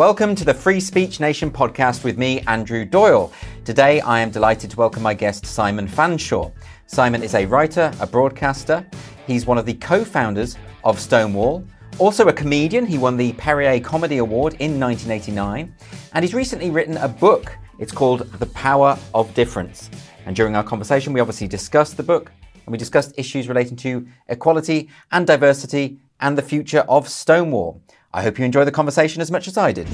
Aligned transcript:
Welcome 0.00 0.34
to 0.36 0.46
the 0.46 0.54
Free 0.54 0.80
Speech 0.80 1.20
Nation 1.20 1.50
podcast 1.50 2.04
with 2.04 2.16
me, 2.16 2.40
Andrew 2.46 2.86
Doyle. 2.86 3.30
Today, 3.66 4.00
I 4.00 4.20
am 4.20 4.30
delighted 4.30 4.70
to 4.70 4.78
welcome 4.78 5.02
my 5.02 5.12
guest, 5.12 5.44
Simon 5.44 5.86
Fanshawe. 5.86 6.50
Simon 6.86 7.22
is 7.22 7.34
a 7.34 7.44
writer, 7.44 7.92
a 8.00 8.06
broadcaster. 8.06 8.86
He's 9.26 9.44
one 9.44 9.58
of 9.58 9.66
the 9.66 9.74
co 9.74 10.02
founders 10.02 10.56
of 10.84 10.98
Stonewall, 10.98 11.62
also 11.98 12.28
a 12.28 12.32
comedian. 12.32 12.86
He 12.86 12.96
won 12.96 13.18
the 13.18 13.34
Perrier 13.34 13.78
Comedy 13.78 14.16
Award 14.16 14.54
in 14.54 14.80
1989. 14.80 15.74
And 16.14 16.24
he's 16.24 16.32
recently 16.32 16.70
written 16.70 16.96
a 16.96 17.06
book. 17.06 17.54
It's 17.78 17.92
called 17.92 18.20
The 18.20 18.46
Power 18.46 18.98
of 19.12 19.34
Difference. 19.34 19.90
And 20.24 20.34
during 20.34 20.56
our 20.56 20.64
conversation, 20.64 21.12
we 21.12 21.20
obviously 21.20 21.46
discussed 21.46 21.98
the 21.98 22.02
book 22.02 22.32
and 22.64 22.72
we 22.72 22.78
discussed 22.78 23.12
issues 23.18 23.48
relating 23.48 23.76
to 23.76 24.06
equality 24.28 24.88
and 25.12 25.26
diversity 25.26 25.98
and 26.20 26.38
the 26.38 26.42
future 26.42 26.86
of 26.88 27.06
Stonewall. 27.06 27.82
I 28.12 28.22
hope 28.22 28.38
you 28.38 28.44
enjoy 28.44 28.64
the 28.64 28.72
conversation 28.72 29.22
as 29.22 29.30
much 29.30 29.46
as 29.46 29.56
I 29.56 29.72
did. 29.72 29.88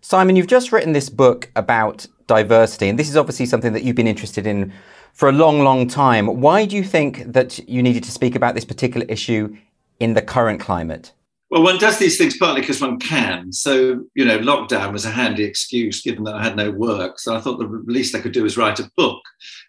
Simon, 0.00 0.36
you've 0.36 0.46
just 0.46 0.72
written 0.72 0.92
this 0.92 1.08
book 1.08 1.50
about 1.54 2.06
diversity, 2.26 2.88
and 2.88 2.98
this 2.98 3.08
is 3.08 3.16
obviously 3.16 3.46
something 3.46 3.72
that 3.72 3.84
you've 3.84 3.96
been 3.96 4.08
interested 4.08 4.46
in 4.46 4.72
for 5.12 5.28
a 5.28 5.32
long, 5.32 5.60
long 5.60 5.86
time. 5.86 6.26
Why 6.40 6.66
do 6.66 6.74
you 6.74 6.82
think 6.82 7.32
that 7.32 7.66
you 7.68 7.82
needed 7.82 8.02
to 8.04 8.10
speak 8.10 8.34
about 8.34 8.54
this 8.54 8.64
particular 8.64 9.06
issue 9.08 9.56
in 10.00 10.14
the 10.14 10.22
current 10.22 10.60
climate? 10.60 11.12
Well, 11.50 11.62
one 11.62 11.78
does 11.78 11.98
these 11.98 12.18
things 12.18 12.36
partly 12.36 12.62
because 12.62 12.80
one 12.80 12.98
can. 12.98 13.52
So, 13.52 14.04
you 14.14 14.24
know, 14.24 14.38
lockdown 14.38 14.92
was 14.92 15.04
a 15.04 15.10
handy 15.10 15.44
excuse 15.44 16.02
given 16.02 16.24
that 16.24 16.34
I 16.34 16.42
had 16.42 16.56
no 16.56 16.72
work. 16.72 17.20
So 17.20 17.36
I 17.36 17.40
thought 17.40 17.58
the 17.58 17.84
least 17.86 18.16
I 18.16 18.20
could 18.20 18.32
do 18.32 18.42
was 18.42 18.56
write 18.56 18.80
a 18.80 18.90
book. 18.96 19.22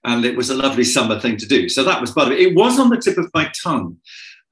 And 0.04 0.26
it 0.26 0.36
was 0.36 0.50
a 0.50 0.56
lovely 0.56 0.84
summer 0.84 1.20
thing 1.20 1.38
to 1.38 1.46
do. 1.46 1.70
So 1.70 1.84
that 1.84 2.02
was 2.02 2.10
part 2.10 2.28
of 2.28 2.34
it. 2.34 2.40
It 2.40 2.56
was 2.56 2.80
on 2.80 2.90
the 2.90 2.98
tip 2.98 3.20
of 3.20 3.30
my 3.36 3.52
tongue. 3.62 3.98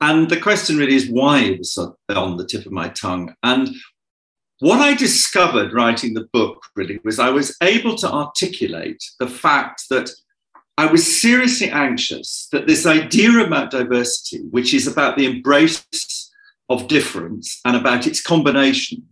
And 0.01 0.29
the 0.29 0.39
question 0.39 0.77
really 0.77 0.95
is 0.95 1.09
why 1.09 1.39
it 1.39 1.59
was 1.59 1.77
on 2.09 2.37
the 2.37 2.45
tip 2.45 2.65
of 2.65 2.71
my 2.71 2.89
tongue. 2.89 3.33
And 3.43 3.69
what 4.59 4.79
I 4.79 4.95
discovered 4.95 5.73
writing 5.73 6.13
the 6.13 6.27
book 6.31 6.65
really 6.75 6.99
was 7.03 7.19
I 7.19 7.29
was 7.29 7.55
able 7.61 7.95
to 7.97 8.11
articulate 8.11 9.03
the 9.19 9.27
fact 9.27 9.83
that 9.89 10.09
I 10.77 10.87
was 10.87 11.21
seriously 11.21 11.69
anxious 11.69 12.47
that 12.51 12.65
this 12.65 12.85
idea 12.85 13.45
about 13.45 13.71
diversity, 13.71 14.39
which 14.49 14.73
is 14.73 14.87
about 14.87 15.17
the 15.17 15.25
embrace 15.25 15.85
of 16.69 16.87
difference 16.87 17.59
and 17.63 17.75
about 17.75 18.07
its 18.07 18.21
combination, 18.21 19.03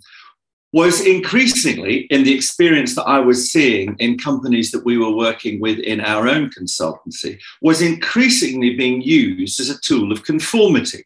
was 0.74 1.06
increasingly 1.06 2.08
in 2.12 2.24
the 2.24 2.34
experience 2.34 2.96
that 2.96 3.04
I 3.04 3.20
was 3.20 3.52
seeing 3.52 3.96
in 4.00 4.18
companies 4.18 4.72
that 4.72 4.86
we 4.86 4.98
were 4.98 5.12
working 5.16 5.60
with 5.60 5.80
in 5.80 6.00
our 6.00 6.28
own 6.28 6.50
consultancy, 6.50 7.40
was 7.62 7.82
increasingly 7.82 8.76
being 8.76 9.02
used 9.02 9.60
as 9.60 9.70
a 9.70 9.80
tool 9.82 10.12
of 10.12 10.24
conformity. 10.24 11.04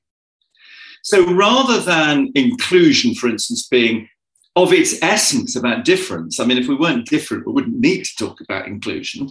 So 1.04 1.26
rather 1.34 1.80
than 1.82 2.32
inclusion, 2.36 3.16
for 3.16 3.28
instance, 3.28 3.68
being 3.68 4.08
of 4.56 4.72
its 4.72 5.02
essence 5.02 5.56
about 5.56 5.84
difference, 5.84 6.40
I 6.40 6.46
mean, 6.46 6.58
if 6.58 6.68
we 6.68 6.76
weren't 6.76 7.08
different, 7.08 7.46
we 7.46 7.54
wouldn't 7.54 7.80
need 7.80 8.06
to 8.06 8.16
talk 8.16 8.42
about 8.42 8.68
inclusion. 8.68 9.30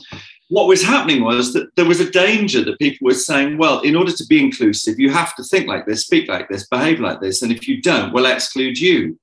What 0.49 0.69
was 0.69 0.83
happening 0.83 1.25
was 1.25 1.53
that 1.55 1.75
there 1.77 1.87
was 1.87 2.01
a 2.01 2.11
danger 2.11 2.63
that 2.65 2.79
people 2.79 3.07
were 3.07 3.15
saying, 3.15 3.57
well, 3.57 3.81
in 3.81 3.97
order 3.97 4.13
to 4.13 4.27
be 4.27 4.39
inclusive, 4.39 4.99
you 4.99 5.11
have 5.11 5.35
to 5.37 5.45
think 5.45 5.67
like 5.67 5.87
this, 5.87 6.03
speak 6.03 6.29
like 6.29 6.49
this, 6.49 6.69
behave 6.69 7.01
like 7.01 7.21
this. 7.21 7.41
And 7.41 7.51
if 7.51 7.67
you 7.67 7.81
don't, 7.81 8.13
we'll 8.13 8.27
exclude 8.27 8.79
you. 8.79 9.19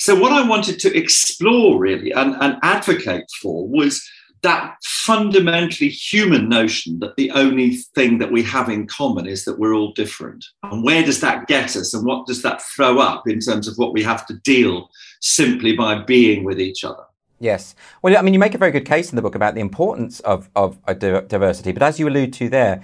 So, 0.00 0.18
what 0.18 0.32
I 0.32 0.48
wanted 0.48 0.78
to 0.78 0.96
explore 0.96 1.78
really 1.78 2.10
and, 2.12 2.34
and 2.40 2.56
advocate 2.62 3.26
for 3.42 3.68
was 3.68 4.02
that 4.40 4.76
fundamentally 4.82 5.90
human 5.90 6.48
notion 6.48 7.00
that 7.00 7.16
the 7.16 7.30
only 7.32 7.76
thing 7.94 8.16
that 8.16 8.32
we 8.32 8.42
have 8.44 8.70
in 8.70 8.86
common 8.86 9.26
is 9.26 9.44
that 9.44 9.58
we're 9.58 9.74
all 9.74 9.92
different. 9.92 10.42
And 10.62 10.82
where 10.82 11.02
does 11.02 11.20
that 11.20 11.48
get 11.48 11.76
us? 11.76 11.92
And 11.92 12.06
what 12.06 12.26
does 12.26 12.40
that 12.40 12.62
throw 12.62 12.98
up 12.98 13.28
in 13.28 13.40
terms 13.40 13.68
of 13.68 13.76
what 13.76 13.92
we 13.92 14.02
have 14.02 14.26
to 14.28 14.34
deal 14.38 14.88
simply 15.20 15.76
by 15.76 15.98
being 16.02 16.44
with 16.44 16.58
each 16.58 16.82
other? 16.82 17.04
Yes. 17.38 17.74
Well, 18.00 18.16
I 18.16 18.22
mean, 18.22 18.32
you 18.32 18.40
make 18.40 18.54
a 18.54 18.58
very 18.58 18.72
good 18.72 18.86
case 18.86 19.10
in 19.12 19.16
the 19.16 19.22
book 19.22 19.34
about 19.34 19.54
the 19.54 19.60
importance 19.60 20.20
of, 20.20 20.48
of 20.56 20.78
diversity. 20.96 21.72
But 21.72 21.82
as 21.82 22.00
you 22.00 22.08
allude 22.08 22.32
to 22.34 22.48
there, 22.48 22.80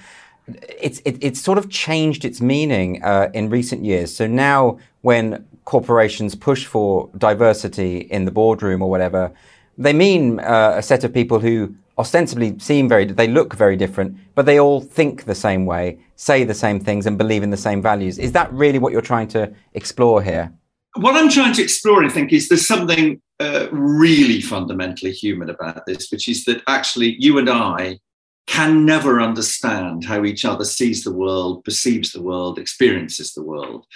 it's 0.48 1.00
it, 1.04 1.18
it's 1.20 1.40
sort 1.40 1.58
of 1.58 1.68
changed 1.70 2.24
its 2.24 2.40
meaning 2.40 3.02
uh, 3.02 3.30
in 3.34 3.50
recent 3.50 3.84
years. 3.84 4.14
So 4.14 4.26
now, 4.26 4.78
when 5.02 5.46
corporations 5.64 6.34
push 6.34 6.64
for 6.64 7.10
diversity 7.18 7.98
in 7.98 8.24
the 8.24 8.30
boardroom 8.30 8.82
or 8.82 8.88
whatever, 8.88 9.32
they 9.76 9.92
mean 9.92 10.40
uh, 10.40 10.74
a 10.76 10.82
set 10.82 11.04
of 11.04 11.12
people 11.12 11.40
who 11.40 11.74
ostensibly 11.98 12.58
seem 12.58 12.88
very, 12.88 13.04
they 13.06 13.26
look 13.26 13.54
very 13.54 13.76
different, 13.76 14.16
but 14.34 14.46
they 14.46 14.60
all 14.60 14.80
think 14.80 15.24
the 15.24 15.34
same 15.34 15.64
way, 15.66 15.98
say 16.16 16.44
the 16.44 16.54
same 16.54 16.78
things, 16.78 17.06
and 17.06 17.16
believe 17.16 17.42
in 17.42 17.50
the 17.50 17.56
same 17.56 17.80
values. 17.80 18.18
Is 18.18 18.32
that 18.32 18.52
really 18.52 18.78
what 18.78 18.92
you're 18.92 19.02
trying 19.02 19.28
to 19.28 19.52
explore 19.74 20.22
here? 20.22 20.52
What 20.96 21.16
I'm 21.16 21.30
trying 21.30 21.54
to 21.54 21.62
explore, 21.62 22.04
I 22.04 22.08
think, 22.08 22.32
is 22.32 22.48
there's 22.48 22.66
something 22.66 23.20
uh, 23.40 23.68
really 23.70 24.40
fundamentally 24.40 25.12
human 25.12 25.50
about 25.50 25.84
this, 25.86 26.10
which 26.10 26.28
is 26.28 26.44
that 26.44 26.62
actually 26.68 27.16
you 27.18 27.38
and 27.38 27.50
I 27.50 27.98
can 28.46 28.84
never 28.84 29.20
understand 29.20 30.04
how 30.04 30.24
each 30.24 30.44
other 30.44 30.64
sees 30.64 31.02
the 31.02 31.12
world, 31.12 31.64
perceives 31.64 32.12
the 32.12 32.22
world, 32.22 32.58
experiences 32.58 33.32
the 33.34 33.42
world. 33.42 33.86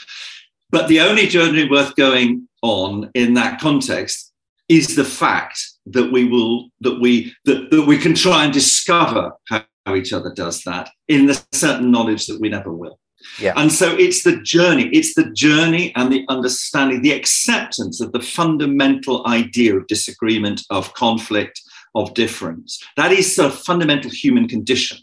But 0.70 0.88
the 0.88 1.00
only 1.00 1.26
journey 1.26 1.68
worth 1.68 1.94
going 1.96 2.48
on 2.62 3.10
in 3.14 3.34
that 3.34 3.60
context 3.60 4.32
is 4.68 4.94
the 4.94 5.04
fact 5.04 5.60
that 5.86 6.12
we 6.12 6.24
will 6.24 6.68
that 6.80 7.00
we 7.00 7.34
that, 7.44 7.70
that 7.70 7.86
we 7.86 7.98
can 7.98 8.14
try 8.14 8.44
and 8.44 8.52
discover 8.52 9.32
how, 9.48 9.64
how 9.84 9.94
each 9.94 10.12
other 10.12 10.32
does 10.32 10.62
that 10.62 10.90
in 11.08 11.26
the 11.26 11.42
certain 11.52 11.90
knowledge 11.90 12.26
that 12.26 12.40
we 12.40 12.48
never 12.48 12.72
will. 12.72 12.98
Yeah. 13.38 13.52
And 13.56 13.70
so 13.70 13.96
it's 13.96 14.22
the 14.22 14.40
journey, 14.42 14.88
it's 14.92 15.14
the 15.14 15.30
journey 15.32 15.92
and 15.96 16.10
the 16.10 16.24
understanding, 16.28 17.02
the 17.02 17.12
acceptance 17.12 18.00
of 18.00 18.12
the 18.12 18.20
fundamental 18.20 19.26
idea 19.26 19.76
of 19.76 19.86
disagreement, 19.88 20.62
of 20.70 20.94
conflict, 20.94 21.60
of 21.94 22.14
difference. 22.14 22.82
That 22.96 23.12
is 23.12 23.38
a 23.38 23.50
fundamental 23.50 24.10
human 24.10 24.48
condition. 24.48 24.98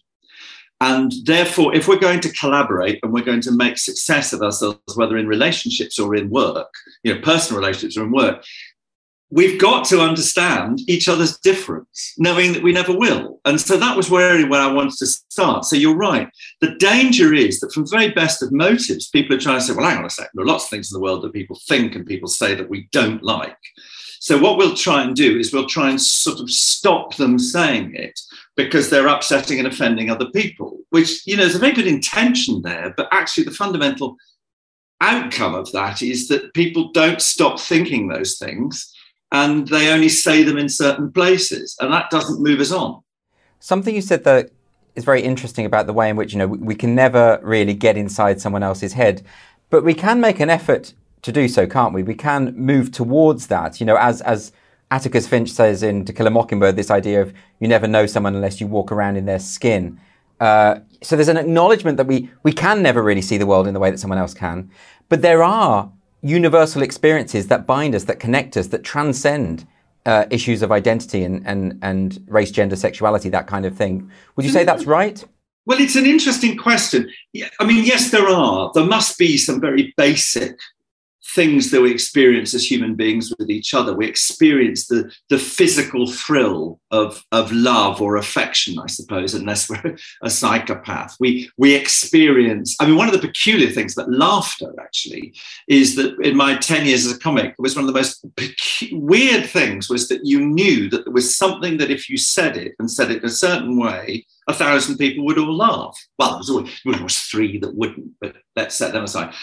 And 0.80 1.12
therefore, 1.25 1.74
if 1.75 1.88
we're 1.88 1.98
going 1.98 2.20
to 2.20 2.31
collaborate 2.34 3.00
and 3.02 3.12
we're 3.12 3.24
going 3.24 3.42
to 3.42 3.52
make 3.52 3.78
success 3.78 4.31
of 4.31 4.42
ourselves, 4.42 4.80
whether 4.96 5.18
in 5.18 5.28
relationships 5.28 5.98
or 5.98 6.16
in 6.16 6.30
work, 6.30 6.72
you 7.03 7.14
know, 7.14 7.22
personal 7.22 7.59
relationships 7.59 7.98
or 7.98 8.03
in 8.03 8.12
work, 8.12 8.44
we've 9.30 9.59
got 9.59 9.86
to 9.86 10.00
understand 10.00 10.80
each 10.88 11.09
other's 11.09 11.38
difference, 11.40 12.14
knowing 12.18 12.53
that 12.53 12.64
we 12.64 12.72
never 12.72 12.96
will. 12.96 13.42
And 13.44 13.59
so 13.59 13.75
that 13.78 13.98
was 13.98 14.09
really 14.09 14.46
where 14.46 14.62
I 14.62 14.72
wanted 14.72 14.98
to 15.00 15.08
start. 15.08 15.66
So 15.66 15.75
you're 15.75 15.98
right. 15.98 16.30
The 16.62 16.75
danger 16.75 17.34
is 17.34 17.59
that 17.59 17.74
from 17.74 17.84
the 17.84 17.90
very 17.90 18.12
best 18.12 18.42
of 18.42 18.52
motives, 18.52 19.09
people 19.09 19.36
are 19.36 19.40
trying 19.40 19.59
to 19.59 19.66
say, 19.66 19.74
well, 19.74 19.90
hang 19.90 19.98
on 19.98 20.06
a 20.06 20.09
second, 20.09 20.31
there 20.36 20.44
are 20.44 20.48
lots 20.48 20.66
of 20.66 20.69
things 20.69 20.92
in 20.92 20.96
the 20.96 21.04
world 21.04 21.24
that 21.24 21.34
people 21.34 21.59
think 21.68 21.96
and 21.96 22.06
people 22.06 22.30
say 22.30 22.56
that 22.56 22.69
we 22.69 22.88
don't 22.92 23.24
like. 23.24 23.58
So 24.28 24.38
what 24.38 24.58
we'll 24.58 24.76
try 24.76 25.04
and 25.04 25.16
do 25.16 25.40
is 25.40 25.54
we'll 25.54 25.70
try 25.70 25.90
and 25.90 26.02
sort 26.02 26.42
of 26.42 26.52
stop 26.52 27.16
them 27.16 27.40
saying 27.40 27.96
it 27.96 28.20
because 28.58 28.90
they're 28.90 29.08
upsetting 29.08 29.58
and 29.58 29.70
offending 29.70 30.10
other 30.10 30.30
people, 30.32 30.80
which, 30.90 31.26
you 31.26 31.38
know, 31.38 31.44
there's 31.44 31.56
a 31.56 31.60
very 31.60 31.72
good 31.72 31.88
intention 31.88 32.62
there, 32.62 32.94
but 32.98 33.08
actually 33.14 33.46
the 33.46 33.52
fundamental 33.52 34.18
outcome 35.00 35.56
of 35.56 35.72
that 35.72 36.02
is 36.02 36.28
that 36.28 36.54
people 36.54 36.92
don't 36.92 37.22
stop 37.22 37.58
thinking 37.58 38.10
those 38.10 38.38
things 38.38 38.94
and 39.32 39.70
they 39.70 39.94
only 39.94 40.10
say 40.10 40.44
them 40.44 40.58
in 40.58 40.68
certain 40.68 41.10
places 41.10 41.78
and 41.80 41.94
that 41.94 42.10
doesn't 42.10 42.44
move 42.44 42.60
us 42.60 42.74
on. 42.74 43.02
Something 43.62 43.96
you 43.96 44.02
said 44.02 44.26
that 44.26 44.50
is 44.96 45.06
very 45.06 45.22
interesting 45.22 45.66
about 45.66 45.88
the 45.88 45.94
way 45.94 46.10
in 46.10 46.18
which, 46.18 46.34
you 46.34 46.40
know, 46.40 46.48
we 46.48 46.76
can 46.76 46.94
never 46.94 47.40
really 47.44 47.74
get 47.74 47.96
inside 47.96 48.42
someone 48.42 48.62
else's 48.62 48.92
head, 48.92 49.26
but 49.70 49.86
we 49.86 49.94
can 49.94 50.20
make 50.20 50.42
an 50.42 50.50
effort 50.50 50.94
to 51.22 51.32
do 51.32 51.48
so, 51.48 51.68
can't 51.68 51.94
we? 51.94 52.04
We 52.04 52.16
can 52.16 52.56
move 52.56 52.92
towards 52.92 53.48
that, 53.48 53.80
you 53.80 53.86
know, 53.86 53.98
as, 53.98 54.22
as, 54.22 54.52
Atticus 54.90 55.28
Finch 55.28 55.50
says 55.50 55.84
in 55.84 56.06
To 56.06 56.14
Kill 56.14 56.28
a 56.28 56.30
Mockingbird 56.30 56.78
this 56.78 56.90
idea 56.90 57.22
of 57.22 57.34
you 57.60 57.68
never 57.68 57.88
know 57.88 58.06
someone 58.06 58.36
unless 58.36 58.62
you 58.62 58.68
walk 58.68 58.90
around 58.90 59.18
in 59.18 59.26
their 59.26 59.40
skin. 59.40 60.00
Uh, 60.40 60.80
so 61.02 61.18
there's 61.18 61.28
an 61.28 61.38
acknowledgement 61.38 61.98
that 61.98 62.08
we, 62.08 62.30
we 62.44 62.54
can 62.54 62.82
never 62.82 63.04
really 63.04 63.22
see 63.22 63.38
the 63.38 63.46
world 63.46 63.68
in 63.68 63.74
the 63.74 63.80
way 63.80 63.92
that 63.92 64.00
someone 64.00 64.18
else 64.18 64.34
can. 64.34 64.69
But 65.10 65.22
there 65.22 65.44
are 65.44 65.92
universal 66.22 66.81
experiences 66.81 67.48
that 67.48 67.66
bind 67.66 67.96
us, 67.96 68.06
that 68.06 68.20
connect 68.20 68.56
us, 68.56 68.68
that 68.68 68.84
transcend 68.84 69.68
uh, 70.06 70.25
issues 70.30 70.62
of 70.62 70.72
identity 70.72 71.24
and, 71.24 71.46
and, 71.46 71.78
and 71.81 72.24
race, 72.28 72.52
gender, 72.52 72.75
sexuality, 72.75 73.30
that 73.30 73.46
kind 73.46 73.66
of 73.66 73.75
thing. 73.75 74.10
Would 74.36 74.46
you 74.46 74.52
say 74.52 74.63
that's 74.63 74.86
right? 74.86 75.24
Well, 75.66 75.81
it's 75.81 75.98
an 75.98 76.06
interesting 76.06 76.56
question. 76.56 77.10
I 77.60 77.66
mean, 77.66 77.84
yes, 77.84 78.10
there 78.10 78.30
are. 78.30 78.72
There 78.74 78.86
must 78.86 79.18
be 79.18 79.38
some 79.38 79.60
very 79.60 79.94
basic 79.98 80.58
things 81.38 81.69
that 81.69 81.81
we 81.81 81.92
experience 81.92 82.56
as 82.56 82.69
human 82.69 82.95
beings 82.95 83.31
with 83.38 83.51
each 83.51 83.75
other. 83.75 83.95
We 83.95 84.07
experience 84.07 84.88
the, 84.88 85.13
the 85.30 85.38
physical 85.38 86.07
thrill 86.07 86.80
of, 86.89 87.24
of 87.31 87.51
love 87.51 88.01
or 88.01 88.16
affection, 88.16 88.80
I 88.80 88.88
suppose, 88.88 89.36
unless 89.36 89.69
we're 89.69 89.98
a 90.24 90.31
psychopath. 90.31 91.16
We, 91.19 91.48
we 91.56 91.75
experience, 91.75 92.75
I 92.80 92.88
mean, 92.88 92.98
one 92.98 93.07
of 93.07 93.13
the 93.13 93.28
peculiar 93.28 93.69
things 93.69 93.95
about 93.95 94.12
laughter, 94.12 94.74
actually, 94.81 95.36
is 95.68 95.95
that 95.98 96.18
in 96.22 96.36
my 96.36 96.57
10 96.57 96.88
years 96.88 97.06
as 97.06 97.16
a 97.16 97.19
comic, 97.19 97.51
it 97.51 97.62
was 97.62 97.75
one 97.75 97.88
of 97.88 97.94
the 97.94 98.00
most 98.00 98.25
pecu- 98.36 99.00
weird 99.00 99.45
things 99.48 99.92
was 99.92 100.07
that 100.07 100.25
you 100.25 100.39
knew 100.39 100.89
that 100.89 101.06
there 101.06 101.13
was 101.13 101.38
something 101.38 101.78
that 101.78 101.92
if 101.92 102.10
you 102.10 102.18
said 102.18 102.57
it 102.57 102.74
and 102.80 102.89
said 102.89 103.12
it 103.12 103.22
in 103.22 103.30
a 103.30 103.42
certain 103.45 103.78
way, 103.78 104.25
a 104.48 104.54
thousand 104.54 104.98
people 104.98 105.26
would 105.26 105.38
all 105.38 105.56
laugh. 105.56 105.98
Well, 106.18 106.30
there 106.30 106.38
was, 106.38 106.50
always, 106.50 106.82
there 106.86 107.04
was 107.04 107.20
three 107.20 107.60
that 107.60 107.76
wouldn't, 107.76 108.12
but 108.22 108.36
let's 108.56 108.76
set 108.76 108.94
them 108.94 109.04
aside. 109.04 109.34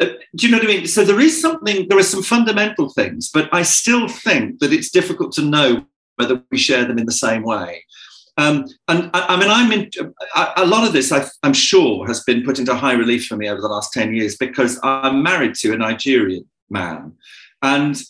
uh, 0.00 0.06
do 0.34 0.46
you 0.46 0.50
know 0.50 0.58
what 0.58 0.66
I 0.66 0.68
mean? 0.68 0.86
So 0.86 1.04
there 1.04 1.20
is 1.20 1.40
something, 1.40 1.88
there 1.88 1.98
are 1.98 2.02
some 2.02 2.22
fundamental 2.22 2.88
things, 2.88 3.30
but 3.32 3.48
I 3.52 3.62
still 3.62 4.08
think 4.08 4.60
that 4.60 4.72
it's 4.72 4.90
difficult 4.90 5.32
to 5.32 5.42
know 5.42 5.84
whether 6.16 6.42
we 6.50 6.58
share 6.58 6.84
them 6.84 6.98
in 6.98 7.06
the 7.06 7.12
same 7.12 7.42
way. 7.42 7.84
Um, 8.36 8.66
and 8.88 9.10
I, 9.14 9.26
I, 9.34 9.36
mean, 9.38 9.48
I'm 9.48 9.70
in, 9.70 9.90
a 10.56 10.66
lot 10.66 10.86
of 10.86 10.92
this, 10.92 11.12
I, 11.12 11.26
am 11.44 11.52
sure, 11.52 12.06
has 12.06 12.24
been 12.24 12.42
put 12.42 12.58
into 12.58 12.74
high 12.74 12.94
relief 12.94 13.26
for 13.26 13.36
me 13.36 13.48
over 13.48 13.60
the 13.60 13.68
last 13.68 13.92
10 13.92 14.14
years 14.14 14.36
because 14.36 14.80
I'm 14.82 15.22
married 15.22 15.54
to 15.56 15.72
a 15.72 15.76
Nigerian 15.76 16.44
man. 16.68 17.12
And 17.62 18.02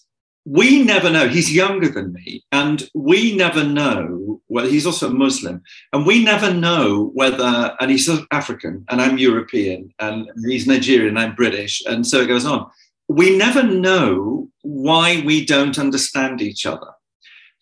we 0.44 0.82
never 0.82 1.10
know, 1.10 1.28
he's 1.28 1.54
younger 1.54 1.88
than 1.88 2.12
me, 2.12 2.44
and 2.52 2.88
we 2.94 3.34
never 3.34 3.64
know, 3.64 4.40
well, 4.48 4.66
he's 4.66 4.86
also 4.86 5.08
Muslim, 5.08 5.62
and 5.92 6.06
we 6.06 6.22
never 6.22 6.52
know 6.52 7.10
whether, 7.14 7.74
and 7.80 7.90
he's 7.90 8.10
African, 8.30 8.84
and 8.90 9.00
I'm 9.00 9.16
European, 9.16 9.90
and 10.00 10.28
he's 10.46 10.66
Nigerian, 10.66 11.08
and 11.08 11.18
I'm 11.18 11.34
British, 11.34 11.82
and 11.86 12.06
so 12.06 12.20
it 12.20 12.28
goes 12.28 12.44
on. 12.44 12.66
We 13.08 13.36
never 13.36 13.62
know 13.62 14.50
why 14.62 15.22
we 15.24 15.44
don't 15.44 15.78
understand 15.78 16.42
each 16.42 16.66
other. 16.66 16.88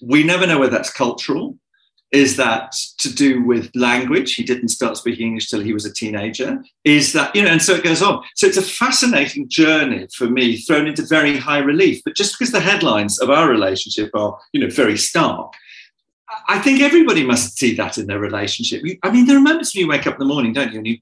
We 0.00 0.25
never 0.25 0.46
know 0.46 0.58
whether 0.58 0.73
that's 0.73 0.93
cultural 0.93 1.58
is 2.12 2.37
that 2.37 2.73
to 2.99 3.12
do 3.12 3.43
with 3.43 3.70
language? 3.75 4.35
He 4.35 4.44
didn't 4.44 4.69
start 4.69 4.99
speaking 4.99 5.29
English 5.29 5.49
till 5.49 5.61
he 5.61 5.73
was 5.73 5.87
a 5.87 5.93
teenager. 5.93 6.62
Is 6.85 7.14
that, 7.14 7.35
you 7.35 7.43
know, 7.43 7.49
and 7.49 7.62
so 7.62 7.75
it 7.75 7.82
goes 7.82 8.03
on. 8.03 8.23
So 8.37 8.47
it's 8.47 8.59
a 8.59 8.62
fascinating 8.62 9.49
journey 9.49 10.06
for 10.14 10.29
me, 10.29 10.59
thrown 10.59 10.87
into 10.87 11.06
very 11.06 11.38
high 11.38 11.59
relief. 11.59 12.03
But 12.05 12.14
just 12.14 12.38
because 12.38 12.53
the 12.53 12.61
headlines 12.61 13.19
of 13.19 13.31
our 13.31 13.49
relationship 13.49 14.11
are, 14.14 14.38
you 14.53 14.61
know, 14.61 14.69
very 14.69 14.99
stark, 14.99 15.55
I 16.49 16.59
think 16.59 16.81
everybody 16.81 17.25
must 17.25 17.59
see 17.59 17.75
that 17.76 17.97
in 17.97 18.06
their 18.06 18.19
relationship. 18.19 18.82
I 19.03 19.11
mean, 19.11 19.26
there 19.26 19.38
are 19.38 19.41
moments 19.41 19.75
when 19.75 19.85
you 19.85 19.88
wake 19.88 20.06
up 20.06 20.15
in 20.15 20.20
the 20.20 20.32
morning, 20.32 20.53
don't 20.53 20.73
you, 20.73 20.79
and 20.79 20.87
you 20.87 20.99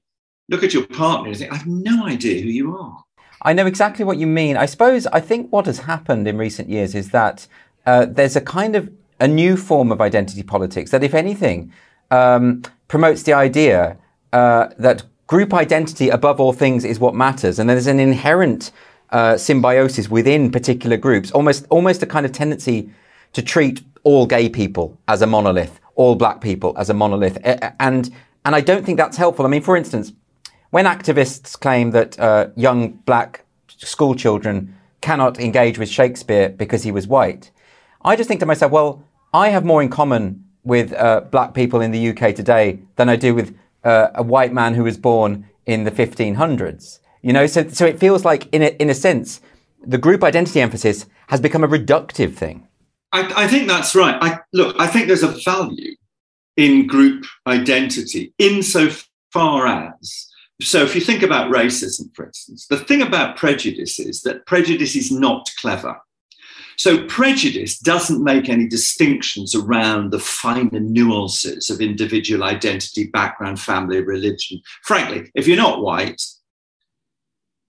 look 0.49 0.63
at 0.63 0.73
your 0.73 0.87
partner 0.87 1.29
and 1.29 1.37
think, 1.37 1.51
I 1.51 1.57
have 1.57 1.67
no 1.67 2.05
idea 2.05 2.41
who 2.41 2.49
you 2.49 2.75
are. 2.77 3.03
I 3.41 3.53
know 3.53 3.65
exactly 3.65 4.05
what 4.05 4.17
you 4.17 4.27
mean. 4.27 4.55
I 4.55 4.65
suppose 4.65 5.07
I 5.07 5.19
think 5.19 5.51
what 5.51 5.65
has 5.65 5.79
happened 5.79 6.27
in 6.27 6.37
recent 6.37 6.69
years 6.69 6.95
is 6.95 7.09
that 7.09 7.47
uh, 7.85 8.05
there's 8.05 8.35
a 8.35 8.41
kind 8.41 8.75
of 8.75 8.89
a 9.21 9.27
new 9.27 9.55
form 9.55 9.91
of 9.91 10.01
identity 10.01 10.43
politics 10.43 10.91
that, 10.91 11.03
if 11.03 11.13
anything, 11.13 11.71
um, 12.09 12.63
promotes 12.89 13.23
the 13.23 13.33
idea 13.33 13.97
uh, 14.33 14.67
that 14.77 15.03
group 15.27 15.53
identity 15.53 16.09
above 16.09 16.41
all 16.41 16.51
things 16.51 16.83
is 16.83 16.99
what 16.99 17.15
matters, 17.15 17.59
and 17.59 17.69
there's 17.69 17.87
an 17.87 17.99
inherent 17.99 18.71
uh, 19.11 19.37
symbiosis 19.37 20.09
within 20.09 20.51
particular 20.51 20.97
groups, 20.97 21.31
almost 21.31 21.65
almost 21.69 22.03
a 22.03 22.05
kind 22.05 22.25
of 22.25 22.31
tendency 22.31 22.89
to 23.33 23.41
treat 23.41 23.81
all 24.03 24.25
gay 24.25 24.49
people 24.49 24.97
as 25.07 25.21
a 25.21 25.27
monolith, 25.27 25.79
all 25.95 26.15
black 26.15 26.41
people 26.41 26.73
as 26.77 26.89
a 26.89 26.93
monolith, 26.93 27.37
and 27.79 28.11
and 28.43 28.55
I 28.55 28.61
don't 28.61 28.85
think 28.85 28.97
that's 28.97 29.17
helpful. 29.17 29.45
I 29.45 29.49
mean, 29.49 29.61
for 29.61 29.77
instance, 29.77 30.11
when 30.71 30.85
activists 30.85 31.59
claim 31.59 31.91
that 31.91 32.19
uh, 32.19 32.47
young 32.55 32.93
black 33.05 33.45
school 33.67 34.15
children 34.15 34.75
cannot 35.01 35.39
engage 35.39 35.77
with 35.77 35.89
Shakespeare 35.89 36.49
because 36.49 36.83
he 36.83 36.91
was 36.91 37.07
white, 37.07 37.51
I 38.03 38.15
just 38.15 38.27
think 38.27 38.39
to 38.39 38.45
myself, 38.45 38.71
well, 38.71 39.03
I 39.33 39.49
have 39.49 39.65
more 39.65 39.81
in 39.81 39.89
common 39.89 40.45
with 40.63 40.93
uh, 40.93 41.21
black 41.31 41.53
people 41.53 41.81
in 41.81 41.91
the 41.91 42.09
UK 42.09 42.35
today 42.35 42.79
than 42.95 43.09
I 43.09 43.15
do 43.15 43.33
with 43.33 43.57
uh, 43.83 44.09
a 44.15 44.23
white 44.23 44.53
man 44.53 44.73
who 44.73 44.83
was 44.83 44.97
born 44.97 45.47
in 45.65 45.83
the 45.83 45.91
1500s. 45.91 46.99
You 47.21 47.33
know, 47.33 47.47
so, 47.47 47.67
so 47.69 47.85
it 47.85 47.99
feels 47.99 48.25
like, 48.25 48.47
in 48.53 48.61
a, 48.61 48.67
in 48.79 48.89
a 48.89 48.93
sense, 48.93 49.41
the 49.85 49.97
group 49.97 50.23
identity 50.23 50.61
emphasis 50.61 51.05
has 51.27 51.39
become 51.39 51.63
a 51.63 51.67
reductive 51.67 52.35
thing. 52.35 52.67
I, 53.11 53.43
I 53.43 53.47
think 53.47 53.67
that's 53.67 53.95
right. 53.95 54.17
I, 54.21 54.39
look, 54.53 54.75
I 54.79 54.87
think 54.87 55.07
there's 55.07 55.23
a 55.23 55.35
value 55.43 55.95
in 56.57 56.87
group 56.87 57.25
identity 57.47 58.33
insofar 58.37 59.67
as 59.67 60.31
so 60.61 60.83
if 60.83 60.93
you 60.93 61.01
think 61.01 61.23
about 61.23 61.51
racism, 61.51 62.15
for 62.15 62.25
instance, 62.25 62.67
the 62.67 62.77
thing 62.77 63.01
about 63.01 63.35
prejudice 63.35 63.99
is 63.99 64.21
that 64.21 64.45
prejudice 64.45 64.95
is 64.95 65.11
not 65.11 65.49
clever. 65.59 65.99
So 66.81 67.05
prejudice 67.05 67.77
doesn't 67.77 68.23
make 68.23 68.49
any 68.49 68.67
distinctions 68.67 69.53
around 69.53 70.09
the 70.09 70.17
finer 70.17 70.79
nuances 70.79 71.69
of 71.69 71.79
individual 71.79 72.43
identity, 72.43 73.03
background, 73.03 73.59
family, 73.59 74.01
religion. 74.01 74.59
Frankly, 74.81 75.29
if 75.35 75.47
you're 75.47 75.57
not 75.57 75.83
white, 75.83 76.19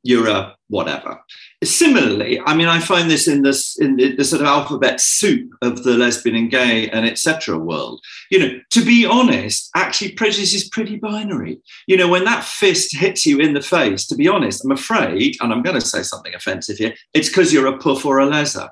you're 0.02 0.30
a 0.30 0.56
whatever. 0.68 1.20
Similarly, 1.62 2.40
I 2.40 2.56
mean, 2.56 2.68
I 2.68 2.80
find 2.80 3.10
this 3.10 3.28
in 3.28 3.42
this 3.42 3.78
in 3.78 3.96
the, 3.96 4.16
the, 4.16 4.24
sort 4.24 4.40
of 4.40 4.48
alphabet 4.48 4.98
soup 4.98 5.50
of 5.60 5.84
the 5.84 5.92
lesbian 5.92 6.34
and 6.34 6.50
gay 6.50 6.88
and 6.88 7.06
etc. 7.06 7.58
world. 7.58 8.00
You 8.30 8.38
know, 8.38 8.60
to 8.70 8.82
be 8.82 9.04
honest, 9.04 9.68
actually, 9.76 10.12
prejudice 10.12 10.54
is 10.54 10.70
pretty 10.70 10.96
binary. 10.96 11.60
You 11.86 11.98
know, 11.98 12.08
when 12.08 12.24
that 12.24 12.44
fist 12.44 12.96
hits 12.96 13.26
you 13.26 13.40
in 13.40 13.52
the 13.52 13.60
face, 13.60 14.06
to 14.06 14.16
be 14.16 14.26
honest, 14.26 14.64
I'm 14.64 14.72
afraid, 14.72 15.36
and 15.42 15.52
I'm 15.52 15.62
going 15.62 15.78
to 15.78 15.86
say 15.86 16.02
something 16.02 16.34
offensive 16.34 16.78
here, 16.78 16.94
it's 17.12 17.28
because 17.28 17.52
you're 17.52 17.66
a 17.66 17.76
puff 17.76 18.06
or 18.06 18.18
a 18.18 18.24
leather. 18.24 18.70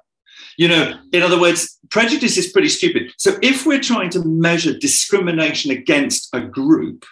You 0.60 0.68
know, 0.68 0.92
in 1.14 1.22
other 1.22 1.40
words, 1.40 1.78
prejudice 1.90 2.36
is 2.36 2.52
pretty 2.52 2.68
stupid. 2.68 3.14
So 3.16 3.38
if 3.40 3.64
we're 3.64 3.80
trying 3.80 4.10
to 4.10 4.22
measure 4.22 4.76
discrimination 4.76 5.70
against 5.70 6.28
a 6.34 6.42
group, 6.42 7.06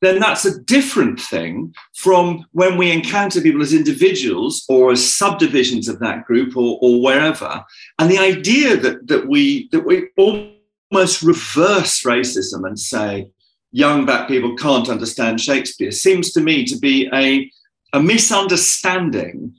then 0.00 0.18
that's 0.18 0.44
a 0.44 0.60
different 0.64 1.20
thing 1.20 1.72
from 1.94 2.44
when 2.50 2.76
we 2.76 2.90
encounter 2.90 3.40
people 3.40 3.62
as 3.62 3.72
individuals 3.72 4.64
or 4.68 4.90
as 4.90 5.16
subdivisions 5.16 5.86
of 5.86 6.00
that 6.00 6.24
group 6.24 6.56
or, 6.56 6.80
or 6.82 7.00
wherever. 7.00 7.64
And 8.00 8.10
the 8.10 8.18
idea 8.18 8.76
that, 8.76 9.06
that 9.06 9.28
we 9.28 9.68
that 9.70 9.86
we 9.86 10.08
almost 10.16 11.22
reverse 11.22 12.02
racism 12.02 12.66
and 12.66 12.76
say 12.76 13.30
young 13.70 14.04
black 14.04 14.26
people 14.26 14.56
can't 14.56 14.88
understand 14.88 15.40
Shakespeare 15.40 15.92
seems 15.92 16.32
to 16.32 16.40
me 16.40 16.64
to 16.64 16.76
be 16.76 17.08
a, 17.14 17.48
a 17.92 18.02
misunderstanding 18.02 19.54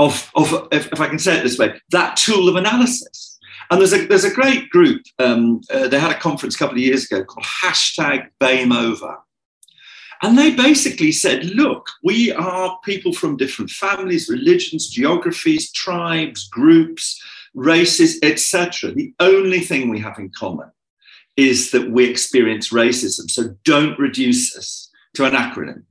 of, 0.00 0.30
of 0.34 0.68
if, 0.72 0.90
if, 0.92 1.00
I 1.00 1.08
can 1.08 1.18
say 1.18 1.38
it 1.38 1.42
this 1.42 1.58
way, 1.58 1.78
that 1.90 2.16
tool 2.16 2.48
of 2.48 2.56
analysis. 2.56 3.38
And 3.70 3.80
there's 3.80 3.92
a, 3.92 4.06
there's 4.06 4.24
a 4.24 4.32
great 4.32 4.70
group, 4.70 5.02
um, 5.18 5.60
uh, 5.70 5.86
they 5.88 6.00
had 6.00 6.10
a 6.10 6.18
conference 6.18 6.56
a 6.56 6.58
couple 6.58 6.76
of 6.76 6.80
years 6.80 7.04
ago 7.04 7.22
called 7.22 7.46
hashtag 7.46 8.28
BAME 8.40 8.72
Over. 8.72 9.18
And 10.22 10.36
they 10.36 10.54
basically 10.54 11.12
said, 11.12 11.44
look, 11.44 11.88
we 12.02 12.32
are 12.32 12.78
people 12.84 13.12
from 13.12 13.36
different 13.36 13.70
families, 13.70 14.28
religions, 14.28 14.88
geographies, 14.88 15.70
tribes, 15.72 16.48
groups, 16.48 17.22
races, 17.54 18.18
etc. 18.22 18.92
The 18.92 19.14
only 19.20 19.60
thing 19.60 19.88
we 19.88 20.00
have 20.00 20.18
in 20.18 20.30
common 20.36 20.70
is 21.36 21.70
that 21.70 21.90
we 21.90 22.08
experience 22.08 22.70
racism. 22.70 23.30
So 23.30 23.54
don't 23.64 23.98
reduce 23.98 24.56
us 24.56 24.90
to 25.14 25.24
an 25.24 25.32
acronym 25.32 25.84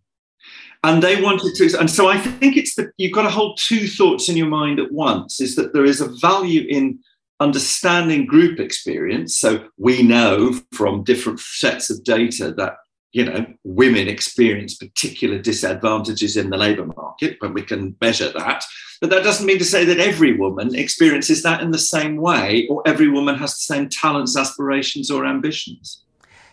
and 0.83 1.03
they 1.03 1.21
wanted 1.21 1.53
to 1.55 1.77
and 1.77 1.89
so 1.89 2.07
i 2.07 2.17
think 2.17 2.55
it's 2.55 2.75
that 2.75 2.91
you've 2.97 3.11
got 3.11 3.23
to 3.23 3.29
hold 3.29 3.59
two 3.62 3.88
thoughts 3.88 4.29
in 4.29 4.38
your 4.38 4.48
mind 4.48 4.79
at 4.79 4.91
once 4.91 5.41
is 5.41 5.55
that 5.55 5.74
there 5.74 5.86
is 5.86 6.01
a 6.01 6.09
value 6.19 6.65
in 6.69 7.00
understanding 7.39 8.25
group 8.25 8.59
experience. 8.59 9.36
So 9.38 9.67
we 9.77 10.03
know 10.03 10.59
from 10.74 11.03
different 11.03 11.39
sets 11.39 11.89
of 11.89 12.03
data 12.03 12.51
that 12.53 12.75
you 13.12 13.25
know 13.25 13.45
women 13.63 14.07
experience 14.07 14.75
particular 14.75 15.39
disadvantages 15.39 16.38
in 16.38 16.51
the 16.51 16.57
labor 16.57 16.86
market 16.86 17.38
but 17.41 17.53
we 17.53 17.63
can 17.63 17.95
measure 18.01 18.31
that. 18.33 18.63
But 19.01 19.09
that 19.09 19.24
doesn't 19.24 19.48
mean 19.48 19.57
to 19.59 19.65
say 19.65 19.86
that 19.86 20.00
every 20.00 20.38
woman 20.38 20.75
experiences 20.75 21.41
that 21.43 21.62
in 21.62 21.71
the 21.71 21.79
same 21.79 22.17
way 22.17 22.67
or 22.69 22.83
every 22.86 23.07
woman 23.07 23.36
has 23.36 23.51
the 23.53 23.74
same 23.74 23.89
talents 23.89 24.38
aspirations 24.38 25.09
or 25.09 25.25
ambitions. 25.25 26.03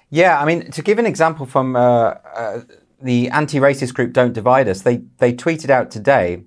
Yeah 0.08 0.40
i 0.40 0.44
mean 0.46 0.70
to 0.70 0.82
give 0.82 0.98
an 0.98 1.06
example 1.06 1.44
from 1.44 1.76
uh, 1.76 2.14
uh, 2.34 2.60
the 3.00 3.28
anti-racist 3.30 3.94
group 3.94 4.12
Don't 4.12 4.32
Divide 4.32 4.68
Us, 4.68 4.82
they, 4.82 5.02
they 5.18 5.32
tweeted 5.32 5.70
out 5.70 5.90
today, 5.90 6.44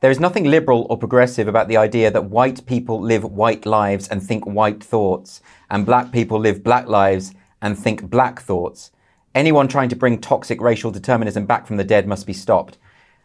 there 0.00 0.10
is 0.10 0.18
nothing 0.18 0.44
liberal 0.44 0.86
or 0.90 0.98
progressive 0.98 1.46
about 1.46 1.68
the 1.68 1.76
idea 1.76 2.10
that 2.10 2.24
white 2.24 2.66
people 2.66 3.00
live 3.00 3.24
white 3.24 3.64
lives 3.64 4.08
and 4.08 4.20
think 4.20 4.44
white 4.44 4.82
thoughts, 4.82 5.40
and 5.70 5.86
black 5.86 6.10
people 6.10 6.40
live 6.40 6.64
black 6.64 6.88
lives 6.88 7.34
and 7.60 7.78
think 7.78 8.10
black 8.10 8.40
thoughts. 8.40 8.90
Anyone 9.34 9.68
trying 9.68 9.88
to 9.90 9.96
bring 9.96 10.20
toxic 10.20 10.60
racial 10.60 10.90
determinism 10.90 11.46
back 11.46 11.66
from 11.66 11.76
the 11.76 11.84
dead 11.84 12.08
must 12.08 12.26
be 12.26 12.32
stopped. 12.32 12.78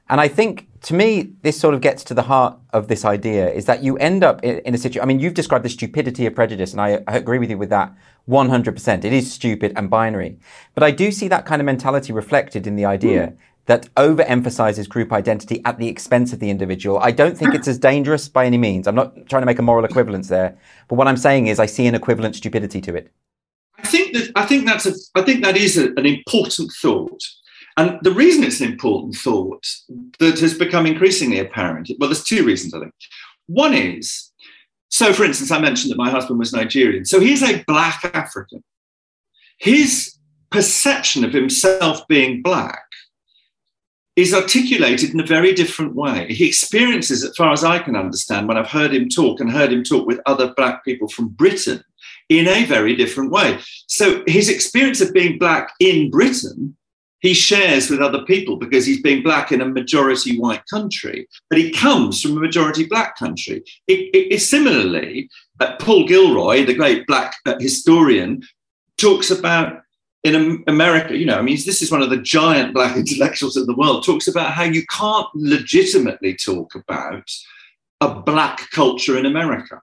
And 0.09 0.21
I 0.21 0.27
think, 0.27 0.67
to 0.83 0.93
me, 0.93 1.33
this 1.41 1.59
sort 1.59 1.73
of 1.73 1.81
gets 1.81 2.03
to 2.05 2.13
the 2.13 2.23
heart 2.23 2.57
of 2.71 2.87
this 2.87 3.03
idea 3.03 3.49
is 3.49 3.65
that 3.65 3.83
you 3.83 3.97
end 3.97 4.23
up 4.23 4.43
in, 4.43 4.59
in 4.59 4.73
a 4.73 4.77
situation. 4.77 5.01
I 5.01 5.05
mean, 5.05 5.19
you've 5.19 5.33
described 5.33 5.65
the 5.65 5.69
stupidity 5.69 6.25
of 6.25 6.35
prejudice, 6.35 6.71
and 6.71 6.79
I, 6.79 7.03
I, 7.07 7.17
agree 7.17 7.39
with 7.39 7.49
you 7.49 7.57
with 7.57 7.69
that 7.69 7.93
100%. 8.29 9.03
It 9.03 9.13
is 9.13 9.31
stupid 9.31 9.73
and 9.75 9.89
binary. 9.89 10.37
But 10.75 10.83
I 10.83 10.91
do 10.91 11.11
see 11.11 11.27
that 11.27 11.45
kind 11.45 11.61
of 11.61 11.65
mentality 11.65 12.13
reflected 12.13 12.67
in 12.67 12.77
the 12.77 12.85
idea 12.85 13.27
mm. 13.27 13.37
that 13.65 13.93
overemphasizes 13.95 14.87
group 14.87 15.11
identity 15.11 15.61
at 15.65 15.77
the 15.77 15.89
expense 15.89 16.31
of 16.31 16.39
the 16.39 16.49
individual. 16.49 16.99
I 16.99 17.11
don't 17.11 17.37
think 17.37 17.53
it's 17.53 17.67
as 17.67 17.77
dangerous 17.77 18.29
by 18.29 18.45
any 18.45 18.57
means. 18.57 18.87
I'm 18.87 18.95
not 18.95 19.27
trying 19.27 19.41
to 19.41 19.47
make 19.47 19.59
a 19.59 19.63
moral 19.63 19.83
equivalence 19.83 20.29
there. 20.29 20.57
But 20.87 20.95
what 20.95 21.07
I'm 21.07 21.17
saying 21.17 21.47
is 21.47 21.59
I 21.59 21.65
see 21.65 21.85
an 21.85 21.95
equivalent 21.95 22.35
stupidity 22.37 22.79
to 22.81 22.95
it. 22.95 23.11
I 23.79 23.87
think 23.87 24.13
that 24.13 24.31
I 24.35 24.45
think 24.45 24.65
that's 24.65 24.85
a 24.85 24.93
I 25.15 25.21
think 25.21 25.43
that 25.43 25.55
is 25.55 25.77
a, 25.77 25.89
an 25.97 26.05
important 26.05 26.71
thought. 26.81 27.21
And 27.77 27.99
the 28.01 28.11
reason 28.11 28.43
it's 28.43 28.59
an 28.59 28.71
important 28.71 29.15
thought 29.15 29.65
that 30.19 30.39
has 30.39 30.57
become 30.57 30.85
increasingly 30.85 31.39
apparent, 31.39 31.91
well, 31.99 32.09
there's 32.09 32.23
two 32.23 32.43
reasons, 32.43 32.73
I 32.73 32.79
think. 32.79 32.93
One 33.45 33.73
is, 33.73 34.31
so 34.89 35.13
for 35.13 35.23
instance, 35.23 35.51
I 35.51 35.59
mentioned 35.59 35.91
that 35.91 35.97
my 35.97 36.09
husband 36.09 36.39
was 36.39 36.53
Nigerian. 36.53 37.05
So 37.05 37.19
he's 37.19 37.43
a 37.43 37.63
black 37.67 38.09
African. 38.13 38.63
His 39.59 40.17
perception 40.49 41.23
of 41.23 41.33
himself 41.33 42.07
being 42.07 42.41
black 42.41 42.83
is 44.15 44.33
articulated 44.33 45.11
in 45.11 45.19
a 45.19 45.25
very 45.25 45.53
different 45.53 45.93
way. 45.93 46.25
He 46.33 46.47
experiences, 46.47 47.23
as 47.23 47.35
far 47.35 47.53
as 47.53 47.63
I 47.63 47.77
can 47.77 47.95
understand, 47.95 48.47
when 48.47 48.57
I've 48.57 48.67
heard 48.67 48.91
him 48.91 49.07
talk 49.07 49.39
and 49.39 49.51
heard 49.51 49.71
him 49.71 49.83
talk 49.83 50.07
with 50.07 50.19
other 50.25 50.53
black 50.55 50.83
people 50.83 51.07
from 51.07 51.29
Britain, 51.29 51.83
in 52.29 52.47
a 52.47 52.65
very 52.65 52.95
different 52.95 53.31
way. 53.31 53.59
So 53.87 54.23
his 54.27 54.49
experience 54.49 54.99
of 55.01 55.13
being 55.13 55.37
black 55.37 55.71
in 55.79 56.09
Britain 56.09 56.75
he 57.19 57.33
shares 57.33 57.89
with 57.89 58.01
other 58.01 58.23
people 58.25 58.57
because 58.57 58.85
he's 58.85 59.01
being 59.01 59.23
black 59.23 59.51
in 59.51 59.61
a 59.61 59.65
majority 59.65 60.39
white 60.39 60.63
country, 60.67 61.27
but 61.49 61.57
he 61.59 61.71
comes 61.71 62.21
from 62.21 62.37
a 62.37 62.39
majority 62.39 62.85
black 62.85 63.17
country. 63.17 63.63
It, 63.87 64.15
it, 64.15 64.33
it 64.33 64.39
similarly, 64.39 65.29
uh, 65.59 65.75
Paul 65.79 66.05
Gilroy, 66.05 66.65
the 66.65 66.75
great 66.75 67.07
black 67.07 67.35
uh, 67.45 67.55
historian, 67.59 68.43
talks 68.97 69.31
about 69.31 69.81
in 70.23 70.63
America, 70.67 71.15
you 71.15 71.25
know, 71.25 71.37
I 71.37 71.41
mean, 71.41 71.57
this 71.65 71.81
is 71.81 71.91
one 71.91 72.01
of 72.01 72.09
the 72.09 72.17
giant 72.17 72.73
black 72.73 72.97
intellectuals 72.97 73.57
in 73.57 73.65
the 73.65 73.75
world, 73.75 74.05
talks 74.05 74.27
about 74.27 74.53
how 74.53 74.63
you 74.63 74.83
can't 74.87 75.27
legitimately 75.33 76.35
talk 76.35 76.75
about 76.75 77.29
a 78.01 78.13
black 78.13 78.69
culture 78.71 79.17
in 79.17 79.25
America 79.25 79.81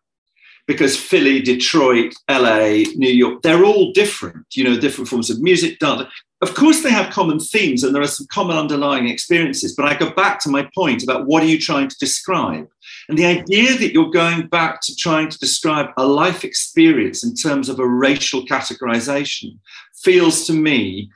because 0.66 0.96
Philly, 0.96 1.40
Detroit, 1.40 2.14
LA, 2.30 2.84
New 2.94 3.10
York, 3.10 3.42
they're 3.42 3.64
all 3.64 3.92
different, 3.92 4.46
you 4.54 4.64
know, 4.64 4.78
different 4.78 5.08
forms 5.08 5.30
of 5.30 5.40
music, 5.40 5.78
dance. 5.78 6.08
Of 6.44 6.54
course, 6.54 6.82
they 6.82 6.90
have 6.90 7.10
common 7.10 7.40
themes 7.40 7.82
and 7.82 7.94
there 7.94 8.02
are 8.02 8.06
some 8.06 8.26
common 8.30 8.58
underlying 8.58 9.08
experiences, 9.08 9.74
but 9.74 9.86
I 9.86 9.96
go 9.96 10.10
back 10.10 10.38
to 10.40 10.50
my 10.50 10.68
point 10.74 11.02
about 11.02 11.26
what 11.26 11.42
are 11.42 11.46
you 11.46 11.58
trying 11.58 11.88
to 11.88 11.96
describe? 11.98 12.68
And 13.08 13.16
the 13.16 13.24
idea 13.24 13.78
that 13.78 13.94
you're 13.94 14.10
going 14.10 14.48
back 14.48 14.82
to 14.82 14.94
trying 14.94 15.30
to 15.30 15.38
describe 15.38 15.88
a 15.96 16.06
life 16.06 16.44
experience 16.44 17.24
in 17.24 17.34
terms 17.34 17.70
of 17.70 17.78
a 17.78 17.88
racial 17.88 18.44
categorization 18.44 19.58
feels 20.02 20.46
to 20.46 20.52
me 20.52 21.10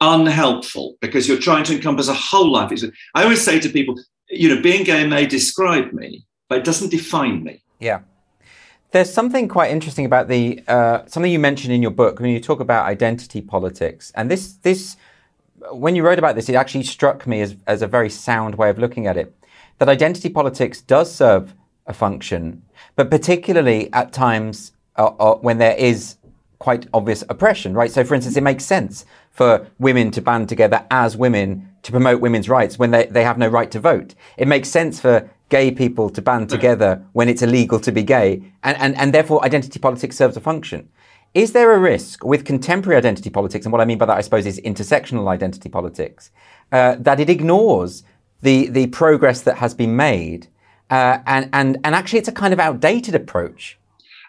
unhelpful 0.00 0.96
because 1.02 1.28
you're 1.28 1.36
trying 1.36 1.64
to 1.64 1.74
encompass 1.74 2.08
a 2.08 2.14
whole 2.14 2.50
life. 2.50 2.72
I 3.14 3.22
always 3.22 3.44
say 3.44 3.60
to 3.60 3.68
people, 3.68 3.96
you 4.30 4.48
know, 4.48 4.62
being 4.62 4.84
gay 4.84 5.06
may 5.06 5.26
describe 5.26 5.92
me, 5.92 6.24
but 6.48 6.60
it 6.60 6.64
doesn't 6.64 6.90
define 6.90 7.44
me. 7.44 7.62
Yeah. 7.80 8.00
There's 8.92 9.12
something 9.12 9.48
quite 9.48 9.70
interesting 9.70 10.06
about 10.06 10.28
the 10.28 10.62
uh, 10.68 11.04
something 11.06 11.30
you 11.30 11.38
mentioned 11.38 11.72
in 11.72 11.82
your 11.82 11.90
book 11.90 12.20
when 12.20 12.30
you 12.30 12.40
talk 12.40 12.60
about 12.60 12.86
identity 12.86 13.40
politics, 13.40 14.12
and 14.14 14.30
this 14.30 14.54
this 14.54 14.96
when 15.72 15.96
you 15.96 16.04
wrote 16.04 16.18
about 16.18 16.34
this, 16.34 16.48
it 16.48 16.54
actually 16.54 16.84
struck 16.84 17.26
me 17.26 17.40
as 17.40 17.56
as 17.66 17.82
a 17.82 17.86
very 17.86 18.10
sound 18.10 18.54
way 18.54 18.70
of 18.70 18.78
looking 18.78 19.06
at 19.06 19.16
it. 19.16 19.34
That 19.78 19.88
identity 19.88 20.30
politics 20.30 20.80
does 20.80 21.14
serve 21.14 21.54
a 21.86 21.92
function, 21.92 22.62
but 22.94 23.10
particularly 23.10 23.92
at 23.92 24.12
times 24.12 24.72
uh, 24.96 25.06
uh, 25.18 25.36
when 25.36 25.58
there 25.58 25.76
is 25.76 26.16
quite 26.58 26.86
obvious 26.94 27.22
oppression, 27.28 27.74
right? 27.74 27.90
So, 27.90 28.02
for 28.04 28.14
instance, 28.14 28.36
it 28.36 28.42
makes 28.42 28.64
sense 28.64 29.04
for 29.30 29.66
women 29.78 30.10
to 30.12 30.22
band 30.22 30.48
together 30.48 30.86
as 30.90 31.16
women 31.16 31.68
to 31.82 31.92
promote 31.92 32.20
women's 32.20 32.48
rights 32.48 32.78
when 32.78 32.90
they, 32.90 33.06
they 33.06 33.22
have 33.24 33.38
no 33.38 33.48
right 33.48 33.70
to 33.70 33.78
vote. 33.78 34.14
It 34.36 34.48
makes 34.48 34.68
sense 34.68 34.98
for 34.98 35.30
gay 35.48 35.70
people 35.70 36.10
to 36.10 36.22
band 36.22 36.48
together 36.48 37.04
when 37.12 37.28
it's 37.28 37.42
illegal 37.42 37.78
to 37.80 37.92
be 37.92 38.02
gay, 38.02 38.42
and, 38.62 38.76
and, 38.78 38.96
and 38.96 39.14
therefore 39.14 39.44
identity 39.44 39.78
politics 39.78 40.16
serves 40.16 40.36
a 40.36 40.40
function. 40.40 40.88
Is 41.34 41.52
there 41.52 41.72
a 41.72 41.78
risk 41.78 42.24
with 42.24 42.44
contemporary 42.44 42.96
identity 42.96 43.30
politics, 43.30 43.66
and 43.66 43.72
what 43.72 43.80
I 43.80 43.84
mean 43.84 43.98
by 43.98 44.06
that, 44.06 44.16
I 44.16 44.22
suppose, 44.22 44.46
is 44.46 44.60
intersectional 44.60 45.28
identity 45.28 45.68
politics, 45.68 46.30
uh, 46.72 46.96
that 46.98 47.20
it 47.20 47.30
ignores 47.30 48.02
the, 48.42 48.68
the 48.68 48.86
progress 48.88 49.42
that 49.42 49.58
has 49.58 49.74
been 49.74 49.96
made, 49.96 50.48
uh, 50.90 51.18
and, 51.26 51.48
and, 51.52 51.78
and 51.84 51.94
actually 51.94 52.18
it's 52.18 52.28
a 52.28 52.32
kind 52.32 52.52
of 52.52 52.60
outdated 52.60 53.14
approach 53.14 53.78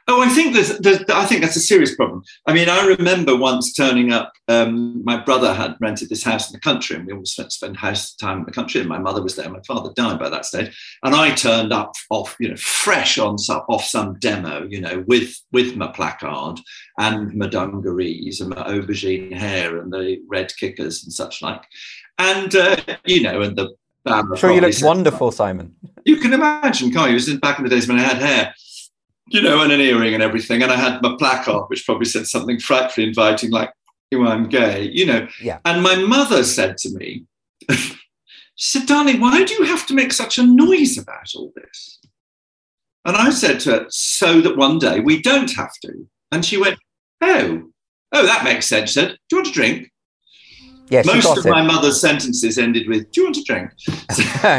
Oh, 0.10 0.22
I 0.22 0.30
think 0.30 0.54
there's, 0.54 0.78
there's, 0.80 1.04
I 1.10 1.26
think 1.26 1.42
that's 1.42 1.58
a 1.58 1.62
serious 1.62 1.94
problem. 1.94 2.24
I 2.46 2.54
mean, 2.54 2.70
I 2.70 2.86
remember 2.86 3.36
once 3.36 3.74
turning 3.74 4.14
up. 4.14 4.32
Um, 4.48 5.04
my 5.04 5.18
brother 5.18 5.54
had 5.54 5.76
rented 5.82 6.08
this 6.08 6.24
house 6.24 6.50
in 6.50 6.54
the 6.54 6.62
country, 6.62 6.96
and 6.96 7.06
we 7.06 7.12
always 7.12 7.32
spent, 7.32 7.52
spend 7.52 7.76
house 7.76 8.14
time 8.14 8.40
in 8.40 8.46
the 8.46 8.54
country. 8.54 8.80
And 8.80 8.88
my 8.88 9.00
mother 9.00 9.22
was 9.22 9.36
there. 9.36 9.50
My 9.50 9.60
father 9.68 9.92
died 9.98 10.18
by 10.18 10.30
that 10.30 10.46
stage, 10.46 10.74
and 11.04 11.14
I 11.14 11.36
turned 11.36 11.74
up 11.74 11.92
off, 12.10 12.38
you 12.40 12.48
know, 12.48 12.56
fresh 12.56 13.18
on 13.18 13.38
some, 13.38 13.64
off 13.68 13.84
some 13.84 14.18
demo, 14.20 14.66
you 14.70 14.80
know, 14.80 15.04
with 15.08 15.36
with 15.52 15.76
my 15.76 15.88
placard 15.88 16.62
and 16.98 17.34
my 17.34 17.48
dungarees 17.48 18.40
and 18.40 18.52
my 18.52 18.64
aubergine 18.64 19.34
hair 19.34 19.78
and 19.78 19.92
the 19.92 20.22
red 20.30 20.56
kickers 20.56 21.04
and 21.04 21.12
such 21.12 21.42
like, 21.42 21.64
and 22.18 22.56
uh, 22.56 22.78
you 23.06 23.24
know, 23.24 23.42
and 23.42 23.58
the. 23.58 23.76
I'm 24.06 24.34
sure 24.38 24.54
you 24.54 24.62
look 24.62 24.74
wonderful, 24.82 25.32
Simon. 25.32 25.76
You 26.06 26.16
can 26.16 26.32
imagine, 26.32 26.94
can't 26.94 27.08
you? 27.08 27.12
It 27.12 27.16
was 27.16 27.28
in, 27.28 27.40
back 27.40 27.58
in 27.58 27.66
the 27.66 27.70
days 27.70 27.90
when 27.90 28.00
I 28.00 28.04
had 28.04 28.20
hair 28.20 28.54
you 29.30 29.42
know, 29.42 29.62
and 29.62 29.72
an 29.72 29.82
earring 29.82 30.14
and 30.14 30.24
everything. 30.24 30.62
And 30.62 30.72
I 30.72 30.76
had 30.76 31.02
my 31.02 31.16
placard, 31.18 31.66
which 31.68 31.86
probably 31.86 32.06
said 32.06 32.28
something 32.28 32.60
frightfully 32.60 33.08
inviting, 33.08 33.52
like, 33.52 33.72
you 34.12 34.24
know, 34.24 34.30
I'm 34.30 34.48
gay, 34.48 34.90
you 34.92 35.06
know. 35.06 35.28
Yeah. 35.42 35.60
And 35.66 35.84
my 35.84 35.96
mother 35.96 36.44
said 36.44 36.78
to 36.78 36.90
me, 36.94 37.26
she 37.70 37.96
said, 38.56 38.88
darling, 38.88 39.20
why 39.20 39.44
do 39.44 39.54
you 39.56 39.66
have 39.66 39.86
to 39.88 39.94
make 39.94 40.14
such 40.14 40.38
a 40.38 40.44
noise 40.46 40.98
about 40.98 41.34
all 41.36 41.52
this? 41.56 42.00
And 43.06 43.16
I 43.16 43.30
said 43.30 43.60
to 43.62 43.72
her, 43.72 43.86
so 43.90 44.42
that 44.42 44.58
one 44.58 44.80
day 44.80 45.00
we 45.00 45.22
don't 45.22 45.52
have 45.54 45.74
to. 45.84 46.08
And 46.32 46.44
she 46.44 46.58
went, 46.58 46.78
oh, 47.22 47.64
oh, 48.12 48.26
that 48.26 48.44
makes 48.44 48.68
sense. 48.68 48.92
She 48.92 49.00
said, 49.00 49.18
do 49.30 49.36
you 49.36 49.38
want 49.38 49.48
a 49.48 49.52
drink? 49.52 49.92
Yes, 50.90 51.06
Most 51.06 51.38
of 51.38 51.46
it. 51.46 51.50
my 51.50 51.62
mother's 51.62 52.00
sentences 52.00 52.58
ended 52.58 52.88
with, 52.88 53.12
do 53.12 53.22
you 53.22 53.26
want 53.28 53.38
a 53.38 53.44
drink? 53.44 53.72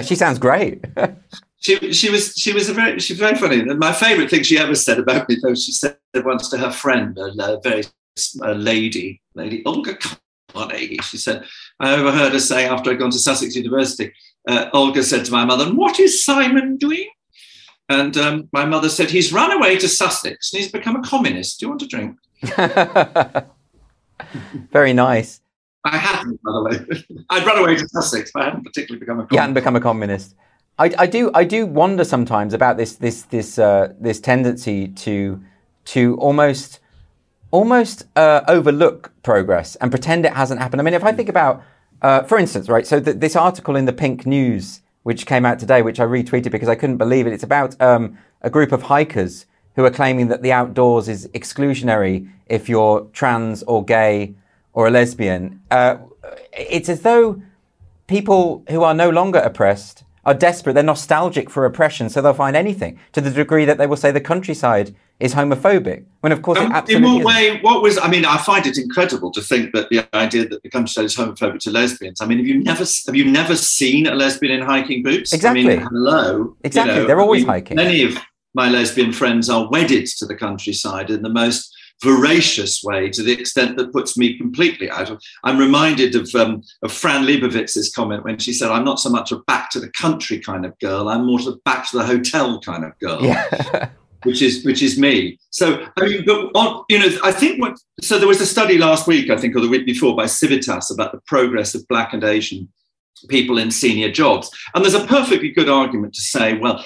she 0.07 0.15
sounds 0.15 0.39
great. 0.39 0.85
she 1.61 1.93
she 1.93 2.11
was 2.11 2.35
she 2.35 2.53
was 2.53 2.69
a 2.69 2.73
very 2.73 2.99
she's 3.01 3.19
very 3.19 3.37
funny. 3.37 3.63
My 3.65 3.93
favourite 3.93 4.31
thing 4.31 4.43
she 4.43 4.59
ever 4.59 4.75
said 4.75 4.99
about 4.99 5.29
me, 5.29 5.37
though, 5.43 5.55
she 5.55 5.73
said 5.73 5.97
once 6.15 6.49
to 6.51 6.59
her 6.59 6.71
friend, 6.71 7.19
a, 7.19 7.57
a 7.57 7.61
very 7.61 7.85
a 8.43 8.55
lady, 8.55 9.21
lady 9.35 9.65
Olga 9.65 9.97
Carnegie. 10.55 10.99
She 11.03 11.17
said, 11.17 11.45
I 11.81 11.95
overheard 11.95 12.33
her 12.33 12.39
say 12.39 12.67
after 12.67 12.91
I'd 12.91 12.99
gone 12.99 13.11
to 13.11 13.19
Sussex 13.19 13.57
University. 13.57 14.13
Uh, 14.47 14.71
Olga 14.73 15.03
said 15.03 15.25
to 15.27 15.33
my 15.33 15.45
mother, 15.45 15.67
"What 15.73 15.99
is 15.99 16.25
Simon 16.25 16.77
doing?" 16.77 17.09
And 17.89 18.17
um, 18.17 18.49
my 18.53 18.65
mother 18.65 18.89
said, 18.89 19.11
"He's 19.11 19.33
run 19.33 19.51
away 19.53 19.77
to 19.79 19.89
Sussex 19.89 20.53
and 20.53 20.63
he's 20.63 20.71
become 20.71 20.97
a 20.97 21.03
communist. 21.03 21.59
Do 21.59 21.67
you 21.67 21.71
want 21.71 21.83
a 21.83 21.87
drink?" 21.87 22.17
very 24.71 24.93
nice. 24.93 25.41
I 25.85 25.97
hadn't, 25.97 26.41
by 26.43 26.53
the 26.53 26.63
way. 26.63 27.25
I'd 27.31 27.47
run 27.47 27.59
away 27.59 27.77
to 27.77 27.89
Sussex, 27.89 28.31
but 28.33 28.43
I 28.43 28.47
hadn't 28.47 28.65
particularly 28.65 29.01
become 29.01 29.21
a 29.21 29.23
communist. 29.23 29.33
You 29.33 29.41
hadn't 29.41 29.55
become 29.55 29.77
a 29.77 29.81
communist. 29.81 30.37
I, 30.79 30.93
I 30.99 31.07
do 31.07 31.31
I 31.35 31.45
do 31.45 31.67
wonder 31.67 32.05
sometimes 32.05 32.55
about 32.55 32.77
this 32.77 32.95
this 32.95 33.23
this 33.23 33.59
uh, 33.59 33.93
this 34.01 34.21
tendency 34.21 34.89
to 34.89 35.43
to 35.87 36.17
almost 36.19 36.81
almost 37.51 38.05
uh, 38.15 38.43
overlook 38.47 39.13
progress 39.23 39.77
and 39.77 39.91
pretend 39.91 40.25
it 40.25 40.35
hasn't 40.35 40.61
happened. 40.61 40.81
I 40.81 40.85
mean, 40.85 40.95
if 40.95 41.05
I 41.05 41.13
think 41.13 41.31
about, 41.31 41.63
uh, 42.03 42.23
for 42.25 42.39
instance, 42.39 42.69
right, 42.69 42.87
so 42.87 43.01
th- 43.01 43.17
this 43.17 43.35
article 43.37 43.75
in 43.75 43.87
the 43.87 43.93
Pink 43.93 44.27
News 44.27 44.83
which 45.03 45.25
came 45.25 45.47
out 45.47 45.59
today, 45.59 45.81
which 45.81 46.01
I 46.01 46.05
retweeted 46.05 46.51
because 46.51 46.69
I 46.69 46.75
couldn't 46.75 46.99
believe 46.99 47.27
it. 47.27 47.33
It's 47.33 47.43
about 47.43 47.81
um, 47.81 48.19
a 48.43 48.51
group 48.51 48.73
of 48.73 48.83
hikers 48.83 49.47
who 49.75 49.85
are 49.87 49.91
claiming 49.91 50.29
that 50.29 50.43
the 50.43 50.53
outdoors 50.53 51.09
is 51.09 51.29
exclusionary 51.29 52.29
if 52.47 52.69
you're 52.69 53.07
trans 53.15 53.63
or 53.63 53.83
gay 53.83 54.35
or 54.75 54.87
a 54.87 54.91
lesbian. 54.91 55.63
Uh, 55.71 55.97
it's 56.53 56.91
as 56.91 57.01
though 57.01 57.41
people 58.07 58.65
who 58.69 58.83
are 58.83 58.93
no 58.93 59.09
longer 59.09 59.39
oppressed 59.39 60.05
are 60.29 60.35
desperate. 60.35 60.75
They're 60.75 60.83
nostalgic 60.83 61.49
for 61.49 61.65
oppression, 61.65 62.11
so 62.11 62.21
they'll 62.21 62.35
find 62.35 62.55
anything 62.55 62.99
to 63.13 63.23
the 63.23 63.31
degree 63.31 63.65
that 63.65 63.79
they 63.79 63.87
will 63.87 63.97
say 63.97 64.11
the 64.11 64.21
countryside 64.21 64.95
is 65.21 65.35
homophobic. 65.35 66.05
When 66.21 66.33
of 66.33 66.43
course, 66.43 66.59
um, 66.59 66.71
in 66.87 67.03
what 67.03 67.25
way? 67.25 67.59
What 67.63 67.81
was? 67.81 67.97
I 67.97 68.09
mean, 68.09 68.27
I 68.27 68.37
find 68.37 68.67
it 68.67 68.77
incredible 68.77 69.31
to 69.33 69.41
think 69.41 69.73
that 69.73 69.89
the 69.89 70.07
idea 70.15 70.47
that 70.47 70.63
the 70.63 70.69
countryside 70.69 71.07
is 71.07 71.17
homophobic 71.17 71.61
to 71.61 71.71
lesbians. 71.71 72.21
I 72.21 72.27
mean, 72.27 72.39
have 72.39 72.47
you 72.47 72.63
never 72.63 72.85
have 73.07 73.17
you 73.17 73.25
never 73.25 73.57
seen 73.57 74.07
a 74.07 74.15
lesbian 74.15 74.61
in 74.61 74.67
hiking 74.67 75.03
boots? 75.03 75.33
Exactly. 75.33 75.63
I 75.63 75.77
mean, 75.77 75.87
hello. 75.87 76.55
Exactly. 76.63 76.95
You 76.95 77.01
know, 77.01 77.07
They're 77.07 77.21
always 77.21 77.45
I 77.45 77.47
mean, 77.47 77.53
hiking. 77.55 77.77
Many 77.77 78.03
of 78.03 78.19
my 78.55 78.69
lesbian 78.69 79.13
friends 79.13 79.49
are 79.49 79.67
wedded 79.71 80.07
to 80.19 80.27
the 80.27 80.37
countryside 80.37 81.09
in 81.09 81.23
the 81.23 81.31
most 81.31 81.75
voracious 82.03 82.83
way 82.83 83.11
to 83.11 83.23
the 83.23 83.33
extent 83.33 83.77
that 83.77 83.93
puts 83.93 84.17
me 84.17 84.39
completely 84.39 84.91
out 84.91 85.11
of. 85.11 85.23
I'm 85.45 85.59
reminded 85.59 86.15
of, 86.15 86.33
um, 86.35 86.63
of 86.83 86.93
Fran 86.93 87.27
Lebowitz's 87.27 87.93
comment 87.93 88.25
when 88.25 88.39
she 88.39 88.53
said, 88.53 88.71
I'm 88.71 88.85
not 88.85 89.01
so 89.01 89.11
much 89.11 89.33
a 89.33 89.39
back 89.41 89.71
to 89.71 89.81
the 89.81 89.91
country 89.91 90.39
kind 90.39 90.65
of 90.65 90.79
girl, 90.79 91.09
I'm 91.09 91.27
more 91.27 91.41
of 91.41 91.63
back 91.65 91.89
to 91.91 91.99
the 91.99 92.05
hotel 92.05 92.61
kind 92.61 92.85
of 92.85 92.99
girl. 92.99 93.23
Yeah. 93.23 93.91
which 94.25 94.43
is 94.43 94.65
which 94.65 94.83
is 94.83 94.99
me. 94.99 95.39
So 95.51 95.87
I 95.97 96.05
mean, 96.05 96.25
but 96.27 96.51
on, 96.55 96.85
you 96.89 96.99
know, 96.99 97.09
I 97.23 97.33
think 97.33 97.61
what. 97.61 97.79
So 98.01 98.19
there 98.19 98.29
was 98.29 98.41
a 98.41 98.47
study 98.47 98.79
last 98.79 99.07
week, 99.07 99.31
I 99.31 99.37
think, 99.37 99.55
or 99.55 99.61
the 99.61 99.69
week 99.69 99.87
before, 99.87 100.17
by 100.17 100.27
Civitas 100.27 100.91
about 100.91 101.13
the 101.13 101.21
progress 101.27 101.75
of 101.75 101.87
Black 101.89 102.13
and 102.13 102.25
Asian 102.25 102.69
people 103.29 103.59
in 103.59 103.71
senior 103.71 104.11
jobs. 104.11 104.51
And 104.75 104.85
there's 104.85 104.95
a 104.95 105.07
perfectly 105.07 105.51
good 105.51 105.69
argument 105.69 106.15
to 106.15 106.21
say, 106.21 106.59
well, 106.59 106.85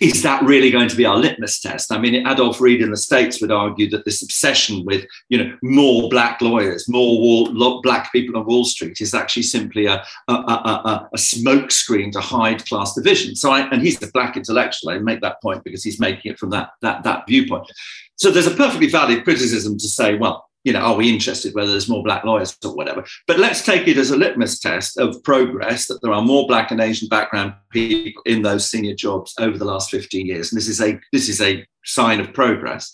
is 0.00 0.22
that 0.22 0.42
really 0.42 0.70
going 0.70 0.88
to 0.88 0.96
be 0.96 1.04
our 1.04 1.16
litmus 1.16 1.60
test? 1.60 1.92
I 1.92 1.98
mean, 1.98 2.26
Adolph 2.26 2.60
Reed 2.60 2.82
in 2.82 2.90
the 2.90 2.96
States 2.96 3.40
would 3.40 3.52
argue 3.52 3.88
that 3.90 4.04
this 4.04 4.22
obsession 4.22 4.84
with, 4.84 5.06
you 5.28 5.38
know, 5.38 5.56
more 5.62 6.08
black 6.08 6.40
lawyers, 6.40 6.88
more 6.88 7.18
wall, 7.18 7.80
black 7.82 8.12
people 8.12 8.36
on 8.36 8.46
Wall 8.46 8.64
Street 8.64 9.00
is 9.00 9.14
actually 9.14 9.44
simply 9.44 9.86
a, 9.86 10.02
a, 10.28 10.32
a, 10.32 11.08
a 11.12 11.16
smokescreen 11.16 12.12
to 12.12 12.20
hide 12.20 12.66
class 12.66 12.94
division. 12.94 13.36
So, 13.36 13.50
I, 13.50 13.68
and 13.70 13.82
he's 13.82 14.02
a 14.02 14.10
black 14.12 14.36
intellectual. 14.36 14.90
I 14.90 14.98
make 14.98 15.20
that 15.20 15.40
point 15.42 15.64
because 15.64 15.84
he's 15.84 16.00
making 16.00 16.32
it 16.32 16.38
from 16.38 16.50
that, 16.50 16.70
that, 16.82 17.04
that 17.04 17.26
viewpoint. 17.26 17.70
So 18.16 18.30
there's 18.30 18.46
a 18.46 18.54
perfectly 18.54 18.88
valid 18.88 19.24
criticism 19.24 19.78
to 19.78 19.88
say, 19.88 20.16
well, 20.16 20.49
you 20.64 20.72
know, 20.72 20.80
are 20.80 20.96
we 20.96 21.12
interested 21.12 21.54
whether 21.54 21.70
there's 21.70 21.88
more 21.88 22.02
black 22.02 22.24
lawyers 22.24 22.56
or 22.64 22.74
whatever? 22.74 23.04
But 23.26 23.38
let's 23.38 23.64
take 23.64 23.88
it 23.88 23.96
as 23.96 24.10
a 24.10 24.16
litmus 24.16 24.58
test 24.58 24.98
of 24.98 25.22
progress 25.22 25.86
that 25.86 26.00
there 26.02 26.12
are 26.12 26.22
more 26.22 26.46
black 26.46 26.70
and 26.70 26.80
Asian 26.80 27.08
background 27.08 27.54
people 27.72 28.22
in 28.26 28.42
those 28.42 28.68
senior 28.70 28.94
jobs 28.94 29.34
over 29.38 29.56
the 29.56 29.64
last 29.64 29.90
15 29.90 30.26
years. 30.26 30.52
And 30.52 30.58
this 30.58 30.68
is 30.68 30.80
a 30.80 31.00
this 31.12 31.28
is 31.28 31.40
a 31.40 31.64
sign 31.84 32.20
of 32.20 32.32
progress. 32.34 32.92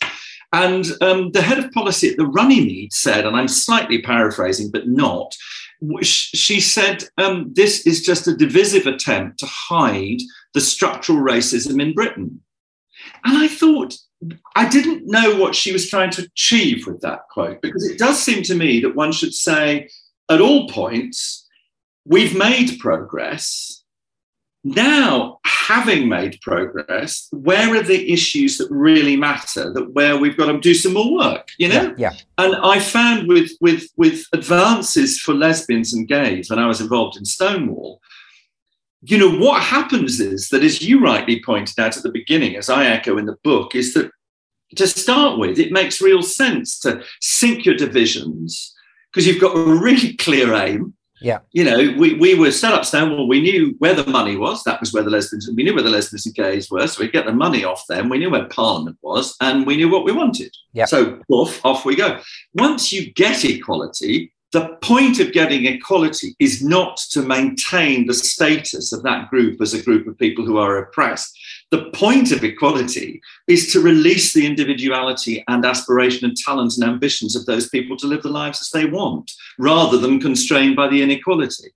And 0.53 0.87
um, 1.01 1.33
the 1.33 1.43
head 1.43 1.59
of 1.59 1.73
policy 1.73 2.11
at 2.11 2.17
the 2.17 2.27
Runnymede 2.27 2.93
said, 2.93 3.27
and 3.27 3.37
I'm 3.37 3.49
slightly 3.49 4.01
paraphrasing, 4.01 4.71
but 4.71 4.87
not, 4.87 5.35
she 6.03 6.61
said, 6.61 7.05
um, 7.19 7.53
this 7.53 7.87
is 7.87 8.03
just 8.03 8.29
a 8.29 8.37
divisive 8.37 8.87
attempt 8.87 9.41
to 9.41 9.47
hide 9.47 10.21
the 10.55 10.61
structural 10.61 11.19
racism 11.19 11.83
in 11.83 11.93
Britain. 11.93 12.41
And 13.25 13.37
I 13.37 13.49
thought, 13.49 13.97
I 14.55 14.69
didn't 14.69 15.07
know 15.07 15.37
what 15.37 15.55
she 15.55 15.73
was 15.73 15.89
trying 15.89 16.11
to 16.11 16.23
achieve 16.23 16.87
with 16.87 17.01
that 17.03 17.29
quote, 17.31 17.61
because 17.61 17.89
it 17.89 17.99
does 17.99 18.23
seem 18.23 18.43
to 18.45 18.55
me 18.55 18.81
that 18.81 18.97
one 18.97 19.13
should 19.13 19.35
say 19.35 19.89
at 20.31 20.41
all 20.41 20.69
points, 20.69 21.47
we've 22.05 22.37
made 22.37 22.79
progress. 22.79 23.83
Now, 24.65 25.39
having 25.45 26.09
made 26.09 26.41
progress, 26.41 27.29
where 27.31 27.75
are 27.77 27.83
the 27.83 28.13
issues 28.13 28.59
that 28.59 28.69
really 28.71 29.17
matter? 29.17 29.73
That 29.73 29.93
where 29.93 30.17
we've 30.17 30.37
got 30.37 30.51
to 30.51 30.59
do 30.59 30.75
some 30.75 30.95
more 30.95 31.13
work, 31.15 31.49
you 31.59 31.69
know? 31.69 31.95
Yeah. 31.97 32.11
yeah. 32.11 32.13
And 32.39 32.57
I 32.57 32.81
found 32.81 33.29
with 33.29 33.53
with 33.61 33.89
with 33.97 34.25
advances 34.33 35.21
for 35.21 35.35
lesbians 35.35 35.95
and 35.95 36.09
gays 36.09 36.51
when 36.51 36.59
I 36.59 36.67
was 36.67 36.81
involved 36.81 37.17
in 37.17 37.25
Stonewall, 37.25 38.01
you 39.07 39.19
know, 39.19 39.31
what 39.31 39.63
happens 39.63 40.21
is 40.21 40.49
that, 40.49 40.65
as 40.65 40.83
you 40.83 41.01
rightly 41.01 41.43
pointed 41.43 41.79
out 41.79 41.97
at 41.97 42.03
the 42.03 42.11
beginning, 42.11 42.57
as 42.57 42.69
I 42.69 42.87
echo 42.87 43.19
in 43.19 43.27
the 43.27 43.37
book, 43.45 43.75
is 43.75 43.95
that 43.95 44.11
to 44.75 44.87
start 44.87 45.39
with, 45.39 45.59
it 45.59 45.73
makes 45.73 46.01
real 46.01 46.23
sense 46.23 46.79
to 46.81 47.03
sink 47.21 47.65
your 47.65 47.77
divisions 47.77 48.75
because 49.13 49.27
you've 49.27 49.41
got 49.41 49.57
a 49.57 49.75
really 49.75 50.15
clear 50.17 50.55
aim. 50.55 50.95
Yeah. 51.21 51.39
You 51.53 51.65
know, 51.65 51.95
we, 51.97 52.15
we 52.15 52.35
were 52.35 52.51
set 52.51 52.75
up 52.75 52.85
Stonewall. 52.85 53.29
We 53.29 53.41
knew 53.41 53.75
where 53.79 53.95
the 53.95 54.07
money 54.07 54.37
was. 54.37 54.63
That 54.65 54.81
was 54.81 54.93
where 54.93 55.03
the 55.03 55.11
lesbians, 55.11 55.49
we 55.55 55.63
knew 55.63 55.75
where 55.75 55.83
the 55.83 55.89
lesbians 55.89 56.27
and 56.27 56.35
gays 56.35 56.71
were. 56.71 56.87
So 56.87 57.03
we 57.03 57.11
get 57.11 57.25
the 57.25 57.33
money 57.33 57.65
off 57.65 57.87
them. 57.89 58.09
We 58.09 58.19
knew 58.19 58.29
where 58.29 58.49
Parliament 58.49 58.99
was 59.03 59.35
and 59.41 59.67
we 59.67 59.77
knew 59.77 59.89
what 59.89 60.05
we 60.05 60.13
wanted. 60.13 60.55
Yeah. 60.75 60.85
So 60.85 61.21
off, 61.31 61.65
off 61.65 61.85
we 61.87 61.97
go. 61.97 62.21
Once 62.55 62.93
you 62.93 63.13
get 63.15 63.45
equality, 63.45 64.33
the 64.53 64.69
point 64.81 65.19
of 65.19 65.33
getting 65.33 65.67
equality 65.67 66.35
is 66.39 66.63
not 66.63 66.97
to 67.11 67.21
maintain 67.23 68.07
the 68.07 68.15
status 68.15 68.93
of 68.93 69.03
that 69.03 69.29
group 69.29 69.61
as 69.61 69.75
a 69.75 69.83
group 69.83 70.07
of 70.07 70.19
people 70.19 70.45
who 70.45 70.57
are 70.57 70.79
oppressed. 70.79 71.37
The 71.71 71.91
point 71.91 72.31
of 72.31 72.45
equality 72.45 73.21
is 73.49 73.73
to 73.73 73.81
release 73.81 74.33
the 74.33 74.47
individuality 74.47 75.45
and 75.49 75.65
aspiration 75.65 76.27
and 76.27 76.37
talents 76.37 76.79
and 76.79 76.89
ambitions 76.89 77.35
of 77.35 77.45
those 77.47 77.69
people 77.69 77.97
to 77.97 78.07
live 78.07 78.23
the 78.23 78.29
lives 78.29 78.61
as 78.61 78.71
they 78.71 78.87
want, 78.89 79.33
rather 79.59 79.99
than 79.99 80.21
constrained 80.21 80.77
by 80.77 80.89
the 80.89 81.03
inequality. 81.03 81.71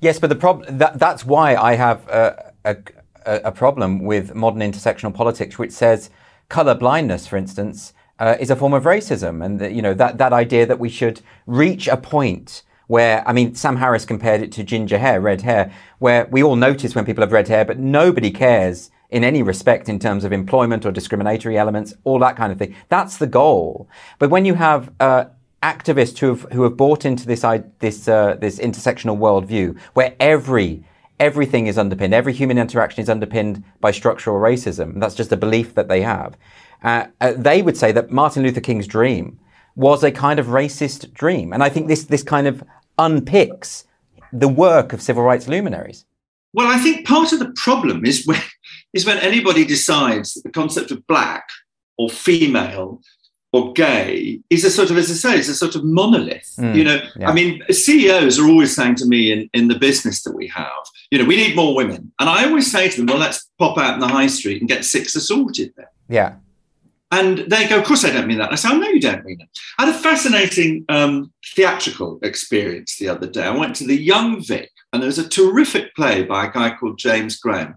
Yes, 0.00 0.18
but 0.18 0.28
the 0.28 0.36
problem 0.36 0.78
that, 0.78 0.98
that's 0.98 1.24
why 1.24 1.54
I 1.54 1.76
have 1.76 2.06
a, 2.08 2.52
a, 2.64 2.76
a 3.24 3.52
problem 3.52 4.00
with 4.00 4.34
modern 4.34 4.60
intersectional 4.60 5.14
politics, 5.14 5.58
which 5.58 5.72
says 5.72 6.10
color 6.48 6.74
blindness, 6.74 7.26
for 7.26 7.36
instance, 7.36 7.92
uh, 8.18 8.36
is 8.40 8.50
a 8.50 8.56
form 8.56 8.72
of 8.72 8.84
racism, 8.84 9.44
and 9.44 9.58
the, 9.58 9.72
you 9.72 9.82
know 9.82 9.94
that 9.94 10.18
that 10.18 10.32
idea 10.32 10.66
that 10.66 10.78
we 10.78 10.88
should 10.88 11.20
reach 11.46 11.88
a 11.88 11.96
point 11.96 12.62
where 12.86 13.26
I 13.28 13.32
mean 13.32 13.54
Sam 13.54 13.76
Harris 13.76 14.04
compared 14.04 14.42
it 14.42 14.50
to 14.52 14.64
ginger 14.64 14.98
hair, 14.98 15.20
red 15.20 15.42
hair, 15.42 15.72
where 15.98 16.26
we 16.30 16.42
all 16.42 16.56
notice 16.56 16.94
when 16.94 17.04
people 17.04 17.22
have 17.22 17.32
red 17.32 17.48
hair, 17.48 17.64
but 17.64 17.78
nobody 17.78 18.30
cares 18.30 18.90
in 19.10 19.24
any 19.24 19.42
respect 19.42 19.88
in 19.88 19.98
terms 19.98 20.24
of 20.24 20.32
employment 20.32 20.84
or 20.84 20.92
discriminatory 20.92 21.56
elements, 21.56 21.94
all 22.04 22.18
that 22.18 22.36
kind 22.36 22.52
of 22.52 22.58
thing. 22.58 22.74
That's 22.88 23.16
the 23.16 23.26
goal. 23.26 23.88
But 24.18 24.30
when 24.30 24.44
you 24.44 24.54
have 24.54 24.92
uh, 25.00 25.26
activists 25.62 26.18
who 26.18 26.28
have 26.28 26.42
who 26.52 26.62
have 26.64 26.76
bought 26.76 27.04
into 27.04 27.26
this 27.26 27.44
this 27.78 28.08
uh, 28.08 28.36
this 28.40 28.58
intersectional 28.58 29.18
worldview, 29.18 29.78
where 29.94 30.14
every 30.20 30.84
everything 31.20 31.66
is 31.66 31.78
underpinned, 31.78 32.14
every 32.14 32.32
human 32.32 32.58
interaction 32.58 33.02
is 33.02 33.08
underpinned 33.08 33.64
by 33.80 33.90
structural 33.90 34.38
racism. 34.38 35.00
That's 35.00 35.14
just 35.14 35.32
a 35.32 35.36
belief 35.36 35.74
that 35.74 35.88
they 35.88 36.02
have. 36.02 36.36
Uh, 36.82 37.06
uh, 37.20 37.32
they 37.36 37.62
would 37.62 37.76
say 37.76 37.92
that 37.92 38.10
Martin 38.10 38.42
Luther 38.42 38.60
King's 38.60 38.86
dream 38.86 39.38
was 39.74 40.02
a 40.02 40.10
kind 40.10 40.38
of 40.38 40.46
racist 40.46 41.12
dream. 41.12 41.52
And 41.52 41.62
I 41.62 41.68
think 41.68 41.88
this, 41.88 42.04
this 42.04 42.22
kind 42.22 42.46
of 42.46 42.62
unpicks 42.98 43.84
the 44.32 44.48
work 44.48 44.92
of 44.92 45.00
civil 45.00 45.22
rights 45.22 45.48
luminaries. 45.48 46.04
Well, 46.52 46.66
I 46.66 46.78
think 46.78 47.06
part 47.06 47.32
of 47.32 47.38
the 47.38 47.52
problem 47.52 48.04
is 48.04 48.26
when, 48.26 48.40
is 48.92 49.06
when 49.06 49.18
anybody 49.18 49.64
decides 49.64 50.34
that 50.34 50.42
the 50.44 50.50
concept 50.50 50.90
of 50.90 51.06
black 51.06 51.48
or 51.96 52.08
female 52.08 53.00
or 53.52 53.72
gay 53.72 54.40
is 54.50 54.64
a 54.64 54.70
sort 54.70 54.90
of, 54.90 54.98
as 54.98 55.10
I 55.10 55.14
say, 55.14 55.38
it's 55.38 55.48
a 55.48 55.54
sort 55.54 55.74
of 55.74 55.84
monolith. 55.84 56.54
Mm, 56.58 56.74
you 56.74 56.84
know, 56.84 57.00
yeah. 57.16 57.30
I 57.30 57.32
mean, 57.32 57.62
CEOs 57.70 58.38
are 58.38 58.46
always 58.46 58.74
saying 58.74 58.96
to 58.96 59.06
me 59.06 59.32
in, 59.32 59.48
in 59.54 59.68
the 59.68 59.78
business 59.78 60.22
that 60.22 60.34
we 60.34 60.48
have, 60.48 60.68
you 61.10 61.18
know, 61.18 61.24
we 61.24 61.36
need 61.36 61.56
more 61.56 61.74
women. 61.74 62.12
And 62.18 62.28
I 62.28 62.44
always 62.44 62.70
say 62.70 62.88
to 62.88 62.96
them, 62.96 63.06
well, 63.06 63.18
let's 63.18 63.48
pop 63.58 63.78
out 63.78 63.94
in 63.94 64.00
the 64.00 64.08
high 64.08 64.26
street 64.26 64.60
and 64.60 64.68
get 64.68 64.84
six 64.84 65.14
assaulted 65.14 65.72
there. 65.76 65.90
Yeah. 66.08 66.34
And 67.10 67.38
they 67.38 67.66
go, 67.66 67.78
Of 67.78 67.84
course, 67.84 68.04
I 68.04 68.10
don't 68.10 68.26
mean 68.26 68.38
that. 68.38 68.52
I 68.52 68.56
say, 68.56 68.68
I 68.68 68.76
know 68.76 68.88
you 68.88 69.00
don't 69.00 69.24
mean 69.24 69.40
it. 69.40 69.48
I 69.78 69.86
had 69.86 69.94
a 69.94 69.98
fascinating 69.98 70.84
um, 70.88 71.32
theatrical 71.54 72.18
experience 72.22 72.96
the 72.96 73.08
other 73.08 73.26
day. 73.26 73.44
I 73.44 73.56
went 73.56 73.76
to 73.76 73.86
the 73.86 73.96
Young 73.96 74.42
Vic, 74.42 74.70
and 74.92 75.02
there 75.02 75.08
was 75.08 75.18
a 75.18 75.28
terrific 75.28 75.94
play 75.94 76.22
by 76.24 76.46
a 76.46 76.52
guy 76.52 76.74
called 76.74 76.98
James 76.98 77.38
Graham. 77.38 77.76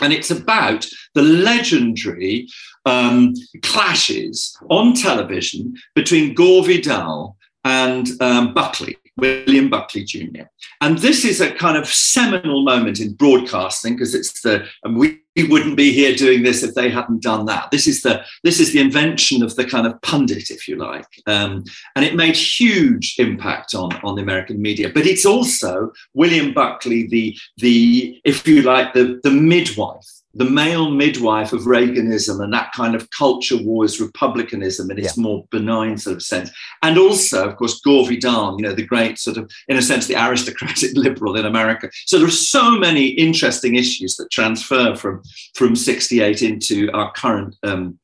And 0.00 0.12
it's 0.12 0.30
about 0.30 0.86
the 1.14 1.22
legendary 1.22 2.48
um, 2.86 3.34
clashes 3.62 4.56
on 4.70 4.94
television 4.94 5.74
between 5.94 6.34
Gore 6.34 6.64
Vidal 6.64 7.36
and 7.64 8.08
um, 8.20 8.54
Buckley, 8.54 8.96
William 9.18 9.68
Buckley 9.68 10.04
Jr. 10.04 10.44
And 10.80 10.98
this 10.98 11.24
is 11.24 11.40
a 11.40 11.52
kind 11.52 11.76
of 11.76 11.86
seminal 11.86 12.64
moment 12.64 13.00
in 13.00 13.12
broadcasting 13.14 13.94
because 13.94 14.14
it's 14.14 14.40
the 14.40 14.66
and 14.84 14.96
we, 14.96 15.20
we 15.42 15.48
wouldn't 15.48 15.76
be 15.76 15.92
here 15.92 16.14
doing 16.14 16.42
this 16.42 16.62
if 16.62 16.74
they 16.74 16.90
hadn't 16.90 17.22
done 17.22 17.46
that. 17.46 17.70
This 17.70 17.86
is 17.86 18.02
the 18.02 18.24
this 18.44 18.60
is 18.60 18.72
the 18.72 18.80
invention 18.80 19.42
of 19.42 19.56
the 19.56 19.64
kind 19.64 19.86
of 19.86 20.00
pundit, 20.02 20.50
if 20.50 20.68
you 20.68 20.76
like, 20.76 21.06
um, 21.26 21.64
and 21.96 22.04
it 22.04 22.14
made 22.14 22.36
huge 22.36 23.16
impact 23.18 23.74
on 23.74 23.92
on 24.04 24.16
the 24.16 24.22
American 24.22 24.60
media. 24.60 24.90
But 24.92 25.06
it's 25.06 25.26
also 25.26 25.92
William 26.14 26.52
Buckley, 26.52 27.06
the 27.06 27.36
the 27.58 28.20
if 28.24 28.46
you 28.46 28.62
like 28.62 28.92
the 28.92 29.20
the 29.22 29.30
midwife 29.30 30.19
the 30.34 30.44
male 30.44 30.90
midwife 30.90 31.52
of 31.52 31.62
Reaganism 31.62 32.42
and 32.42 32.52
that 32.52 32.72
kind 32.72 32.94
of 32.94 33.10
culture 33.10 33.56
wars 33.56 34.00
republicanism 34.00 34.90
in 34.90 34.98
its 34.98 35.16
yeah. 35.16 35.22
more 35.22 35.44
benign 35.50 35.98
sort 35.98 36.16
of 36.16 36.22
sense. 36.22 36.50
And 36.82 36.98
also, 36.98 37.48
of 37.48 37.56
course, 37.56 37.80
Gore 37.80 38.06
Vidal, 38.06 38.56
you 38.56 38.62
know, 38.62 38.72
the 38.72 38.86
great 38.86 39.18
sort 39.18 39.36
of, 39.36 39.50
in 39.66 39.76
a 39.76 39.82
sense, 39.82 40.06
the 40.06 40.16
aristocratic 40.16 40.92
liberal 40.94 41.36
in 41.36 41.46
America. 41.46 41.90
So 42.06 42.18
there 42.18 42.28
are 42.28 42.30
so 42.30 42.78
many 42.78 43.08
interesting 43.08 43.74
issues 43.74 44.16
that 44.16 44.30
transfer 44.30 44.94
from, 44.94 45.22
from 45.54 45.74
68 45.74 46.42
into 46.42 46.90
our 46.92 47.10
current 47.12 47.56
um, 47.64 47.98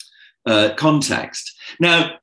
uh, 0.46 0.70
context. 0.76 1.56
Now, 1.78 2.16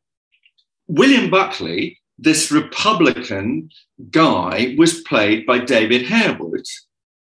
William 0.87 1.29
Buckley, 1.29 1.99
this 2.17 2.51
Republican 2.51 3.69
guy, 4.11 4.75
was 4.77 5.01
played 5.01 5.45
by 5.45 5.59
David 5.59 6.05
Harewood, 6.05 6.65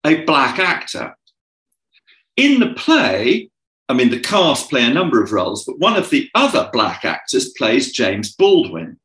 a 0.06 0.24
black 0.24 0.58
actor 0.58 1.16
in 2.42 2.60
the 2.60 2.74
play, 2.74 3.50
I 3.88 3.94
mean, 3.94 4.10
the 4.10 4.20
cast 4.20 4.70
play 4.70 4.84
a 4.84 4.94
number 4.94 5.22
of 5.22 5.32
roles, 5.32 5.64
but 5.64 5.78
one 5.78 5.96
of 5.96 6.10
the 6.10 6.30
other 6.34 6.70
black 6.74 7.06
actors 7.06 7.50
plays 7.58 7.92
James 7.92 8.34
Baldwin. 8.36 8.98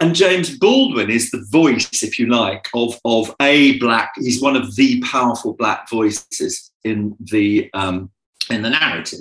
And 0.00 0.14
James 0.14 0.56
Baldwin 0.56 1.10
is 1.10 1.30
the 1.30 1.44
voice, 1.50 2.02
if 2.02 2.18
you 2.18 2.26
like, 2.26 2.68
of, 2.72 2.98
of 3.04 3.34
a 3.42 3.78
black, 3.78 4.12
he's 4.16 4.40
one 4.40 4.56
of 4.56 4.76
the 4.76 5.02
powerful 5.02 5.54
black 5.54 5.90
voices 5.90 6.70
in 6.84 7.16
the, 7.20 7.68
um, 7.74 8.10
in 8.48 8.62
the 8.62 8.70
narrative. 8.70 9.20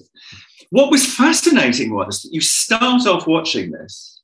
What 0.69 0.91
was 0.91 1.15
fascinating 1.15 1.93
was 1.93 2.21
that 2.21 2.31
you 2.31 2.41
start 2.41 3.07
off 3.07 3.27
watching 3.27 3.71
this, 3.71 4.21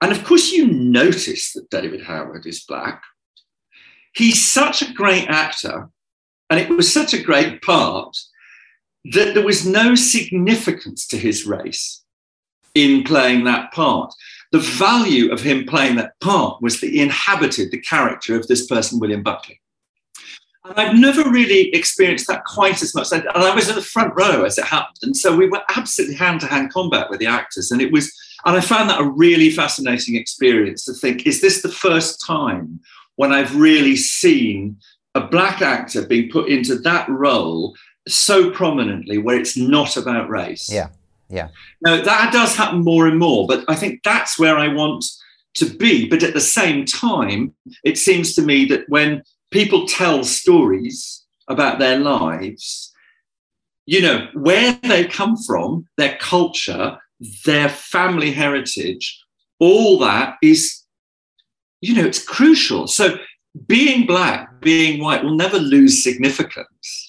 and 0.00 0.12
of 0.12 0.22
course, 0.24 0.52
you 0.52 0.66
notice 0.66 1.52
that 1.54 1.70
David 1.70 2.02
Harewood 2.02 2.44
is 2.44 2.64
black. 2.64 3.02
He's 4.14 4.44
such 4.44 4.82
a 4.82 4.92
great 4.92 5.28
actor, 5.28 5.88
and 6.50 6.60
it 6.60 6.68
was 6.68 6.92
such 6.92 7.14
a 7.14 7.22
great 7.22 7.62
part 7.62 8.14
that 9.04 9.34
there 9.34 9.44
was 9.44 9.66
no 9.66 9.94
significance 9.94 11.06
to 11.08 11.18
his 11.18 11.46
race 11.46 12.02
in 12.74 13.04
playing 13.04 13.44
that 13.44 13.72
part. 13.72 14.12
The 14.52 14.58
value 14.58 15.32
of 15.32 15.40
him 15.40 15.66
playing 15.66 15.96
that 15.96 16.18
part 16.20 16.62
was 16.62 16.80
that 16.80 16.90
he 16.90 17.00
inhabited 17.00 17.70
the 17.70 17.80
character 17.80 18.36
of 18.36 18.46
this 18.46 18.66
person, 18.66 18.98
William 18.98 19.22
Buckley. 19.22 19.60
And 20.64 20.74
I've 20.78 20.98
never 20.98 21.28
really 21.28 21.68
experienced 21.74 22.26
that 22.28 22.44
quite 22.44 22.82
as 22.82 22.94
much. 22.94 23.12
And 23.12 23.28
I 23.28 23.54
was 23.54 23.68
in 23.68 23.74
the 23.74 23.82
front 23.82 24.14
row 24.16 24.44
as 24.44 24.56
it 24.56 24.64
happened. 24.64 24.98
And 25.02 25.16
so 25.16 25.36
we 25.36 25.48
were 25.48 25.62
absolutely 25.76 26.16
hand 26.16 26.40
to 26.40 26.46
hand 26.46 26.72
combat 26.72 27.10
with 27.10 27.20
the 27.20 27.26
actors. 27.26 27.70
And 27.70 27.82
it 27.82 27.92
was, 27.92 28.10
and 28.46 28.56
I 28.56 28.60
found 28.60 28.88
that 28.88 29.00
a 29.00 29.04
really 29.08 29.50
fascinating 29.50 30.16
experience 30.16 30.86
to 30.86 30.94
think, 30.94 31.26
is 31.26 31.42
this 31.42 31.60
the 31.60 31.68
first 31.68 32.24
time 32.26 32.80
when 33.16 33.32
I've 33.32 33.54
really 33.54 33.96
seen 33.96 34.78
a 35.14 35.20
black 35.20 35.60
actor 35.60 36.06
being 36.06 36.30
put 36.30 36.48
into 36.48 36.76
that 36.76 37.08
role 37.10 37.76
so 38.06 38.50
prominently 38.50 39.18
where 39.18 39.38
it's 39.38 39.56
not 39.56 39.96
about 39.96 40.28
race. 40.28 40.70
Yeah. 40.70 40.88
Yeah. 41.30 41.48
Now 41.82 42.02
that 42.02 42.32
does 42.32 42.54
happen 42.54 42.84
more 42.84 43.06
and 43.06 43.18
more, 43.18 43.46
but 43.46 43.64
I 43.68 43.74
think 43.74 44.02
that's 44.02 44.38
where 44.38 44.58
I 44.58 44.68
want 44.68 45.04
to 45.54 45.66
be. 45.66 46.08
But 46.08 46.22
at 46.22 46.34
the 46.34 46.40
same 46.40 46.84
time, 46.84 47.54
it 47.82 47.98
seems 47.98 48.34
to 48.34 48.42
me 48.42 48.66
that 48.66 48.88
when 48.88 49.22
people 49.50 49.86
tell 49.86 50.24
stories 50.24 51.24
about 51.48 51.78
their 51.78 51.98
lives, 51.98 52.92
you 53.86 54.00
know, 54.00 54.28
where 54.34 54.78
they 54.82 55.04
come 55.04 55.36
from, 55.36 55.86
their 55.96 56.16
culture, 56.18 56.98
their 57.44 57.68
family 57.68 58.32
heritage, 58.32 59.20
all 59.60 59.98
that 59.98 60.36
is, 60.42 60.82
you 61.80 61.94
know, 61.94 62.04
it's 62.04 62.22
crucial. 62.22 62.86
So 62.86 63.18
being 63.66 64.06
black, 64.06 64.60
being 64.60 65.02
white 65.02 65.22
will 65.22 65.36
never 65.36 65.58
lose 65.58 66.02
significance. 66.02 67.03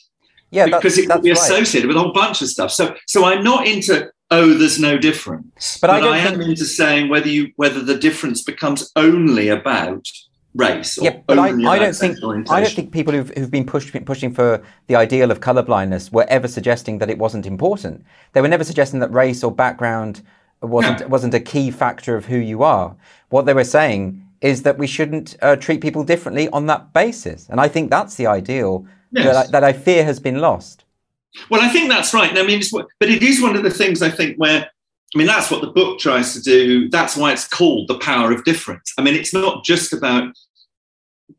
Yeah, 0.56 0.65
because 0.65 0.98
it 0.98 1.08
can 1.08 1.22
be 1.22 1.32
associated 1.32 1.88
right. 1.88 1.96
with 1.96 1.98
a 1.98 2.00
whole 2.00 2.13
bunch 2.13 2.41
of 2.41 2.48
stuff. 2.48 2.72
So, 2.72 2.96
so 3.08 3.26
I'm 3.26 3.44
not 3.44 3.68
into 3.68 4.10
oh, 4.32 4.54
there's 4.54 4.80
no 4.80 4.98
difference. 4.98 5.78
But, 5.80 5.88
but 5.88 6.04
I, 6.04 6.15
I, 6.15 6.18
am 6.20 6.38
think... 6.38 6.50
into 6.50 6.65
saying 6.65 7.10
whether 7.10 7.28
you 7.28 7.52
whether 7.56 7.82
the 7.82 7.98
difference 7.98 8.41
becomes 8.44 8.91
only 8.96 9.50
about 9.50 10.08
race. 10.56 10.98
yeah, 11.02 11.20
but 11.28 11.38
I, 11.38 11.50
I 11.50 11.80
don't 11.80 11.96
think 11.96 12.18
I 12.50 12.62
don't 12.62 12.74
think 12.74 12.91
people 12.91 13.13
who've, 13.13 13.30
who've 13.32 13.52
been 13.52 13.65
push, 13.65 13.94
pushing 14.06 14.34
for 14.34 14.63
the 14.88 14.96
ideal 14.96 15.32
of 15.32 15.41
colorblindness 15.41 16.12
were 16.12 16.26
ever 16.30 16.48
suggesting 16.48 17.00
that 17.00 17.10
it 17.10 17.18
wasn't 17.18 17.46
important. 17.46 18.06
They 18.34 18.41
were 18.41 18.48
never 18.48 18.63
suggesting 18.63 19.00
that 19.02 19.12
race 19.12 19.44
or 19.44 19.52
background 19.52 20.22
wasn't 20.62 21.02
no. 21.02 21.08
wasn't 21.08 21.34
a 21.34 21.39
key 21.39 21.70
factor 21.72 22.15
of 22.15 22.26
who 22.26 22.38
you 22.38 22.63
are. 22.63 22.96
What 23.30 23.46
they 23.46 23.54
were 23.54 23.65
saying 23.65 24.22
is 24.41 24.63
that 24.63 24.78
we 24.78 24.88
shouldn't 24.88 25.36
uh, 25.41 25.56
treat 25.56 25.82
people 25.82 26.04
differently 26.04 26.50
on 26.50 26.65
that 26.68 26.94
basis, 26.94 27.48
and 27.50 27.60
I 27.60 27.68
think 27.68 27.89
that's 27.89 28.15
the 28.15 28.28
ideal 28.28 28.88
yes. 29.23 29.25
that, 29.25 29.36
I, 29.36 29.51
that 29.51 29.63
I 29.63 29.73
fear 29.73 30.04
has 30.04 30.19
been 30.19 30.39
lost. 30.39 30.84
Well, 31.49 31.62
I 31.62 31.69
think 31.69 31.89
that's 31.89 32.13
right. 32.13 32.38
I 32.38 32.43
mean, 32.43 32.62
but 32.99 33.10
it 33.10 33.21
is 33.21 33.41
one 33.41 33.56
of 33.56 33.63
the 33.63 33.69
things 33.69 34.01
I 34.01 34.10
think 34.10 34.38
where 34.38 34.69
I 35.13 35.17
mean, 35.17 35.28
that's 35.28 35.49
what 35.49 35.62
the 35.62 35.67
book 35.67 35.99
tries 35.99 36.34
to 36.34 36.41
do. 36.41 36.89
That's 36.89 37.15
why 37.15 37.32
it's 37.32 37.47
called 37.47 37.88
The 37.88 37.97
Power 37.99 38.34
of 38.34 38.43
Difference. 38.43 38.93
I 38.97 39.01
mean, 39.01 39.15
it's 39.15 39.34
not 39.34 39.63
just 39.63 39.93
about 39.93 40.34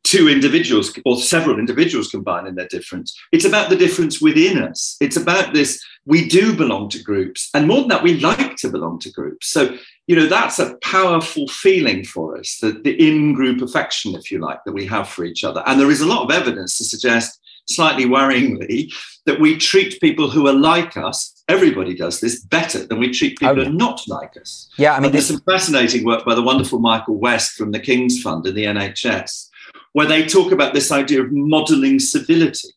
two 0.03 0.29
individuals 0.29 0.97
or 1.05 1.19
several 1.19 1.59
individuals 1.59 2.09
combining 2.09 2.55
their 2.55 2.69
difference. 2.69 3.15
It's 3.33 3.45
about 3.45 3.69
the 3.69 3.77
difference 3.77 4.21
within 4.21 4.63
us. 4.63 4.97
It's 5.01 5.17
about 5.17 5.53
this 5.53 5.85
we 6.07 6.27
do 6.27 6.57
belong 6.57 6.89
to 6.91 7.03
groups. 7.03 7.51
And 7.53 7.67
more 7.67 7.81
than 7.81 7.89
that, 7.89 8.03
we 8.03 8.21
like 8.21 8.57
to 8.59 8.71
belong 8.71 8.99
to 9.01 9.11
groups. 9.11 9.49
So, 9.49 9.77
you 10.07 10.17
know, 10.17 10.27
that's 10.27 10.59
a 10.59 10.77
powerful 10.77 11.49
feeling 11.49 12.05
for 12.05 12.39
us, 12.39 12.59
the, 12.61 12.73
the 12.73 12.93
in 12.93 13.35
group 13.35 13.61
affection, 13.61 14.15
if 14.15 14.31
you 14.31 14.39
like, 14.39 14.61
that 14.65 14.73
we 14.73 14.87
have 14.87 15.09
for 15.09 15.25
each 15.25 15.45
other. 15.45 15.63
And 15.67 15.79
there 15.79 15.91
is 15.91 16.01
a 16.01 16.07
lot 16.07 16.23
of 16.23 16.31
evidence 16.31 16.79
to 16.79 16.85
suggest, 16.85 17.41
slightly 17.69 18.05
worryingly, 18.05 18.93
that 19.27 19.41
we 19.41 19.57
treat 19.57 20.01
people 20.01 20.31
who 20.31 20.47
are 20.47 20.53
like 20.53 20.97
us 20.97 21.37
everybody 21.49 21.95
does 21.95 22.21
this 22.21 22.41
better 22.41 22.87
than 22.87 22.99
we 22.99 23.13
treat 23.13 23.39
people 23.39 23.49
oh, 23.49 23.63
yeah. 23.63 23.65
who 23.65 23.71
are 23.71 23.75
not 23.75 24.01
like 24.09 24.37
us. 24.37 24.69
Yeah, 24.77 24.95
I 24.95 25.01
mean, 25.01 25.13
there's 25.13 25.29
some 25.29 25.41
fascinating 25.41 26.05
work 26.05 26.25
by 26.25 26.35
the 26.35 26.43
wonderful 26.43 26.79
Michael 26.79 27.19
West 27.19 27.53
from 27.53 27.71
the 27.71 27.81
King's 27.81 28.21
Fund 28.21 28.47
in 28.47 28.55
the 28.55 28.65
NHS, 28.65 29.49
where 29.93 30.07
they 30.07 30.27
talk 30.27 30.53
about 30.53 30.75
this 30.75 30.91
idea 30.91 31.23
of 31.23 31.31
modeling 31.31 31.99
civility. 31.99 32.69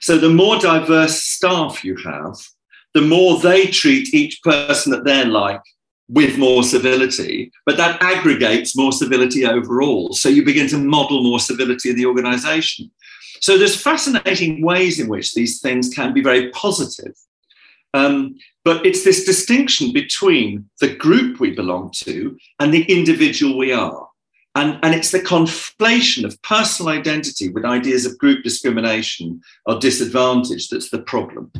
So 0.00 0.18
the 0.18 0.30
more 0.30 0.58
diverse 0.58 1.22
staff 1.22 1.84
you 1.84 1.96
have, 2.04 2.36
the 2.94 3.02
more 3.02 3.38
they 3.38 3.66
treat 3.66 4.12
each 4.12 4.42
person 4.42 4.90
that 4.92 5.04
they're 5.04 5.26
like 5.26 5.62
with 6.08 6.38
more 6.38 6.64
civility, 6.64 7.52
but 7.64 7.76
that 7.76 8.02
aggregates 8.02 8.76
more 8.76 8.90
civility 8.90 9.46
overall. 9.46 10.12
So 10.12 10.28
you 10.28 10.44
begin 10.44 10.68
to 10.70 10.78
model 10.78 11.22
more 11.22 11.38
civility 11.38 11.90
in 11.90 11.96
the 11.96 12.06
organization. 12.06 12.90
So 13.40 13.58
there's 13.58 13.80
fascinating 13.80 14.62
ways 14.62 15.00
in 15.00 15.08
which 15.08 15.34
these 15.34 15.60
things 15.60 15.88
can 15.88 16.12
be 16.12 16.22
very 16.22 16.50
positive. 16.50 17.14
Um, 17.94 18.36
but 18.64 18.84
it's 18.86 19.02
this 19.02 19.24
distinction 19.24 19.92
between 19.92 20.68
the 20.80 20.94
group 20.94 21.40
we 21.40 21.50
belong 21.50 21.90
to 22.04 22.36
and 22.60 22.72
the 22.72 22.84
individual 22.84 23.58
we 23.58 23.72
are. 23.72 24.06
And, 24.54 24.78
and 24.82 24.94
it's 24.94 25.10
the 25.10 25.20
conflation 25.20 26.24
of 26.24 26.40
personal 26.42 26.92
identity 26.92 27.48
with 27.48 27.64
ideas 27.64 28.04
of 28.04 28.18
group 28.18 28.44
discrimination 28.44 29.40
or 29.66 29.78
disadvantage 29.78 30.68
that's 30.68 30.90
the 30.90 30.98
problem. 30.98 31.50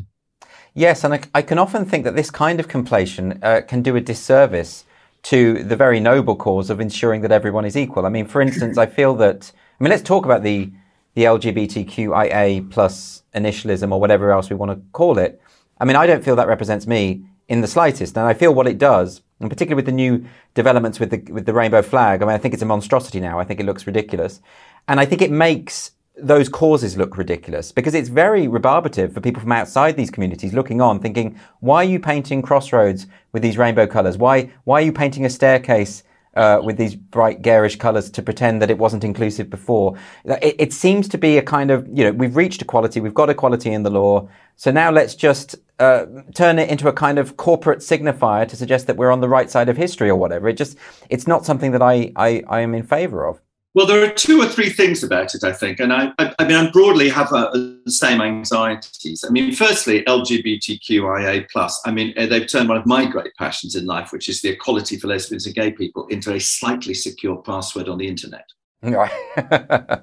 Yes, 0.75 1.03
and 1.03 1.15
I, 1.15 1.21
I 1.35 1.43
can 1.43 1.59
often 1.59 1.85
think 1.85 2.05
that 2.05 2.17
this 2.17 2.31
kind 2.31 2.61
of 2.61 2.69
conflation 2.69 3.43
uh, 3.43 3.63
can 3.63 3.83
do 3.83 3.97
a 3.97 4.01
disservice 4.01 4.85
to 5.23 5.63
the 5.63 5.77
very 5.77 6.01
noble 6.01 6.37
cause 6.37 6.71
of 6.71 6.81
ensuring 6.81 7.23
that 7.23 7.33
everyone 7.33 7.65
is 7.65 7.77
equal. 7.77 8.07
I 8.07 8.09
mean, 8.09 8.27
for 8.27 8.41
instance, 8.41 8.79
I 8.79 8.87
feel 8.87 9.15
that, 9.17 9.53
I 9.79 9.85
mean, 9.85 9.91
let's 9.91 10.03
talk 10.03 10.25
about 10.25 10.43
the, 10.43 10.71
the 11.15 11.25
LGBTQIA 11.25 12.71
plus 12.71 13.23
initialism 13.35 13.93
or 13.93 14.01
whatever 14.01 14.31
else 14.31 14.51
we 14.51 14.57
want 14.57 14.73
to 14.73 14.81
call 14.93 15.19
it. 15.19 15.41
I 15.79 15.85
mean, 15.85 15.97
I 15.97 16.07
don't 16.07 16.25
feel 16.25 16.37
that 16.37 16.49
represents 16.49 16.87
me 16.87 17.25
in 17.49 17.61
the 17.61 17.67
slightest. 17.67 18.17
And 18.17 18.27
I 18.27 18.35
feel 18.35 18.55
what 18.55 18.67
it 18.67 18.79
does, 18.79 19.23
and 19.41 19.51
particularly 19.51 19.77
with 19.77 19.87
the 19.87 19.93
new 19.93 20.25
developments 20.55 21.01
with 21.01 21.11
the, 21.11 21.33
with 21.33 21.47
the 21.47 21.53
rainbow 21.53 21.83
flag, 21.83 22.23
I 22.23 22.27
mean, 22.27 22.35
I 22.35 22.39
think 22.39 22.55
it's 22.55 22.63
a 22.63 22.67
monstrosity 22.67 23.21
now. 23.21 23.39
I 23.39 23.45
think 23.45 23.61
it 23.61 23.67
looks 23.67 23.87
ridiculous. 23.87 24.41
And 24.87 25.01
I 25.01 25.05
think 25.05 25.21
it 25.21 25.31
makes 25.31 25.93
those 26.17 26.49
causes 26.49 26.97
look 26.97 27.17
ridiculous 27.17 27.73
because 27.73 27.95
it's 27.95 28.09
very 28.09 28.47
rebarbative 28.47 29.13
for 29.15 29.21
people 29.21 29.41
from 29.41 29.53
outside 29.53 29.97
these 29.97 30.11
communities 30.11 30.53
looking 30.53 30.81
on 30.81 31.01
thinking, 31.01 31.39
why 31.61 31.77
are 31.77 31.89
you 31.89 31.99
painting 31.99 32.43
crossroads 32.43 33.07
with 33.33 33.43
these 33.43 33.59
rainbow 33.59 33.87
colors? 33.87 34.19
Why, 34.19 34.51
why 34.65 34.83
are 34.83 34.85
you 34.85 34.93
painting 34.93 35.25
a 35.25 35.31
staircase 35.31 36.03
uh, 36.35 36.61
with 36.63 36.77
these 36.77 36.95
bright 36.95 37.43
garish 37.43 37.77
colors 37.77 38.11
to 38.11 38.23
pretend 38.23 38.63
that 38.63 38.71
it 38.71 38.79
wasn't 38.79 39.05
inclusive 39.05 39.51
before. 39.51 39.97
It, 40.25 40.57
it, 40.59 40.73
seems 40.73 41.09
to 41.09 41.19
be 41.19 41.39
a 41.39 41.43
kind 41.43 41.71
of, 41.71 41.87
you 41.93 42.05
know, 42.05 42.13
we've 42.13 42.37
reached 42.37 42.63
equality, 42.63 43.01
we've 43.01 43.15
got 43.15 43.31
equality 43.31 43.73
in 43.73 43.83
the 43.83 43.91
law. 43.91 44.29
So 44.57 44.71
now 44.71 44.91
let's 44.91 45.15
just 45.15 45.57
uh, 45.79 46.07
turn 46.35 46.59
it 46.59 46.69
into 46.69 46.89
a 46.89 46.93
kind 46.93 47.19
of 47.19 47.37
corporate 47.37 47.81
signifier 47.81 48.47
to 48.47 48.57
suggest 48.57 48.87
that 48.87 48.97
we're 48.97 49.11
on 49.11 49.21
the 49.21 49.29
right 49.29 49.51
side 49.51 49.69
of 49.69 49.77
history 49.77 50.09
or 50.09 50.17
whatever. 50.17 50.49
It 50.49 50.57
just, 50.57 50.77
it's 51.09 51.27
not 51.27 51.45
something 51.45 51.73
that 51.73 51.83
I, 51.83 52.13
I, 52.15 52.43
I 52.49 52.61
am 52.61 52.75
in 52.75 52.85
favor 52.85 53.27
of. 53.27 53.41
Well, 53.73 53.87
there 53.87 54.05
are 54.05 54.11
two 54.11 54.41
or 54.41 54.47
three 54.47 54.69
things 54.69 55.05
about 55.05 55.35
it, 55.35 55.45
I 55.45 55.53
think, 55.53 55.79
and 55.79 55.93
I, 55.93 56.13
I, 56.19 56.35
I 56.41 56.45
mean, 56.45 56.57
I 56.57 56.71
broadly 56.73 57.09
have 57.09 57.31
the 57.31 57.81
same 57.87 58.21
anxieties. 58.21 59.25
I 59.27 59.31
mean, 59.31 59.53
firstly, 59.53 60.03
LGBTQIA 60.05 61.49
plus. 61.53 61.81
I 61.87 61.93
mean, 61.93 62.13
uh, 62.17 62.27
they've 62.27 62.51
turned 62.51 62.69
one 62.69 62.79
of 62.79 62.87
my 62.87 63.07
great 63.07 63.33
passions 63.39 63.77
in 63.77 63.87
life, 63.87 64.11
which 64.11 64.29
is 64.29 64.43
the 64.43 64.49
equality 64.49 64.99
for 64.99 65.07
lesbians 65.07 65.47
and 65.47 65.55
gay 65.55 65.71
people, 65.71 66.09
into 66.09 66.35
a 66.35 66.41
slightly 66.41 66.95
secure 66.95 67.37
password 67.43 67.89
on 67.89 67.99
the 67.99 68.09
internet. 68.09 68.49
Right. 68.83 69.13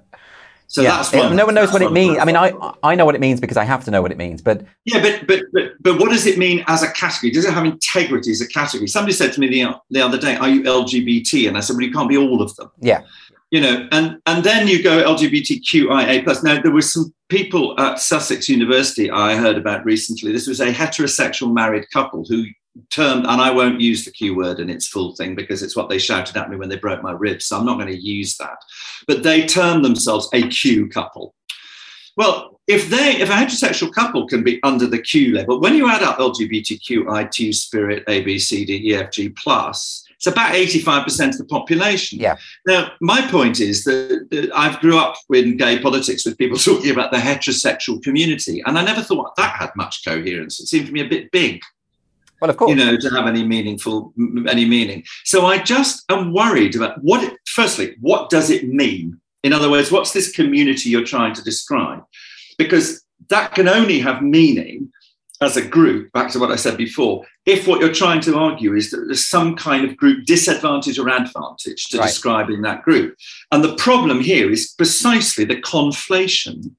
So 0.69 0.81
yeah. 0.81 0.97
that's 0.97 1.13
one. 1.13 1.35
no 1.35 1.45
one 1.45 1.55
knows 1.55 1.71
what 1.71 1.81
it 1.81 1.93
means. 1.93 2.17
I 2.19 2.25
mean, 2.25 2.35
I 2.35 2.51
I 2.83 2.93
know 2.93 3.05
what 3.05 3.15
it 3.15 3.21
means 3.21 3.39
because 3.39 3.55
I 3.55 3.63
have 3.63 3.85
to 3.85 3.91
know 3.91 4.01
what 4.01 4.11
it 4.11 4.17
means. 4.17 4.41
But 4.41 4.65
yeah, 4.83 5.01
but 5.01 5.25
but 5.25 5.43
but 5.53 5.71
but 5.79 5.99
what 5.99 6.09
does 6.09 6.25
it 6.25 6.37
mean 6.37 6.63
as 6.67 6.83
a 6.83 6.91
category? 6.91 7.31
Does 7.31 7.45
it 7.45 7.53
have 7.53 7.65
integrity 7.65 8.31
as 8.31 8.41
a 8.41 8.47
category? 8.47 8.87
Somebody 8.87 9.13
said 9.13 9.31
to 9.33 9.39
me 9.39 9.47
the 9.47 9.79
the 9.89 10.01
other 10.01 10.17
day, 10.17 10.35
"Are 10.35 10.49
you 10.49 10.63
LGBT?" 10.63 11.47
And 11.47 11.57
I 11.57 11.61
said, 11.61 11.77
"Well, 11.77 11.85
you 11.85 11.93
can't 11.93 12.09
be 12.09 12.17
all 12.17 12.41
of 12.41 12.53
them." 12.57 12.69
Yeah. 12.81 13.03
You 13.49 13.61
know, 13.61 13.87
and 13.91 14.17
and 14.25 14.43
then 14.43 14.67
you 14.67 14.83
go 14.83 15.03
LGBTQIA 15.03 16.23
plus. 16.23 16.43
Now 16.43 16.61
there 16.61 16.71
were 16.71 16.81
some 16.81 17.13
people 17.29 17.79
at 17.79 17.99
Sussex 17.99 18.49
University 18.49 19.09
I 19.09 19.35
heard 19.35 19.57
about 19.57 19.85
recently. 19.85 20.31
This 20.31 20.47
was 20.47 20.59
a 20.59 20.71
heterosexual 20.71 21.53
married 21.53 21.85
couple 21.93 22.25
who 22.27 22.45
termed, 22.89 23.25
and 23.25 23.41
I 23.41 23.51
won't 23.51 23.81
use 23.81 24.05
the 24.05 24.11
Q 24.11 24.35
word 24.35 24.59
in 24.59 24.69
its 24.69 24.87
full 24.87 25.15
thing 25.15 25.35
because 25.35 25.63
it's 25.63 25.75
what 25.75 25.89
they 25.89 25.97
shouted 25.97 26.35
at 26.37 26.49
me 26.49 26.57
when 26.57 26.69
they 26.69 26.77
broke 26.77 27.01
my 27.01 27.11
ribs. 27.11 27.45
So 27.45 27.57
I'm 27.57 27.65
not 27.65 27.79
going 27.79 27.91
to 27.91 27.97
use 27.97 28.37
that. 28.37 28.57
But 29.07 29.23
they 29.23 29.45
termed 29.45 29.83
themselves 29.83 30.29
a 30.33 30.47
Q 30.47 30.89
couple. 30.89 31.33
Well, 32.15 32.59
if 32.67 32.89
they, 32.89 33.17
if 33.21 33.29
a 33.29 33.33
heterosexual 33.33 33.93
couple 33.93 34.27
can 34.27 34.43
be 34.43 34.59
under 34.63 34.87
the 34.87 35.01
Q 35.01 35.33
level, 35.33 35.61
when 35.61 35.75
you 35.75 35.89
add 35.89 36.03
up 36.03 36.17
LGBTQ, 36.17 37.31
Two 37.31 37.53
Spirit, 37.53 38.03
A, 38.07 38.21
B, 38.21 38.39
C, 38.39 38.65
D, 38.65 38.89
E, 38.89 38.95
F, 38.95 39.11
G 39.11 39.29
plus, 39.29 40.03
it's 40.17 40.27
about 40.27 40.53
85% 40.53 41.29
of 41.29 41.37
the 41.37 41.45
population. 41.45 42.19
Yeah. 42.19 42.37
Now, 42.65 42.91
my 43.01 43.21
point 43.29 43.59
is 43.59 43.83
that, 43.83 44.27
that 44.31 44.51
I've 44.53 44.79
grew 44.79 44.97
up 44.97 45.15
in 45.31 45.57
gay 45.57 45.79
politics 45.79 46.25
with 46.25 46.37
people 46.37 46.57
talking 46.57 46.91
about 46.91 47.11
the 47.11 47.17
heterosexual 47.17 48.01
community, 48.01 48.63
and 48.65 48.77
I 48.77 48.83
never 48.83 49.01
thought 49.01 49.35
that 49.35 49.55
had 49.55 49.69
much 49.75 50.03
coherence. 50.03 50.59
It 50.59 50.67
seemed 50.67 50.87
to 50.87 50.91
me 50.91 51.01
a 51.01 51.09
bit 51.09 51.31
big. 51.31 51.61
Well, 52.41 52.49
of 52.49 52.57
course. 52.57 52.69
You 52.69 52.75
know, 52.75 52.97
to 52.97 53.09
have 53.09 53.27
any 53.27 53.43
meaningful, 53.43 54.13
any 54.47 54.65
meaning. 54.65 55.03
So 55.23 55.45
I 55.45 55.59
just 55.59 56.03
am 56.09 56.33
worried 56.33 56.75
about 56.75 57.01
what, 57.03 57.23
it, 57.23 57.37
firstly, 57.47 57.95
what 57.99 58.29
does 58.29 58.49
it 58.49 58.67
mean? 58.67 59.19
In 59.43 59.53
other 59.53 59.69
words, 59.69 59.91
what's 59.91 60.13
this 60.13 60.31
community 60.31 60.89
you're 60.89 61.03
trying 61.03 61.33
to 61.35 61.43
describe? 61.43 62.03
Because 62.57 63.03
that 63.29 63.53
can 63.53 63.67
only 63.67 63.99
have 63.99 64.21
meaning 64.21 64.91
as 65.41 65.57
a 65.57 65.65
group, 65.65 66.11
back 66.13 66.31
to 66.31 66.39
what 66.39 66.51
I 66.51 66.55
said 66.55 66.77
before, 66.77 67.25
if 67.47 67.65
what 67.65 67.79
you're 67.79 67.93
trying 67.93 68.19
to 68.19 68.37
argue 68.37 68.75
is 68.75 68.91
that 68.91 69.05
there's 69.05 69.27
some 69.27 69.55
kind 69.55 69.85
of 69.85 69.95
group 69.95 70.25
disadvantage 70.25 70.99
or 70.99 71.07
advantage 71.07 71.87
to 71.87 71.97
right. 71.97 72.07
describing 72.07 72.61
that 72.61 72.83
group. 72.83 73.15
And 73.51 73.63
the 73.63 73.75
problem 73.77 74.19
here 74.19 74.51
is 74.51 74.73
precisely 74.77 75.45
the 75.45 75.61
conflation 75.61 76.75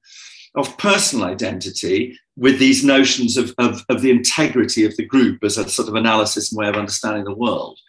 of 0.55 0.77
personal 0.77 1.25
identity 1.25 2.17
with 2.37 2.59
these 2.59 2.83
notions 2.83 3.35
of, 3.35 3.53
of, 3.57 3.83
of, 3.89 4.01
the 4.01 4.11
integrity 4.11 4.85
of 4.85 4.95
the 4.95 5.05
group 5.05 5.43
as 5.43 5.57
a 5.57 5.67
sort 5.67 5.87
of 5.87 5.95
analysis 5.95 6.51
and 6.51 6.59
way 6.59 6.69
of 6.69 6.75
understanding 6.75 7.23
the 7.23 7.33
world. 7.33 7.79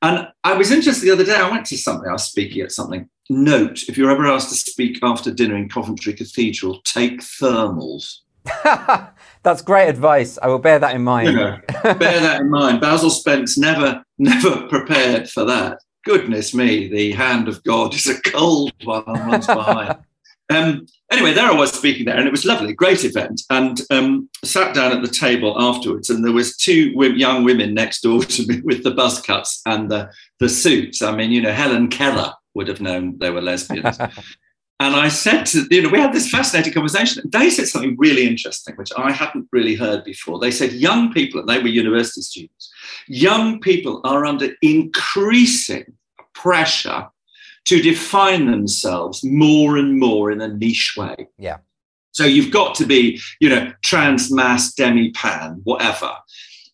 And 0.00 0.28
I 0.44 0.54
was 0.54 0.70
interested 0.70 1.04
the 1.04 1.12
other 1.12 1.24
day, 1.24 1.36
I 1.36 1.50
went 1.50 1.66
to 1.66 1.76
something, 1.76 2.08
I 2.08 2.12
was 2.12 2.24
speaking 2.24 2.62
at 2.62 2.72
something. 2.72 3.08
Note, 3.30 3.82
if 3.88 3.98
you're 3.98 4.10
ever 4.10 4.26
asked 4.28 4.48
to 4.50 4.54
speak 4.54 4.98
after 5.02 5.32
dinner 5.32 5.56
in 5.56 5.68
Coventry 5.68 6.12
Cathedral, 6.12 6.80
take 6.82 7.20
thermals. 7.20 8.18
That's 9.42 9.62
great 9.62 9.88
advice. 9.88 10.38
I 10.40 10.48
will 10.48 10.58
bear 10.58 10.78
that 10.78 10.94
in 10.94 11.02
mind. 11.02 11.36
bear 11.36 11.98
that 11.98 12.40
in 12.40 12.50
mind. 12.50 12.80
Basil 12.80 13.10
Spence 13.10 13.58
never, 13.58 14.04
never 14.18 14.66
prepared 14.68 15.28
for 15.28 15.44
that. 15.44 15.78
goodness 16.04 16.54
me, 16.54 16.88
the 16.88 17.12
hand 17.12 17.48
of 17.48 17.62
God 17.64 17.94
is 17.94 18.06
a 18.06 18.20
cold 18.22 18.72
one 18.84 19.04
on 19.06 19.28
one's 19.28 19.46
behind. 19.46 19.96
Um, 20.52 20.86
anyway, 21.10 21.32
there 21.32 21.50
I 21.50 21.54
was 21.54 21.72
speaking 21.72 22.04
there, 22.04 22.16
and 22.16 22.26
it 22.26 22.30
was 22.30 22.44
lovely, 22.44 22.74
great 22.74 23.04
event. 23.04 23.42
And 23.48 23.80
um, 23.90 24.28
sat 24.44 24.74
down 24.74 24.92
at 24.92 25.02
the 25.02 25.08
table 25.08 25.54
afterwards, 25.58 26.10
and 26.10 26.22
there 26.22 26.32
was 26.32 26.56
two 26.56 26.92
young 27.16 27.44
women 27.44 27.72
next 27.72 28.02
door 28.02 28.22
to 28.22 28.46
me 28.46 28.60
with 28.64 28.82
the 28.82 28.90
buzz 28.90 29.22
cuts 29.22 29.62
and 29.66 29.90
the 29.90 30.10
the 30.40 30.48
suits. 30.48 31.00
I 31.00 31.14
mean, 31.14 31.30
you 31.30 31.40
know, 31.40 31.52
Helen 31.52 31.88
Keller 31.88 32.32
would 32.54 32.68
have 32.68 32.80
known 32.80 33.18
they 33.18 33.30
were 33.30 33.40
lesbians. 33.40 33.98
And 34.82 34.96
I 34.96 35.08
said 35.08 35.44
to 35.46 35.66
you 35.70 35.82
know, 35.82 35.88
we 35.88 36.00
had 36.00 36.12
this 36.12 36.30
fascinating 36.30 36.72
conversation. 36.72 37.22
They 37.26 37.50
said 37.50 37.68
something 37.68 37.96
really 37.98 38.26
interesting, 38.26 38.74
which 38.76 38.90
I 38.96 39.12
hadn't 39.12 39.48
really 39.52 39.74
heard 39.74 40.04
before. 40.04 40.38
They 40.38 40.50
said 40.50 40.72
young 40.72 41.12
people, 41.12 41.40
and 41.40 41.48
they 41.48 41.58
were 41.58 41.68
university 41.68 42.22
students, 42.22 42.70
young 43.06 43.60
people 43.60 44.00
are 44.04 44.24
under 44.24 44.50
increasing 44.62 45.92
pressure 46.34 47.08
to 47.64 47.80
define 47.80 48.50
themselves 48.50 49.22
more 49.24 49.76
and 49.76 49.98
more 49.98 50.30
in 50.30 50.40
a 50.40 50.48
niche 50.48 50.94
way. 50.96 51.28
Yeah. 51.38 51.58
So 52.12 52.24
you've 52.24 52.52
got 52.52 52.74
to 52.76 52.86
be, 52.86 53.20
you 53.40 53.48
know, 53.48 53.72
trans, 53.82 54.30
mass, 54.30 54.74
demi, 54.74 55.12
pan, 55.12 55.60
whatever. 55.64 56.12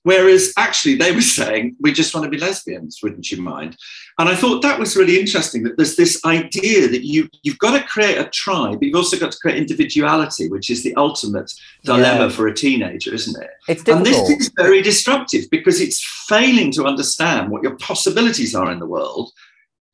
Whereas 0.05 0.53
actually 0.57 0.95
they 0.95 1.13
were 1.13 1.21
saying, 1.39 1.77
we 1.81 1.93
just 1.93 2.15
want 2.15 2.25
to 2.25 2.31
be 2.31 2.39
lesbians, 2.39 3.01
wouldn't 3.03 3.31
you 3.31 3.43
mind? 3.43 3.77
And 4.19 4.29
I 4.29 4.35
thought 4.35 4.63
that 4.63 4.79
was 4.79 4.97
really 4.97 5.19
interesting 5.19 5.63
that 5.63 5.77
there's 5.77 5.97
this 5.97 6.25
idea 6.25 6.89
that 6.89 7.05
you, 7.05 7.29
you've 7.43 7.59
got 7.59 7.79
to 7.79 7.87
create 7.87 8.19
a 8.19 8.29
tribe, 8.31 8.79
but 8.79 8.83
you've 8.83 8.97
also 8.97 9.19
got 9.19 9.33
to 9.33 9.39
create 9.39 9.59
individuality, 9.59 10.49
which 10.49 10.71
is 10.71 10.83
the 10.83 10.95
ultimate 10.97 11.53
dilemma 11.85 12.25
yeah. 12.25 12.31
for 12.31 12.49
a 12.49 12.55
teenager, 12.55 13.15
isn't 13.15 13.41
it? 13.41 13.51
It's 13.69 13.83
difficult. 13.83 14.09
And 14.09 14.17
this 14.17 14.31
is 14.31 14.53
very 14.57 14.83
disruptive 14.83 15.45
because 15.51 15.81
it's 15.81 16.05
failing 16.27 16.73
to 16.73 16.85
understand 16.85 17.51
what 17.51 17.63
your 17.63 17.77
possibilities 17.77 18.55
are 18.55 18.73
in 18.73 18.81
the 18.81 18.87
world 18.87 19.31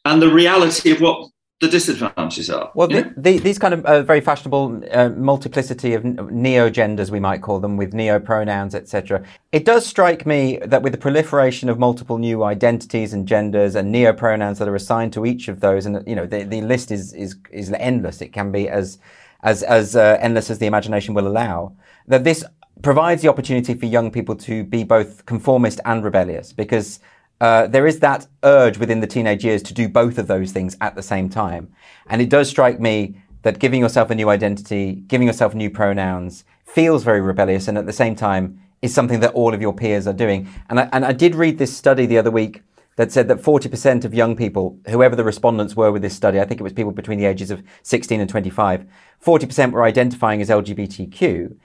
and 0.04 0.20
the 0.20 0.32
reality 0.32 0.90
of 0.90 1.00
what 1.00 1.30
the 1.60 1.68
disadvantages 1.68 2.50
are. 2.50 2.70
Well, 2.74 2.88
the, 2.88 3.12
the, 3.16 3.38
these 3.38 3.58
kind 3.58 3.74
of 3.74 3.86
uh, 3.86 4.02
very 4.02 4.20
fashionable 4.20 4.82
uh, 4.90 5.10
multiplicity 5.10 5.94
of 5.94 6.04
neo 6.04 6.68
genders, 6.68 7.10
we 7.10 7.20
might 7.20 7.42
call 7.42 7.60
them, 7.60 7.76
with 7.76 7.94
neo 7.94 8.18
pronouns, 8.18 8.74
etc. 8.74 9.22
It 9.52 9.64
does 9.64 9.86
strike 9.86 10.26
me 10.26 10.58
that 10.64 10.82
with 10.82 10.92
the 10.92 10.98
proliferation 10.98 11.68
of 11.68 11.78
multiple 11.78 12.18
new 12.18 12.42
identities 12.42 13.12
and 13.12 13.26
genders 13.26 13.76
and 13.76 13.92
neo 13.92 14.12
pronouns 14.12 14.58
that 14.58 14.68
are 14.68 14.74
assigned 14.74 15.12
to 15.14 15.24
each 15.24 15.48
of 15.48 15.60
those, 15.60 15.86
and 15.86 16.06
you 16.06 16.16
know 16.16 16.26
the, 16.26 16.42
the 16.42 16.60
list 16.60 16.90
is 16.90 17.12
is 17.14 17.36
is 17.50 17.72
endless. 17.72 18.20
It 18.20 18.32
can 18.32 18.50
be 18.50 18.68
as 18.68 18.98
as 19.42 19.62
as 19.62 19.94
uh, 19.94 20.18
endless 20.20 20.50
as 20.50 20.58
the 20.58 20.66
imagination 20.66 21.14
will 21.14 21.28
allow. 21.28 21.72
That 22.08 22.24
this 22.24 22.44
provides 22.82 23.22
the 23.22 23.28
opportunity 23.28 23.74
for 23.74 23.86
young 23.86 24.10
people 24.10 24.34
to 24.34 24.64
be 24.64 24.82
both 24.82 25.24
conformist 25.24 25.80
and 25.84 26.04
rebellious 26.04 26.52
because 26.52 26.98
uh, 27.40 27.66
there 27.66 27.86
is 27.86 28.00
that 28.00 28.26
urge 28.42 28.78
within 28.78 29.00
the 29.00 29.06
teenage 29.06 29.44
years 29.44 29.62
to 29.64 29.74
do 29.74 29.88
both 29.88 30.18
of 30.18 30.26
those 30.26 30.52
things 30.52 30.76
at 30.80 30.94
the 30.94 31.02
same 31.02 31.28
time. 31.28 31.72
And 32.06 32.22
it 32.22 32.30
does 32.30 32.48
strike 32.48 32.80
me 32.80 33.20
that 33.42 33.58
giving 33.58 33.80
yourself 33.80 34.10
a 34.10 34.14
new 34.14 34.28
identity, 34.28 34.94
giving 35.06 35.26
yourself 35.26 35.54
new 35.54 35.70
pronouns 35.70 36.44
feels 36.64 37.04
very 37.04 37.20
rebellious 37.20 37.68
and 37.68 37.78
at 37.78 37.86
the 37.86 37.92
same 37.92 38.16
time 38.16 38.60
is 38.82 38.94
something 38.94 39.20
that 39.20 39.32
all 39.32 39.54
of 39.54 39.60
your 39.60 39.72
peers 39.72 40.06
are 40.06 40.12
doing. 40.12 40.48
And 40.68 40.80
I, 40.80 40.88
and 40.92 41.04
I 41.04 41.12
did 41.12 41.34
read 41.34 41.58
this 41.58 41.76
study 41.76 42.06
the 42.06 42.18
other 42.18 42.30
week 42.30 42.62
that 42.96 43.10
said 43.12 43.28
that 43.28 43.42
40% 43.42 44.04
of 44.04 44.14
young 44.14 44.36
people, 44.36 44.78
whoever 44.88 45.16
the 45.16 45.24
respondents 45.24 45.74
were 45.74 45.90
with 45.90 46.02
this 46.02 46.14
study, 46.14 46.40
I 46.40 46.44
think 46.44 46.60
it 46.60 46.64
was 46.64 46.72
people 46.72 46.92
between 46.92 47.18
the 47.18 47.24
ages 47.26 47.50
of 47.50 47.62
16 47.82 48.20
and 48.20 48.30
25, 48.30 48.86
40% 49.24 49.72
were 49.72 49.84
identifying 49.84 50.40
as 50.40 50.48
LGBTQ. 50.48 51.56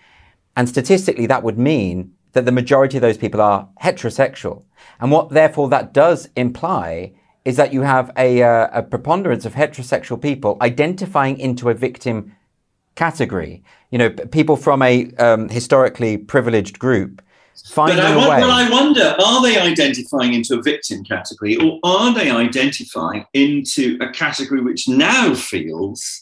And 0.56 0.68
statistically, 0.68 1.28
that 1.28 1.44
would 1.44 1.60
mean 1.60 2.14
that 2.34 2.46
the 2.46 2.52
majority 2.52 2.98
of 2.98 3.02
those 3.02 3.18
people 3.18 3.42
are 3.42 3.70
heterosexual. 3.82 4.64
And 5.00 5.12
what 5.12 5.30
therefore 5.30 5.70
that 5.70 5.94
does 5.94 6.30
imply 6.36 7.14
is 7.46 7.56
that 7.56 7.74
you 7.74 7.82
have 7.82 8.12
a, 8.18 8.44
uh, 8.44 8.68
a 8.74 8.84
preponderance 8.84 9.46
of 9.46 9.54
heterosexual 9.54 10.22
people 10.22 10.58
identifying 10.62 11.40
into 11.40 11.70
a 11.70 11.74
victim 11.74 12.36
category. 12.96 13.64
You 13.92 13.98
know, 13.98 14.10
people 14.10 14.56
from 14.58 14.82
a 14.82 15.10
um, 15.16 15.50
historically 15.50 16.18
privileged 16.18 16.80
group 16.80 17.22
finding 17.68 17.98
but 17.98 18.06
I, 18.06 18.14
a 18.14 18.30
way. 18.30 18.40
Well, 18.40 18.52
I 18.52 18.70
wonder: 18.70 19.16
are 19.24 19.42
they 19.42 19.58
identifying 19.58 20.34
into 20.34 20.60
a 20.60 20.62
victim 20.62 21.04
category, 21.04 21.58
or 21.58 21.80
are 21.84 22.14
they 22.14 22.30
identifying 22.30 23.26
into 23.34 23.98
a 24.02 24.10
category 24.12 24.62
which 24.62 24.88
now 24.88 25.34
feels 25.34 26.22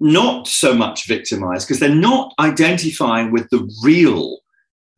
not 0.00 0.48
so 0.48 0.74
much 0.74 1.06
victimized 1.06 1.66
because 1.66 1.80
they're 1.80 1.94
not 1.94 2.32
identifying 2.40 3.32
with 3.32 3.48
the 3.50 3.68
real 3.82 4.38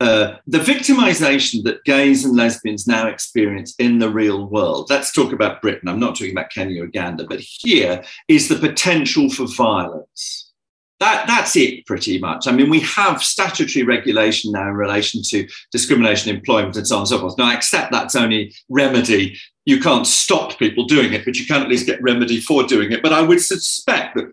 uh, 0.01 0.37
the 0.47 0.59
victimization 0.59 1.63
that 1.65 1.83
gays 1.85 2.25
and 2.25 2.37
lesbians 2.37 2.87
now 2.87 3.07
experience 3.07 3.75
in 3.79 3.99
the 3.99 4.11
real 4.11 4.47
world. 4.47 4.89
Let's 4.91 5.11
talk 5.13 5.33
about 5.33 5.63
Britain. 5.63 5.89
I'm 5.89 6.01
not 6.01 6.17
talking 6.17 6.33
about 6.33 6.51
Kenya 6.51 6.83
or 6.83 6.87
Uganda, 6.87 7.25
but 7.25 7.41
here 7.41 8.05
is 8.29 8.49
the 8.49 8.57
potential 8.57 9.31
for 9.31 9.47
violence. 9.47 10.53
That, 11.01 11.27
that's 11.27 11.57
it 11.57 11.87
pretty 11.87 12.19
much. 12.19 12.47
I 12.47 12.53
mean, 12.53 12.71
we 12.71 12.81
have 12.81 13.23
statutory 13.23 13.85
regulation 13.85 14.53
now 14.53 14.69
in 14.69 14.75
relation 14.75 15.23
to 15.25 15.47
discrimination, 15.71 16.35
employment, 16.35 16.77
and 16.77 16.87
so 16.87 16.97
on 16.97 17.01
and 17.03 17.09
so 17.09 17.19
forth. 17.19 17.37
Now, 17.39 17.47
I 17.47 17.55
accept 17.55 17.93
that's 17.93 18.17
only 18.17 18.55
remedy. 18.71 19.37
You 19.67 19.81
can't 19.81 20.07
stop 20.07 20.59
people 20.59 20.85
doing 20.85 21.13
it, 21.13 21.25
but 21.25 21.37
you 21.37 21.45
can 21.45 21.63
at 21.63 21.69
least 21.69 21.87
get 21.87 22.03
remedy 22.03 22.41
for 22.41 22.63
doing 22.65 22.93
it. 22.93 23.03
But 23.03 23.13
I 23.13 23.21
would 23.21 23.41
suspect 23.43 24.17
that 24.17 24.33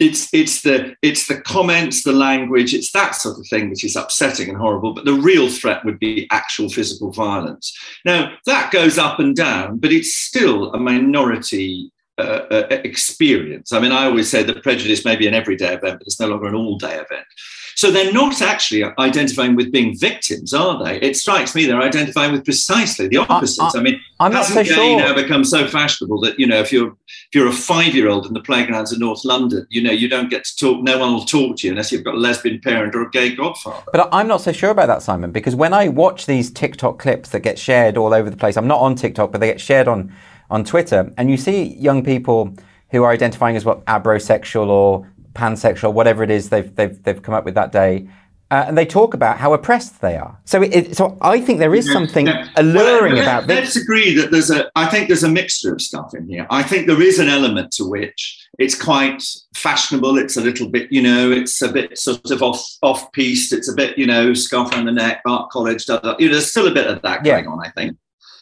it's 0.00 0.32
it's 0.32 0.62
the 0.62 0.94
it's 1.02 1.26
the 1.28 1.40
comments, 1.40 2.02
the 2.02 2.12
language, 2.12 2.74
it's 2.74 2.92
that 2.92 3.14
sort 3.14 3.38
of 3.38 3.46
thing 3.48 3.70
which 3.70 3.84
is 3.84 3.96
upsetting 3.96 4.48
and 4.48 4.58
horrible. 4.58 4.94
But 4.94 5.04
the 5.04 5.14
real 5.14 5.48
threat 5.48 5.84
would 5.84 5.98
be 5.98 6.26
actual 6.30 6.68
physical 6.68 7.12
violence. 7.12 7.76
Now 8.04 8.32
that 8.46 8.72
goes 8.72 8.98
up 8.98 9.18
and 9.18 9.34
down, 9.34 9.78
but 9.78 9.92
it's 9.92 10.14
still 10.14 10.72
a 10.72 10.78
minority 10.78 11.92
uh, 12.18 12.46
uh, 12.50 12.66
experience. 12.84 13.72
I 13.72 13.80
mean, 13.80 13.92
I 13.92 14.04
always 14.04 14.30
say 14.30 14.42
that 14.44 14.62
prejudice 14.62 15.04
may 15.04 15.16
be 15.16 15.26
an 15.26 15.34
everyday 15.34 15.74
event, 15.74 15.98
but 15.98 16.06
it's 16.06 16.20
no 16.20 16.28
longer 16.28 16.46
an 16.46 16.54
all-day 16.54 16.94
event. 16.94 17.26
So 17.76 17.90
they're 17.90 18.12
not 18.12 18.40
actually 18.40 18.84
identifying 18.98 19.56
with 19.56 19.72
being 19.72 19.96
victims, 19.98 20.54
are 20.54 20.82
they? 20.82 21.00
It 21.00 21.16
strikes 21.16 21.54
me 21.54 21.66
they're 21.66 21.80
identifying 21.80 22.32
with 22.32 22.44
precisely 22.44 23.08
the 23.08 23.18
opposite. 23.18 23.62
I, 23.62 23.70
I, 23.74 23.80
I 23.80 23.82
mean, 23.82 24.00
I'm 24.20 24.32
not 24.32 24.46
so 24.46 24.62
sure. 24.62 24.98
now 24.98 25.14
become 25.14 25.44
so 25.44 25.66
fashionable 25.66 26.20
that 26.20 26.38
you 26.38 26.46
know 26.46 26.60
if 26.60 26.72
you're 26.72 26.88
if 26.88 27.34
you're 27.34 27.48
a 27.48 27.52
five 27.52 27.94
year 27.94 28.08
old 28.08 28.26
in 28.26 28.32
the 28.32 28.40
playgrounds 28.40 28.92
of 28.92 29.00
North 29.00 29.24
London, 29.24 29.66
you 29.70 29.82
know 29.82 29.90
you 29.90 30.08
don't 30.08 30.30
get 30.30 30.44
to 30.44 30.56
talk. 30.56 30.82
No 30.82 30.98
one 30.98 31.12
will 31.12 31.24
talk 31.24 31.56
to 31.58 31.66
you 31.66 31.72
unless 31.72 31.90
you've 31.90 32.04
got 32.04 32.14
a 32.14 32.18
lesbian 32.18 32.60
parent 32.60 32.94
or 32.94 33.02
a 33.02 33.10
gay 33.10 33.34
godfather. 33.34 33.84
But 33.92 34.08
I'm 34.12 34.28
not 34.28 34.40
so 34.40 34.52
sure 34.52 34.70
about 34.70 34.86
that, 34.86 35.02
Simon, 35.02 35.32
because 35.32 35.54
when 35.54 35.72
I 35.72 35.88
watch 35.88 36.26
these 36.26 36.50
TikTok 36.50 36.98
clips 36.98 37.30
that 37.30 37.40
get 37.40 37.58
shared 37.58 37.96
all 37.96 38.14
over 38.14 38.30
the 38.30 38.36
place, 38.36 38.56
I'm 38.56 38.68
not 38.68 38.80
on 38.80 38.94
TikTok, 38.94 39.32
but 39.32 39.40
they 39.40 39.48
get 39.48 39.60
shared 39.60 39.88
on 39.88 40.14
on 40.50 40.64
Twitter, 40.64 41.12
and 41.16 41.30
you 41.30 41.36
see 41.36 41.74
young 41.74 42.04
people 42.04 42.54
who 42.90 43.02
are 43.02 43.10
identifying 43.10 43.56
as 43.56 43.64
what 43.64 43.84
abrosexual 43.86 44.68
or 44.68 45.08
pansexual, 45.34 45.92
whatever 45.92 46.22
it 46.22 46.30
is 46.30 46.48
they've, 46.48 46.74
they've, 46.74 47.02
they've 47.02 47.22
come 47.22 47.34
up 47.34 47.44
with 47.44 47.54
that 47.54 47.72
day. 47.72 48.08
Uh, 48.50 48.66
and 48.68 48.78
they 48.78 48.86
talk 48.86 49.14
about 49.14 49.38
how 49.38 49.52
oppressed 49.52 50.00
they 50.00 50.16
are. 50.16 50.38
So, 50.44 50.62
it, 50.62 50.96
so 50.96 51.16
I 51.20 51.40
think 51.40 51.58
there 51.58 51.74
is 51.74 51.90
something 51.90 52.26
yeah. 52.26 52.48
alluring 52.56 53.14
well, 53.14 53.22
about 53.22 53.46
this. 53.48 53.74
Let's 53.74 53.76
agree 53.76 54.14
that 54.14 54.30
there's 54.30 54.50
a. 54.50 54.70
I 54.76 54.86
think 54.86 55.08
there's 55.08 55.24
a 55.24 55.28
mixture 55.28 55.72
of 55.72 55.80
stuff 55.80 56.14
in 56.14 56.28
here. 56.28 56.46
I 56.50 56.62
think 56.62 56.86
there 56.86 57.02
is 57.02 57.18
an 57.18 57.28
element 57.28 57.72
to 57.72 57.84
which 57.84 58.46
it's 58.58 58.80
quite 58.80 59.24
fashionable. 59.56 60.18
It's 60.18 60.36
a 60.36 60.40
little 60.40 60.68
bit, 60.68 60.92
you 60.92 61.02
know, 61.02 61.32
it's 61.32 61.62
a 61.62 61.72
bit 61.72 61.98
sort 61.98 62.30
of 62.30 62.42
off 62.42 62.62
off 62.82 63.10
piste. 63.12 63.52
It's 63.52 63.68
a 63.68 63.74
bit, 63.74 63.98
you 63.98 64.06
know, 64.06 64.34
scarf 64.34 64.70
around 64.72 64.84
the 64.84 64.92
neck, 64.92 65.22
art 65.26 65.50
college. 65.50 65.86
Da, 65.86 65.98
da. 65.98 66.14
You 66.18 66.26
know, 66.26 66.34
there's 66.34 66.50
still 66.50 66.68
a 66.68 66.74
bit 66.74 66.86
of 66.86 67.02
that 67.02 67.24
yeah. 67.24 67.40
going 67.40 67.48
on. 67.48 67.64
I 67.64 67.70
think 67.70 67.96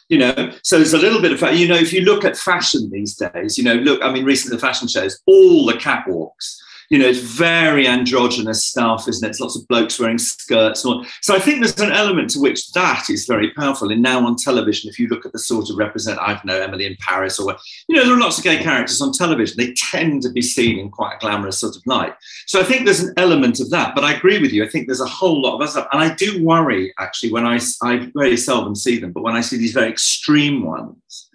you 0.09 0.17
know 0.17 0.51
so 0.63 0.77
there's 0.77 0.93
a 0.93 0.97
little 0.97 1.21
bit 1.21 1.31
of 1.31 1.55
you 1.55 1.67
know 1.67 1.75
if 1.75 1.93
you 1.93 2.01
look 2.01 2.25
at 2.25 2.35
fashion 2.35 2.89
these 2.91 3.15
days 3.15 3.57
you 3.57 3.63
know 3.63 3.75
look 3.75 4.01
i 4.03 4.11
mean 4.11 4.25
recently 4.25 4.57
the 4.57 4.61
fashion 4.61 4.85
shows 4.85 5.21
all 5.27 5.65
the 5.65 5.73
catwalks 5.73 6.57
you 6.89 6.97
know, 6.97 7.07
it's 7.07 7.19
very 7.19 7.87
androgynous 7.87 8.65
stuff, 8.65 9.07
isn't 9.07 9.25
it? 9.25 9.31
It's 9.31 9.39
lots 9.39 9.57
of 9.57 9.67
blokes 9.67 9.99
wearing 9.99 10.17
skirts. 10.17 10.85
And. 10.85 11.05
So 11.21 11.35
I 11.35 11.39
think 11.39 11.59
there's 11.59 11.79
an 11.79 11.91
element 11.91 12.29
to 12.31 12.39
which 12.39 12.71
that 12.73 13.09
is 13.09 13.25
very 13.25 13.51
powerful. 13.51 13.91
And 13.91 14.01
now 14.01 14.25
on 14.25 14.35
television, 14.35 14.89
if 14.89 14.99
you 14.99 15.07
look 15.07 15.25
at 15.25 15.31
the 15.31 15.39
sort 15.39 15.69
of 15.69 15.77
represent, 15.77 16.19
I 16.19 16.33
don't 16.33 16.45
know, 16.45 16.61
Emily 16.61 16.85
in 16.85 16.95
Paris 16.99 17.39
or, 17.39 17.55
you 17.87 17.95
know, 17.95 18.05
there 18.05 18.15
are 18.15 18.19
lots 18.19 18.37
of 18.37 18.43
gay 18.43 18.61
characters 18.61 19.01
on 19.01 19.11
television. 19.11 19.55
They 19.57 19.73
tend 19.73 20.21
to 20.23 20.31
be 20.31 20.41
seen 20.41 20.79
in 20.79 20.89
quite 20.89 21.15
a 21.15 21.19
glamorous 21.19 21.59
sort 21.59 21.75
of 21.75 21.81
light. 21.85 22.13
So 22.45 22.59
I 22.59 22.63
think 22.63 22.85
there's 22.85 23.01
an 23.01 23.13
element 23.17 23.59
of 23.59 23.69
that. 23.71 23.95
But 23.95 24.03
I 24.03 24.13
agree 24.13 24.39
with 24.39 24.51
you. 24.51 24.63
I 24.63 24.69
think 24.69 24.87
there's 24.87 25.01
a 25.01 25.05
whole 25.05 25.41
lot 25.41 25.61
of 25.61 25.69
stuff. 25.69 25.87
And 25.91 26.01
I 26.01 26.13
do 26.15 26.43
worry, 26.43 26.93
actually, 26.99 27.31
when 27.31 27.45
I, 27.45 27.59
I 27.81 28.11
very 28.15 28.37
seldom 28.37 28.75
see 28.75 28.99
them, 28.99 29.11
but 29.11 29.23
when 29.23 29.35
I 29.35 29.41
see 29.41 29.57
these 29.57 29.73
very 29.73 29.89
extreme 29.89 30.63
ones. 30.65 31.29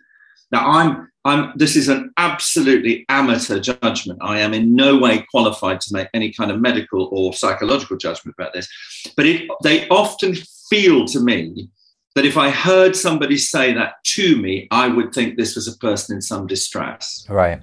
Now, 0.50 0.66
I'm 0.70 1.08
I'm, 1.24 1.52
this 1.56 1.76
is 1.76 1.88
an 1.88 2.12
absolutely 2.16 3.04
amateur 3.10 3.60
judgment. 3.60 4.18
I 4.22 4.40
am 4.40 4.54
in 4.54 4.74
no 4.74 4.96
way 4.96 5.26
qualified 5.30 5.80
to 5.82 5.92
make 5.92 6.08
any 6.14 6.32
kind 6.32 6.50
of 6.50 6.58
medical 6.60 7.08
or 7.12 7.34
psychological 7.34 7.98
judgment 7.98 8.34
about 8.38 8.54
this. 8.54 8.66
But 9.14 9.26
it, 9.26 9.50
they 9.62 9.86
often 9.88 10.34
feel 10.70 11.04
to 11.06 11.20
me 11.20 11.68
that 12.14 12.24
if 12.24 12.36
I 12.36 12.50
heard 12.50 12.96
somebody 12.96 13.36
say 13.36 13.74
that 13.74 13.94
to 14.04 14.40
me, 14.40 14.68
I 14.70 14.88
would 14.88 15.12
think 15.12 15.36
this 15.36 15.54
was 15.54 15.68
a 15.68 15.76
person 15.78 16.16
in 16.16 16.22
some 16.22 16.46
distress. 16.46 17.26
Right. 17.28 17.62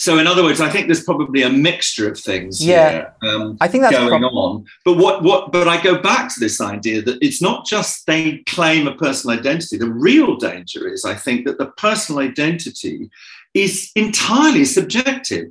So, 0.00 0.16
in 0.16 0.26
other 0.26 0.42
words, 0.42 0.62
I 0.62 0.70
think 0.70 0.86
there's 0.86 1.04
probably 1.04 1.42
a 1.42 1.50
mixture 1.50 2.10
of 2.10 2.18
things 2.18 2.64
Yeah. 2.64 2.90
here, 2.90 3.12
um, 3.22 3.58
I 3.60 3.68
think 3.68 3.82
that's 3.82 3.94
going 3.94 4.08
prob- 4.08 4.32
on. 4.32 4.64
But 4.82 4.96
what, 4.96 5.22
what? 5.22 5.52
But 5.52 5.68
I 5.68 5.78
go 5.78 5.98
back 5.98 6.32
to 6.32 6.40
this 6.40 6.58
idea 6.58 7.02
that 7.02 7.18
it's 7.20 7.42
not 7.42 7.66
just 7.66 8.06
they 8.06 8.38
claim 8.46 8.88
a 8.88 8.94
personal 8.94 9.38
identity. 9.38 9.76
The 9.76 9.92
real 9.92 10.36
danger 10.36 10.88
is, 10.88 11.04
I 11.04 11.14
think, 11.14 11.44
that 11.44 11.58
the 11.58 11.66
personal 11.66 12.22
identity 12.22 13.10
is 13.52 13.90
entirely 13.94 14.64
subjective. 14.64 15.48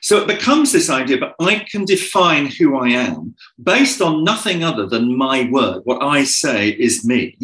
So 0.00 0.16
it 0.20 0.26
becomes 0.26 0.72
this 0.72 0.90
idea, 0.90 1.18
but 1.18 1.36
I 1.38 1.64
can 1.70 1.84
define 1.84 2.46
who 2.46 2.76
I 2.76 2.88
am 2.88 3.36
based 3.62 4.02
on 4.02 4.24
nothing 4.24 4.64
other 4.64 4.84
than 4.84 5.16
my 5.16 5.48
word. 5.48 5.82
What 5.84 6.02
I 6.02 6.24
say 6.24 6.70
is 6.70 7.04
me. 7.04 7.36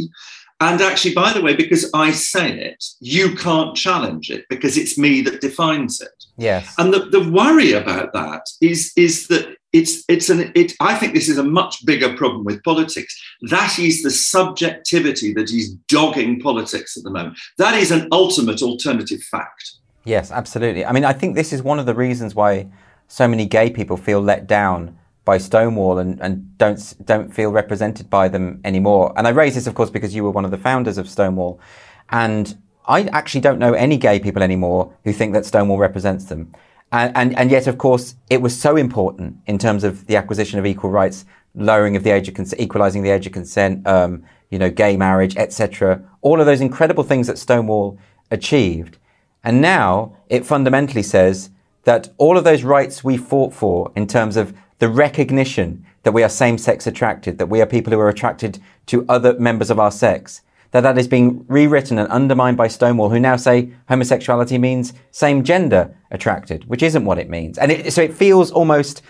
And 0.60 0.80
actually, 0.80 1.14
by 1.14 1.32
the 1.32 1.40
way, 1.40 1.54
because 1.54 1.88
I 1.94 2.10
say 2.10 2.50
it, 2.58 2.84
you 3.00 3.36
can't 3.36 3.76
challenge 3.76 4.28
it 4.30 4.44
because 4.48 4.76
it's 4.76 4.98
me 4.98 5.20
that 5.22 5.40
defines 5.40 6.00
it. 6.00 6.24
Yes. 6.36 6.74
And 6.78 6.92
the, 6.92 7.06
the 7.06 7.30
worry 7.30 7.72
about 7.72 8.12
that 8.12 8.42
is, 8.60 8.92
is 8.96 9.28
that 9.28 9.56
it's 9.72 10.02
it's 10.08 10.30
an 10.30 10.50
it 10.54 10.72
I 10.80 10.94
think 10.94 11.12
this 11.12 11.28
is 11.28 11.36
a 11.36 11.44
much 11.44 11.84
bigger 11.84 12.16
problem 12.16 12.44
with 12.44 12.62
politics. 12.64 13.14
That 13.50 13.78
is 13.78 14.02
the 14.02 14.10
subjectivity 14.10 15.34
that 15.34 15.50
is 15.50 15.74
dogging 15.88 16.40
politics 16.40 16.96
at 16.96 17.04
the 17.04 17.10
moment. 17.10 17.38
That 17.58 17.74
is 17.74 17.90
an 17.90 18.08
ultimate 18.10 18.62
alternative 18.62 19.22
fact. 19.22 19.72
Yes, 20.04 20.32
absolutely. 20.32 20.86
I 20.86 20.92
mean, 20.92 21.04
I 21.04 21.12
think 21.12 21.34
this 21.34 21.52
is 21.52 21.62
one 21.62 21.78
of 21.78 21.84
the 21.84 21.94
reasons 21.94 22.34
why 22.34 22.66
so 23.08 23.28
many 23.28 23.44
gay 23.44 23.68
people 23.68 23.98
feel 23.98 24.22
let 24.22 24.46
down 24.46 24.96
by 25.28 25.36
Stonewall 25.36 25.98
and, 25.98 26.18
and 26.22 26.56
don't 26.56 26.80
don't 27.04 27.34
feel 27.34 27.50
represented 27.50 28.08
by 28.08 28.28
them 28.28 28.62
anymore. 28.64 29.12
And 29.14 29.26
I 29.28 29.30
raise 29.30 29.54
this, 29.56 29.66
of 29.66 29.74
course, 29.74 29.90
because 29.90 30.14
you 30.14 30.24
were 30.24 30.30
one 30.30 30.46
of 30.46 30.50
the 30.50 30.56
founders 30.56 30.96
of 30.96 31.06
Stonewall, 31.06 31.60
and 32.08 32.56
I 32.86 33.02
actually 33.18 33.42
don't 33.42 33.58
know 33.58 33.74
any 33.74 33.98
gay 33.98 34.18
people 34.20 34.42
anymore 34.42 34.90
who 35.04 35.12
think 35.12 35.34
that 35.34 35.44
Stonewall 35.44 35.76
represents 35.76 36.24
them. 36.24 36.54
And, 36.92 37.14
and, 37.14 37.38
and 37.38 37.50
yet, 37.50 37.66
of 37.66 37.76
course, 37.76 38.14
it 38.30 38.40
was 38.40 38.58
so 38.58 38.78
important 38.78 39.36
in 39.46 39.58
terms 39.58 39.84
of 39.84 40.06
the 40.06 40.16
acquisition 40.16 40.58
of 40.58 40.64
equal 40.64 40.88
rights, 40.88 41.26
lowering 41.54 41.94
of 41.94 42.04
the 42.04 42.10
age 42.10 42.26
of 42.28 42.34
consent, 42.34 42.62
equalizing 42.62 43.02
the 43.02 43.10
age 43.10 43.26
of 43.26 43.32
consent, 43.32 43.86
um, 43.86 44.24
you 44.48 44.58
know, 44.58 44.70
gay 44.70 44.96
marriage, 44.96 45.36
etc. 45.36 46.02
All 46.22 46.40
of 46.40 46.46
those 46.46 46.62
incredible 46.62 47.04
things 47.04 47.26
that 47.26 47.36
Stonewall 47.36 47.98
achieved. 48.30 48.96
And 49.44 49.60
now 49.60 50.16
it 50.30 50.46
fundamentally 50.46 51.02
says 51.02 51.50
that 51.84 52.08
all 52.16 52.38
of 52.38 52.44
those 52.44 52.62
rights 52.62 53.04
we 53.04 53.18
fought 53.18 53.52
for 53.52 53.92
in 53.94 54.06
terms 54.06 54.38
of 54.38 54.54
the 54.78 54.88
recognition 54.88 55.84
that 56.02 56.12
we 56.12 56.22
are 56.22 56.28
same-sex 56.28 56.86
attracted, 56.86 57.38
that 57.38 57.48
we 57.48 57.60
are 57.60 57.66
people 57.66 57.92
who 57.92 57.98
are 57.98 58.08
attracted 58.08 58.58
to 58.86 59.04
other 59.08 59.38
members 59.38 59.70
of 59.70 59.78
our 59.78 59.90
sex, 59.90 60.42
that 60.70 60.82
that 60.82 60.98
is 60.98 61.08
being 61.08 61.44
rewritten 61.48 61.98
and 61.98 62.08
undermined 62.10 62.56
by 62.56 62.68
Stonewall, 62.68 63.10
who 63.10 63.18
now 63.18 63.36
say 63.36 63.70
homosexuality 63.88 64.58
means 64.58 64.92
same 65.10 65.42
gender 65.42 65.94
attracted, 66.10 66.68
which 66.68 66.82
isn't 66.82 67.04
what 67.04 67.18
it 67.18 67.28
means. 67.28 67.58
And 67.58 67.72
it, 67.72 67.92
so 67.92 68.02
it 68.02 68.14
feels 68.14 68.50
almost, 68.50 69.02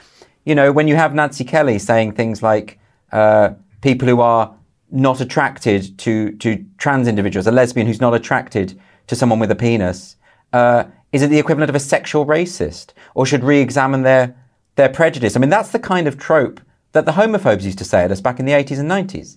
you 0.44 0.54
know, 0.54 0.72
when 0.72 0.88
you 0.88 0.96
have 0.96 1.14
Nancy 1.14 1.44
Kelly 1.44 1.78
saying 1.78 2.12
things 2.12 2.42
like 2.42 2.78
uh, 3.12 3.50
people 3.80 4.08
who 4.08 4.20
are 4.20 4.54
not 4.90 5.20
attracted 5.20 5.98
to 5.98 6.32
to 6.36 6.64
trans 6.78 7.08
individuals, 7.08 7.46
a 7.46 7.52
lesbian 7.52 7.86
who's 7.86 8.00
not 8.00 8.14
attracted 8.14 8.80
to 9.08 9.16
someone 9.16 9.38
with 9.38 9.50
a 9.50 9.56
penis, 9.56 10.16
uh, 10.52 10.84
is 11.12 11.22
it 11.22 11.28
the 11.28 11.38
equivalent 11.38 11.68
of 11.68 11.76
a 11.76 11.80
sexual 11.80 12.24
racist, 12.24 12.92
or 13.14 13.26
should 13.26 13.44
re-examine 13.44 14.02
their 14.02 14.34
their 14.78 14.88
prejudice? 14.88 15.36
I 15.36 15.40
mean, 15.40 15.50
that's 15.50 15.70
the 15.72 15.78
kind 15.78 16.08
of 16.08 16.16
trope 16.18 16.60
that 16.92 17.04
the 17.04 17.12
homophobes 17.12 17.64
used 17.64 17.76
to 17.78 17.84
say 17.84 18.02
at 18.04 18.10
us 18.10 18.22
back 18.22 18.40
in 18.40 18.46
the 18.46 18.52
80s 18.52 18.78
and 18.80 18.90
90s. 18.90 19.36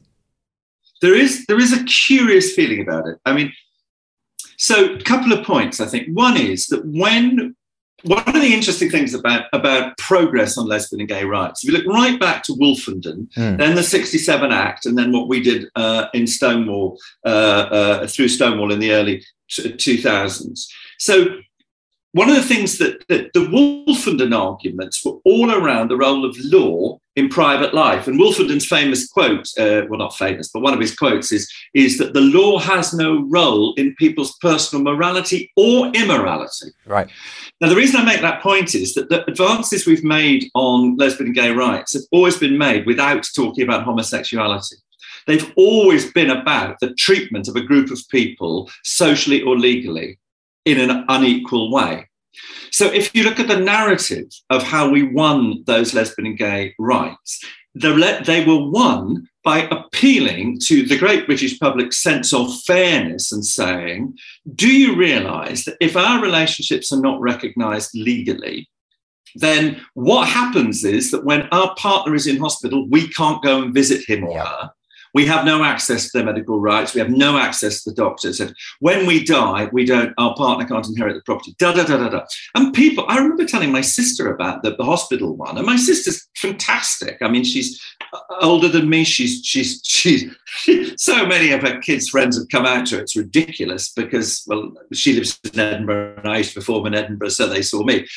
There 1.01 1.13
is 1.15 1.45
there 1.47 1.60
is 1.60 1.73
a 1.73 1.84
curious 1.84 2.54
feeling 2.54 2.82
about 2.82 3.08
it. 3.08 3.17
I 3.25 3.34
mean, 3.34 3.51
so 4.58 4.93
a 4.93 5.01
couple 5.01 5.34
of 5.34 5.45
points. 5.45 5.82
I 5.82 5.88
think 5.88 6.08
one 6.13 6.38
is 6.38 6.67
that 6.67 6.86
when 6.86 7.56
one 8.04 8.27
of 8.27 8.34
the 8.34 8.54
interesting 8.54 8.89
things 8.89 9.13
about, 9.13 9.45
about 9.54 9.95
progress 9.97 10.58
on 10.58 10.67
lesbian 10.67 11.01
and 11.01 11.10
gay 11.10 11.23
rights, 11.23 11.63
if 11.63 11.71
you 11.71 11.77
look 11.77 11.86
right 11.88 12.19
back 12.19 12.43
to 12.43 12.54
Wolfenden, 12.54 13.27
Mm. 13.38 13.58
then 13.58 13.75
the 13.75 13.84
67 13.84 14.51
Act, 14.51 14.86
and 14.88 14.97
then 14.97 15.12
what 15.12 15.27
we 15.27 15.39
did 15.41 15.67
uh, 15.75 16.08
in 16.13 16.25
Stonewall, 16.25 16.97
uh, 17.25 17.30
uh, 17.30 18.08
through 18.08 18.27
Stonewall 18.27 18.71
in 18.71 18.80
the 18.80 18.91
early 18.93 19.23
t- 19.49 19.71
2000s. 19.73 20.65
So 20.97 21.25
one 22.13 22.30
of 22.30 22.36
the 22.36 22.43
things 22.43 22.78
that, 22.78 23.08
that 23.08 23.32
the 23.34 23.39
Wolfenden 23.39 24.38
arguments 24.38 25.04
were 25.06 25.17
all 25.24 25.52
around 25.52 25.89
the 25.89 25.97
role 25.97 26.26
of 26.26 26.36
law 26.39 27.00
in 27.15 27.30
private 27.30 27.74
life. 27.74 28.08
And 28.08 28.19
Wolfenden's 28.19 28.65
famous 28.65 29.08
quote, 29.08 29.47
uh, 29.58 29.84
well, 29.89 30.00
not 30.00 30.15
famous, 30.15 30.50
but 30.50 30.62
one 30.62 30.74
of 30.74 30.80
his 30.80 30.95
quotes 30.95 31.32
is, 31.32 31.52
is 31.74 31.97
that 31.97 32.13
the 32.13 32.21
law 32.21 32.60
has 32.60 32.93
no 32.93 33.26
role 33.30 33.74
in 33.76 33.95
people's 33.95 34.38
personal 34.38 34.84
morality 34.84 35.52
or 35.56 35.88
immorality. 35.93 36.71
Right. 36.86 37.10
Now, 37.60 37.69
the 37.69 37.76
reason 37.76 38.02
I 38.02 38.06
make 38.06 38.21
that 38.21 38.41
point 38.41 38.76
is 38.76 38.93
that 38.95 39.10
the 39.10 39.26
advances 39.30 39.86
we've 39.86 40.04
made 40.04 40.50
on 40.54 40.97
lesbian 40.97 41.28
and 41.28 41.36
gay 41.36 41.52
rights 41.52 41.93
have 41.93 42.04
always 42.12 42.38
been 42.38 42.58
made 42.58 42.86
without 42.86 43.28
talking 43.36 43.63
about 43.63 43.84
homosexuality. 43.84 44.78
They've 45.28 45.52
always 45.56 46.12
been 46.12 46.32
about 46.32 46.80
the 46.80 46.93
treatment 46.95 47.47
of 47.47 47.56
a 47.56 47.62
group 47.62 47.91
of 47.91 48.00
people, 48.10 48.69
socially 48.84 49.41
or 49.43 49.58
legally, 49.58 50.17
in 50.65 50.80
an 50.80 51.06
unequal 51.10 51.71
way. 51.71 52.08
So, 52.71 52.86
if 52.88 53.13
you 53.13 53.24
look 53.24 53.39
at 53.39 53.47
the 53.47 53.60
narrative 53.60 54.28
of 54.50 54.63
how 54.63 54.89
we 54.89 55.04
won 55.04 55.63
those 55.65 55.93
lesbian 55.93 56.28
and 56.28 56.38
gay 56.38 56.74
rights, 56.80 57.43
they 57.76 58.45
were 58.45 58.69
won 58.69 59.28
by 59.43 59.67
appealing 59.71 60.60
to 60.65 60.86
the 60.86 60.97
great 60.97 61.26
British 61.26 61.60
public's 61.60 61.97
sense 61.97 62.34
of 62.34 62.62
fairness 62.62 63.32
and 63.32 63.45
saying, 63.45 64.17
Do 64.56 64.71
you 64.71 64.95
realize 64.95 65.65
that 65.65 65.78
if 65.82 65.97
our 65.97 66.21
relationships 66.21 66.91
are 66.91 67.02
not 67.02 67.19
recognized 67.19 67.91
legally, 67.93 68.69
then 69.36 69.82
what 69.93 70.28
happens 70.28 70.84
is 70.84 71.12
that 71.12 71.26
when 71.26 71.47
our 71.52 71.74
partner 71.76 72.13
is 72.13 72.28
in 72.28 72.38
hospital, 72.38 72.88
we 72.89 73.08
can't 73.10 73.41
go 73.43 73.62
and 73.62 73.74
visit 73.74 74.08
him 74.08 74.26
or 74.26 74.34
Yeah. 74.36 74.45
her. 74.45 74.71
We 75.13 75.26
have 75.26 75.45
no 75.45 75.63
access 75.63 76.10
to 76.10 76.17
their 76.17 76.26
medical 76.26 76.60
rights. 76.60 76.93
We 76.93 77.00
have 77.00 77.10
no 77.10 77.38
access 77.38 77.84
to 77.84 77.89
the 77.89 77.95
doctors. 77.95 78.39
And 78.39 78.56
when 78.80 79.06
we 79.06 79.24
die, 79.24 79.69
we 79.71 79.86
don't. 79.86 80.13
Our 80.17 80.36
partner 80.36 80.65
can't 80.65 80.88
inherit 80.88 81.15
the 81.15 81.21
property. 81.21 81.56
Da 81.60 81.74
da 81.74 81.84
da 81.84 81.97
da 81.97 82.10
da. 82.10 82.26
And 82.56 82.74
people, 82.74 83.06
I 83.08 83.17
remember 83.17 83.45
telling 83.45 83.71
my 83.71 83.82
sister 83.82 84.34
about 84.34 84.63
the, 84.63 84.76
the 84.76 84.86
hospital 84.86 85.36
one, 85.36 85.58
and 85.58 85.65
my 85.65 85.76
sister's 85.76 86.28
fantastic. 86.36 87.17
I 87.21 87.30
mean, 87.30 87.43
she's 87.43 87.82
uh, 88.13 88.19
older 88.41 88.67
than 88.67 88.89
me. 88.89 89.04
She's 89.04 89.41
she's 89.45 89.82
she's 89.86 90.30
so 90.97 91.26
many 91.26 91.52
of 91.52 91.62
her 91.62 91.80
kids' 91.80 92.10
friends 92.10 92.38
have 92.38 92.50
come 92.50 92.65
out 92.65 92.88
to 92.88 92.95
her. 92.95 93.02
It's 93.02 93.15
ridiculous 93.15 93.91
because 93.91 94.43
well, 94.47 94.71
she 94.93 95.13
lives 95.13 95.39
in 95.54 95.60
Edinburgh, 95.60 96.15
and 96.17 96.28
I 96.28 96.39
used 96.39 96.54
to 96.54 96.60
perform 96.60 96.88
in 96.88 96.95
Edinburgh, 96.95 97.30
so 97.30 97.47
they 97.47 97.62
saw 97.62 97.84
me. 97.84 98.08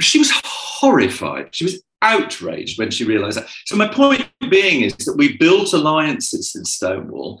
She 0.00 0.18
was 0.18 0.30
horrified. 0.44 1.54
She 1.54 1.64
was 1.64 1.82
outraged 2.02 2.78
when 2.78 2.90
she 2.90 3.04
realized 3.04 3.38
that. 3.38 3.48
So 3.64 3.76
my 3.76 3.88
point 3.88 4.28
being 4.50 4.82
is 4.82 4.96
that 4.96 5.16
we 5.16 5.36
built 5.36 5.72
alliances 5.72 6.54
in 6.54 6.64
Stonewall 6.64 7.40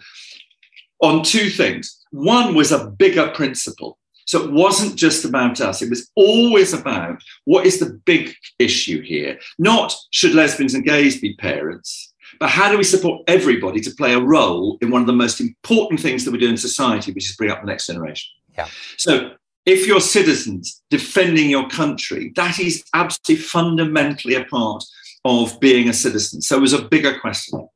on 1.00 1.22
two 1.22 1.50
things. 1.50 2.00
One 2.10 2.54
was 2.54 2.72
a 2.72 2.86
bigger 2.90 3.28
principle. 3.28 3.98
So 4.26 4.42
it 4.42 4.52
wasn't 4.52 4.96
just 4.96 5.24
about 5.24 5.60
us. 5.60 5.82
It 5.82 5.90
was 5.90 6.10
always 6.14 6.72
about 6.72 7.22
what 7.44 7.66
is 7.66 7.78
the 7.78 8.00
big 8.06 8.34
issue 8.58 9.02
here? 9.02 9.38
Not 9.58 9.94
should 10.10 10.34
lesbians 10.34 10.74
and 10.74 10.84
gays 10.84 11.20
be 11.20 11.36
parents, 11.36 12.14
but 12.40 12.48
how 12.48 12.70
do 12.70 12.78
we 12.78 12.84
support 12.84 13.22
everybody 13.28 13.80
to 13.80 13.90
play 13.90 14.14
a 14.14 14.20
role 14.20 14.78
in 14.80 14.90
one 14.90 15.02
of 15.02 15.06
the 15.06 15.12
most 15.12 15.40
important 15.40 16.00
things 16.00 16.24
that 16.24 16.30
we 16.30 16.38
do 16.38 16.48
in 16.48 16.56
society, 16.56 17.12
which 17.12 17.28
is 17.28 17.36
bring 17.36 17.50
up 17.50 17.60
the 17.60 17.66
next 17.66 17.86
generation. 17.86 18.30
Yeah. 18.56 18.68
So 18.96 19.32
if 19.66 19.86
you're 19.86 20.00
citizens 20.00 20.82
defending 20.90 21.48
your 21.50 21.68
country, 21.68 22.32
that 22.36 22.58
is 22.58 22.84
absolutely 22.94 23.42
fundamentally 23.42 24.34
a 24.34 24.44
part 24.44 24.84
of 25.24 25.58
being 25.60 25.88
a 25.88 25.92
citizen. 25.92 26.42
So 26.42 26.56
it 26.56 26.60
was 26.60 26.74
a 26.74 26.82
bigger 26.82 27.18
question. 27.18 27.66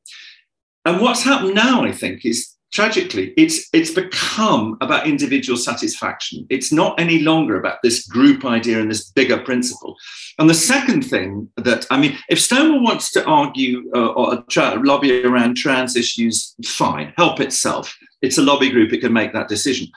And 0.85 1.01
what's 1.01 1.23
happened 1.23 1.55
now, 1.55 1.83
I 1.83 1.91
think, 1.91 2.25
is 2.25 2.55
tragically, 2.71 3.33
it's 3.35 3.67
it's 3.73 3.91
become 3.91 4.77
about 4.81 5.07
individual 5.07 5.57
satisfaction. 5.57 6.45
It's 6.49 6.71
not 6.71 6.99
any 6.99 7.19
longer 7.19 7.59
about 7.59 7.79
this 7.83 8.07
group 8.07 8.45
idea 8.45 8.79
and 8.79 8.89
this 8.89 9.09
bigger 9.11 9.39
principle. 9.39 9.95
And 10.37 10.49
the 10.49 10.53
second 10.53 11.03
thing 11.03 11.49
that 11.57 11.85
I 11.89 11.99
mean, 11.99 12.17
if 12.29 12.39
Stonewall 12.39 12.83
wants 12.83 13.11
to 13.13 13.25
argue 13.25 13.89
uh, 13.95 14.13
or 14.13 14.43
try, 14.43 14.73
lobby 14.75 15.23
around 15.23 15.57
trans 15.57 15.95
issues, 15.95 16.55
fine, 16.65 17.13
help 17.17 17.39
itself. 17.39 17.97
It's 18.21 18.37
a 18.37 18.43
lobby 18.43 18.69
group; 18.69 18.93
it 18.93 19.01
can 19.01 19.13
make 19.13 19.33
that 19.33 19.47
decision. 19.47 19.87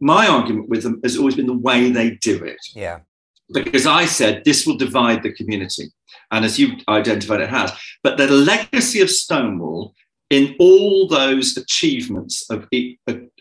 My 0.00 0.26
argument 0.26 0.68
with 0.68 0.82
them 0.82 1.00
has 1.02 1.16
always 1.16 1.34
been 1.36 1.46
the 1.46 1.52
way 1.56 1.90
they 1.90 2.10
do 2.16 2.42
it 2.44 2.58
Yeah. 2.74 3.00
because 3.52 3.86
I 3.86 4.04
said 4.06 4.42
this 4.44 4.66
will 4.66 4.76
divide 4.76 5.22
the 5.22 5.32
community. 5.32 5.88
And 6.30 6.44
as 6.44 6.58
you 6.58 6.76
identified, 6.88 7.40
it 7.40 7.48
has. 7.48 7.72
But 8.02 8.16
the 8.18 8.28
legacy 8.28 9.00
of 9.00 9.10
Stonewall 9.10 9.94
in 10.30 10.54
all 10.58 11.08
those 11.08 11.56
achievements 11.56 12.48
of, 12.50 12.66
e- 12.72 12.98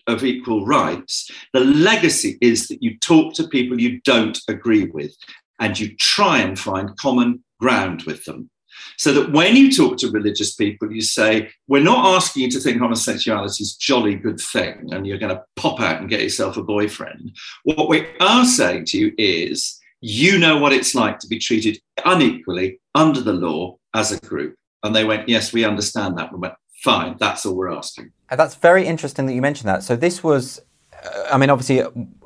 of 0.07 0.23
equal 0.23 0.65
rights, 0.65 1.29
the 1.53 1.59
legacy 1.59 2.37
is 2.41 2.67
that 2.67 2.81
you 2.81 2.97
talk 2.99 3.33
to 3.35 3.47
people 3.47 3.79
you 3.81 3.99
don't 4.05 4.39
agree 4.47 4.85
with 4.85 5.13
and 5.59 5.77
you 5.77 5.95
try 5.97 6.39
and 6.39 6.57
find 6.57 6.95
common 6.97 7.43
ground 7.59 8.03
with 8.03 8.23
them. 8.25 8.49
So 8.97 9.13
that 9.13 9.31
when 9.31 9.55
you 9.55 9.71
talk 9.71 9.97
to 9.99 10.11
religious 10.11 10.55
people, 10.55 10.91
you 10.91 11.01
say, 11.01 11.49
We're 11.67 11.83
not 11.83 12.15
asking 12.15 12.43
you 12.43 12.51
to 12.51 12.59
think 12.59 12.79
homosexuality 12.79 13.63
is 13.63 13.75
a 13.75 13.79
jolly 13.79 14.15
good 14.15 14.39
thing 14.39 14.89
and 14.91 15.05
you're 15.05 15.17
going 15.17 15.35
to 15.35 15.43
pop 15.55 15.79
out 15.79 15.99
and 15.99 16.09
get 16.09 16.21
yourself 16.21 16.57
a 16.57 16.63
boyfriend. 16.63 17.35
What 17.63 17.89
we 17.89 18.07
are 18.19 18.45
saying 18.45 18.85
to 18.85 18.97
you 18.97 19.13
is, 19.17 19.79
You 20.01 20.37
know 20.37 20.57
what 20.57 20.73
it's 20.73 20.95
like 20.95 21.19
to 21.19 21.27
be 21.27 21.39
treated 21.39 21.79
unequally 22.05 22.79
under 22.95 23.21
the 23.21 23.33
law 23.33 23.77
as 23.93 24.11
a 24.11 24.19
group. 24.19 24.55
And 24.83 24.95
they 24.95 25.05
went, 25.05 25.29
Yes, 25.29 25.53
we 25.53 25.63
understand 25.63 26.17
that. 26.17 26.31
We 26.31 26.39
went, 26.39 26.55
Fine, 26.83 27.17
that's 27.19 27.45
all 27.45 27.55
we're 27.55 27.71
asking. 27.71 28.11
And 28.29 28.39
that's 28.39 28.55
very 28.55 28.85
interesting 28.85 29.25
that 29.25 29.33
you 29.33 29.41
mentioned 29.41 29.69
that. 29.69 29.83
So 29.83 29.95
this 29.95 30.23
was, 30.23 30.61
uh, 31.03 31.27
I 31.31 31.37
mean, 31.37 31.49
obviously 31.49 31.83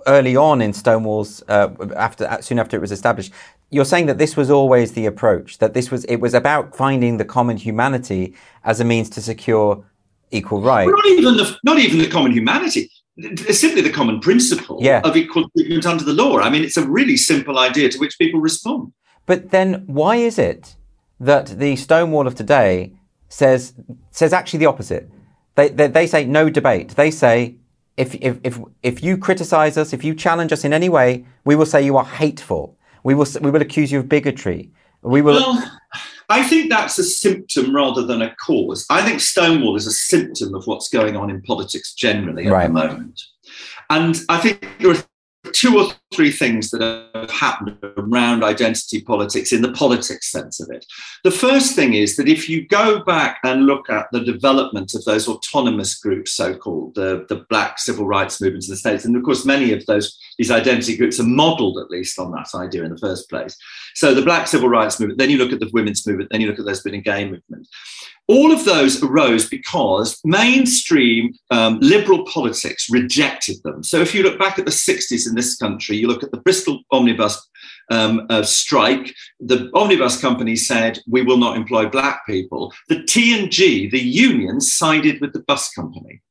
early 0.07 0.35
on 0.35 0.61
in 0.61 0.73
Stonewall's, 0.73 1.43
uh, 1.47 1.69
after 1.95 2.37
soon 2.41 2.59
after 2.59 2.75
it 2.75 2.79
was 2.79 2.91
established, 2.91 3.31
you're 3.71 3.85
saying 3.85 4.05
that 4.05 4.17
this 4.17 4.35
was 4.37 4.51
always 4.51 4.91
the 4.91 5.05
approach. 5.05 5.57
That 5.59 5.73
this 5.73 5.89
was 5.89 6.03
it 6.05 6.17
was 6.17 6.33
about 6.33 6.75
finding 6.75 7.17
the 7.17 7.25
common 7.25 7.57
humanity 7.57 8.35
as 8.63 8.79
a 8.79 8.85
means 8.85 9.09
to 9.11 9.21
secure 9.21 9.83
equal 10.29 10.61
rights. 10.61 10.91
Not 10.93 11.05
even 11.07 11.37
the 11.37 11.57
not 11.63 11.79
even 11.79 11.99
the 11.99 12.07
common 12.09 12.31
humanity. 12.33 12.91
It's 13.17 13.59
simply 13.59 13.81
the 13.81 13.91
common 13.91 14.19
principle 14.19 14.77
Yeah. 14.81 15.01
of 15.03 15.15
equal 15.17 15.49
treatment 15.49 15.85
under 15.85 16.03
the 16.03 16.13
law. 16.13 16.39
I 16.39 16.49
mean, 16.49 16.63
it's 16.63 16.77
a 16.77 16.87
really 16.87 17.17
simple 17.17 17.59
idea 17.59 17.89
to 17.89 17.99
which 17.99 18.17
people 18.17 18.39
respond. 18.39 18.93
But 19.25 19.51
then 19.51 19.83
why 19.85 20.15
is 20.15 20.39
it 20.39 20.75
that 21.19 21.59
the 21.59 21.75
Stonewall 21.75 22.27
of 22.27 22.35
today 22.35 22.93
says 23.29 23.73
says 24.11 24.33
actually 24.33 24.59
the 24.59 24.65
opposite? 24.65 25.09
They, 25.55 25.69
they, 25.69 25.87
they 25.87 26.07
say 26.07 26.25
no 26.25 26.49
debate. 26.49 26.89
They 26.95 27.11
say 27.11 27.55
if, 27.97 28.15
if, 28.15 28.39
if, 28.43 28.59
if 28.81 29.03
you 29.03 29.17
criticize 29.17 29.77
us, 29.77 29.93
if 29.93 30.03
you 30.03 30.15
challenge 30.15 30.51
us 30.53 30.63
in 30.63 30.73
any 30.73 30.89
way, 30.89 31.25
we 31.43 31.55
will 31.55 31.65
say 31.65 31.83
you 31.83 31.97
are 31.97 32.05
hateful. 32.05 32.77
We 33.03 33.15
will, 33.15 33.27
we 33.41 33.51
will 33.51 33.61
accuse 33.61 33.91
you 33.91 33.99
of 33.99 34.09
bigotry. 34.09 34.71
We 35.01 35.21
will. 35.21 35.33
Well, 35.33 35.79
I 36.29 36.43
think 36.43 36.69
that's 36.69 36.97
a 36.99 37.03
symptom 37.03 37.75
rather 37.75 38.05
than 38.05 38.21
a 38.21 38.35
cause. 38.35 38.85
I 38.89 39.01
think 39.01 39.19
Stonewall 39.19 39.75
is 39.75 39.87
a 39.87 39.91
symptom 39.91 40.53
of 40.53 40.65
what's 40.65 40.87
going 40.89 41.17
on 41.17 41.29
in 41.29 41.41
politics 41.41 41.93
generally 41.93 42.45
at 42.45 42.51
Right. 42.53 42.67
the 42.67 42.73
moment. 42.73 43.19
And 43.89 44.19
I 44.29 44.37
think 44.37 44.65
there 44.79 44.91
are 44.91 45.03
two 45.53 45.77
or 45.77 45.91
three 46.13 46.31
things 46.31 46.69
that 46.69 46.81
have 47.15 47.31
happened 47.31 47.77
around 47.97 48.43
identity 48.43 49.01
politics 49.01 49.51
in 49.51 49.61
the 49.61 49.71
politics 49.71 50.31
sense 50.31 50.59
of 50.59 50.69
it. 50.69 50.85
The 51.23 51.31
first 51.31 51.75
thing 51.75 51.93
is 51.93 52.15
that 52.17 52.27
if 52.27 52.47
you 52.47 52.67
go 52.67 53.03
back 53.03 53.39
and 53.43 53.65
look 53.65 53.89
at 53.89 54.07
the 54.11 54.19
development 54.19 54.93
of 54.93 55.03
those 55.05 55.27
autonomous 55.27 55.95
groups, 55.95 56.33
so 56.33 56.55
called, 56.55 56.95
the, 56.95 57.25
the 57.27 57.45
black 57.49 57.79
civil 57.79 58.05
rights 58.05 58.39
movements 58.39 58.67
in 58.67 58.73
the 58.73 58.77
States, 58.77 59.05
and 59.05 59.15
of 59.15 59.23
course, 59.23 59.45
many 59.45 59.73
of 59.73 59.85
those, 59.87 60.19
these 60.37 60.51
identity 60.51 60.95
groups 60.95 61.19
are 61.19 61.23
modeled 61.23 61.79
at 61.79 61.89
least 61.89 62.19
on 62.19 62.31
that 62.31 62.49
idea 62.53 62.83
in 62.83 62.91
the 62.91 62.99
first 62.99 63.29
place. 63.29 63.57
So 63.95 64.13
the 64.13 64.21
black 64.21 64.47
civil 64.47 64.69
rights 64.69 64.99
movement, 64.99 65.17
then 65.19 65.29
you 65.31 65.37
look 65.37 65.53
at 65.53 65.59
the 65.59 65.71
women's 65.73 66.05
movement, 66.05 66.29
then 66.31 66.41
you 66.41 66.47
look 66.47 66.59
at 66.59 66.65
the 66.65 66.69
lesbian 66.71 66.95
and 66.95 67.03
gay 67.03 67.25
movement. 67.25 67.67
All 68.31 68.53
of 68.53 68.63
those 68.63 69.03
arose 69.03 69.49
because 69.49 70.17
mainstream 70.23 71.33
um, 71.49 71.79
liberal 71.81 72.23
politics 72.23 72.87
rejected 72.89 73.57
them. 73.65 73.83
So 73.83 73.99
if 73.99 74.15
you 74.15 74.23
look 74.23 74.39
back 74.39 74.57
at 74.57 74.63
the 74.63 74.71
60s 74.71 75.27
in 75.27 75.35
this 75.35 75.57
country, 75.57 75.97
you 75.97 76.07
look 76.07 76.23
at 76.23 76.31
the 76.31 76.39
Bristol 76.39 76.79
omnibus 76.91 77.45
um, 77.91 78.25
uh, 78.29 78.43
strike, 78.43 79.13
the 79.41 79.69
omnibus 79.73 80.21
company 80.21 80.55
said, 80.55 80.99
we 81.09 81.23
will 81.23 81.35
not 81.35 81.57
employ 81.57 81.89
black 81.89 82.25
people. 82.25 82.71
The 82.87 83.03
T&G, 83.03 83.89
the 83.89 83.99
union, 83.99 84.61
sided 84.61 85.19
with 85.19 85.33
the 85.33 85.43
bus 85.43 85.69
company 85.73 86.21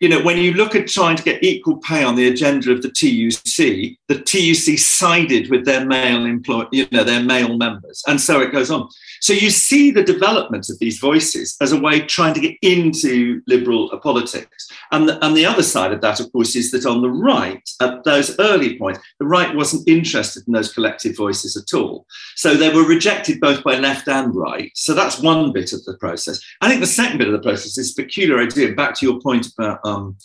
you 0.00 0.08
know, 0.08 0.22
when 0.22 0.38
you 0.38 0.52
look 0.54 0.74
at 0.74 0.88
trying 0.88 1.16
to 1.16 1.22
get 1.22 1.42
equal 1.42 1.78
pay 1.78 2.02
on 2.04 2.14
the 2.14 2.28
agenda 2.28 2.70
of 2.72 2.82
the 2.82 2.88
TUC, 2.88 3.96
the 4.08 4.20
TUC 4.20 4.78
sided 4.78 5.50
with 5.50 5.64
their 5.64 5.84
male 5.84 6.24
employ, 6.24 6.64
you 6.72 6.86
know, 6.90 7.04
their 7.04 7.22
male 7.22 7.56
members, 7.56 8.02
and 8.06 8.20
so 8.20 8.40
it 8.40 8.52
goes 8.52 8.70
on. 8.70 8.88
So 9.20 9.32
you 9.32 9.50
see 9.50 9.90
the 9.90 10.02
development 10.02 10.68
of 10.70 10.78
these 10.78 10.98
voices 10.98 11.56
as 11.60 11.72
a 11.72 11.80
way 11.80 12.00
trying 12.00 12.34
to 12.34 12.40
get 12.40 12.56
into 12.62 13.42
liberal 13.46 13.88
politics. 14.02 14.68
And 14.92 15.08
the, 15.08 15.24
and 15.24 15.36
the 15.36 15.46
other 15.46 15.62
side 15.62 15.92
of 15.92 16.00
that, 16.02 16.20
of 16.20 16.30
course, 16.32 16.54
is 16.54 16.70
that 16.70 16.86
on 16.86 17.02
the 17.02 17.10
right, 17.10 17.68
at 17.80 18.04
those 18.04 18.38
early 18.38 18.78
points, 18.78 19.00
the 19.18 19.26
right 19.26 19.54
wasn't 19.54 19.88
interested 19.88 20.46
in 20.46 20.52
those 20.52 20.72
collective 20.72 21.16
voices 21.16 21.56
at 21.56 21.76
all. 21.76 22.06
So 22.36 22.54
they 22.54 22.72
were 22.72 22.86
rejected 22.86 23.40
both 23.40 23.64
by 23.64 23.78
left 23.78 24.08
and 24.08 24.34
right. 24.34 24.70
So 24.74 24.94
that's 24.94 25.20
one 25.20 25.52
bit 25.52 25.72
of 25.72 25.84
the 25.84 25.96
process. 25.98 26.40
I 26.60 26.68
think 26.68 26.80
the 26.80 26.86
second 26.86 27.18
bit 27.18 27.28
of 27.28 27.32
the 27.32 27.40
process 27.40 27.78
is 27.78 27.92
peculiar 27.92 28.38
idea. 28.38 28.74
Back 28.74 28.94
to 28.96 29.06
your 29.06 29.20
point 29.20 29.48
about 29.58 29.80
um, 29.86 30.16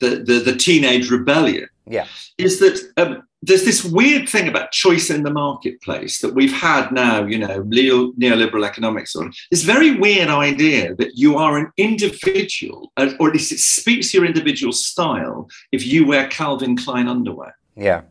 the, 0.00 0.10
the 0.28 0.36
the 0.50 0.56
teenage 0.56 1.10
rebellion 1.10 1.68
Yeah. 1.86 2.06
is 2.38 2.58
that 2.60 2.76
um, 2.96 3.22
there's 3.42 3.64
this 3.64 3.84
weird 3.84 4.28
thing 4.28 4.48
about 4.48 4.72
choice 4.72 5.08
in 5.08 5.22
the 5.22 5.30
marketplace 5.30 6.20
that 6.22 6.34
we've 6.34 6.52
had 6.52 6.90
now, 6.92 7.24
you 7.24 7.38
know, 7.38 7.62
neo- 7.66 8.12
neoliberal 8.22 8.64
economics 8.66 9.14
on 9.14 9.32
this 9.50 9.62
very 9.62 9.90
weird 10.04 10.28
idea 10.28 10.94
that 10.96 11.12
you 11.22 11.36
are 11.36 11.56
an 11.58 11.68
individual, 11.76 12.92
or 13.20 13.28
at 13.28 13.34
least 13.34 13.52
it 13.52 13.58
speaks 13.60 14.10
to 14.10 14.18
your 14.18 14.26
individual 14.26 14.72
style 14.72 15.48
if 15.72 15.86
you 15.86 16.06
wear 16.06 16.26
Calvin 16.28 16.76
Klein 16.76 17.08
underwear. 17.08 17.56
Yeah. 17.76 18.02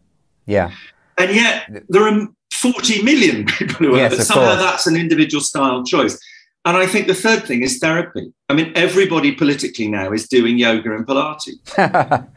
Yeah. 0.47 0.71
And 1.17 1.35
yet 1.35 1.69
there 1.89 2.03
are 2.07 2.27
40 2.53 3.01
million 3.03 3.45
people 3.57 3.75
who 3.87 3.93
are, 3.95 3.97
Yes, 3.97 4.11
but 4.11 4.19
of 4.19 4.25
somehow 4.25 4.47
course. 4.55 4.59
that's 4.63 4.87
an 4.87 4.95
individual 4.95 5.41
style 5.41 5.83
choice. 5.83 6.17
And 6.65 6.75
I 6.75 6.87
think 6.87 7.05
the 7.07 7.13
third 7.13 7.45
thing 7.45 7.61
is 7.61 7.77
therapy. 7.77 8.33
I 8.49 8.53
mean, 8.53 8.71
everybody 8.75 9.31
politically 9.31 9.87
now 9.87 10.11
is 10.11 10.27
doing 10.27 10.57
yoga 10.57 10.95
and 10.95 11.05
Pilates. 11.05 11.57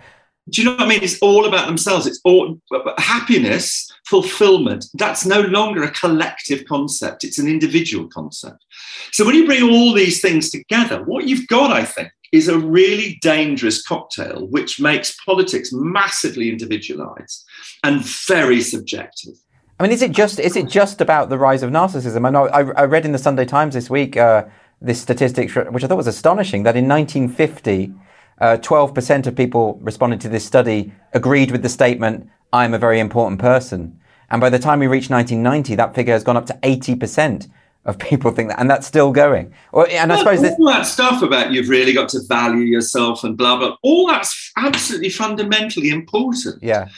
Do 0.51 0.63
you 0.63 0.69
know 0.69 0.77
what 0.77 0.83
I 0.83 0.89
mean? 0.89 1.03
It's 1.03 1.19
all 1.21 1.47
about 1.47 1.67
themselves. 1.67 2.07
It's 2.07 2.21
all 2.25 2.59
happiness, 2.97 3.91
fulfillment. 4.07 4.87
That's 4.95 5.27
no 5.27 5.41
longer 5.43 5.83
a 5.83 5.91
collective 5.91 6.65
concept. 6.65 7.25
It's 7.25 7.39
an 7.39 7.49
individual 7.49 8.09
concept. 8.09 8.65
So 9.13 9.27
when 9.27 9.35
you 9.35 9.47
bring 9.47 9.63
all 9.63 9.93
these 9.93 10.21
things 10.21 10.51
together, 10.51 11.03
what 11.05 11.27
you've 11.27 11.47
got, 11.49 11.71
I 11.71 11.85
think, 11.85 12.11
is 12.33 12.49
a 12.49 12.59
really 12.59 13.19
dangerous 13.21 13.83
cocktail, 13.83 14.47
which 14.49 14.81
makes 14.81 15.17
politics 15.25 15.71
massively 15.73 16.51
individualized 16.51 17.45
and 17.85 18.05
very 18.05 18.61
subjective. 18.61 19.35
I 19.79 19.85
mean, 19.85 19.93
is 19.93 20.03
it 20.03 20.11
just 20.11 20.41
is 20.41 20.57
it 20.57 20.67
just 20.67 21.01
about 21.01 21.29
the 21.29 21.39
rise 21.39 21.63
of 21.63 21.71
narcissism? 21.71 22.27
I 22.27 22.31
know 22.31 22.49
I, 22.49 22.83
I 22.83 22.85
read 22.85 23.05
in 23.05 23.13
the 23.13 23.19
Sunday 23.19 23.45
Times 23.45 23.75
this 23.75 23.89
week 23.89 24.17
uh, 24.17 24.45
this 24.83 25.01
statistic, 25.01 25.51
which 25.53 25.85
I 25.85 25.87
thought 25.87 25.97
was 25.97 26.09
astonishing, 26.09 26.65
that 26.65 26.77
in 26.77 26.89
1950, 26.89 27.93
uh, 28.41 28.57
12% 28.61 29.27
of 29.27 29.37
people 29.37 29.79
responding 29.83 30.19
to 30.21 30.29
this 30.29 30.45
study 30.45 30.93
agreed 31.13 31.53
with 31.53 31.63
the 31.63 31.69
statement, 31.69 32.29
"I'm 32.53 32.75
a 32.75 32.79
very 32.79 32.99
important 32.99 33.41
person," 33.41 34.01
and 34.31 34.41
by 34.41 34.51
the 34.51 34.59
time 34.59 34.81
we 34.81 34.89
reach 34.89 35.11
1990, 35.11 35.77
that 35.77 35.95
figure 35.95 36.13
has 36.13 36.25
gone 36.25 36.37
up 36.37 36.47
to 36.47 36.59
80% 36.65 37.49
of 37.85 37.99
people 37.99 38.31
think 38.33 38.51
that, 38.51 38.61
and 38.61 38.69
that's 38.69 38.87
still 38.87 39.13
going. 39.13 39.53
Or, 39.73 39.89
and 39.89 40.13
I 40.13 40.19
suppose 40.19 40.45
all 40.45 40.67
that 40.67 40.87
stuff 40.87 41.23
about 41.23 41.53
you've 41.53 41.69
really 41.69 41.93
got 41.93 42.09
to 42.11 42.21
value 42.29 42.65
yourself 42.65 43.23
and 43.23 43.37
blah 43.37 43.57
blah, 43.57 43.77
all 43.83 44.09
that's 44.09 44.53
absolutely 44.57 45.09
fundamentally 45.09 45.91
important. 45.91 46.63
yeah, 46.63 46.89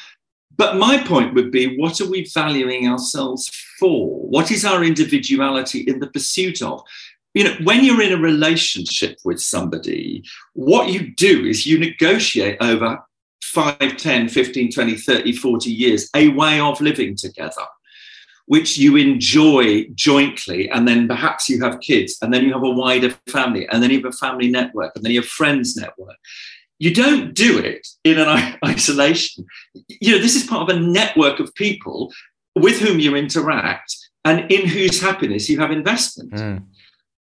But 0.56 0.76
my 0.76 0.98
point 0.98 1.34
would 1.34 1.50
be 1.50 1.78
what 1.78 2.00
are 2.00 2.10
we 2.10 2.28
valuing 2.34 2.88
ourselves 2.88 3.48
for? 3.78 4.20
What 4.28 4.50
is 4.50 4.64
our 4.64 4.84
individuality 4.84 5.80
in 5.80 6.00
the 6.00 6.08
pursuit 6.08 6.60
of? 6.62 6.82
You 7.34 7.44
know, 7.44 7.54
when 7.62 7.84
you're 7.84 8.02
in 8.02 8.12
a 8.12 8.20
relationship 8.20 9.18
with 9.24 9.40
somebody, 9.40 10.24
what 10.54 10.88
you 10.88 11.14
do 11.14 11.46
is 11.46 11.64
you 11.64 11.78
negotiate 11.78 12.58
over 12.60 12.98
5, 13.42 13.96
10, 13.96 14.28
15, 14.28 14.72
20, 14.72 14.96
30, 14.96 15.32
40 15.32 15.70
years 15.70 16.10
a 16.14 16.28
way 16.28 16.60
of 16.60 16.80
living 16.80 17.16
together, 17.16 17.66
which 18.46 18.76
you 18.76 18.96
enjoy 18.96 19.86
jointly. 19.94 20.68
And 20.70 20.86
then 20.86 21.06
perhaps 21.06 21.48
you 21.48 21.62
have 21.62 21.80
kids, 21.80 22.18
and 22.20 22.34
then 22.34 22.44
you 22.44 22.52
have 22.52 22.64
a 22.64 22.70
wider 22.70 23.14
family, 23.28 23.68
and 23.68 23.82
then 23.82 23.90
you 23.90 24.02
have 24.02 24.12
a 24.12 24.16
family 24.16 24.50
network, 24.50 24.92
and 24.96 25.04
then 25.04 25.12
you 25.12 25.20
have 25.20 25.30
friends 25.30 25.76
network 25.76 26.16
you 26.80 26.92
don't 26.92 27.34
do 27.34 27.58
it 27.58 27.86
in 28.02 28.18
an 28.18 28.58
isolation. 28.64 29.46
You 30.00 30.12
know, 30.12 30.18
this 30.18 30.34
is 30.34 30.44
part 30.44 30.68
of 30.68 30.76
a 30.76 30.80
network 30.80 31.38
of 31.38 31.54
people 31.54 32.12
with 32.56 32.80
whom 32.80 32.98
you 32.98 33.14
interact 33.14 33.94
and 34.24 34.50
in 34.50 34.66
whose 34.66 35.00
happiness 35.00 35.48
you 35.48 35.60
have 35.60 35.70
investment. 35.70 36.32
Mm. 36.32 36.64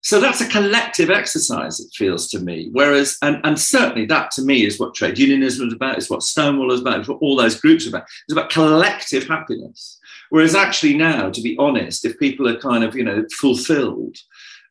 So 0.01 0.21
that's 0.21 0.39
a 0.39 0.47
collective 0.47 1.09
exercise, 1.09 1.79
it 1.79 1.89
feels 1.93 2.29
to 2.29 2.39
me. 2.39 2.69
Whereas, 2.71 3.17
and, 3.21 3.41
and 3.43 3.59
certainly 3.59 4.05
that 4.05 4.31
to 4.31 4.41
me 4.41 4.65
is 4.65 4.79
what 4.79 4.95
trade 4.95 5.17
unionism 5.17 5.67
is 5.67 5.73
about, 5.73 5.97
is 5.97 6.09
what 6.09 6.23
Stonewall 6.23 6.71
is 6.71 6.79
about, 6.79 7.01
is 7.01 7.07
what 7.09 7.17
all 7.19 7.35
those 7.35 7.59
groups 7.59 7.85
are 7.85 7.89
about. 7.89 8.03
It's 8.03 8.31
about 8.31 8.49
collective 8.49 9.27
happiness. 9.27 9.99
Whereas 10.29 10.55
actually 10.55 10.95
now, 10.95 11.29
to 11.29 11.41
be 11.41 11.57
honest, 11.57 12.05
if 12.05 12.17
people 12.19 12.47
are 12.47 12.59
kind 12.59 12.83
of, 12.83 12.95
you 12.95 13.03
know, 13.03 13.25
fulfilled 13.37 14.15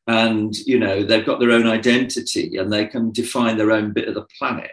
and, 0.07 0.57
you 0.59 0.78
know, 0.78 1.02
they've 1.02 1.26
got 1.26 1.40
their 1.40 1.50
own 1.50 1.66
identity 1.66 2.57
and 2.57 2.72
they 2.72 2.86
can 2.86 3.12
define 3.12 3.57
their 3.57 3.72
own 3.72 3.92
bit 3.92 4.09
of 4.09 4.14
the 4.14 4.26
planet, 4.38 4.70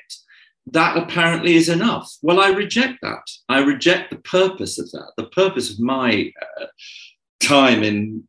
that 0.72 0.96
apparently 0.98 1.56
is 1.56 1.70
enough. 1.70 2.12
Well, 2.22 2.40
I 2.40 2.50
reject 2.50 3.00
that. 3.02 3.24
I 3.50 3.60
reject 3.60 4.12
the 4.12 4.18
purpose 4.18 4.80
of 4.80 4.90
that. 4.92 5.12
The 5.18 5.28
purpose 5.28 5.72
of 5.72 5.80
my 5.80 6.32
uh, 6.42 6.66
time 7.40 7.84
in 7.84 8.28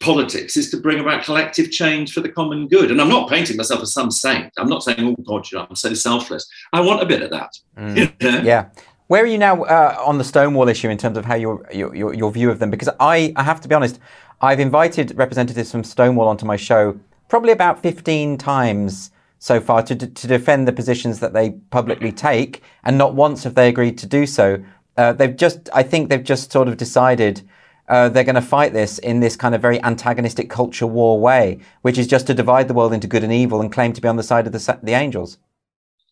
politics 0.00 0.56
is 0.56 0.70
to 0.70 0.76
bring 0.76 1.00
about 1.00 1.24
collective 1.24 1.70
change 1.70 2.12
for 2.12 2.20
the 2.20 2.28
common 2.28 2.68
good. 2.68 2.90
And 2.90 3.00
I'm 3.00 3.08
not 3.08 3.30
painting 3.30 3.56
myself 3.56 3.82
as 3.82 3.92
some 3.92 4.10
saint. 4.10 4.52
I'm 4.58 4.68
not 4.68 4.82
saying, 4.82 4.98
oh 5.00 5.22
God, 5.22 5.50
you 5.50 5.58
know, 5.58 5.66
I'm 5.68 5.76
so 5.76 5.94
selfless. 5.94 6.46
I 6.72 6.80
want 6.80 7.02
a 7.02 7.06
bit 7.06 7.22
of 7.22 7.30
that. 7.30 7.52
You 7.78 8.12
know? 8.20 8.42
Yeah. 8.42 8.68
Where 9.08 9.22
are 9.22 9.26
you 9.26 9.38
now 9.38 9.62
uh, 9.62 9.96
on 10.04 10.18
the 10.18 10.24
Stonewall 10.24 10.68
issue 10.68 10.88
in 10.88 10.98
terms 10.98 11.16
of 11.16 11.24
how 11.24 11.36
your, 11.36 11.64
your 11.72 11.94
your 11.94 12.12
your 12.12 12.32
view 12.32 12.50
of 12.50 12.58
them? 12.58 12.70
Because 12.70 12.88
I, 12.98 13.32
I 13.36 13.44
have 13.44 13.60
to 13.60 13.68
be 13.68 13.74
honest, 13.74 14.00
I've 14.40 14.60
invited 14.60 15.16
representatives 15.16 15.70
from 15.70 15.84
Stonewall 15.84 16.28
onto 16.28 16.46
my 16.46 16.56
show 16.56 16.98
probably 17.28 17.52
about 17.52 17.82
15 17.82 18.38
times 18.38 19.10
so 19.38 19.60
far 19.60 19.82
to, 19.82 19.94
to 19.94 20.26
defend 20.26 20.66
the 20.66 20.72
positions 20.72 21.20
that 21.20 21.32
they 21.32 21.50
publicly 21.70 22.12
take, 22.12 22.62
and 22.84 22.96
not 22.96 23.14
once 23.14 23.44
have 23.44 23.54
they 23.54 23.68
agreed 23.68 23.98
to 23.98 24.06
do 24.06 24.26
so. 24.26 24.62
uh, 24.96 25.12
they've 25.12 25.36
just, 25.36 25.68
I 25.74 25.82
think 25.82 26.08
they've 26.08 26.22
just 26.22 26.50
sort 26.50 26.68
of 26.68 26.76
decided 26.76 27.42
uh, 27.88 28.08
they're 28.08 28.24
going 28.24 28.34
to 28.34 28.42
fight 28.42 28.72
this 28.72 28.98
in 28.98 29.20
this 29.20 29.36
kind 29.36 29.54
of 29.54 29.62
very 29.62 29.82
antagonistic 29.82 30.50
culture 30.50 30.86
war 30.86 31.20
way, 31.20 31.58
which 31.82 31.98
is 31.98 32.06
just 32.06 32.26
to 32.26 32.34
divide 32.34 32.68
the 32.68 32.74
world 32.74 32.92
into 32.92 33.06
good 33.06 33.22
and 33.22 33.32
evil 33.32 33.60
and 33.60 33.72
claim 33.72 33.92
to 33.92 34.00
be 34.00 34.08
on 34.08 34.16
the 34.16 34.22
side 34.22 34.46
of 34.46 34.52
the, 34.52 34.78
the 34.82 34.92
angels. 34.92 35.38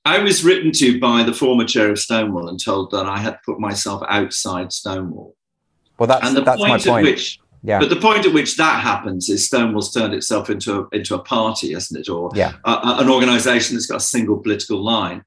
I 0.05 0.19
was 0.19 0.45
written 0.45 0.71
to 0.73 1.01
by 1.01 1.23
the 1.23 1.33
former 1.33 1.65
chair 1.65 1.91
of 1.91 1.99
Stonewall 1.99 2.49
and 2.49 2.63
told 2.63 2.91
that 2.91 3.07
I 3.07 3.19
had 3.19 3.39
put 3.45 3.59
myself 3.59 4.03
outside 4.09 4.73
Stonewall. 4.73 5.35
Well, 5.99 6.07
that's, 6.07 6.27
and 6.27 6.37
the 6.37 6.43
that's 6.43 6.61
point 6.61 6.87
my 6.87 6.93
point. 6.93 7.07
Which, 7.07 7.41
yeah. 7.65 7.79
But 7.79 7.89
the 7.89 7.97
point 7.97 8.27
at 8.27 8.35
which 8.35 8.59
that 8.59 8.83
happens 8.83 9.31
is 9.31 9.47
Stonewall's 9.47 9.91
turned 9.91 10.13
itself 10.13 10.51
into 10.51 10.81
a, 10.81 10.89
into 10.93 11.15
a 11.15 11.23
party, 11.23 11.73
hasn't 11.73 11.99
it? 11.99 12.11
Or 12.11 12.31
yeah. 12.35 12.53
a, 12.67 12.97
an 12.99 13.09
organization 13.09 13.75
that's 13.75 13.87
got 13.87 13.97
a 13.97 14.01
single 14.01 14.39
political 14.39 14.85
line. 14.85 15.25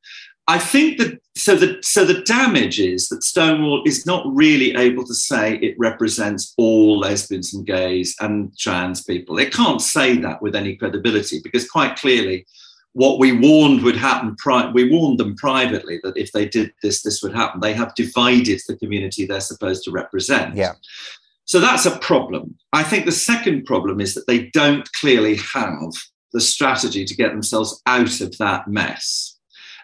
I 0.47 0.59
think 0.59 0.99
that 0.99 1.19
so 1.35 1.55
the 1.55 1.79
so 1.81 2.05
the 2.05 2.21
damage 2.21 2.79
is 2.79 3.09
that 3.09 3.23
Stonewall 3.23 3.81
is 3.85 4.05
not 4.05 4.23
really 4.27 4.75
able 4.75 5.03
to 5.05 5.15
say 5.15 5.55
it 5.57 5.75
represents 5.79 6.53
all 6.57 6.99
lesbians 6.99 7.55
and 7.55 7.65
gays 7.65 8.15
and 8.21 8.55
trans 8.57 9.03
people. 9.03 9.39
It 9.39 9.51
can't 9.51 9.81
say 9.81 10.15
that 10.17 10.39
with 10.41 10.55
any 10.55 10.75
credibility 10.75 11.41
because 11.43 11.67
quite 11.67 11.95
clearly 11.97 12.45
what 12.97 13.19
we 13.19 13.31
warned 13.31 13.83
would 13.83 13.95
happen 13.95 14.35
pri- 14.38 14.71
we 14.71 14.89
warned 14.89 15.19
them 15.19 15.35
privately 15.35 15.99
that 16.03 16.17
if 16.17 16.31
they 16.31 16.47
did 16.47 16.73
this 16.81 17.03
this 17.03 17.21
would 17.21 17.33
happen 17.33 17.59
they 17.59 17.73
have 17.73 17.93
divided 17.93 18.59
the 18.67 18.75
community 18.77 19.23
they're 19.23 19.39
supposed 19.39 19.83
to 19.83 19.91
represent 19.91 20.55
yeah 20.55 20.73
so 21.47 21.59
that's 21.59 21.85
a 21.85 21.97
problem 21.99 22.55
i 22.73 22.83
think 22.83 23.05
the 23.05 23.11
second 23.11 23.65
problem 23.65 23.99
is 23.99 24.13
that 24.13 24.27
they 24.27 24.47
don't 24.51 24.91
clearly 24.93 25.35
have 25.37 25.91
the 26.33 26.41
strategy 26.41 27.03
to 27.03 27.15
get 27.15 27.31
themselves 27.31 27.81
out 27.87 28.21
of 28.21 28.37
that 28.37 28.67
mess 28.67 29.37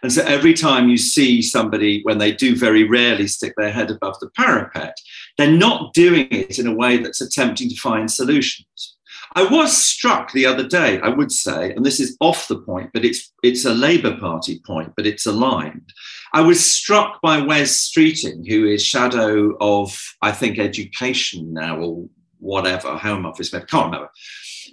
and 0.03 0.11
so 0.11 0.21
every 0.23 0.53
time 0.53 0.89
you 0.89 0.97
see 0.97 1.41
somebody, 1.41 2.01
when 2.03 2.17
they 2.17 2.33
do 2.33 2.57
very 2.57 2.83
rarely 2.83 3.25
stick 3.25 3.53
their 3.55 3.71
head 3.71 3.89
above 3.89 4.19
the 4.19 4.29
parapet, 4.35 4.93
they're 5.37 5.49
not 5.49 5.93
doing 5.93 6.27
it 6.29 6.59
in 6.59 6.67
a 6.67 6.73
way 6.73 6.97
that's 6.97 7.21
attempting 7.21 7.69
to 7.69 7.75
find 7.77 8.11
solutions. 8.11 8.92
I 9.35 9.43
was 9.43 9.75
struck 9.75 10.31
the 10.31 10.45
other 10.45 10.67
day, 10.67 10.99
I 11.01 11.09
would 11.09 11.31
say, 11.31 11.73
and 11.73 11.85
this 11.85 11.99
is 11.99 12.15
off 12.19 12.47
the 12.47 12.59
point, 12.59 12.91
but 12.93 13.03
it's 13.03 13.31
it's 13.41 13.65
a 13.65 13.73
Labour 13.73 14.17
Party 14.17 14.61
point, 14.65 14.93
but 14.95 15.07
it's 15.07 15.25
aligned. 15.25 15.91
I 16.33 16.41
was 16.41 16.71
struck 16.71 17.21
by 17.21 17.39
Wes 17.41 17.89
Streeting, 17.89 18.47
who 18.47 18.65
is 18.65 18.83
shadow 18.83 19.55
of, 19.59 19.99
I 20.21 20.31
think, 20.31 20.59
education 20.59 21.53
now 21.53 21.79
or 21.79 22.05
whatever, 22.39 22.97
Home 22.97 23.25
Office, 23.25 23.53
I 23.53 23.61
can't 23.61 23.85
remember. 23.85 24.09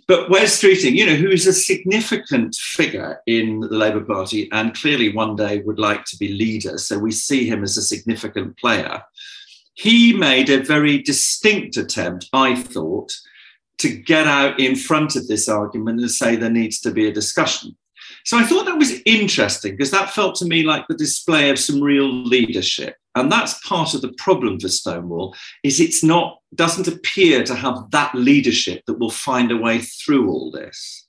But 0.07 0.29
Wes 0.29 0.61
Streeting, 0.61 0.95
you 0.95 1.07
know, 1.07 1.17
who 1.17 1.29
is 1.29 1.47
a 1.47 1.53
significant 1.53 2.55
figure 2.55 3.21
in 3.27 3.61
the 3.61 3.77
Labour 3.77 4.05
Party 4.05 4.49
and 4.53 4.75
clearly 4.75 5.15
one 5.15 5.37
day 5.37 5.61
would 5.61 5.79
like 5.79 6.05
to 6.07 6.17
be 6.17 6.29
leader, 6.29 6.79
so 6.79 6.99
we 6.99 7.13
see 7.13 7.47
him 7.47 7.63
as 7.63 7.77
a 7.77 7.83
significant 7.83 8.59
player. 8.59 9.03
He 9.75 10.13
made 10.15 10.51
a 10.51 10.63
very 10.63 10.99
distinct 10.99 11.77
attempt, 11.77 12.29
I 12.33 12.55
thought, 12.55 13.13
to 13.81 13.89
get 13.89 14.26
out 14.26 14.59
in 14.61 14.76
front 14.76 15.16
of 15.16 15.26
this 15.26 15.49
argument 15.49 16.01
and 16.01 16.11
say 16.11 16.37
there 16.37 16.51
needs 16.51 16.81
to 16.81 16.91
be 16.91 17.07
a 17.09 17.12
discussion. 17.12 17.76
So 18.24 18.39
I 18.39 18.45
thought 18.45 18.66
that 18.66 18.78
was 18.78 19.01
interesting 19.07 19.72
because 19.72 19.91
that 19.93 20.11
felt 20.11 20.35
to 20.37 20.45
me 20.45 20.62
like 20.62 20.87
the 20.89 20.97
display 20.97 21.51
of 21.51 21.59
some 21.59 21.81
real 21.81 22.11
leadership. 22.11 22.97
And 23.14 23.31
that's 23.31 23.66
part 23.66 23.95
of 23.95 24.03
the 24.03 24.12
problem 24.18 24.61
for 24.61 24.68
Stonewall 24.68 25.35
is 25.64 25.81
it's 25.81 26.05
not 26.05 26.39
doesn't 26.55 26.89
appear 26.89 27.43
to 27.45 27.55
have 27.55 27.91
that 27.91 28.14
leadership 28.14 28.85
that 28.87 28.99
will 28.99 29.11
find 29.11 29.51
a 29.51 29.57
way 29.57 29.78
through 29.78 30.31
all 30.31 30.51
this. 30.51 31.07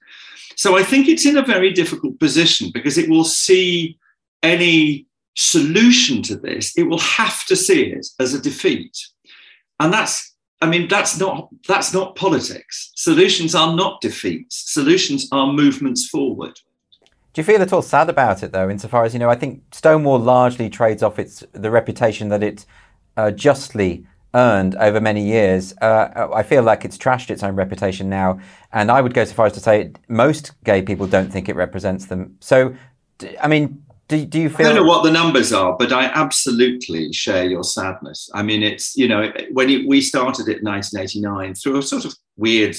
So 0.55 0.77
I 0.77 0.83
think 0.83 1.07
it's 1.07 1.25
in 1.25 1.37
a 1.37 1.45
very 1.45 1.71
difficult 1.71 2.19
position 2.19 2.71
because 2.73 2.97
it 2.97 3.09
will 3.09 3.23
see 3.23 3.97
any 4.43 5.07
solution 5.35 6.21
to 6.23 6.35
this, 6.35 6.77
it 6.77 6.83
will 6.83 6.99
have 6.99 7.45
to 7.45 7.55
see 7.55 7.83
it 7.83 8.07
as 8.19 8.33
a 8.33 8.41
defeat. 8.41 8.97
And 9.79 9.91
that's 9.93 10.30
I 10.61 10.67
mean, 10.67 10.87
that's 10.87 11.19
not 11.19 11.49
that's 11.67 11.93
not 11.93 12.15
politics. 12.15 12.91
Solutions 12.95 13.55
are 13.55 13.75
not 13.75 13.99
defeats. 14.01 14.71
Solutions 14.71 15.27
are 15.31 15.51
movements 15.51 16.07
forward. 16.07 16.59
Do 17.33 17.41
you 17.41 17.45
feel 17.45 17.61
at 17.61 17.73
all 17.73 17.81
sad 17.81 18.09
about 18.09 18.43
it, 18.43 18.51
though, 18.51 18.69
insofar 18.69 19.05
as 19.05 19.13
you 19.13 19.19
know? 19.19 19.29
I 19.29 19.35
think 19.35 19.63
Stonewall 19.71 20.19
largely 20.19 20.69
trades 20.69 21.01
off 21.01 21.17
its 21.17 21.43
the 21.53 21.71
reputation 21.71 22.29
that 22.29 22.43
it 22.43 22.65
uh, 23.17 23.31
justly 23.31 24.05
earned 24.33 24.75
over 24.75 25.01
many 25.01 25.23
years. 25.25 25.73
Uh, 25.81 26.29
I 26.33 26.43
feel 26.43 26.63
like 26.63 26.85
it's 26.85 26.97
trashed 26.97 27.29
its 27.29 27.43
own 27.43 27.55
reputation 27.55 28.09
now, 28.09 28.39
and 28.71 28.91
I 28.91 29.01
would 29.01 29.13
go 29.13 29.25
so 29.25 29.33
far 29.33 29.45
as 29.47 29.53
to 29.53 29.59
say 29.59 29.93
most 30.09 30.51
gay 30.63 30.81
people 30.81 31.07
don't 31.07 31.31
think 31.31 31.49
it 31.49 31.55
represents 31.55 32.05
them. 32.05 32.37
So, 32.39 32.75
I 33.41 33.47
mean, 33.47 33.83
do, 34.11 34.25
do 34.25 34.39
you 34.41 34.49
feel? 34.49 34.67
I 34.67 34.73
don't 34.73 34.83
know 34.83 34.89
what 34.89 35.03
the 35.03 35.11
numbers 35.11 35.53
are, 35.53 35.75
but 35.77 35.93
I 35.93 36.05
absolutely 36.05 37.13
share 37.13 37.45
your 37.45 37.63
sadness. 37.63 38.29
I 38.33 38.43
mean, 38.43 38.61
it's 38.61 38.95
you 38.97 39.07
know 39.07 39.31
when 39.51 39.69
it, 39.69 39.87
we 39.87 40.01
started 40.01 40.49
it 40.49 40.59
in 40.59 40.65
1989 40.65 41.55
through 41.55 41.77
a 41.77 41.81
sort 41.81 42.03
of 42.03 42.13
weird 42.35 42.75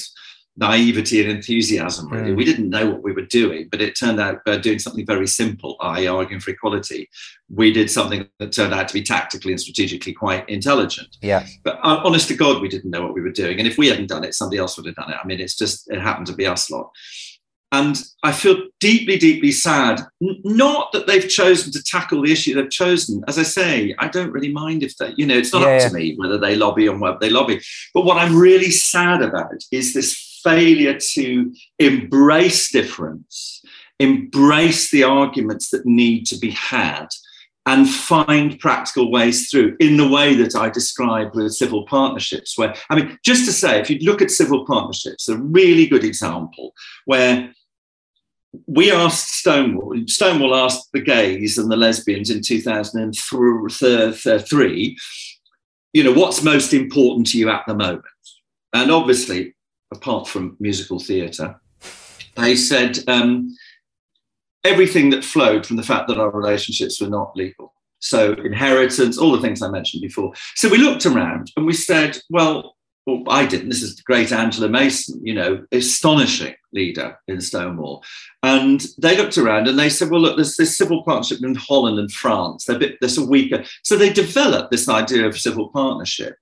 naivety 0.55 1.21
and 1.21 1.31
enthusiasm. 1.31 2.07
Really, 2.09 2.33
mm. 2.33 2.37
we 2.37 2.45
didn't 2.45 2.69
know 2.69 2.87
what 2.87 3.01
we 3.01 3.13
were 3.13 3.25
doing, 3.25 3.67
but 3.71 3.81
it 3.81 3.97
turned 3.97 4.19
out 4.19 4.41
uh, 4.45 4.57
doing 4.57 4.77
something 4.77 5.07
very 5.07 5.25
simple, 5.25 5.75
i.e., 5.81 6.05
arguing 6.05 6.39
for 6.39 6.51
equality. 6.51 7.09
We 7.49 7.73
did 7.73 7.89
something 7.89 8.27
that 8.37 8.51
turned 8.51 8.75
out 8.75 8.87
to 8.89 8.93
be 8.93 9.01
tactically 9.01 9.53
and 9.53 9.59
strategically 9.59 10.13
quite 10.13 10.47
intelligent. 10.47 11.17
Yeah. 11.23 11.47
But 11.63 11.79
uh, 11.81 12.01
honest 12.03 12.27
to 12.27 12.35
God, 12.35 12.61
we 12.61 12.69
didn't 12.69 12.91
know 12.91 13.01
what 13.01 13.15
we 13.15 13.21
were 13.21 13.31
doing, 13.31 13.57
and 13.57 13.67
if 13.67 13.79
we 13.79 13.87
hadn't 13.87 14.07
done 14.07 14.23
it, 14.23 14.35
somebody 14.35 14.59
else 14.59 14.77
would 14.77 14.85
have 14.85 14.95
done 14.95 15.11
it. 15.11 15.17
I 15.21 15.25
mean, 15.25 15.39
it's 15.39 15.57
just 15.57 15.91
it 15.91 15.99
happened 15.99 16.27
to 16.27 16.35
be 16.35 16.45
us 16.45 16.69
lot. 16.69 16.91
And 17.73 17.99
I 18.21 18.31
feel 18.31 18.67
deeply, 18.79 19.17
deeply 19.17 19.51
sad. 19.51 19.99
Not 20.21 20.91
that 20.91 21.07
they've 21.07 21.27
chosen 21.27 21.73
to 21.73 21.83
tackle 21.83 22.21
the 22.21 22.31
issue 22.31 22.53
they've 22.53 22.69
chosen. 22.69 23.23
As 23.27 23.39
I 23.39 23.43
say, 23.43 23.95
I 23.97 24.09
don't 24.09 24.31
really 24.31 24.53
mind 24.53 24.83
if 24.83 24.95
they, 24.97 25.11
you 25.17 25.25
know, 25.25 25.35
it's 25.35 25.51
not 25.51 25.63
yeah. 25.63 25.77
up 25.77 25.89
to 25.89 25.93
me 25.97 26.13
whether 26.15 26.37
they 26.37 26.55
lobby 26.55 26.87
on 26.87 26.99
web 26.99 27.19
they 27.19 27.31
lobby. 27.31 27.59
But 27.95 28.05
what 28.05 28.17
I'm 28.17 28.37
really 28.37 28.69
sad 28.69 29.23
about 29.23 29.63
is 29.71 29.95
this 29.95 30.39
failure 30.43 30.99
to 31.13 31.51
embrace 31.79 32.71
difference, 32.71 33.63
embrace 33.99 34.91
the 34.91 35.03
arguments 35.03 35.71
that 35.71 35.83
need 35.83 36.27
to 36.27 36.37
be 36.37 36.51
had, 36.51 37.07
and 37.65 37.89
find 37.89 38.59
practical 38.59 39.09
ways 39.09 39.49
through 39.49 39.75
in 39.79 39.97
the 39.97 40.07
way 40.07 40.35
that 40.35 40.55
I 40.55 40.69
described 40.69 41.33
with 41.33 41.53
civil 41.53 41.87
partnerships. 41.87 42.55
Where, 42.55 42.75
I 42.91 42.95
mean, 42.95 43.17
just 43.25 43.45
to 43.45 43.51
say, 43.51 43.79
if 43.79 43.89
you 43.89 43.97
look 44.01 44.21
at 44.21 44.29
civil 44.29 44.63
partnerships, 44.67 45.27
a 45.27 45.37
really 45.37 45.87
good 45.87 46.03
example 46.03 46.75
where 47.05 47.51
we 48.67 48.91
asked 48.91 49.39
Stonewall, 49.39 49.95
Stonewall 50.07 50.55
asked 50.55 50.91
the 50.93 51.01
gays 51.01 51.57
and 51.57 51.71
the 51.71 51.75
lesbians 51.75 52.29
in 52.29 52.41
2003, 52.41 54.97
you 55.93 56.03
know, 56.03 56.13
what's 56.13 56.43
most 56.43 56.73
important 56.73 57.27
to 57.27 57.37
you 57.37 57.49
at 57.49 57.63
the 57.67 57.75
moment? 57.75 58.03
And 58.73 58.91
obviously, 58.91 59.55
apart 59.91 60.27
from 60.27 60.57
musical 60.59 60.99
theatre, 60.99 61.59
they 62.35 62.55
said 62.55 62.99
um, 63.07 63.55
everything 64.63 65.09
that 65.11 65.23
flowed 65.23 65.65
from 65.65 65.77
the 65.77 65.83
fact 65.83 66.07
that 66.07 66.19
our 66.19 66.31
relationships 66.31 66.99
were 66.99 67.09
not 67.09 67.35
legal. 67.35 67.73
So, 67.99 68.33
inheritance, 68.33 69.17
all 69.17 69.31
the 69.31 69.41
things 69.41 69.61
I 69.61 69.69
mentioned 69.69 70.01
before. 70.01 70.33
So, 70.55 70.67
we 70.67 70.77
looked 70.77 71.05
around 71.05 71.51
and 71.55 71.65
we 71.65 71.73
said, 71.73 72.17
well, 72.29 72.72
well, 73.05 73.23
I 73.27 73.45
didn't. 73.45 73.69
This 73.69 73.83
is 73.83 73.95
the 73.95 74.03
great 74.03 74.31
Angela 74.31 74.69
Mason, 74.69 75.25
you 75.25 75.33
know, 75.33 75.65
astonishing 75.71 76.55
leader 76.71 77.17
in 77.27 77.41
Stonewall. 77.41 78.03
And 78.41 78.85
they 78.97 79.17
looked 79.17 79.37
around 79.37 79.67
and 79.67 79.77
they 79.77 79.89
said, 79.89 80.09
well, 80.09 80.21
look, 80.21 80.37
there's 80.37 80.55
this 80.55 80.77
civil 80.77 81.03
partnership 81.03 81.43
in 81.43 81.55
Holland 81.55 81.99
and 81.99 82.11
France. 82.11 82.65
They're 82.65 82.77
a 82.77 82.79
bit, 82.79 82.97
there's 83.01 83.17
a 83.17 83.25
weaker. 83.25 83.63
So 83.83 83.95
they 83.95 84.11
developed 84.11 84.71
this 84.71 84.87
idea 84.87 85.27
of 85.27 85.37
civil 85.37 85.69
partnership. 85.69 86.37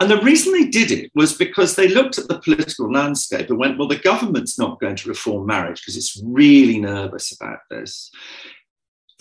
And 0.00 0.10
the 0.10 0.20
reason 0.22 0.52
they 0.52 0.64
did 0.64 0.90
it 0.90 1.12
was 1.14 1.34
because 1.34 1.76
they 1.76 1.86
looked 1.86 2.18
at 2.18 2.26
the 2.26 2.40
political 2.40 2.90
landscape 2.90 3.50
and 3.50 3.58
went, 3.58 3.78
well, 3.78 3.86
the 3.86 3.96
government's 3.96 4.58
not 4.58 4.80
going 4.80 4.96
to 4.96 5.08
reform 5.08 5.46
marriage 5.46 5.80
because 5.80 5.96
it's 5.96 6.20
really 6.24 6.80
nervous 6.80 7.32
about 7.32 7.60
this. 7.70 8.10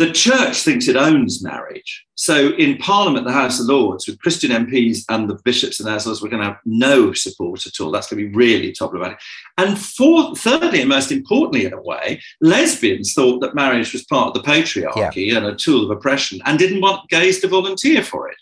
The 0.02 0.12
church 0.12 0.64
thinks 0.64 0.88
it 0.88 0.95
owns 0.95 1.43
marriage. 1.43 2.04
So 2.16 2.54
in 2.54 2.80
Parliament, 2.80 3.24
the 3.24 3.32
House 3.32 3.60
of 3.60 3.68
Lords, 3.68 4.08
with 4.08 4.20
Christian 4.20 4.49
MPs 4.49 5.06
and 5.10 5.30
the 5.30 5.39
bishops 5.45 5.80
and 5.80 5.88
assholes, 5.88 6.24
we're 6.24 6.30
going 6.30 6.41
to 6.41 6.47
have 6.47 6.60
no 6.66 7.14
support 7.14 7.68
at 7.68 7.80
all. 7.80 7.91
That's 7.91 8.10
going 8.10 8.24
to 8.24 8.28
be 8.28 8.36
really 8.36 8.74
problematic. 8.76 9.20
And 9.60 9.78
for, 9.78 10.36
thirdly, 10.36 10.80
and 10.80 10.89
most 10.89 11.12
importantly, 11.12 11.66
in 11.66 11.74
a 11.74 11.82
way, 11.84 12.20
lesbians 12.41 13.14
thought 13.14 13.41
that 13.41 13.54
marriage 13.54 13.93
was 13.93 14.04
part 14.06 14.30
of 14.30 14.34
the 14.34 14.52
patriarchy 14.52 15.28
yeah. 15.28 15.38
and 15.38 15.45
a 15.45 15.56
tool 15.56 15.86
of 15.86 15.95
oppression 15.95 16.41
and 16.47 16.58
didn't 16.58 16.82
want 16.82 17.08
gays 17.12 17.39
to 17.41 17.47
volunteer 17.47 18.02
for 18.02 18.28
it 18.28 18.38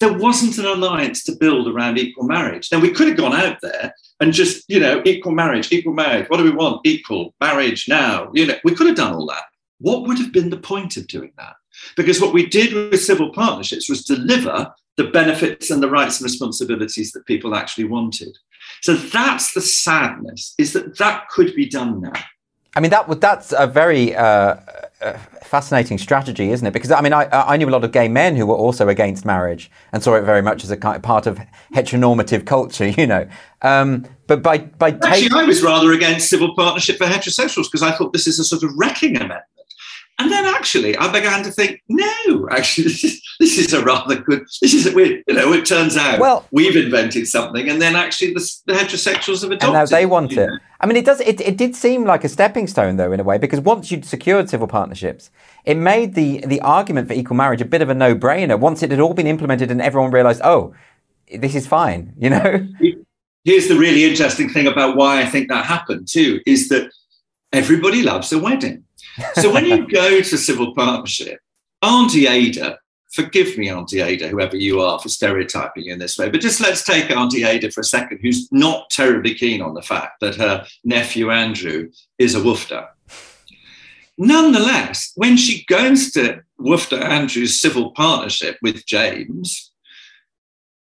there 0.00 0.12
wasn't 0.12 0.58
an 0.58 0.66
alliance 0.66 1.22
to 1.22 1.36
build 1.36 1.68
around 1.68 1.98
equal 1.98 2.24
marriage. 2.24 2.68
Now 2.70 2.80
we 2.80 2.90
could 2.90 3.06
have 3.06 3.16
gone 3.16 3.32
out 3.32 3.58
there 3.62 3.94
and 4.20 4.32
just, 4.32 4.64
you 4.68 4.80
know, 4.80 5.00
equal 5.06 5.32
marriage, 5.32 5.70
equal 5.72 5.94
marriage. 5.94 6.28
What 6.28 6.38
do 6.38 6.44
we 6.44 6.50
want? 6.50 6.84
Equal 6.84 7.32
marriage 7.40 7.88
now. 7.88 8.28
You 8.34 8.48
know, 8.48 8.56
we 8.64 8.74
could 8.74 8.88
have 8.88 8.96
done 8.96 9.14
all 9.14 9.26
that. 9.26 9.44
What 9.84 10.06
would 10.06 10.18
have 10.18 10.32
been 10.32 10.48
the 10.48 10.56
point 10.56 10.96
of 10.96 11.06
doing 11.08 11.32
that? 11.36 11.56
Because 11.94 12.18
what 12.18 12.32
we 12.32 12.46
did 12.46 12.72
with 12.72 13.04
civil 13.04 13.30
partnerships 13.30 13.86
was 13.86 14.02
deliver 14.02 14.72
the 14.96 15.04
benefits 15.04 15.70
and 15.70 15.82
the 15.82 15.90
rights 15.90 16.20
and 16.20 16.24
responsibilities 16.24 17.12
that 17.12 17.26
people 17.26 17.54
actually 17.54 17.84
wanted. 17.84 18.34
So 18.80 18.94
that's 18.94 19.52
the 19.52 19.60
sadness, 19.60 20.54
is 20.56 20.72
that 20.72 20.96
that 20.96 21.28
could 21.28 21.54
be 21.54 21.68
done 21.68 22.00
now. 22.00 22.14
I 22.74 22.80
mean, 22.80 22.92
that 22.92 23.20
that's 23.20 23.52
a 23.52 23.66
very 23.66 24.16
uh, 24.16 24.56
fascinating 25.42 25.98
strategy, 25.98 26.50
isn't 26.50 26.66
it? 26.66 26.72
Because 26.72 26.90
I 26.90 27.02
mean, 27.02 27.12
I, 27.12 27.28
I 27.30 27.58
knew 27.58 27.68
a 27.68 27.70
lot 27.70 27.84
of 27.84 27.92
gay 27.92 28.08
men 28.08 28.36
who 28.36 28.46
were 28.46 28.56
also 28.56 28.88
against 28.88 29.26
marriage 29.26 29.70
and 29.92 30.02
saw 30.02 30.14
it 30.14 30.22
very 30.22 30.40
much 30.40 30.64
as 30.64 30.70
a 30.70 30.78
kind 30.78 30.96
of 30.96 31.02
part 31.02 31.26
of 31.26 31.38
heteronormative 31.74 32.46
culture, 32.46 32.88
you 33.00 33.06
know. 33.06 33.28
Um, 33.60 34.06
but 34.28 34.42
by 34.42 34.58
by 34.58 34.92
actually, 35.02 35.38
I 35.38 35.44
was 35.44 35.62
rather 35.62 35.92
against 35.92 36.30
civil 36.30 36.54
partnership 36.54 36.96
for 36.96 37.04
heterosexuals 37.04 37.64
because 37.64 37.82
I 37.82 37.92
thought 37.92 38.14
this 38.14 38.26
is 38.26 38.38
a 38.38 38.44
sort 38.44 38.62
of 38.62 38.72
wrecking 38.76 39.16
amendment. 39.16 39.44
And 40.18 40.30
then 40.30 40.44
actually, 40.46 40.96
I 40.96 41.10
began 41.10 41.42
to 41.42 41.50
think, 41.50 41.82
no, 41.88 42.48
actually, 42.50 42.84
this 42.88 43.04
is, 43.04 43.22
this 43.40 43.58
is 43.58 43.72
a 43.72 43.82
rather 43.82 44.16
good. 44.16 44.46
This 44.62 44.72
is 44.72 44.86
a 44.86 44.94
weird. 44.94 45.24
You 45.26 45.34
know, 45.34 45.52
it 45.52 45.66
turns 45.66 45.96
out 45.96 46.20
well, 46.20 46.46
we've 46.52 46.76
invented 46.76 47.26
something, 47.26 47.68
and 47.68 47.82
then 47.82 47.96
actually 47.96 48.32
the, 48.32 48.52
the 48.66 48.74
heterosexuals 48.74 49.42
have 49.42 49.50
adopted. 49.50 49.62
And 49.62 49.72
now 49.72 49.86
they 49.86 50.06
want 50.06 50.32
it. 50.32 50.46
Know? 50.46 50.58
I 50.80 50.86
mean, 50.86 50.96
it 50.96 51.04
does. 51.04 51.20
It, 51.20 51.40
it 51.40 51.56
did 51.56 51.74
seem 51.74 52.04
like 52.04 52.22
a 52.22 52.28
stepping 52.28 52.68
stone, 52.68 52.96
though, 52.96 53.10
in 53.10 53.18
a 53.18 53.24
way, 53.24 53.38
because 53.38 53.60
once 53.60 53.90
you'd 53.90 54.04
secured 54.04 54.48
civil 54.48 54.68
partnerships, 54.68 55.30
it 55.64 55.76
made 55.76 56.14
the 56.14 56.44
the 56.46 56.60
argument 56.60 57.08
for 57.08 57.14
equal 57.14 57.36
marriage 57.36 57.60
a 57.60 57.64
bit 57.64 57.82
of 57.82 57.88
a 57.88 57.94
no 57.94 58.14
brainer. 58.14 58.58
Once 58.58 58.84
it 58.84 58.92
had 58.92 59.00
all 59.00 59.14
been 59.14 59.26
implemented, 59.26 59.72
and 59.72 59.82
everyone 59.82 60.12
realised, 60.12 60.42
oh, 60.44 60.74
this 61.36 61.56
is 61.56 61.66
fine. 61.66 62.12
You 62.18 62.30
know. 62.30 62.68
Here's 63.44 63.68
the 63.68 63.76
really 63.76 64.04
interesting 64.04 64.48
thing 64.48 64.66
about 64.68 64.96
why 64.96 65.20
I 65.20 65.26
think 65.26 65.48
that 65.48 65.64
happened 65.64 66.06
too: 66.06 66.40
is 66.46 66.68
that 66.68 66.88
everybody 67.52 68.02
loves 68.02 68.32
a 68.32 68.38
wedding. 68.38 68.84
So 69.34 69.52
when 69.52 69.66
you 69.66 69.86
go 69.88 70.20
to 70.20 70.38
civil 70.38 70.74
partnership, 70.74 71.40
Auntie 71.82 72.26
Ada, 72.26 72.78
forgive 73.12 73.56
me, 73.56 73.68
Auntie 73.68 74.00
Ada, 74.00 74.28
whoever 74.28 74.56
you 74.56 74.80
are 74.80 74.98
for 74.98 75.08
stereotyping 75.08 75.86
in 75.86 75.98
this 75.98 76.18
way, 76.18 76.28
but 76.30 76.40
just 76.40 76.60
let's 76.60 76.82
take 76.82 77.10
Auntie 77.10 77.44
Ada 77.44 77.70
for 77.70 77.80
a 77.80 77.84
second, 77.84 78.18
who's 78.22 78.50
not 78.50 78.90
terribly 78.90 79.34
keen 79.34 79.62
on 79.62 79.74
the 79.74 79.82
fact 79.82 80.20
that 80.20 80.34
her 80.36 80.66
nephew 80.82 81.30
Andrew 81.30 81.90
is 82.18 82.34
a 82.34 82.40
woofter. 82.40 82.88
Nonetheless, 84.16 85.12
when 85.16 85.36
she 85.36 85.64
goes 85.66 86.12
to 86.12 86.42
woofter 86.60 87.00
Andrew's 87.00 87.60
civil 87.60 87.90
partnership 87.92 88.58
with 88.62 88.86
James, 88.86 89.72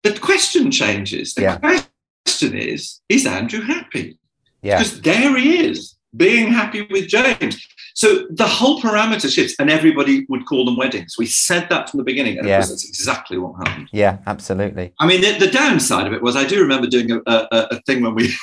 the 0.04 0.18
question 0.20 0.72
changes. 0.72 1.34
The 1.34 1.44
yeah. 1.44 1.58
question 1.58 2.58
is, 2.58 3.02
is 3.08 3.26
Andrew 3.26 3.62
happy? 3.62 4.18
Yeah. 4.62 4.78
Because 4.78 5.02
there 5.02 5.38
he 5.38 5.66
is, 5.66 5.96
being 6.16 6.52
happy 6.52 6.88
with 6.90 7.08
James. 7.08 7.66
So 7.94 8.26
the 8.30 8.48
whole 8.48 8.82
parameter 8.82 9.32
shifts, 9.32 9.56
and 9.60 9.70
everybody 9.70 10.26
would 10.30 10.46
call 10.46 10.66
them 10.66 10.78
weddings. 10.78 11.16
We 11.18 11.26
said 11.26 11.68
that 11.70 11.90
from 11.90 11.98
the 11.98 12.04
beginning, 12.04 12.38
and 12.38 12.48
yeah. 12.48 12.60
that's 12.60 12.88
exactly 12.88 13.38
what 13.38 13.68
happened. 13.68 13.90
Yeah, 13.92 14.20
absolutely. 14.28 14.94
I 15.00 15.08
mean, 15.08 15.22
the, 15.22 15.38
the 15.38 15.52
downside 15.52 16.08
of 16.08 16.14
it 16.14 16.22
was 16.22 16.36
I 16.36 16.46
do 16.46 16.62
remember 16.62 16.88
doing 16.88 17.12
a, 17.12 17.22
a, 17.26 17.48
a 17.52 17.82
thing 17.82 18.02
when 18.02 18.16
we, 18.16 18.34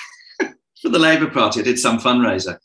for 0.83 0.91
the 0.91 0.99
Labour 0.99 1.29
Party, 1.31 1.61
I 1.61 1.65
did 1.65 1.79
some 1.79 1.99
fundraiser. 1.99 2.59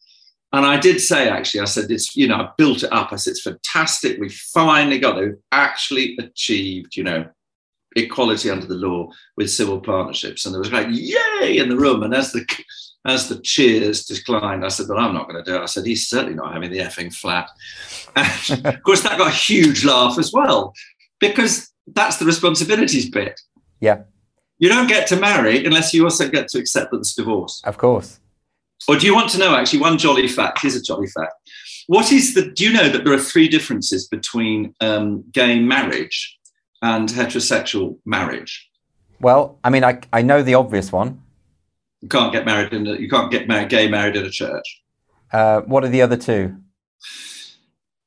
And 0.51 0.67
I 0.67 0.79
did 0.79 1.01
say, 1.01 1.29
actually, 1.29 1.61
I 1.61 1.65
said, 1.65 1.89
it's, 1.89 2.15
you 2.15 2.27
know, 2.27 2.35
I 2.35 2.49
built 2.57 2.83
it 2.83 2.93
up. 2.93 3.11
I 3.11 3.15
said, 3.15 3.31
it's 3.31 3.41
fantastic. 3.41 4.19
We 4.19 4.29
finally 4.29 4.99
got 4.99 5.15
there. 5.15 5.25
We've 5.25 5.41
actually 5.51 6.15
achieved, 6.19 6.95
you 6.95 7.03
know, 7.03 7.25
equality 7.95 8.51
under 8.51 8.67
the 8.67 8.75
law 8.75 9.09
with 9.35 9.49
civil 9.49 9.79
partnerships. 9.79 10.45
And 10.45 10.53
there 10.53 10.59
was 10.59 10.71
like, 10.71 10.87
yay, 10.91 11.57
in 11.57 11.69
the 11.69 11.75
room. 11.75 12.03
And 12.03 12.13
as 12.13 12.31
the 12.31 12.45
as 13.05 13.27
the 13.27 13.39
cheers 13.39 14.05
declined, 14.05 14.65
I 14.65 14.69
said, 14.69 14.87
But 14.87 14.97
I'm 14.97 15.13
not 15.13 15.27
going 15.27 15.43
to 15.43 15.49
do 15.49 15.57
it. 15.57 15.61
I 15.61 15.65
said, 15.65 15.85
He's 15.85 16.07
certainly 16.07 16.35
not 16.35 16.53
having 16.53 16.71
the 16.71 16.79
effing 16.79 17.13
flat. 17.13 17.49
And 18.15 18.65
of 18.65 18.83
course, 18.83 19.01
that 19.01 19.17
got 19.17 19.27
a 19.27 19.35
huge 19.35 19.83
laugh 19.83 20.17
as 20.17 20.31
well, 20.31 20.73
because 21.19 21.71
that's 21.87 22.17
the 22.17 22.25
responsibilities 22.25 23.09
bit. 23.09 23.39
Yeah. 23.79 24.03
You 24.59 24.69
don't 24.69 24.87
get 24.87 25.07
to 25.07 25.17
marry 25.17 25.65
unless 25.65 25.93
you 25.93 26.03
also 26.03 26.29
get 26.29 26.47
to 26.49 26.59
accept 26.59 26.91
that 26.91 26.99
it's 26.99 27.13
divorce. 27.13 27.61
Of 27.65 27.77
course. 27.77 28.19
Or 28.87 28.97
do 28.97 29.05
you 29.05 29.15
want 29.15 29.29
to 29.31 29.37
know 29.37 29.55
actually 29.55 29.79
one 29.79 29.97
jolly 29.97 30.27
fact? 30.27 30.61
Here's 30.61 30.75
a 30.75 30.81
jolly 30.81 31.07
fact. 31.07 31.33
What 31.87 32.11
is 32.11 32.33
the, 32.33 32.51
do 32.51 32.65
you 32.65 32.71
know 32.71 32.89
that 32.89 33.03
there 33.03 33.13
are 33.13 33.19
three 33.19 33.47
differences 33.47 34.07
between 34.07 34.73
um, 34.79 35.23
gay 35.31 35.59
marriage 35.59 36.37
and 36.81 37.09
heterosexual 37.09 37.97
marriage? 38.05 38.69
Well, 39.19 39.57
I 39.63 39.69
mean, 39.69 39.83
I, 39.83 39.99
I 40.11 40.21
know 40.21 40.43
the 40.43 40.55
obvious 40.55 40.91
one. 40.91 41.22
You 42.03 42.09
can't 42.09 42.33
get 42.33 42.45
married 42.45 42.73
in 42.73 42.85
a, 42.85 42.95
you 42.95 43.09
can't 43.09 43.31
get 43.31 43.47
married, 43.47 43.69
gay 43.69 43.87
married 43.87 44.17
in 44.17 44.25
a 44.25 44.29
church. 44.29 44.83
Uh, 45.31 45.61
what 45.61 45.85
are 45.85 45.87
the 45.87 46.01
other 46.01 46.17
two? 46.17 46.53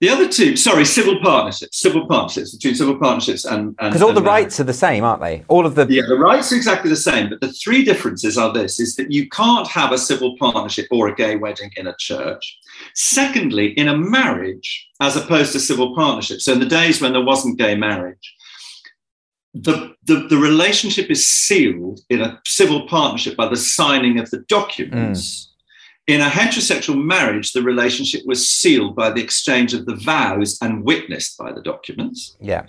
The 0.03 0.11
other 0.11 0.29
two, 0.29 0.55
sorry, 0.55 0.85
civil 0.85 1.19
partnerships, 1.23 1.81
civil 1.81 2.07
partnerships 2.07 2.55
between 2.55 2.75
civil 2.75 2.99
partnerships 2.99 3.47
and 3.47 3.75
because 3.75 4.03
all 4.03 4.13
the 4.13 4.21
marriage. 4.21 4.45
rights 4.45 4.61
are 4.61 4.65
the 4.65 4.75
same, 4.75 5.03
aren't 5.03 5.23
they? 5.23 5.45
All 5.49 5.65
of 5.65 5.77
the 5.77 5.87
yeah, 5.89 6.03
the 6.07 6.19
rights 6.19 6.53
are 6.53 6.57
exactly 6.57 6.91
the 6.91 6.97
same, 6.97 7.31
but 7.31 7.41
the 7.41 7.51
three 7.51 7.83
differences 7.83 8.37
are 8.37 8.53
this: 8.53 8.79
is 8.79 8.97
that 8.97 9.11
you 9.11 9.27
can't 9.31 9.67
have 9.67 9.93
a 9.93 9.99
civil 9.99 10.37
partnership 10.37 10.89
or 10.91 11.09
a 11.09 11.15
gay 11.15 11.37
wedding 11.37 11.71
in 11.79 11.87
a 11.87 11.97
church. 11.99 12.59
Secondly, 12.95 13.69
in 13.79 13.89
a 13.89 13.97
marriage, 13.97 14.87
as 15.01 15.17
opposed 15.17 15.53
to 15.53 15.59
civil 15.59 15.95
partnership. 15.95 16.43
So 16.43 16.53
in 16.53 16.61
the 16.61 16.67
days 16.67 17.01
when 17.01 17.15
there 17.15 17.25
wasn't 17.25 17.57
gay 17.59 17.75
marriage, 17.75 18.37
the, 19.63 19.95
the, 20.05 20.27
the, 20.29 20.37
relationship 20.37 21.11
is 21.11 21.27
sealed 21.27 22.01
in 22.11 22.21
a 22.21 22.41
civil 22.47 22.87
partnership 22.87 23.37
by 23.37 23.49
the 23.49 23.57
signing 23.57 24.19
of 24.19 24.31
the 24.31 24.39
documents. 24.49 25.49
Mm. 26.09 26.15
In 26.15 26.21
a 26.21 26.29
heterosexual 26.29 27.03
marriage, 27.03 27.53
the 27.53 27.63
relationship 27.63 28.23
was 28.27 28.49
sealed 28.49 28.95
by 28.95 29.11
the 29.11 29.23
exchange 29.23 29.75
of 29.75 29.87
the 29.87 29.97
vows 29.97 30.59
and 30.61 30.85
witnessed 30.85 31.37
by 31.39 31.53
the 31.53 31.63
documents. 31.63 32.37
Yeah. 32.41 32.67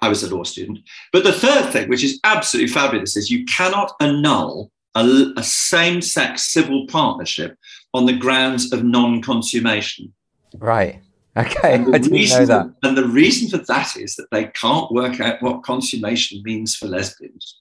I 0.00 0.08
was 0.08 0.22
a 0.22 0.34
law 0.34 0.44
student. 0.44 0.80
But 1.12 1.24
the 1.24 1.32
third 1.32 1.72
thing, 1.72 1.88
which 1.88 2.04
is 2.04 2.20
absolutely 2.22 2.72
fabulous, 2.72 3.16
is 3.16 3.30
you 3.30 3.44
cannot 3.46 3.92
annul 4.00 4.70
a, 4.94 5.32
a 5.36 5.42
same 5.42 6.00
sex 6.00 6.42
civil 6.42 6.86
partnership 6.86 7.56
on 7.94 8.06
the 8.06 8.16
grounds 8.16 8.72
of 8.72 8.84
non 8.84 9.22
consummation. 9.22 10.12
Right. 10.54 11.00
Okay, 11.38 11.74
I 11.92 11.98
didn't 11.98 12.28
know 12.30 12.46
that. 12.46 12.70
And 12.82 12.96
the 12.96 13.06
reason 13.06 13.48
for 13.48 13.64
that 13.66 13.96
is 13.96 14.16
that 14.16 14.30
they 14.30 14.46
can't 14.46 14.90
work 14.90 15.20
out 15.20 15.40
what 15.42 15.62
consummation 15.62 16.42
means 16.42 16.74
for 16.74 16.86
lesbians. 16.86 17.60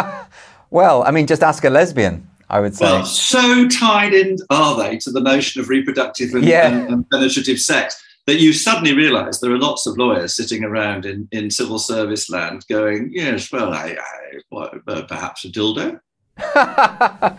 well, 0.70 1.02
I 1.02 1.10
mean, 1.10 1.26
just 1.26 1.42
ask 1.42 1.64
a 1.64 1.70
lesbian. 1.70 2.28
I 2.50 2.60
would 2.60 2.74
say. 2.74 2.86
Well, 2.86 3.04
so 3.04 3.68
tied 3.68 4.14
in 4.14 4.38
are 4.48 4.74
they 4.74 4.96
to 4.98 5.10
the 5.10 5.20
notion 5.20 5.60
of 5.60 5.68
reproductive 5.68 6.32
and, 6.32 6.44
yeah. 6.44 6.68
and, 6.68 6.88
and 6.88 7.10
penetrative 7.10 7.58
sex 7.58 8.02
that 8.26 8.40
you 8.40 8.52
suddenly 8.52 8.94
realise 8.94 9.40
there 9.40 9.52
are 9.52 9.58
lots 9.58 9.86
of 9.86 9.96
lawyers 9.98 10.34
sitting 10.34 10.64
around 10.64 11.04
in, 11.04 11.28
in 11.32 11.50
civil 11.50 11.78
service 11.78 12.30
land 12.30 12.64
going, 12.68 13.10
yes, 13.12 13.52
well, 13.52 13.72
I, 13.72 13.96
I 14.00 14.38
what, 14.48 14.74
uh, 14.86 15.02
perhaps 15.02 15.44
a 15.44 15.48
dildo. 15.48 16.00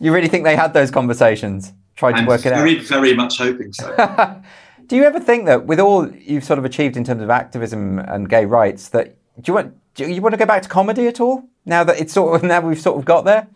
you 0.00 0.12
really 0.12 0.28
think 0.28 0.44
they 0.44 0.56
had 0.56 0.74
those 0.74 0.90
conversations? 0.90 1.72
Tried 1.98 2.12
to 2.12 2.18
I'm 2.18 2.26
work 2.26 2.46
it 2.46 2.52
out? 2.52 2.58
very? 2.58 2.78
Very 2.78 3.14
much 3.14 3.38
hoping 3.38 3.72
so. 3.72 3.94
do 4.86 4.96
you 4.96 5.02
ever 5.02 5.18
think 5.18 5.46
that 5.46 5.66
with 5.66 5.80
all 5.80 6.08
you've 6.12 6.44
sort 6.44 6.58
of 6.58 6.64
achieved 6.64 6.96
in 6.96 7.04
terms 7.04 7.22
of 7.22 7.28
activism 7.28 7.98
and 7.98 8.28
gay 8.28 8.44
rights, 8.44 8.88
that 8.90 9.16
do 9.36 9.50
you 9.50 9.54
want 9.54 9.74
do 9.94 10.08
you 10.08 10.22
want 10.22 10.32
to 10.32 10.38
go 10.38 10.46
back 10.46 10.62
to 10.62 10.68
comedy 10.68 11.08
at 11.08 11.20
all 11.20 11.44
now 11.66 11.82
that 11.82 12.00
it's 12.00 12.12
sort 12.12 12.36
of 12.36 12.42
now 12.44 12.60
we've 12.60 12.80
sort 12.80 12.98
of 12.98 13.04
got 13.04 13.24
there? 13.24 13.48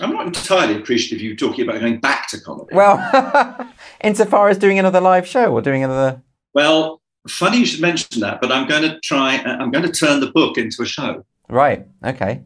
I'm 0.00 0.12
not 0.12 0.26
entirely 0.26 0.76
appreciative 0.76 1.18
of 1.18 1.22
you 1.22 1.36
talking 1.36 1.66
about 1.66 1.80
going 1.80 2.00
back 2.00 2.28
to 2.30 2.40
comedy. 2.40 2.74
Well, 2.74 3.70
insofar 4.02 4.48
as 4.50 4.58
doing 4.58 4.78
another 4.78 5.00
live 5.00 5.26
show 5.26 5.50
or 5.50 5.62
doing 5.62 5.84
another. 5.84 6.20
Well, 6.52 7.00
funny 7.28 7.58
you 7.58 7.64
should 7.64 7.80
mention 7.80 8.20
that, 8.20 8.40
but 8.42 8.52
I'm 8.52 8.68
going 8.68 8.82
to 8.82 9.00
try. 9.00 9.36
I'm 9.38 9.70
going 9.70 9.86
to 9.86 9.92
turn 9.92 10.20
the 10.20 10.30
book 10.32 10.58
into 10.58 10.82
a 10.82 10.86
show. 10.86 11.24
Right. 11.48 11.86
Okay. 12.04 12.42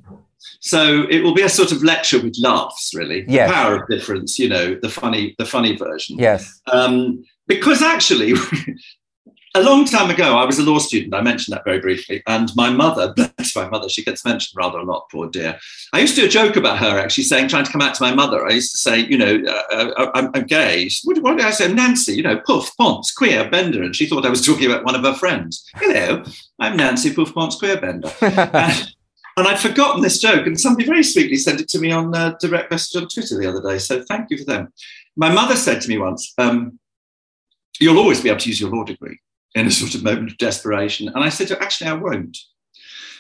So 0.61 1.07
it 1.11 1.22
will 1.22 1.34
be 1.34 1.43
a 1.43 1.49
sort 1.49 1.72
of 1.72 1.82
lecture 1.82 2.20
with 2.20 2.36
laughs, 2.41 2.93
really. 2.95 3.24
Yes. 3.28 3.49
The 3.49 3.55
power 3.55 3.76
of 3.76 3.88
difference, 3.88 4.38
you 4.38 4.49
know, 4.49 4.74
the 4.74 4.88
funny, 4.88 5.34
the 5.38 5.47
funny 5.47 5.76
version. 5.76 6.18
Yes. 6.18 6.61
Um, 6.72 7.24
because 7.47 7.82
actually, 7.82 8.34
a 9.55 9.62
long 9.62 9.84
time 9.84 10.11
ago, 10.11 10.36
I 10.36 10.45
was 10.45 10.59
a 10.59 10.62
law 10.62 10.78
student. 10.78 11.14
I 11.14 11.22
mentioned 11.22 11.57
that 11.57 11.64
very 11.64 11.80
briefly. 11.80 12.22
And 12.26 12.51
my 12.55 12.70
mother, 12.70 13.12
bless 13.16 13.57
my 13.57 13.68
mother, 13.68 13.88
she 13.88 14.05
gets 14.05 14.24
mentioned 14.24 14.57
rather 14.57 14.78
a 14.78 14.84
lot, 14.84 15.09
poor 15.11 15.28
dear. 15.28 15.59
I 15.93 16.01
used 16.01 16.14
to 16.14 16.20
do 16.22 16.26
a 16.26 16.30
joke 16.30 16.57
about 16.57 16.78
her 16.78 16.99
actually 16.99 17.24
saying, 17.24 17.49
trying 17.49 17.64
to 17.64 17.72
come 17.72 17.82
out 17.82 17.95
to 17.97 18.03
my 18.03 18.14
mother. 18.14 18.47
I 18.47 18.53
used 18.53 18.72
to 18.72 18.78
say, 18.78 19.01
you 19.01 19.18
know, 19.18 19.43
uh, 19.47 19.62
uh 19.72 20.11
I'm, 20.14 20.30
I'm, 20.34 20.45
gay. 20.45 20.88
Said, 20.88 21.09
what, 21.09 21.22
what, 21.22 21.38
did 21.38 21.47
I 21.47 21.51
say? 21.51 21.72
Nancy, 21.72 22.14
you 22.14 22.22
know, 22.22 22.38
Puff, 22.47 22.76
Ponce, 22.76 23.12
Queer, 23.12 23.51
Bender. 23.51 23.82
And 23.82 23.97
she 23.97 24.07
thought 24.07 24.26
I 24.26 24.30
was 24.30 24.45
talking 24.45 24.70
about 24.70 24.84
one 24.84 24.95
of 24.95 25.03
her 25.03 25.14
friends. 25.14 25.68
Hello, 25.74 26.22
I'm 26.59 26.76
Nancy 26.76 27.12
Puff, 27.12 27.34
Ponce, 27.34 27.57
Queer, 27.57 27.80
Bender. 27.80 28.12
and, 28.20 28.95
and 29.41 29.49
I'd 29.49 29.59
forgotten 29.59 30.03
this 30.03 30.20
joke, 30.20 30.47
and 30.47 30.59
somebody 30.61 30.86
very 30.86 31.03
sweetly 31.03 31.36
sent 31.36 31.61
it 31.61 31.68
to 31.70 31.78
me 31.78 31.91
on 31.91 32.14
uh, 32.14 32.36
direct 32.41 32.70
message 32.70 33.01
on 33.01 33.09
Twitter 33.09 33.38
the 33.38 33.49
other 33.49 33.62
day. 33.62 33.78
So 33.78 34.03
thank 34.03 34.30
you 34.30 34.38
for 34.38 34.45
them. 34.45 34.72
My 35.16 35.32
mother 35.32 35.57
said 35.57 35.80
to 35.82 35.88
me 35.88 35.99
once, 35.99 36.32
um, 36.38 36.78
You'll 37.78 37.99
always 37.99 38.20
be 38.20 38.28
able 38.28 38.41
to 38.41 38.49
use 38.49 38.61
your 38.61 38.68
law 38.70 38.84
degree 38.84 39.18
in 39.55 39.66
a 39.66 39.70
sort 39.70 39.95
of 39.95 40.05
moment 40.05 40.30
of 40.30 40.36
desperation. 40.36 41.09
And 41.09 41.24
I 41.24 41.30
said, 41.30 41.51
Actually, 41.53 41.91
I 41.91 41.95
won't, 41.95 42.36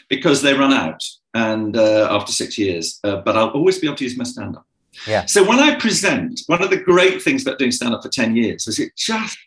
because 0.08 0.42
they 0.42 0.52
run 0.52 0.72
out 0.72 1.02
and 1.32 1.76
uh, 1.76 2.08
after 2.10 2.32
six 2.32 2.58
years, 2.58 3.00
uh, 3.04 3.22
but 3.22 3.36
I'll 3.36 3.48
always 3.48 3.78
be 3.78 3.86
able 3.86 3.96
to 3.96 4.04
use 4.04 4.18
my 4.18 4.24
stand 4.24 4.56
up. 4.56 4.66
Yeah. 5.06 5.24
So 5.24 5.42
when 5.42 5.58
I 5.58 5.76
present, 5.76 6.42
one 6.46 6.62
of 6.62 6.70
the 6.70 6.76
great 6.76 7.22
things 7.22 7.42
about 7.42 7.58
doing 7.58 7.72
stand 7.72 7.94
up 7.94 8.02
for 8.02 8.10
10 8.10 8.36
years 8.36 8.66
was 8.66 8.78
it 8.78 8.94
just, 8.96 9.38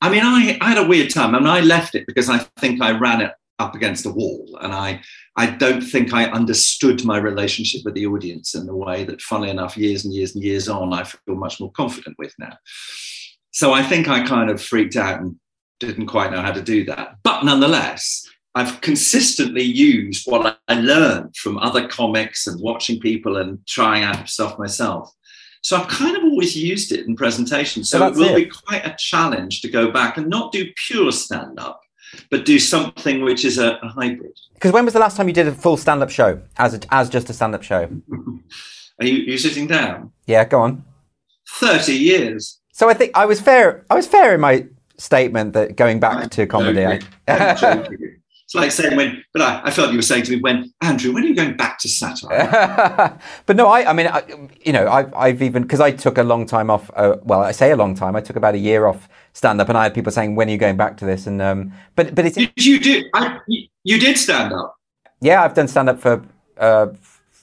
I 0.00 0.10
mean, 0.10 0.22
I, 0.24 0.58
I 0.60 0.70
had 0.70 0.78
a 0.78 0.86
weird 0.86 1.10
time. 1.10 1.34
I 1.34 1.38
mean, 1.38 1.48
I 1.48 1.60
left 1.60 1.94
it 1.94 2.06
because 2.06 2.28
I 2.28 2.38
think 2.58 2.82
I 2.82 2.98
ran 2.98 3.20
it 3.20 3.32
up 3.58 3.74
against 3.74 4.06
a 4.06 4.10
wall. 4.10 4.58
And 4.60 4.72
I, 4.72 5.00
I 5.36 5.46
don't 5.46 5.80
think 5.80 6.12
I 6.12 6.24
understood 6.26 7.04
my 7.04 7.18
relationship 7.18 7.82
with 7.84 7.94
the 7.94 8.06
audience 8.06 8.54
in 8.54 8.66
the 8.66 8.76
way 8.76 9.04
that, 9.04 9.22
funnily 9.22 9.50
enough, 9.50 9.76
years 9.76 10.04
and 10.04 10.14
years 10.14 10.34
and 10.34 10.44
years 10.44 10.68
on, 10.68 10.92
I 10.92 11.04
feel 11.04 11.36
much 11.36 11.60
more 11.60 11.72
confident 11.72 12.16
with 12.18 12.34
now. 12.38 12.56
So 13.52 13.72
I 13.72 13.82
think 13.82 14.08
I 14.08 14.26
kind 14.26 14.50
of 14.50 14.62
freaked 14.62 14.96
out 14.96 15.20
and 15.20 15.36
didn't 15.80 16.06
quite 16.06 16.30
know 16.30 16.42
how 16.42 16.52
to 16.52 16.62
do 16.62 16.84
that. 16.86 17.16
But 17.22 17.44
nonetheless, 17.44 18.26
I've 18.54 18.80
consistently 18.80 19.62
used 19.62 20.26
what 20.26 20.58
I 20.68 20.80
learned 20.80 21.36
from 21.36 21.58
other 21.58 21.86
comics 21.88 22.46
and 22.46 22.60
watching 22.60 23.00
people 23.00 23.36
and 23.36 23.58
trying 23.66 24.04
out 24.04 24.28
stuff 24.28 24.58
myself. 24.58 25.10
So 25.62 25.76
I've 25.76 25.88
kind 25.88 26.16
of 26.16 26.22
always 26.22 26.56
used 26.56 26.92
it 26.92 27.06
in 27.06 27.16
presentations. 27.16 27.90
So, 27.90 27.98
So 27.98 28.06
it 28.06 28.14
will 28.14 28.36
it. 28.36 28.44
be 28.44 28.50
quite 28.50 28.86
a 28.86 28.94
challenge 28.98 29.60
to 29.62 29.68
go 29.68 29.90
back 29.90 30.16
and 30.16 30.28
not 30.28 30.52
do 30.52 30.66
pure 30.86 31.12
stand 31.12 31.58
up, 31.58 31.80
but 32.30 32.44
do 32.44 32.58
something 32.58 33.22
which 33.22 33.44
is 33.44 33.58
a, 33.58 33.78
a 33.82 33.88
hybrid. 33.88 34.32
Because 34.54 34.72
when 34.72 34.84
was 34.84 34.94
the 34.94 35.00
last 35.00 35.16
time 35.16 35.28
you 35.28 35.34
did 35.34 35.48
a 35.48 35.52
full 35.52 35.76
stand-up 35.76 36.10
show 36.10 36.40
as 36.56 36.74
a, 36.74 36.80
as 36.90 37.08
just 37.08 37.30
a 37.30 37.32
stand-up 37.32 37.62
show? 37.62 37.88
Are 39.00 39.06
you, 39.06 39.18
you 39.18 39.38
sitting 39.38 39.66
down? 39.66 40.12
Yeah, 40.26 40.44
go 40.44 40.60
on. 40.60 40.84
30 41.48 41.92
years. 41.92 42.58
So 42.72 42.88
I 42.88 42.94
think 42.94 43.12
I 43.14 43.26
was 43.26 43.40
fair. 43.40 43.84
I 43.90 43.94
was 43.94 44.06
fair 44.06 44.34
in 44.34 44.40
my 44.40 44.66
statement 44.98 45.52
that 45.52 45.76
going 45.76 46.00
back 46.00 46.30
to 46.30 46.46
comedy. 46.46 46.86
I. 46.86 47.00
it's 48.46 48.54
like 48.54 48.70
saying 48.70 48.96
when, 48.96 49.24
but 49.32 49.42
I, 49.42 49.60
I 49.64 49.70
felt 49.72 49.90
you 49.90 49.98
were 49.98 50.02
saying 50.02 50.22
to 50.24 50.30
me 50.30 50.40
when, 50.40 50.72
Andrew, 50.80 51.12
when 51.12 51.24
are 51.24 51.26
you 51.26 51.34
going 51.34 51.56
back 51.56 51.80
to 51.80 51.88
satire? 51.88 53.18
but 53.46 53.56
no, 53.56 53.66
I, 53.66 53.90
I 53.90 53.92
mean, 53.92 54.06
I, 54.06 54.22
you 54.64 54.72
know, 54.72 54.86
I've, 54.88 55.12
I've 55.14 55.42
even 55.42 55.62
because 55.62 55.80
I 55.80 55.90
took 55.90 56.16
a 56.16 56.22
long 56.22 56.46
time 56.46 56.70
off. 56.70 56.88
Uh, 56.94 57.16
well, 57.24 57.40
I 57.40 57.50
say 57.50 57.72
a 57.72 57.76
long 57.76 57.96
time. 57.96 58.14
I 58.14 58.20
took 58.20 58.36
about 58.36 58.54
a 58.54 58.58
year 58.58 58.86
off 58.86 59.08
stand 59.32 59.60
up, 59.60 59.68
and 59.68 59.76
I 59.76 59.82
had 59.82 59.94
people 59.94 60.12
saying, 60.12 60.36
"When 60.36 60.46
are 60.48 60.52
you 60.52 60.58
going 60.58 60.76
back 60.76 60.96
to 60.98 61.04
this?" 61.04 61.26
And 61.26 61.42
um, 61.42 61.72
but 61.96 62.14
but 62.14 62.24
it's 62.24 62.36
Did 62.36 62.64
you 62.64 62.78
do? 62.78 63.04
I, 63.14 63.40
you- 63.48 63.66
you 63.82 63.98
did 63.98 64.16
stand 64.16 64.52
up. 64.52 64.76
yeah, 65.20 65.42
I've 65.42 65.54
done 65.54 65.66
stand 65.68 65.88
up 65.88 65.98
for 66.00 66.24
uh, 66.58 66.88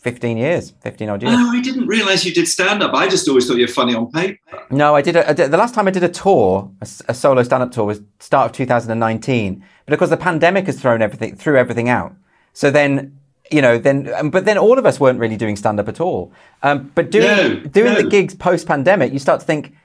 fifteen 0.04 0.38
years, 0.38 0.72
fifteen 0.82 1.10
odd 1.10 1.24
years. 1.24 1.34
Oh, 1.36 1.52
I 1.52 1.62
didn't 1.62 1.88
realise 1.88 2.26
you 2.26 2.34
did 2.34 2.48
stand 2.48 2.84
up. 2.84 2.94
I 2.94 3.08
just 3.08 3.28
always 3.28 3.48
thought 3.48 3.56
you 3.56 3.64
were 3.64 3.74
funny 3.74 3.96
on 3.96 4.12
paper. 4.12 4.38
No, 4.70 4.96
I 4.96 5.02
did, 5.02 5.16
a, 5.16 5.30
I 5.30 5.34
did. 5.34 5.52
The 5.52 5.58
last 5.58 5.74
time 5.74 5.88
I 5.88 5.92
did 5.92 6.04
a 6.04 6.10
tour, 6.10 6.70
a 7.08 7.14
solo 7.14 7.42
stand-up 7.44 7.72
tour, 7.72 7.86
was 7.86 8.02
start 8.20 8.52
of 8.52 8.56
2019. 8.56 9.66
But 9.86 9.94
of 9.94 10.00
course, 10.00 10.12
the 10.12 10.18
pandemic 10.18 10.66
has 10.68 10.80
thrown 10.80 11.02
everything 11.02 11.36
threw 11.36 11.58
everything 11.58 11.90
out. 11.90 12.14
So 12.54 12.70
then, 12.70 13.18
you 13.50 13.62
know, 13.62 13.78
then, 13.78 14.12
um, 14.14 14.30
but 14.30 14.46
then 14.46 14.58
all 14.58 14.78
of 14.78 14.86
us 14.86 15.00
weren't 15.00 15.20
really 15.20 15.38
doing 15.38 15.56
stand-up 15.56 15.88
at 15.88 16.00
all. 16.00 16.32
Um, 16.62 16.92
but 16.96 17.10
doing 17.10 17.26
No, 17.26 17.60
doing 17.62 17.96
the 17.96 18.04
gigs 18.04 18.36
post-pandemic, 18.36 19.12
you 19.12 19.20
start 19.20 19.40
to 19.40 19.46
think, 19.46 19.76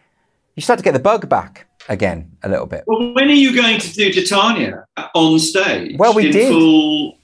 you 0.57 0.63
start 0.63 0.79
to 0.79 0.85
get 0.85 0.93
the 0.93 0.99
bug 0.99 1.29
back 1.29 1.67
again 1.89 2.31
a 2.43 2.49
little 2.49 2.67
bit. 2.67 2.85
Well, 2.87 3.15
when 3.15 3.29
are 3.29 3.33
you 3.33 3.55
going 3.55 3.81
to 3.81 3.93
do 3.93 4.13
Titania 4.13 4.85
on 5.15 5.39
stage? 5.39 5.97
Well, 5.99 6.15
we 6.15 6.27
in 6.27 6.33
did. 6.33 6.53
Full... 6.53 7.18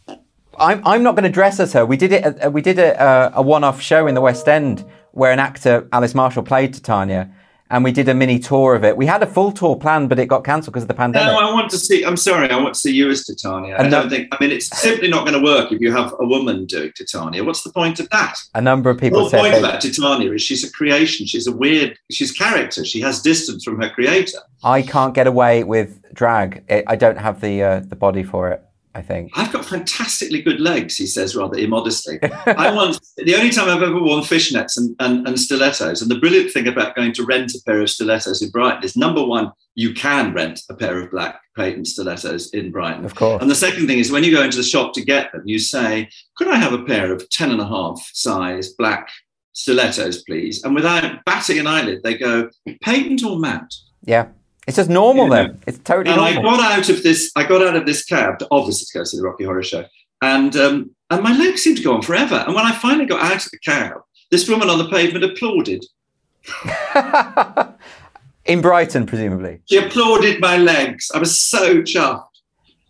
I'm 0.58 0.80
I'm 0.86 1.02
not 1.02 1.14
going 1.16 1.24
to 1.24 1.30
dress 1.30 1.60
as 1.60 1.72
her. 1.72 1.84
We 1.86 1.96
did 1.96 2.12
it. 2.12 2.44
uh, 2.44 2.50
We 2.50 2.62
did 2.62 2.78
a, 2.78 3.02
a, 3.02 3.32
a 3.36 3.42
one-off 3.42 3.80
show 3.80 4.06
in 4.06 4.14
the 4.14 4.20
West 4.20 4.48
End 4.48 4.84
where 5.12 5.32
an 5.32 5.38
actor, 5.38 5.88
Alice 5.92 6.14
Marshall, 6.14 6.42
played 6.42 6.74
Titania, 6.74 7.30
and 7.70 7.84
we 7.84 7.92
did 7.92 8.08
a 8.08 8.14
mini 8.14 8.38
tour 8.40 8.74
of 8.74 8.82
it. 8.84 8.96
We 8.96 9.06
had 9.06 9.22
a 9.22 9.26
full 9.26 9.52
tour 9.52 9.76
planned, 9.76 10.08
but 10.08 10.18
it 10.18 10.26
got 10.26 10.42
cancelled 10.44 10.72
because 10.74 10.82
of 10.84 10.88
the 10.88 10.94
pandemic. 10.94 11.28
No, 11.32 11.38
I 11.38 11.52
want 11.52 11.70
to 11.70 11.78
see. 11.78 12.04
I'm 12.04 12.16
sorry, 12.16 12.50
I 12.50 12.60
want 12.60 12.74
to 12.74 12.80
see 12.80 12.92
you 12.92 13.08
as 13.10 13.24
Titania. 13.24 13.76
I 13.78 13.88
don't 13.88 14.10
think. 14.10 14.28
I 14.32 14.36
mean, 14.40 14.50
it's 14.50 14.68
simply 14.76 15.08
not 15.08 15.26
going 15.26 15.38
to 15.38 15.44
work 15.44 15.70
if 15.72 15.80
you 15.80 15.92
have 15.92 16.12
a 16.20 16.26
woman 16.26 16.66
doing 16.66 16.92
Titania. 16.96 17.44
What's 17.44 17.62
the 17.62 17.72
point 17.72 18.00
of 18.00 18.08
that? 18.10 18.38
a 18.54 18.60
number 18.60 18.90
of 18.90 18.96
The 18.96 19.02
people 19.02 19.28
said 19.30 19.40
point 19.40 19.54
about 19.54 19.80
Titania 19.80 20.32
is 20.32 20.42
she's 20.42 20.64
a 20.64 20.70
creation. 20.72 21.26
She's 21.26 21.46
a 21.46 21.52
weird. 21.52 21.96
She's 22.10 22.32
character. 22.32 22.84
She 22.84 23.00
has 23.00 23.22
distance 23.22 23.64
from 23.64 23.80
her 23.80 23.88
creator. 23.90 24.38
I 24.62 24.82
can't 24.82 25.14
get 25.14 25.26
away 25.26 25.64
with 25.64 26.00
drag. 26.12 26.64
I 26.68 26.82
I 26.88 26.96
don't 26.96 27.18
have 27.18 27.40
the 27.40 27.62
uh, 27.62 27.80
the 27.80 27.96
body 27.96 28.24
for 28.24 28.50
it. 28.50 28.62
I 28.94 29.02
think. 29.02 29.32
I've 29.34 29.52
got 29.52 29.64
fantastically 29.64 30.40
good 30.40 30.60
legs, 30.60 30.96
he 30.96 31.06
says 31.06 31.34
rather 31.34 31.56
immodestly. 31.56 32.18
I 32.46 32.72
once, 32.72 33.12
the 33.16 33.34
only 33.34 33.50
time 33.50 33.68
I've 33.68 33.82
ever 33.82 34.00
worn 34.00 34.22
fishnets 34.22 34.76
and, 34.76 34.94
and, 35.00 35.26
and 35.26 35.38
stilettos, 35.38 36.00
and 36.00 36.10
the 36.10 36.18
brilliant 36.20 36.52
thing 36.52 36.68
about 36.68 36.94
going 36.94 37.12
to 37.14 37.24
rent 37.24 37.54
a 37.54 37.62
pair 37.66 37.80
of 37.80 37.90
stilettos 37.90 38.40
in 38.40 38.50
Brighton 38.50 38.84
is 38.84 38.96
number 38.96 39.24
one, 39.24 39.50
you 39.74 39.94
can 39.94 40.32
rent 40.32 40.60
a 40.70 40.74
pair 40.74 41.00
of 41.00 41.10
black 41.10 41.40
patent 41.56 41.88
stilettos 41.88 42.50
in 42.54 42.70
Brighton. 42.70 43.04
Of 43.04 43.16
course. 43.16 43.42
And 43.42 43.50
the 43.50 43.56
second 43.56 43.88
thing 43.88 43.98
is 43.98 44.12
when 44.12 44.22
you 44.22 44.30
go 44.30 44.42
into 44.42 44.56
the 44.56 44.62
shop 44.62 44.92
to 44.94 45.04
get 45.04 45.32
them, 45.32 45.42
you 45.44 45.58
say, 45.58 46.08
Could 46.36 46.48
I 46.48 46.56
have 46.56 46.72
a 46.72 46.84
pair 46.84 47.12
of 47.12 47.28
10 47.30 47.50
and 47.50 47.60
a 47.60 47.66
half 47.66 48.00
size 48.12 48.74
black 48.74 49.08
stilettos, 49.54 50.22
please? 50.22 50.62
And 50.62 50.74
without 50.74 51.24
batting 51.24 51.58
an 51.58 51.66
eyelid, 51.66 52.02
they 52.04 52.16
go, 52.16 52.48
Patent 52.82 53.24
or 53.24 53.40
matte? 53.40 53.74
Yeah. 54.04 54.28
It's 54.66 54.76
just 54.76 54.88
normal 54.90 55.24
You 55.26 55.30
then. 55.30 55.60
It's 55.66 55.78
totally 55.78 56.14
normal. 56.16 56.28
and 56.36 56.38
I 56.38 56.42
got 56.42 56.60
out 56.60 56.88
of 56.88 57.02
this. 57.02 57.30
I 57.36 57.44
got 57.44 57.62
out 57.62 57.76
of 57.76 57.86
this 57.86 58.04
cab, 58.04 58.42
obviously 58.50 58.86
to 58.92 58.98
go 58.98 59.04
see 59.04 59.16
the 59.18 59.22
Rocky 59.22 59.44
Horror 59.44 59.62
Show, 59.62 59.84
and 60.22 60.56
um, 60.56 60.90
and 61.10 61.22
my 61.22 61.36
legs 61.36 61.62
seemed 61.62 61.76
to 61.78 61.82
go 61.82 61.94
on 61.94 62.02
forever. 62.02 62.42
And 62.46 62.54
when 62.54 62.64
I 62.64 62.72
finally 62.72 63.06
got 63.06 63.22
out 63.22 63.44
of 63.44 63.50
the 63.50 63.58
cab, 63.58 63.98
this 64.30 64.48
woman 64.48 64.70
on 64.70 64.78
the 64.78 64.88
pavement 64.88 65.24
applauded. 65.24 65.84
In 68.46 68.60
Brighton, 68.60 69.06
presumably. 69.06 69.60
She 69.64 69.78
applauded 69.78 70.38
my 70.40 70.58
legs. 70.58 71.10
I 71.14 71.18
was 71.18 71.40
so 71.40 71.80
chuffed. 71.82 72.26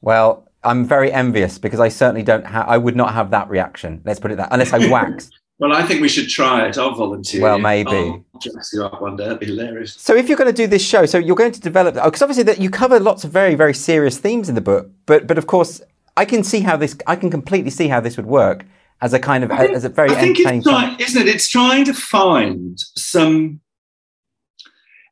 Well, 0.00 0.48
I'm 0.64 0.84
very 0.84 1.12
envious 1.12 1.58
because 1.58 1.78
I 1.78 1.88
certainly 1.88 2.24
don't 2.24 2.46
have. 2.46 2.66
I 2.68 2.76
would 2.76 2.96
not 2.96 3.14
have 3.14 3.30
that 3.30 3.48
reaction. 3.48 4.02
Let's 4.04 4.18
put 4.18 4.32
it 4.32 4.36
that. 4.36 4.48
Unless 4.50 4.72
I 4.72 4.90
wax. 4.90 5.30
Well, 5.58 5.72
I 5.72 5.84
think 5.84 6.00
we 6.00 6.08
should 6.08 6.28
try 6.28 6.66
it. 6.66 6.76
I'll 6.76 6.94
volunteer. 6.94 7.40
Well, 7.40 7.58
maybe. 7.58 7.90
I'll 7.90 8.24
dress 8.40 8.70
you 8.72 8.84
up 8.84 9.00
one 9.00 9.16
day. 9.16 9.24
That'd 9.24 9.38
be 9.38 9.46
hilarious. 9.46 9.94
So 9.94 10.14
if 10.16 10.28
you're 10.28 10.36
going 10.36 10.50
to 10.50 10.56
do 10.56 10.66
this 10.66 10.84
show, 10.84 11.06
so 11.06 11.16
you're 11.18 11.36
going 11.36 11.52
to 11.52 11.60
develop 11.60 11.94
oh, 11.94 11.96
that. 11.96 12.04
because 12.06 12.22
obviously 12.22 12.42
that 12.44 12.60
you 12.60 12.70
cover 12.70 12.98
lots 12.98 13.22
of 13.24 13.30
very 13.30 13.54
very 13.54 13.74
serious 13.74 14.18
themes 14.18 14.48
in 14.48 14.56
the 14.56 14.60
book, 14.60 14.90
but 15.06 15.26
but 15.26 15.38
of 15.38 15.46
course 15.46 15.80
I 16.16 16.24
can 16.24 16.42
see 16.42 16.60
how 16.60 16.76
this 16.76 16.96
I 17.06 17.14
can 17.16 17.30
completely 17.30 17.70
see 17.70 17.86
how 17.86 18.00
this 18.00 18.16
would 18.16 18.26
work 18.26 18.66
as 19.00 19.12
a 19.12 19.20
kind 19.20 19.44
of 19.44 19.50
think- 19.50 19.72
as 19.72 19.84
a 19.84 19.88
very 19.88 20.10
I 20.10 20.14
think 20.14 20.38
entertaining. 20.38 20.60
it's 20.60 20.68
trying, 20.68 21.00
isn't 21.00 21.22
it? 21.22 21.28
It's 21.28 21.48
trying 21.48 21.84
to 21.84 21.94
find 21.94 22.78
some. 22.96 23.60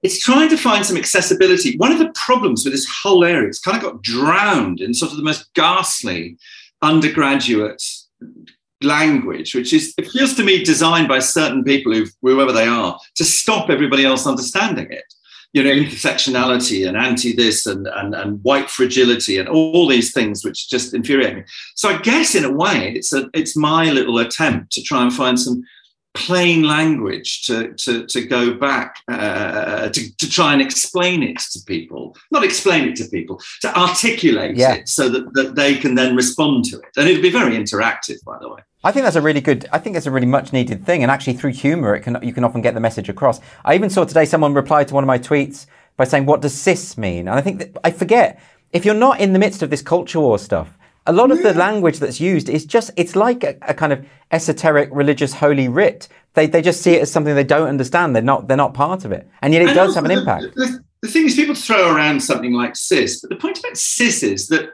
It's 0.03 0.19
trying 0.19 0.49
to 0.49 0.57
find 0.57 0.85
some 0.85 0.97
accessibility. 0.97 1.77
One 1.77 1.93
of 1.93 2.01
the 2.01 2.11
problems 2.17 2.65
with 2.65 2.75
this 2.75 2.89
whole 2.91 3.25
area, 3.25 3.47
it's 3.47 3.61
kind 3.61 3.77
of 3.77 3.83
got 3.85 4.03
drowned 4.03 4.81
in 4.81 4.95
sort 4.95 5.13
of 5.13 5.17
the 5.17 5.23
most 5.23 5.55
ghastly 5.55 6.37
undergraduate 6.83 7.81
language, 8.85 9.55
which 9.55 9.73
is 9.73 9.95
it 9.99 10.09
feels 10.11 10.35
to 10.35 10.45
me 10.45 10.63
designed 10.65 11.09
by 11.09 11.19
certain 11.19 11.65
people 11.65 11.93
who, 11.93 12.07
whoever 12.23 12.53
they 12.53 12.67
are, 12.67 12.99
to 13.17 13.25
stop 13.25 13.71
everybody 13.71 14.05
else 14.05 14.27
understanding 14.27 14.91
it. 14.91 15.05
You 15.55 15.63
know, 15.63 15.71
intersectionality 15.71 16.89
and 16.89 16.97
anti 16.97 17.35
this 17.35 17.67
and, 17.67 17.87
and 17.87 18.15
and 18.15 18.43
white 18.43 18.71
fragility 18.71 19.37
and 19.39 19.49
all 19.49 19.87
these 19.87 20.13
things 20.13 20.45
which 20.45 20.69
just 20.71 20.95
infuriate 20.95 21.37
me. 21.37 21.43
So 21.75 21.91
I 21.91 21.99
guess 22.01 22.35
in 22.35 22.45
a 22.45 22.51
way, 22.53 22.93
it's 22.97 23.13
a 23.13 23.29
it's 23.35 23.55
my 23.57 23.91
little 23.91 24.19
attempt 24.19 24.73
to 24.73 24.83
try 24.83 25.03
and 25.03 25.13
find 25.13 25.39
some 25.39 25.63
plain 26.15 26.63
language 26.63 27.43
to 27.47 27.73
to 27.75 28.07
to 28.07 28.27
go 28.27 28.55
back 28.55 28.97
uh, 29.09 29.89
to 29.91 30.17
to 30.17 30.29
try 30.31 30.53
and 30.55 30.63
explain 30.63 31.23
it 31.23 31.39
to 31.39 31.59
people, 31.67 32.17
not 32.31 32.45
explain 32.45 32.89
it 32.89 32.97
to 32.97 33.05
people, 33.09 33.41
to 33.61 33.79
articulate 33.79 34.57
Yeah. 34.57 34.75
it 34.75 34.89
so 34.89 35.09
that, 35.11 35.33
that 35.35 35.55
they 35.55 35.75
can 35.75 35.95
then 35.95 36.17
respond 36.17 36.65
to 36.67 36.77
it. 36.79 36.91
And 36.97 37.09
it'll 37.09 37.23
be 37.23 37.31
very 37.31 37.57
interactive, 37.57 38.23
by 38.25 38.39
the 38.41 38.49
way. 38.49 38.61
I 38.85 38.91
think 38.93 39.05
that's 39.05 39.17
a 39.17 39.21
really 39.23 39.41
good. 39.41 39.67
I 39.73 39.79
think 39.79 39.95
that's 39.95 40.07
a 40.07 40.11
really 40.11 40.27
much 40.27 40.53
needed 40.53 40.85
thing, 40.85 41.03
and 41.03 41.11
actually 41.11 41.35
through 41.35 41.53
humour, 41.53 41.95
it 41.95 42.01
can 42.01 42.19
you 42.23 42.33
can 42.33 42.45
often 42.45 42.61
get 42.63 42.75
the 42.75 42.81
message 42.81 43.09
across. 43.09 43.41
I 43.65 43.75
even 43.75 43.91
saw 43.91 44.05
today 44.05 44.25
someone 44.25 44.55
reply 44.55 44.85
to 44.85 44.95
one 44.95 45.05
of 45.05 45.09
my 45.09 45.19
tweets 45.19 45.67
by 45.97 46.05
saying, 46.05 46.27
"What 46.27 46.41
does 46.43 46.55
cis 46.55 46.99
mean?" 46.99 47.29
And 47.29 47.39
I 47.39 47.41
think 47.43 47.59
that 47.59 47.77
I 47.85 47.91
forget 47.93 48.41
if 48.73 48.85
you're 48.85 48.95
not 48.95 49.21
in 49.21 49.33
the 49.35 49.39
midst 49.39 49.63
of 49.63 49.71
this 49.71 49.83
culture 49.83 50.21
war 50.21 50.39
stuff. 50.39 50.77
A 51.05 51.13
lot 51.13 51.33
of 51.33 51.43
the 51.43 51.53
language 51.53 51.99
that's 51.99 52.21
used 52.21 52.49
is 52.49 52.65
just 52.65 52.93
it's 52.97 53.17
like 53.17 53.43
a, 53.43 53.57
a 53.63 53.75
kind 53.75 53.93
of 53.93 54.07
esoteric 54.31 54.89
religious 54.93 55.33
holy 55.33 55.67
writ. 55.69 56.07
They 56.35 56.47
they 56.47 56.63
just 56.63 56.81
see 56.81 56.93
it 56.95 57.03
as 57.03 57.11
something 57.11 57.35
they 57.35 57.43
don't 57.43 57.67
understand. 57.69 58.15
They're 58.15 58.23
not 58.23 58.47
they're 58.47 58.57
not 58.57 58.73
part 58.73 59.05
of 59.05 59.11
it, 59.11 59.29
and 59.43 59.53
yet 59.53 59.63
it 59.63 59.69
And 59.71 59.75
does 59.77 59.97
have 59.97 60.05
an 60.05 60.11
the- 60.13 60.19
impact. 60.21 60.55
The, 60.55 60.83
the 61.03 61.09
thing 61.09 61.27
is, 61.27 61.35
people 61.35 61.57
throw 61.57 61.93
around 61.93 62.21
something 62.23 62.53
like 62.53 62.77
cis, 62.77 63.21
but 63.21 63.31
the 63.31 63.37
point 63.37 63.59
about 63.59 63.77
cis 63.77 64.23
is 64.23 64.47
that 64.49 64.71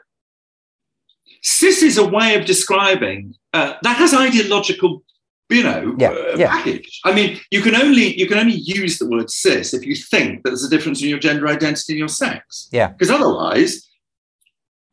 cis 1.48 1.82
is 1.82 1.96
a 1.98 2.06
way 2.06 2.34
of 2.38 2.44
describing 2.44 3.34
uh, 3.54 3.74
that 3.82 3.96
has 3.96 4.12
ideological, 4.12 5.02
you 5.48 5.62
know, 5.62 5.94
Yeah, 5.98 6.10
uh, 6.10 6.36
yeah. 6.36 6.50
package. 6.56 7.00
I 7.04 7.14
mean, 7.14 7.40
you 7.50 7.62
can 7.62 7.74
only 7.74 8.18
you 8.20 8.26
can 8.26 8.38
only 8.38 8.54
use 8.80 8.98
the 8.98 9.08
word 9.08 9.30
cis 9.30 9.72
if 9.72 9.84
you 9.86 9.94
think 9.94 10.42
that 10.42 10.50
there's 10.50 10.64
a 10.64 10.68
difference 10.70 11.02
in 11.02 11.08
your 11.08 11.18
gender 11.18 11.48
identity 11.48 11.92
and 11.94 11.98
your 11.98 12.08
sex. 12.08 12.68
Yeah. 12.72 12.88
because 12.88 13.10
otherwise. 13.10 13.84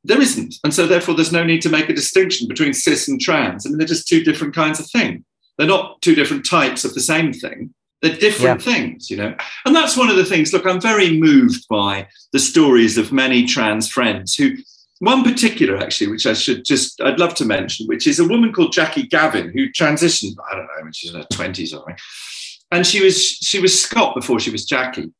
There 0.07 0.21
isn't. 0.21 0.53
And 0.63 0.71
so, 0.71 0.85
therefore, 0.85 1.15
there's 1.15 1.31
no 1.31 1.43
need 1.43 1.63
to 1.63 1.69
make 1.77 1.89
a 1.89 1.93
distinction 2.01 2.47
between 2.47 2.73
cis 2.75 3.07
and 3.07 3.19
trans. 3.19 3.65
I 3.65 3.69
mean, 3.69 3.79
they're 3.79 3.87
just 3.87 4.07
two 4.07 4.23
different 4.23 4.53
kinds 4.53 4.79
of 4.79 4.85
thing. 4.91 5.25
They're 5.57 5.65
not 5.65 5.99
two 6.03 6.13
different 6.13 6.45
types 6.45 6.85
of 6.85 6.93
the 6.93 6.99
same 7.01 7.33
thing. 7.33 7.73
They're 8.03 8.15
different 8.15 8.61
things, 8.61 9.09
you 9.09 9.17
know. 9.17 9.33
And 9.65 9.75
that's 9.75 9.97
one 9.97 10.09
of 10.11 10.15
the 10.15 10.23
things. 10.31 10.53
Look, 10.53 10.67
I'm 10.67 10.79
very 10.79 11.19
moved 11.19 11.65
by 11.71 12.07
the 12.33 12.39
stories 12.51 12.99
of 12.99 13.11
many 13.11 13.47
trans 13.47 13.89
friends 13.89 14.35
who, 14.35 14.51
one 14.99 15.23
particular 15.23 15.77
actually, 15.77 16.07
which 16.07 16.25
I 16.25 16.33
should 16.33 16.63
just, 16.63 17.01
I'd 17.01 17.19
love 17.19 17.35
to 17.35 17.45
mention, 17.45 17.87
which 17.87 18.07
is 18.07 18.19
a 18.19 18.27
woman 18.27 18.53
called 18.53 18.71
Jackie 18.71 19.07
Gavin 19.07 19.51
who 19.51 19.69
transitioned, 19.69 20.35
I 20.49 20.55
don't 20.55 20.65
know, 20.65 20.83
when 20.83 20.93
she's 20.93 21.13
in 21.13 21.19
her 21.19 21.27
20s 21.27 21.63
or 21.63 21.67
something. 21.67 21.97
And 22.71 22.87
she 22.87 23.03
was, 23.03 23.21
she 23.21 23.59
was 23.59 23.81
Scott 23.81 24.15
before 24.15 24.39
she 24.39 24.51
was 24.51 24.65
Jackie. 24.65 25.11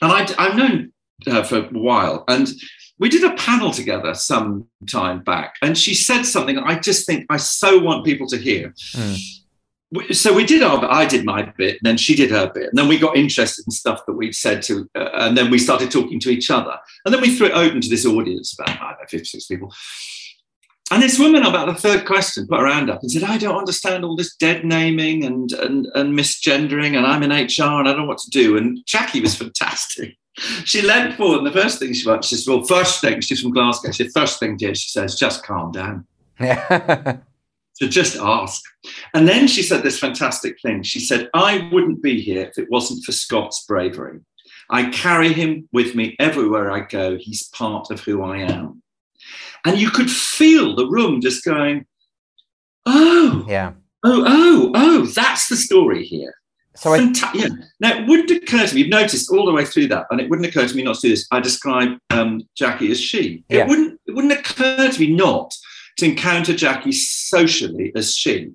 And 0.00 0.12
I'd, 0.12 0.32
I've 0.38 0.56
known 0.56 0.92
her 1.26 1.42
for 1.42 1.58
a 1.58 1.68
while. 1.70 2.24
And 2.28 2.48
we 2.98 3.08
did 3.08 3.24
a 3.24 3.34
panel 3.34 3.72
together 3.72 4.14
some 4.14 4.66
time 4.86 5.22
back. 5.22 5.54
And 5.62 5.76
she 5.76 5.94
said 5.94 6.22
something 6.22 6.58
I 6.58 6.78
just 6.78 7.06
think 7.06 7.26
I 7.30 7.36
so 7.36 7.78
want 7.78 8.04
people 8.04 8.26
to 8.28 8.36
hear. 8.36 8.74
Mm. 8.92 9.18
So 10.12 10.34
we 10.34 10.44
did 10.44 10.62
our 10.62 10.84
I 10.90 11.06
did 11.06 11.24
my 11.24 11.42
bit, 11.56 11.78
and 11.80 11.80
then 11.82 11.96
she 11.96 12.14
did 12.14 12.30
her 12.30 12.50
bit, 12.52 12.68
and 12.68 12.76
then 12.76 12.88
we 12.88 12.98
got 12.98 13.16
interested 13.16 13.66
in 13.66 13.70
stuff 13.70 14.04
that 14.06 14.14
we'd 14.14 14.34
said 14.34 14.62
to, 14.62 14.88
uh, 14.94 15.08
and 15.14 15.36
then 15.36 15.50
we 15.50 15.58
started 15.58 15.90
talking 15.90 16.20
to 16.20 16.30
each 16.30 16.50
other, 16.50 16.76
and 17.04 17.14
then 17.14 17.22
we 17.22 17.34
threw 17.34 17.46
it 17.46 17.52
open 17.52 17.80
to 17.80 17.88
this 17.88 18.04
audience 18.04 18.52
about 18.52 18.68
I 18.68 18.90
don't 18.90 19.00
know, 19.00 19.06
56 19.08 19.46
people. 19.46 19.72
And 20.90 21.02
this 21.02 21.18
woman, 21.18 21.44
about 21.44 21.66
the 21.66 21.74
third 21.74 22.06
question, 22.06 22.46
put 22.46 22.60
her 22.60 22.66
hand 22.66 22.90
up 22.90 23.00
and 23.00 23.10
said, 23.10 23.22
"I 23.22 23.38
don't 23.38 23.56
understand 23.56 24.04
all 24.04 24.16
this 24.16 24.36
dead 24.36 24.64
naming 24.64 25.24
and 25.24 25.52
and, 25.52 25.86
and 25.94 26.18
misgendering, 26.18 26.96
and 26.96 27.06
I'm 27.06 27.22
in 27.22 27.30
HR 27.30 27.78
and 27.78 27.88
I 27.88 27.92
don't 27.92 28.00
know 28.00 28.06
what 28.06 28.18
to 28.18 28.30
do." 28.30 28.56
And 28.58 28.84
Jackie 28.86 29.20
was 29.20 29.34
fantastic. 29.34 30.16
She 30.64 30.82
leant 30.82 31.16
forward, 31.16 31.38
and 31.38 31.46
the 31.48 31.50
first 31.50 31.80
thing 31.80 31.92
she 31.92 32.08
went, 32.08 32.24
she 32.24 32.36
says, 32.36 32.46
"Well, 32.46 32.62
first 32.62 33.00
thing, 33.00 33.20
she's 33.22 33.40
from 33.40 33.50
Glasgow. 33.50 33.90
She 33.90 34.04
said, 34.04 34.12
first 34.14 34.38
thing, 34.38 34.56
dear, 34.56 34.72
she 34.72 34.88
says, 34.88 35.16
just 35.16 35.44
calm 35.44 35.72
down." 35.72 36.06
to 37.80 37.88
just 37.88 38.16
ask. 38.16 38.62
And 39.14 39.28
then 39.28 39.46
she 39.46 39.62
said 39.62 39.82
this 39.82 39.98
fantastic 39.98 40.56
thing. 40.60 40.82
She 40.82 41.00
said, 41.00 41.28
I 41.34 41.68
wouldn't 41.72 42.02
be 42.02 42.20
here 42.20 42.42
if 42.42 42.58
it 42.58 42.70
wasn't 42.70 43.04
for 43.04 43.12
Scott's 43.12 43.64
bravery. 43.66 44.20
I 44.70 44.90
carry 44.90 45.32
him 45.32 45.68
with 45.72 45.94
me 45.94 46.16
everywhere 46.18 46.70
I 46.70 46.80
go. 46.80 47.16
He's 47.16 47.48
part 47.48 47.90
of 47.90 48.00
who 48.00 48.22
I 48.22 48.38
am. 48.38 48.82
And 49.64 49.78
you 49.78 49.90
could 49.90 50.10
feel 50.10 50.76
the 50.76 50.88
room 50.88 51.20
just 51.20 51.44
going, 51.44 51.86
oh, 52.86 53.44
yeah. 53.48 53.72
Oh, 54.04 54.24
oh, 54.26 54.72
oh, 54.74 55.06
that's 55.06 55.48
the 55.48 55.56
story 55.56 56.04
here. 56.04 56.34
So 56.76 56.94
I, 56.94 57.12
yeah. 57.34 57.48
Now, 57.80 57.98
it 57.98 58.06
wouldn't 58.06 58.30
occur 58.30 58.64
to 58.64 58.74
me, 58.74 58.82
you've 58.82 58.90
noticed 58.90 59.32
all 59.32 59.46
the 59.46 59.52
way 59.52 59.64
through 59.64 59.88
that, 59.88 60.06
and 60.10 60.20
it 60.20 60.30
wouldn't 60.30 60.46
occur 60.46 60.68
to 60.68 60.76
me 60.76 60.84
not 60.84 60.94
to 60.96 61.00
do 61.00 61.08
this. 61.08 61.26
I 61.32 61.40
describe 61.40 61.98
um, 62.10 62.42
Jackie 62.56 62.92
as 62.92 63.00
she. 63.00 63.42
Yeah. 63.48 63.64
It 63.64 63.68
wouldn't 63.68 64.00
it 64.06 64.14
wouldn't 64.14 64.32
occur 64.32 64.88
to 64.88 65.00
me 65.00 65.12
not 65.12 65.52
to 65.98 66.06
encounter 66.06 66.54
Jackie 66.54 66.92
socially 66.92 67.92
as 67.94 68.16
she. 68.16 68.52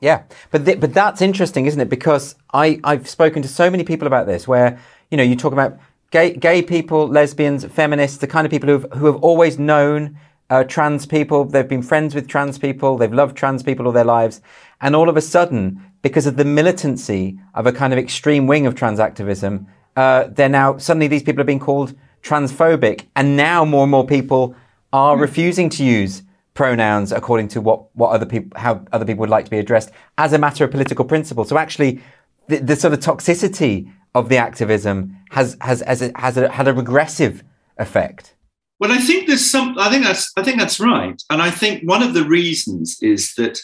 Yeah, 0.00 0.22
but 0.50 0.64
th- 0.64 0.80
but 0.80 0.94
that's 0.94 1.22
interesting, 1.22 1.66
isn't 1.66 1.80
it? 1.80 1.88
Because 1.88 2.34
I 2.52 2.80
I've 2.84 3.08
spoken 3.08 3.42
to 3.42 3.48
so 3.48 3.70
many 3.70 3.84
people 3.84 4.06
about 4.06 4.26
this, 4.26 4.46
where 4.46 4.78
you 5.10 5.16
know 5.16 5.22
you 5.22 5.36
talk 5.36 5.52
about 5.52 5.78
gay 6.10 6.34
gay 6.34 6.62
people, 6.62 7.06
lesbians, 7.06 7.64
feminists, 7.64 8.18
the 8.18 8.26
kind 8.26 8.44
of 8.44 8.50
people 8.50 8.68
who 8.68 8.78
have 8.80 8.92
who 8.98 9.06
have 9.06 9.16
always 9.16 9.58
known 9.58 10.18
uh, 10.50 10.64
trans 10.64 11.06
people. 11.06 11.44
They've 11.44 11.68
been 11.68 11.82
friends 11.82 12.14
with 12.14 12.28
trans 12.28 12.58
people. 12.58 12.98
They've 12.98 13.12
loved 13.12 13.36
trans 13.36 13.62
people 13.62 13.86
all 13.86 13.92
their 13.92 14.04
lives, 14.04 14.40
and 14.80 14.96
all 14.96 15.08
of 15.08 15.16
a 15.16 15.22
sudden, 15.22 15.80
because 16.02 16.26
of 16.26 16.36
the 16.36 16.44
militancy 16.44 17.38
of 17.54 17.66
a 17.66 17.72
kind 17.72 17.92
of 17.92 17.98
extreme 17.98 18.48
wing 18.48 18.66
of 18.66 18.74
trans 18.74 18.98
activism, 18.98 19.68
uh, 19.96 20.24
they're 20.28 20.48
now 20.48 20.78
suddenly 20.78 21.06
these 21.06 21.22
people 21.22 21.40
are 21.40 21.52
being 21.52 21.60
called 21.60 21.94
transphobic, 22.22 23.06
and 23.14 23.36
now 23.36 23.64
more 23.64 23.84
and 23.84 23.90
more 23.92 24.06
people 24.06 24.56
are 24.92 25.14
hmm. 25.14 25.22
refusing 25.22 25.70
to 25.70 25.84
use 25.84 26.22
pronouns 26.54 27.12
according 27.12 27.48
to 27.48 27.60
what, 27.60 27.94
what 27.96 28.10
other 28.10 28.26
people, 28.26 28.58
how 28.58 28.84
other 28.92 29.04
people 29.04 29.20
would 29.20 29.30
like 29.30 29.44
to 29.46 29.50
be 29.50 29.58
addressed 29.58 29.90
as 30.18 30.32
a 30.32 30.38
matter 30.38 30.64
of 30.64 30.70
political 30.70 31.04
principle. 31.04 31.44
So 31.44 31.58
actually, 31.58 32.00
the, 32.48 32.58
the 32.58 32.76
sort 32.76 32.92
of 32.92 33.00
toxicity 33.00 33.90
of 34.14 34.28
the 34.28 34.36
activism 34.36 35.16
has, 35.30 35.56
has, 35.60 35.80
has, 35.82 36.02
a, 36.02 36.12
has 36.16 36.36
a, 36.36 36.50
had 36.50 36.68
a 36.68 36.74
regressive 36.74 37.42
effect. 37.78 38.34
Well, 38.82 38.90
I 38.92 38.98
think 38.98 39.28
there's 39.28 39.48
some. 39.48 39.78
I 39.78 39.88
think 39.90 40.02
that's. 40.02 40.32
I 40.36 40.42
think 40.42 40.58
that's 40.58 40.80
right, 40.80 41.22
and 41.30 41.40
I 41.40 41.52
think 41.52 41.88
one 41.88 42.02
of 42.02 42.14
the 42.14 42.24
reasons 42.24 42.98
is 43.00 43.32
that 43.34 43.60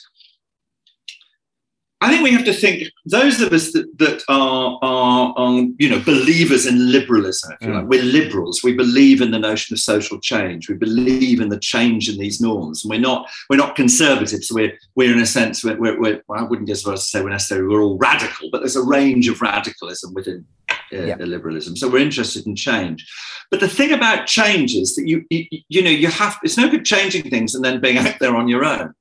I 2.01 2.11
think 2.11 2.23
we 2.23 2.31
have 2.31 2.45
to 2.45 2.53
think 2.53 2.85
those 3.07 3.41
of 3.41 3.53
us 3.53 3.73
that, 3.73 3.99
that 3.99 4.23
are, 4.29 4.79
are, 4.83 5.35
are, 5.37 5.67
you 5.79 5.89
know, 5.89 6.01
believers 6.05 6.65
in 6.65 6.93
liberalism. 6.93 7.57
Mm. 7.61 7.75
Like. 7.75 7.87
We're 7.87 8.03
liberals. 8.05 8.63
We 8.63 8.75
believe 8.75 9.21
in 9.21 9.33
the 9.33 9.39
notion 9.39 9.75
of 9.75 9.81
social 9.81 10.21
change. 10.21 10.69
We 10.69 10.77
believe 10.77 11.41
in 11.41 11.49
the 11.49 11.59
change 11.59 12.09
in 12.09 12.17
these 12.19 12.41
norms. 12.41 12.85
And 12.85 12.91
we're 12.91 13.01
not 13.01 13.29
we're 13.51 13.57
not 13.57 13.75
conservatives. 13.75 14.53
We're 14.53 14.79
we're 14.95 15.13
in 15.13 15.19
a 15.19 15.27
sense 15.27 15.65
we're, 15.65 15.77
we're, 15.77 16.01
we're 16.01 16.23
well, 16.29 16.41
I 16.41 16.45
wouldn't 16.45 16.71
as 16.71 16.87
well 16.87 16.95
to 16.95 17.03
say 17.03 17.21
we're 17.21 17.31
necessarily 17.31 17.67
we're 17.67 17.83
all 17.83 17.99
radical, 17.99 18.49
but 18.53 18.61
there's 18.61 18.77
a 18.77 18.83
range 18.83 19.29
of 19.29 19.43
radicalism 19.43 20.15
within 20.15 20.47
uh, 20.71 20.75
yeah. 21.03 21.17
liberalism. 21.19 21.77
So 21.77 21.89
we're 21.89 21.99
interested 21.99 22.47
in 22.47 22.55
change. 22.55 23.11
But 23.51 23.59
the 23.61 23.69
thing 23.69 23.93
about 23.93 24.27
change 24.27 24.75
is 24.75 24.95
that 24.95 25.09
you, 25.09 25.25
you 25.31 25.47
you 25.69 25.83
know 25.83 25.91
you 25.91 26.09
have 26.09 26.39
it's 26.45 26.57
no 26.57 26.69
good 26.69 26.85
changing 26.85 27.29
things 27.29 27.57
and 27.57 27.65
then 27.65 27.81
being 27.81 27.99
out 27.99 28.21
there 28.21 28.37
on 28.37 28.47
your 28.47 28.65
own 28.65 28.95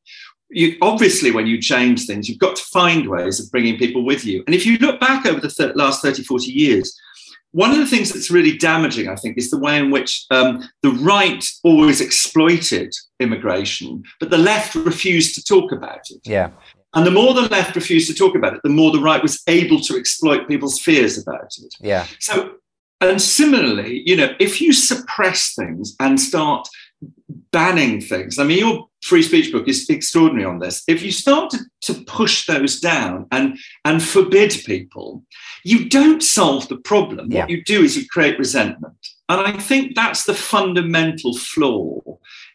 you 0.49 0.77
obviously 0.81 1.31
when 1.31 1.47
you 1.47 1.61
change 1.61 2.05
things 2.05 2.29
you've 2.29 2.39
got 2.39 2.55
to 2.55 2.63
find 2.65 3.09
ways 3.09 3.39
of 3.39 3.51
bringing 3.51 3.77
people 3.77 4.05
with 4.05 4.25
you. 4.25 4.43
And 4.45 4.55
if 4.55 4.65
you 4.65 4.77
look 4.77 4.99
back 4.99 5.25
over 5.25 5.39
the 5.39 5.49
th- 5.49 5.75
last 5.75 6.01
30 6.01 6.23
40 6.23 6.51
years 6.51 6.97
one 7.51 7.71
of 7.71 7.77
the 7.77 7.87
things 7.87 8.11
that's 8.11 8.29
really 8.29 8.57
damaging 8.57 9.07
i 9.09 9.15
think 9.15 9.37
is 9.37 9.49
the 9.49 9.59
way 9.59 9.77
in 9.77 9.89
which 9.89 10.25
um, 10.31 10.67
the 10.83 10.91
right 10.91 11.45
always 11.63 12.01
exploited 12.01 12.93
immigration 13.19 14.03
but 14.19 14.29
the 14.29 14.37
left 14.37 14.75
refused 14.75 15.35
to 15.35 15.43
talk 15.43 15.71
about 15.71 16.01
it. 16.09 16.21
Yeah. 16.23 16.51
And 16.93 17.05
the 17.05 17.11
more 17.11 17.33
the 17.33 17.49
left 17.49 17.75
refused 17.75 18.07
to 18.07 18.15
talk 18.15 18.35
about 18.35 18.53
it 18.53 18.61
the 18.63 18.69
more 18.69 18.91
the 18.91 19.01
right 19.01 19.21
was 19.21 19.41
able 19.47 19.79
to 19.81 19.97
exploit 19.97 20.47
people's 20.47 20.79
fears 20.79 21.17
about 21.17 21.51
it. 21.57 21.73
Yeah. 21.79 22.07
So 22.19 22.55
and 23.01 23.21
similarly 23.21 24.03
you 24.05 24.15
know 24.15 24.33
if 24.39 24.61
you 24.61 24.73
suppress 24.73 25.53
things 25.53 25.95
and 25.99 26.19
start 26.19 26.67
banning 27.51 28.01
things. 28.01 28.39
I 28.39 28.43
mean, 28.43 28.59
your 28.59 28.87
free 29.01 29.23
speech 29.23 29.51
book 29.51 29.67
is 29.67 29.89
extraordinary 29.89 30.45
on 30.45 30.59
this. 30.59 30.83
If 30.87 31.01
you 31.01 31.11
start 31.11 31.49
to, 31.51 31.59
to 31.81 31.93
push 32.05 32.45
those 32.45 32.79
down 32.79 33.27
and, 33.31 33.57
and 33.85 34.01
forbid 34.01 34.51
people, 34.65 35.23
you 35.63 35.89
don't 35.89 36.21
solve 36.21 36.67
the 36.67 36.77
problem. 36.77 37.31
Yeah. 37.31 37.41
What 37.41 37.49
you 37.49 37.63
do 37.63 37.83
is 37.83 37.97
you 37.97 38.07
create 38.07 38.37
resentment. 38.37 38.95
And 39.29 39.41
I 39.41 39.51
think 39.51 39.93
that's 39.93 40.23
the 40.23 40.33
fundamental 40.33 41.37
flaw 41.37 41.99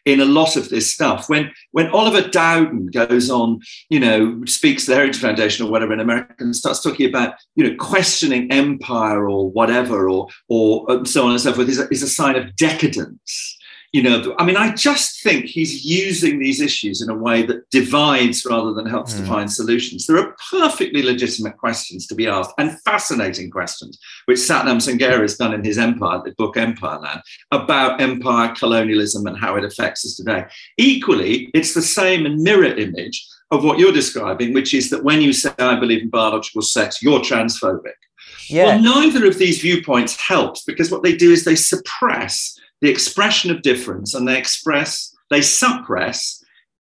in 0.05 0.19
a 0.19 0.25
lot 0.25 0.55
of 0.55 0.69
this 0.69 0.91
stuff. 0.91 1.29
When 1.29 1.51
when 1.71 1.89
Oliver 1.89 2.27
Dowden 2.27 2.87
goes 2.87 3.29
on, 3.29 3.59
you 3.89 3.99
know, 3.99 4.43
speaks 4.45 4.85
to 4.85 4.91
the 4.91 4.95
Heritage 4.95 5.21
Foundation 5.21 5.65
or 5.65 5.71
whatever 5.71 5.93
in 5.93 5.99
America 5.99 6.33
and 6.39 6.55
starts 6.55 6.81
talking 6.81 7.07
about, 7.07 7.35
you 7.55 7.63
know, 7.63 7.75
questioning 7.77 8.51
empire 8.51 9.29
or 9.29 9.51
whatever, 9.51 10.09
or 10.09 10.27
or 10.49 11.05
so 11.05 11.25
on 11.25 11.31
and 11.31 11.41
so 11.41 11.53
forth, 11.53 11.69
is 11.69 11.79
a, 11.79 11.87
is 11.89 12.01
a 12.01 12.07
sign 12.07 12.35
of 12.35 12.55
decadence 12.55 13.57
you 13.93 14.01
know, 14.01 14.35
I 14.39 14.45
mean, 14.45 14.57
I 14.57 14.73
just 14.73 15.21
think 15.21 15.45
he's 15.45 15.85
using 15.85 16.39
these 16.39 16.59
issues 16.59 16.99
in 16.99 17.11
a 17.11 17.15
way 17.15 17.43
that 17.43 17.69
divides 17.69 18.43
rather 18.43 18.73
than 18.73 18.87
helps 18.87 19.13
mm. 19.13 19.19
to 19.19 19.25
find 19.25 19.51
solutions. 19.51 20.07
There 20.07 20.17
are 20.17 20.35
perfectly 20.49 21.03
legitimate 21.03 21.59
questions 21.59 22.07
to 22.07 22.15
be 22.15 22.27
asked 22.27 22.53
and 22.57 22.81
fascinating 22.81 23.51
questions, 23.51 23.99
which 24.25 24.39
Sathnam 24.39 24.81
Sanghera 24.81 25.21
has 25.21 25.37
done 25.37 25.53
in 25.53 25.63
his 25.63 25.77
Empire, 25.77 26.23
the 26.25 26.31
book 26.31 26.55
Empireland, 26.55 27.21
about 27.51 28.01
empire 28.01 28.55
colonialism 28.55 29.27
and 29.27 29.37
how 29.37 29.57
it 29.57 29.63
affects 29.63 30.03
us 30.03 30.15
today. 30.15 30.45
Equally, 30.77 31.51
it's 31.53 31.75
the 31.75 31.81
same 31.83 32.41
mirror 32.41 32.75
image 32.75 33.23
of 33.51 33.63
what 33.63 33.77
you're 33.77 33.91
describing, 33.91 34.53
which 34.53 34.73
is 34.73 34.89
that 34.89 35.03
when 35.03 35.21
you 35.21 35.31
say, 35.31 35.51
I 35.59 35.79
believe 35.79 36.01
in 36.01 36.09
biological 36.09 36.63
sex, 36.63 37.03
you're 37.03 37.19
transphobic. 37.19 37.93
Yeah. 38.49 38.65
Well, 38.65 38.81
neither 38.81 39.27
of 39.27 39.37
these 39.37 39.61
viewpoints 39.61 40.19
helps 40.19 40.63
because 40.63 40.89
what 40.89 41.03
they 41.03 41.15
do 41.15 41.31
is 41.31 41.45
they 41.45 41.55
suppress 41.55 42.59
the 42.83 42.89
expression 42.89 43.49
of 43.49 43.61
difference 43.61 44.13
and 44.13 44.27
they 44.27 44.37
express, 44.37 45.15
they 45.29 45.41
suppress 45.41 46.43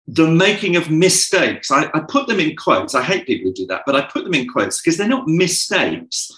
the 0.06 0.28
making 0.28 0.76
of 0.76 0.92
mistakes. 0.92 1.72
I, 1.72 1.90
I, 1.96 2.02
put 2.08 2.28
them 2.28 2.40
in 2.40 2.56
quotes. 2.56 2.94
I 2.94 3.02
hate 3.02 3.26
people 3.26 3.50
who 3.50 3.54
do 3.56 3.66
that, 3.68 3.82
but 3.88 3.96
I 3.96 4.02
put 4.02 4.24
them 4.24 4.36
in 4.36 4.48
quotes 4.48 4.80
because 4.80 4.98
they're 4.98 5.08
not 5.08 5.28
mistakes. 5.28 6.32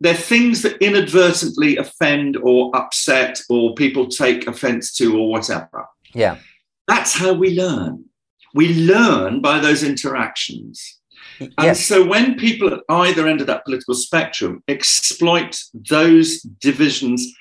They're 0.00 0.14
things 0.14 0.62
that 0.62 0.82
inadvertently 0.82 1.76
offend 1.76 2.38
or 2.38 2.74
upset 2.74 3.42
or 3.50 3.74
people 3.74 4.08
take 4.08 4.46
offense 4.46 4.94
to 4.94 5.18
or 5.18 5.28
whatever. 5.28 5.86
Yeah. 6.14 6.38
That's 6.88 7.12
how 7.12 7.34
we 7.34 7.50
learn. 7.60 8.06
We 8.54 8.74
learn 8.86 9.42
by 9.42 9.58
those 9.58 9.82
interactions. 9.82 10.98
Yes. 11.40 11.50
And 11.58 11.76
so 11.76 12.06
when 12.06 12.36
people 12.36 12.72
at 12.72 12.80
either 12.88 13.26
end 13.26 13.42
of 13.42 13.48
that 13.48 13.66
political 13.66 13.92
spectrum 13.92 14.62
exploit 14.66 15.62
those 15.74 16.40
divisions 16.40 17.34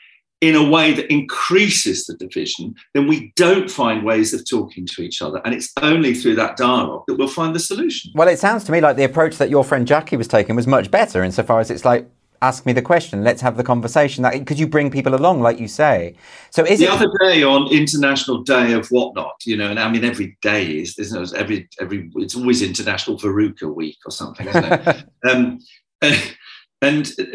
in 0.44 0.56
a 0.56 0.70
way 0.70 0.92
that 0.92 1.10
increases 1.10 2.06
the 2.06 2.16
division, 2.16 2.76
then 2.94 3.08
we 3.08 3.32
don't 3.38 3.72
find 3.72 4.04
ways 4.04 4.34
of 4.34 4.48
talking 4.48 4.86
to 4.86 5.02
each 5.02 5.22
other. 5.22 5.42
And 5.46 5.56
it's 5.56 5.72
only 5.82 6.14
through 6.14 6.36
that 6.36 6.58
dialogue 6.58 7.06
that 7.08 7.16
we'll 7.16 7.30
find 7.30 7.56
the 7.56 7.62
solution. 7.62 8.12
Well, 8.14 8.28
it 8.28 8.40
sounds 8.40 8.66
to 8.66 8.74
me 8.74 8.82
like 8.82 8.98
the 8.98 9.06
approach 9.06 9.38
that 9.38 9.50
your 9.50 9.64
friend 9.64 9.88
Jackie 9.88 10.18
was 10.18 10.28
taking 10.28 10.58
was 10.58 10.68
much 10.68 10.92
better 10.92 11.24
insofar 11.24 11.62
as 11.62 11.72
it's 11.72 11.86
like, 11.86 12.10
ask 12.42 12.66
me 12.66 12.74
the 12.74 12.82
question, 12.82 13.24
let's 13.24 13.42
have 13.42 13.56
the 13.56 13.64
conversation. 13.64 14.22
That, 14.24 14.46
could 14.46 14.60
you 14.60 14.68
bring 14.68 14.92
people 14.92 15.16
along, 15.16 15.40
like 15.40 15.62
you 15.62 15.70
say. 15.70 16.14
So 16.50 16.66
is 16.66 16.80
the 16.80 16.88
it... 16.88 16.92
other 16.92 17.10
day 17.22 17.42
on 17.42 17.72
International 17.72 18.44
Day 18.44 18.74
of 18.74 18.90
whatnot, 18.90 19.46
you 19.46 19.56
know, 19.56 19.70
and 19.70 19.80
I 19.80 19.90
mean 19.90 20.04
every 20.04 20.38
day 20.42 20.66
is, 20.80 21.00
isn't 21.00 21.24
it? 21.24 21.34
Every 21.36 21.70
every 21.80 22.12
it's 22.18 22.36
always 22.36 22.62
International 22.62 23.18
Veruca 23.18 23.74
Week 23.74 23.98
or 24.06 24.12
something, 24.12 24.46
isn't 24.46 24.66
it? 24.66 25.06
um, 25.30 25.60
and 26.02 26.36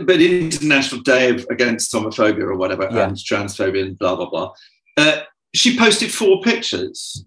but 0.04 0.20
International 0.20 1.00
Day 1.02 1.30
of 1.30 1.46
Against 1.50 1.92
Homophobia 1.92 2.42
or 2.42 2.56
whatever 2.56 2.88
yeah. 2.90 3.08
and 3.08 3.16
transphobia 3.16 3.82
and 3.82 3.98
blah 3.98 4.16
blah 4.16 4.30
blah. 4.30 4.52
Uh, 4.96 5.20
she 5.54 5.78
posted 5.78 6.12
four 6.12 6.40
pictures. 6.42 7.24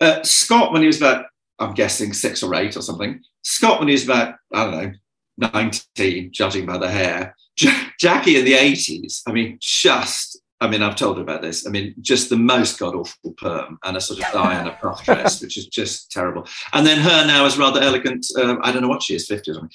Uh, 0.00 0.22
Scott, 0.22 0.72
when 0.72 0.82
he 0.82 0.86
was 0.86 0.98
about, 0.98 1.26
I'm 1.58 1.74
guessing 1.74 2.12
six 2.12 2.42
or 2.42 2.54
eight 2.54 2.76
or 2.76 2.82
something. 2.82 3.20
Scott, 3.42 3.78
when 3.78 3.88
he 3.88 3.92
was 3.92 4.04
about, 4.04 4.36
I 4.52 4.64
don't 4.64 4.92
know, 5.38 5.50
19, 5.54 6.30
judging 6.32 6.66
by 6.66 6.78
the 6.78 6.90
hair. 6.90 7.34
J- 7.56 7.88
Jackie 7.98 8.38
in 8.38 8.44
the 8.44 8.52
80s, 8.52 9.22
I 9.26 9.32
mean, 9.32 9.58
just 9.60 10.38
I 10.60 10.68
mean, 10.68 10.82
I've 10.82 10.96
told 10.96 11.18
her 11.18 11.22
about 11.22 11.42
this. 11.42 11.66
I 11.66 11.70
mean, 11.70 11.94
just 12.00 12.30
the 12.30 12.36
most 12.36 12.78
god 12.78 12.94
awful 12.94 13.32
perm 13.32 13.78
and 13.84 13.96
a 13.96 14.00
sort 14.00 14.20
of 14.20 14.32
Diana 14.32 14.76
puff 14.80 15.04
dress, 15.04 15.42
which 15.42 15.58
is 15.58 15.66
just 15.66 16.10
terrible. 16.10 16.46
And 16.72 16.86
then 16.86 16.98
her 16.98 17.26
now 17.26 17.44
is 17.44 17.58
rather 17.58 17.80
elegant. 17.80 18.26
Uh, 18.36 18.56
I 18.62 18.72
don't 18.72 18.80
know 18.80 18.88
what 18.88 19.02
she 19.02 19.14
is, 19.14 19.26
50 19.26 19.50
or 19.50 19.54
something. 19.54 19.70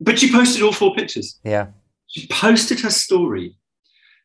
But 0.00 0.18
she 0.18 0.30
posted 0.32 0.62
all 0.62 0.72
four 0.72 0.94
pictures. 0.94 1.38
Yeah. 1.44 1.68
She 2.08 2.26
posted 2.28 2.80
her 2.80 2.90
story. 2.90 3.56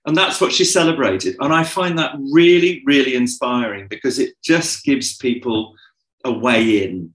And 0.05 0.15
that's 0.15 0.39
what 0.41 0.51
she 0.51 0.63
celebrated. 0.65 1.35
And 1.39 1.53
I 1.53 1.63
find 1.63 1.97
that 1.99 2.15
really, 2.31 2.81
really 2.85 3.15
inspiring 3.15 3.87
because 3.87 4.17
it 4.17 4.33
just 4.43 4.83
gives 4.83 5.17
people 5.17 5.75
a 6.25 6.31
way 6.31 6.83
in 6.83 7.13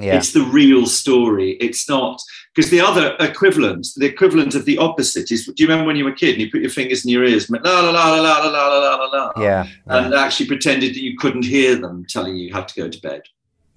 Yeah. 0.00 0.16
it's 0.16 0.32
the 0.32 0.42
real 0.42 0.86
story. 0.86 1.52
It's 1.60 1.88
not 1.88 2.20
because 2.54 2.70
the 2.70 2.80
other 2.80 3.16
equivalent, 3.20 3.86
the 3.96 4.06
equivalent 4.06 4.54
of 4.56 4.64
the 4.64 4.76
opposite 4.78 5.30
is. 5.30 5.46
Do 5.46 5.54
you 5.56 5.68
remember 5.68 5.86
when 5.86 5.94
you 5.96 6.04
were 6.04 6.10
a 6.10 6.16
kid 6.16 6.32
and 6.34 6.40
you 6.42 6.50
put 6.50 6.62
your 6.62 6.70
fingers 6.70 7.04
in 7.04 7.10
your 7.12 7.24
ears, 7.24 7.44
and 7.44 7.52
went, 7.52 7.64
la 7.64 7.80
la 7.80 7.90
la 7.90 8.14
la 8.20 8.20
la 8.20 8.48
la 8.48 8.66
la 8.66 8.78
la 8.78 8.96
la 8.96 9.06
la, 9.06 9.32
Yeah. 9.40 9.66
and 9.86 10.12
actually 10.12 10.46
pretended 10.46 10.90
that 10.94 11.02
you 11.02 11.16
couldn't 11.16 11.44
hear 11.44 11.76
them 11.76 12.04
telling 12.08 12.36
you 12.36 12.48
you 12.48 12.52
had 12.52 12.66
to 12.68 12.74
go 12.74 12.88
to 12.88 13.00
bed. 13.00 13.22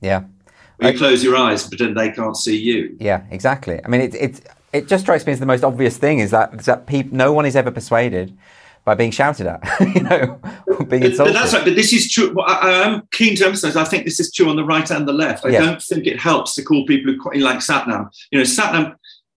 Yeah. 0.01 0.23
Or 0.79 0.89
you 0.89 0.95
I- 0.95 0.97
close 0.97 1.23
your 1.23 1.35
eyes 1.35 1.63
and 1.63 1.71
pretend 1.71 1.97
they 1.97 2.11
can't 2.11 2.37
see 2.37 2.57
you. 2.57 2.95
Yeah, 2.99 3.23
exactly. 3.31 3.79
I 3.83 3.87
mean, 3.87 4.01
it, 4.01 4.15
it, 4.15 4.41
it 4.73 4.87
just 4.87 5.03
strikes 5.03 5.25
me 5.25 5.33
as 5.33 5.39
the 5.39 5.45
most 5.45 5.63
obvious 5.63 5.97
thing 5.97 6.19
is 6.19 6.31
that, 6.31 6.53
is 6.53 6.65
that 6.65 6.85
peop, 6.87 7.11
no 7.11 7.33
one 7.33 7.45
is 7.45 7.55
ever 7.55 7.71
persuaded 7.71 8.37
by 8.85 8.93
being 8.95 9.11
shouted 9.11 9.47
at, 9.47 9.61
you 9.95 10.01
know, 10.01 10.39
being 10.87 11.01
But, 11.01 11.17
but 11.17 11.33
that's 11.33 11.53
right. 11.53 11.65
But 11.65 11.75
this 11.75 11.91
is 11.91 12.09
true. 12.11 12.31
Well, 12.33 12.45
I, 12.47 12.69
am 12.85 13.07
keen 13.11 13.35
to 13.37 13.45
emphasise. 13.45 13.75
I 13.75 13.83
think 13.83 14.05
this 14.05 14.19
is 14.19 14.31
true 14.31 14.49
on 14.49 14.55
the 14.55 14.63
right 14.63 14.89
and 14.89 15.05
the 15.07 15.13
left. 15.13 15.45
I 15.45 15.49
Yeah. 15.49 15.59
don't 15.61 15.81
think 15.81 16.07
it 16.07 16.19
helps 16.19 16.55
to 16.55 16.63
call 16.63 16.85
people 16.85 17.11
who 17.11 17.19
quite 17.19 17.37
like 17.37 17.57
Sathnam. 17.57 18.09
You 18.31 18.39
know, 18.39 18.45
Sathnam 18.45 18.95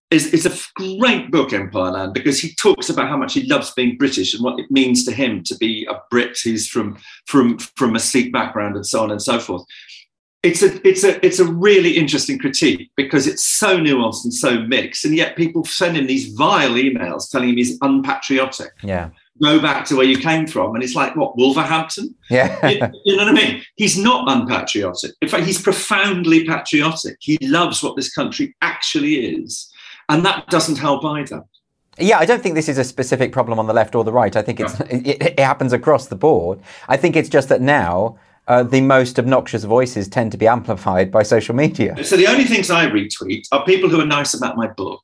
is, 0.09 0.27
is 0.33 0.45
a 0.45 0.53
great 0.75 1.31
book, 1.31 1.49
Empireland, 1.49 2.13
because 2.13 2.39
he 2.39 2.53
talks 2.55 2.89
about 2.89 3.09
how 3.09 3.17
much 3.17 3.33
he 3.33 3.43
loves 3.43 3.71
being 3.71 3.97
British 3.97 4.33
and 4.33 4.43
what 4.43 4.59
it 4.59 4.69
means 4.71 5.03
to 5.05 5.11
him 5.11 5.43
to 5.43 5.55
be 5.57 5.85
a 5.89 5.99
Brit 6.09 6.37
He's 6.41 6.67
from 6.67 6.97
from 7.25 7.57
from 7.57 7.95
a 7.95 7.99
Sikh 7.99 8.31
background 8.31 8.75
and 8.75 8.85
so 8.85 9.03
on 9.03 9.11
and 9.11 9.21
so 9.21 9.39
forth. 9.39 9.63
It's 10.43 10.63
a 10.63 10.87
it's 10.87 11.03
a 11.03 11.23
it's 11.23 11.39
a 11.39 11.45
really 11.45 11.97
interesting 11.97 12.39
critique 12.39 12.89
because 12.95 13.27
it's 13.27 13.45
so 13.45 13.77
nuanced 13.77 14.23
and 14.23 14.33
so 14.33 14.61
mixed, 14.61 15.05
and 15.05 15.15
yet 15.15 15.35
people 15.35 15.63
send 15.63 15.97
him 15.97 16.07
these 16.07 16.33
vile 16.33 16.71
emails 16.71 17.29
telling 17.29 17.49
him 17.49 17.57
he's 17.57 17.77
unpatriotic. 17.81 18.71
yeah. 18.81 19.09
Go 19.41 19.59
back 19.59 19.85
to 19.85 19.95
where 19.95 20.05
you 20.05 20.17
came 20.17 20.45
from, 20.45 20.75
and 20.75 20.83
it's 20.83 20.93
like 20.93 21.15
what 21.15 21.35
Wolverhampton 21.35 22.13
Yeah. 22.29 22.67
you, 22.69 22.79
you 23.05 23.17
know 23.17 23.25
what 23.25 23.31
I 23.39 23.47
mean? 23.47 23.63
He's 23.75 23.97
not 23.97 24.29
unpatriotic. 24.31 25.11
In 25.21 25.27
fact, 25.27 25.45
he's 25.45 25.59
profoundly 25.61 26.45
patriotic. 26.45 27.17
He 27.21 27.39
loves 27.41 27.81
what 27.81 27.95
this 27.95 28.13
country 28.13 28.55
actually 28.61 29.15
is. 29.15 29.71
And 30.09 30.25
that 30.25 30.47
doesn't 30.47 30.77
help 30.77 31.05
either. 31.05 31.43
Yeah, 31.97 32.19
I 32.19 32.25
don't 32.25 32.41
think 32.41 32.55
this 32.55 32.69
is 32.69 32.77
a 32.77 32.83
specific 32.83 33.31
problem 33.31 33.59
on 33.59 33.67
the 33.67 33.73
left 33.73 33.95
or 33.95 34.03
the 34.03 34.11
right. 34.11 34.35
I 34.35 34.41
think 34.41 34.59
it's 34.59 34.79
it, 34.89 35.21
it 35.21 35.39
happens 35.39 35.73
across 35.73 36.07
the 36.07 36.15
board. 36.15 36.59
I 36.87 36.97
think 36.97 37.15
it's 37.15 37.29
just 37.29 37.49
that 37.49 37.61
now 37.61 38.17
uh, 38.47 38.63
the 38.63 38.81
most 38.81 39.19
obnoxious 39.19 39.63
voices 39.63 40.07
tend 40.07 40.31
to 40.31 40.37
be 40.37 40.47
amplified 40.47 41.11
by 41.11 41.23
social 41.23 41.55
media. 41.55 42.03
So 42.03 42.17
the 42.17 42.27
only 42.27 42.45
things 42.45 42.69
I 42.69 42.87
retweet 42.87 43.47
are 43.51 43.63
people 43.65 43.89
who 43.89 43.99
are 44.01 44.05
nice 44.05 44.33
about 44.33 44.57
my 44.57 44.67
book, 44.67 45.01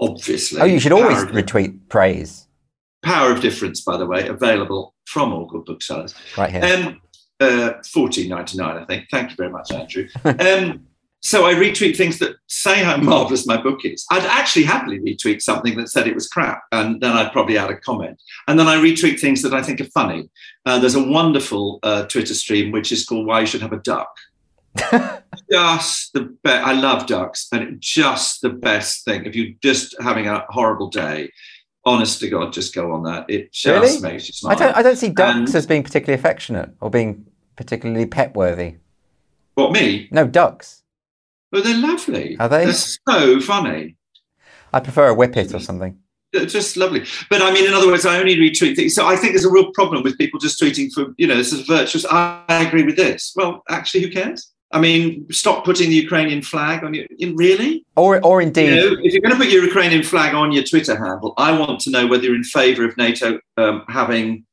obviously. 0.00 0.60
Oh, 0.60 0.64
you 0.64 0.78
should 0.78 0.92
always 0.92 1.18
Power 1.18 1.28
of, 1.28 1.34
retweet 1.34 1.78
praise 1.88 2.46
Power 3.04 3.32
of 3.32 3.40
Difference, 3.40 3.80
by 3.80 3.96
the 3.96 4.06
way, 4.06 4.28
available 4.28 4.94
from 5.06 5.32
all 5.32 5.46
good 5.46 5.64
booksellers. 5.64 6.14
right 6.38 6.50
here. 6.50 6.64
Um, 6.64 7.00
uh, 7.40 7.72
fourteen 7.92 8.28
ninety 8.28 8.56
nine, 8.56 8.76
I 8.76 8.84
think. 8.84 9.06
Thank 9.10 9.30
you 9.30 9.36
very 9.36 9.50
much, 9.50 9.72
Andrew. 9.72 10.06
Um, 10.24 10.86
so 11.24 11.46
I 11.46 11.54
retweet 11.54 11.96
things 11.96 12.18
that 12.18 12.34
say 12.48 12.82
how 12.82 12.96
marvelous 12.96 13.46
my 13.46 13.56
book 13.60 13.84
is. 13.84 14.04
I'd 14.10 14.24
actually 14.26 14.64
happily 14.64 14.98
retweet 15.00 15.40
something 15.40 15.76
that 15.76 15.88
said 15.88 16.06
it 16.08 16.14
was 16.14 16.28
crap, 16.28 16.62
and 16.72 17.00
then 17.00 17.12
I'd 17.12 17.32
probably 17.32 17.56
add 17.56 17.70
a 17.70 17.76
comment. 17.76 18.20
And 18.48 18.58
then 18.58 18.66
I 18.68 18.76
retweet 18.76 19.20
things 19.20 19.40
that 19.42 19.54
I 19.54 19.62
think 19.62 19.80
are 19.80 19.84
funny. 19.94 20.28
Uh, 20.66 20.78
there's 20.80 20.94
a 20.96 21.02
wonderful 21.02 21.78
uh, 21.82 22.04
Twitter 22.06 22.34
stream 22.34 22.72
which 22.72 22.90
is 22.92 23.04
called 23.06 23.26
"Why 23.26 23.40
You 23.40 23.46
Should 23.46 23.62
Have 23.62 23.72
a 23.72 23.78
Duck." 23.78 24.08
just 25.50 26.12
the 26.12 26.36
best. 26.42 26.66
I 26.66 26.72
love 26.72 27.06
ducks, 27.06 27.48
and 27.52 27.80
just 27.80 28.42
the 28.42 28.50
best 28.50 29.04
thing. 29.04 29.24
If 29.24 29.34
you're 29.36 29.54
just 29.62 29.94
having 30.00 30.26
a 30.26 30.44
horrible 30.48 30.88
day, 30.88 31.30
honest 31.84 32.20
to 32.20 32.28
God, 32.28 32.52
just 32.52 32.74
go 32.74 32.92
on 32.92 33.02
that. 33.04 33.26
It 33.28 33.52
just 33.52 33.66
Really? 34.02 34.12
makes 34.12 34.28
you 34.28 34.48
I 34.48 34.54
smile. 34.54 34.58
don't. 34.58 34.76
I 34.76 34.82
don't 34.82 34.96
see 34.96 35.08
ducks 35.10 35.36
And- 35.50 35.54
as 35.54 35.66
being 35.66 35.82
particularly 35.82 36.18
affectionate 36.18 36.70
or 36.80 36.90
being 36.90 37.26
particularly 37.56 38.06
pet 38.06 38.34
worthy. 38.34 38.76
what 39.54 39.72
me? 39.72 40.08
No 40.10 40.26
ducks. 40.26 40.81
But 41.52 41.64
they're 41.64 41.76
lovely. 41.76 42.36
Are 42.40 42.48
they? 42.48 42.64
They're 42.64 42.74
so 42.74 43.40
funny. 43.40 43.96
I 44.72 44.80
prefer 44.80 45.08
a 45.08 45.14
whippet 45.14 45.54
or 45.54 45.60
something. 45.60 45.98
Just 46.34 46.78
lovely. 46.78 47.04
But 47.28 47.42
I 47.42 47.52
mean, 47.52 47.66
in 47.66 47.74
other 47.74 47.86
words, 47.88 48.06
I 48.06 48.18
only 48.18 48.36
retweet 48.36 48.74
things. 48.74 48.94
So 48.94 49.06
I 49.06 49.16
think 49.16 49.34
there's 49.34 49.44
a 49.44 49.52
real 49.52 49.70
problem 49.72 50.02
with 50.02 50.16
people 50.16 50.40
just 50.40 50.58
tweeting 50.58 50.90
for, 50.90 51.14
you 51.18 51.26
know, 51.26 51.36
this 51.36 51.52
is 51.52 51.60
virtuous. 51.66 52.06
I, 52.06 52.42
I 52.48 52.64
agree 52.64 52.84
with 52.84 52.96
this. 52.96 53.34
Well, 53.36 53.62
actually, 53.68 54.04
who 54.04 54.10
cares? 54.10 54.50
I 54.72 54.80
mean, 54.80 55.26
stop 55.30 55.66
putting 55.66 55.90
the 55.90 55.96
Ukrainian 55.96 56.40
flag 56.40 56.82
on 56.84 56.94
your. 56.94 57.04
In, 57.18 57.36
really? 57.36 57.84
Or, 57.96 58.24
or 58.24 58.40
You 58.40 58.46
indeed, 58.46 58.70
know, 58.70 58.96
if 59.02 59.12
you're 59.12 59.20
going 59.20 59.34
to 59.34 59.38
put 59.38 59.50
your 59.50 59.62
Ukrainian 59.62 60.02
flag 60.02 60.34
on 60.34 60.52
your 60.52 60.64
Twitter 60.64 60.96
handle, 60.96 61.34
I 61.36 61.52
want 61.52 61.80
to 61.80 61.90
know 61.90 62.06
whether 62.06 62.24
you're 62.24 62.34
in 62.34 62.44
favour 62.44 62.86
of 62.86 62.96
NATO 62.96 63.38
um, 63.58 63.84
having 63.88 64.46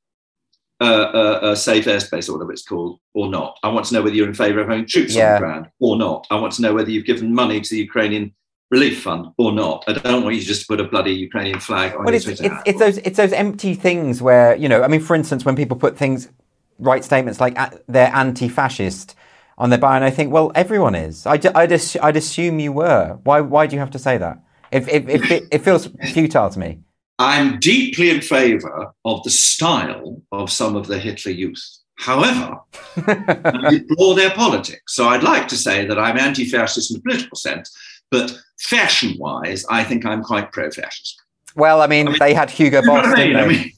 uh, 0.82 0.84
uh, 0.84 1.40
a 1.44 1.56
safe 1.56 1.86
airspace 1.86 2.30
or 2.30 2.34
whatever 2.34 2.52
it's 2.52 2.64
called 2.64 3.00
or 3.14 3.30
not. 3.30 3.58
I 3.64 3.70
want 3.70 3.86
to 3.88 3.94
know 3.94 4.02
whether 4.02 4.16
you're 4.16 4.28
in 4.28 4.34
favour 4.34 4.62
of 4.62 4.70
having 4.70 4.86
troops 4.86 5.16
on 5.16 5.34
the 5.34 5.40
ground 5.40 5.68
or 5.80 5.98
not. 5.98 6.28
I 6.30 6.36
want 6.36 6.54
to 6.54 6.62
know 6.62 6.74
whether 6.74 6.90
you've 6.90 7.06
given 7.06 7.34
money 7.34 7.60
to 7.62 7.70
the 7.70 7.78
Ukrainian 7.78 8.34
relief 8.72 9.02
fund 9.02 9.28
or 9.38 9.52
not. 9.52 9.84
I 9.88 9.94
don't 9.94 10.24
want 10.24 10.36
you 10.36 10.42
just 10.42 10.62
to 10.62 10.68
put 10.68 10.80
a 10.80 10.86
bloody 10.86 11.12
Ukrainian 11.12 11.60
flag 11.60 11.96
on 11.96 12.06
Well, 12.06 12.14
your 12.14 12.16
it's, 12.16 12.26
Twitter 12.26 12.46
it's, 12.46 12.64
it's 12.66 12.80
those 12.80 12.98
it's 13.00 13.18
those 13.18 13.34
empty 13.34 13.74
things 13.74 14.22
where 14.22 14.56
you 14.56 14.70
know. 14.70 14.84
I 14.84 14.88
mean, 14.88 15.02
for 15.02 15.16
instance, 15.16 15.44
when 15.46 15.56
people 15.56 15.76
put 15.76 15.98
things, 15.98 16.30
write 16.78 17.04
statements 17.04 17.40
like 17.40 17.58
they're 17.88 18.14
anti-fascist 18.14 19.16
on 19.58 19.70
their 19.70 19.80
bio, 19.80 19.96
and 19.96 20.06
I 20.06 20.12
think, 20.12 20.32
well, 20.32 20.52
everyone 20.56 20.96
is. 20.96 21.26
I 21.26 21.32
would 21.34 21.46
I'd, 21.48 21.74
I'd 22.02 22.16
assume 22.16 22.60
you 22.60 22.72
were. 22.72 23.20
Why 23.24 23.42
why 23.42 23.68
do 23.68 23.76
you 23.76 23.80
have 23.80 23.92
to 23.92 24.00
say 24.00 24.18
that? 24.18 24.40
If, 24.72 24.88
if, 24.88 25.10
if 25.10 25.32
it, 25.32 25.44
it 25.52 25.58
feels 25.64 25.88
futile 26.14 26.50
to 26.52 26.60
me. 26.60 26.80
I'm 27.20 27.60
deeply 27.60 28.10
in 28.10 28.22
favour 28.22 28.94
of 29.06 29.24
the 29.24 29.30
style 29.30 30.22
of 30.32 30.50
some 30.52 30.76
of 30.76 30.88
the 30.88 30.98
Hitler 30.98 31.34
youth. 31.34 31.62
However, 31.98 32.58
I 33.08 33.70
deplore 33.88 34.16
their 34.16 34.32
politics. 34.32 34.96
So 34.96 35.10
I'd 35.10 35.22
like 35.24 35.50
to 35.50 35.58
say 35.58 35.86
that 35.86 36.00
I'm 36.00 36.18
anti-fascist 36.18 36.92
in 36.92 36.98
a 36.98 37.02
political 37.02 37.36
sense, 37.36 37.76
but 38.10 38.40
fashion-wise, 38.62 39.66
I 39.70 39.84
think 39.84 40.06
I'm 40.06 40.24
quite 40.24 40.54
pro-fascist. 40.54 41.22
Well, 41.56 41.82
I 41.82 41.88
mean, 41.88 42.08
I 42.08 42.12
mean- 42.12 42.20
they 42.20 42.34
had 42.34 42.50
Hugo 42.50 42.82
Boss, 42.86 43.14
didn't 43.16 43.34
they? 43.34 43.40
I 43.40 43.48
mean, 43.48 43.72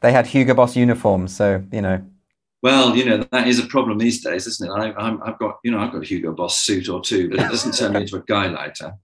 They 0.00 0.12
had 0.12 0.28
Hugo 0.28 0.54
Boss 0.54 0.76
uniforms, 0.76 1.34
so 1.34 1.62
you 1.72 1.82
know. 1.82 2.00
well, 2.62 2.94
you 2.96 3.04
know 3.04 3.26
that 3.32 3.48
is 3.48 3.58
a 3.58 3.66
problem 3.66 3.98
these 3.98 4.22
days, 4.22 4.46
isn't 4.46 4.70
it? 4.70 4.72
I, 4.72 4.92
I'm, 4.92 5.20
I've 5.24 5.38
got, 5.40 5.58
you 5.64 5.72
know, 5.72 5.78
I've 5.80 5.90
got 5.92 6.02
a 6.02 6.06
Hugo 6.06 6.32
Boss 6.32 6.60
suit 6.60 6.88
or 6.88 7.00
two, 7.00 7.28
but 7.30 7.40
it 7.40 7.48
doesn't 7.50 7.72
turn 7.72 7.94
me 7.94 8.02
into 8.02 8.16
a 8.16 8.22
Gauleiter. 8.22 8.94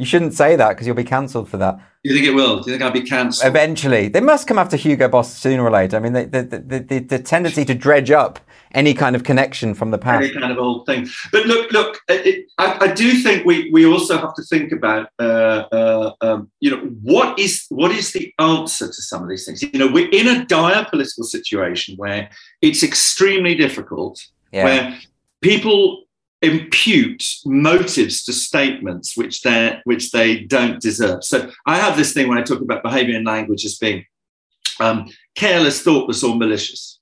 You 0.00 0.06
shouldn't 0.06 0.32
say 0.32 0.56
that 0.56 0.70
because 0.70 0.86
you'll 0.86 0.96
be 0.96 1.04
cancelled 1.04 1.50
for 1.50 1.58
that. 1.58 1.76
Do 2.02 2.08
you 2.08 2.14
think 2.14 2.26
it 2.26 2.34
will? 2.34 2.60
Do 2.62 2.70
you 2.70 2.78
think 2.78 2.82
I'll 2.82 2.90
be 2.90 3.02
cancelled? 3.02 3.46
Eventually, 3.46 4.08
they 4.08 4.22
must 4.22 4.46
come 4.46 4.58
after 4.58 4.74
Hugo 4.74 5.08
Boss 5.08 5.36
sooner 5.36 5.62
or 5.62 5.70
later. 5.70 5.98
I 5.98 6.00
mean, 6.00 6.14
the 6.14 6.24
the, 6.24 6.80
the, 6.80 6.98
the, 7.00 7.18
tendency 7.18 7.66
to 7.66 7.74
dredge 7.74 8.10
up 8.10 8.40
any 8.72 8.94
kind 8.94 9.14
of 9.14 9.24
connection 9.24 9.74
from 9.74 9.90
the 9.90 9.98
past. 9.98 10.24
any 10.24 10.32
kind 10.32 10.50
of 10.50 10.56
old 10.56 10.86
thing. 10.86 11.06
But 11.32 11.44
look, 11.44 11.70
look, 11.72 12.00
it, 12.08 12.46
I, 12.56 12.78
I 12.80 12.94
do 12.94 13.12
think 13.20 13.44
we 13.44 13.68
we 13.72 13.84
also 13.84 14.16
have 14.16 14.34
to 14.36 14.42
think 14.42 14.72
about, 14.72 15.10
uh, 15.18 15.66
uh, 15.70 16.12
um, 16.22 16.50
you 16.60 16.70
know, 16.70 16.78
what 17.02 17.38
is 17.38 17.66
what 17.68 17.90
is 17.90 18.14
the 18.14 18.32
answer 18.38 18.86
to 18.86 19.02
some 19.02 19.22
of 19.22 19.28
these 19.28 19.44
things? 19.44 19.62
You 19.62 19.78
know, 19.78 19.92
we're 19.92 20.08
in 20.08 20.28
a 20.28 20.46
dire 20.46 20.86
political 20.88 21.24
situation 21.24 21.96
where 21.98 22.30
it's 22.62 22.82
extremely 22.82 23.54
difficult, 23.54 24.18
Yeah, 24.50 24.64
where 24.64 24.98
people 25.42 26.04
impute 26.42 27.22
motives 27.44 28.24
to 28.24 28.32
statements 28.32 29.16
which 29.16 29.42
they 29.42 29.78
which 29.84 30.10
they 30.10 30.40
don't 30.40 30.80
deserve. 30.80 31.22
So 31.22 31.50
I 31.66 31.76
have 31.76 31.96
this 31.96 32.12
thing 32.14 32.28
when 32.28 32.38
I 32.38 32.42
talk 32.42 32.60
about 32.62 32.82
behaviour 32.82 33.16
and 33.16 33.26
language 33.26 33.64
as 33.64 33.76
being 33.76 34.04
um, 34.80 35.10
careless, 35.34 35.82
thoughtless, 35.82 36.24
or 36.24 36.36
malicious. 36.36 36.98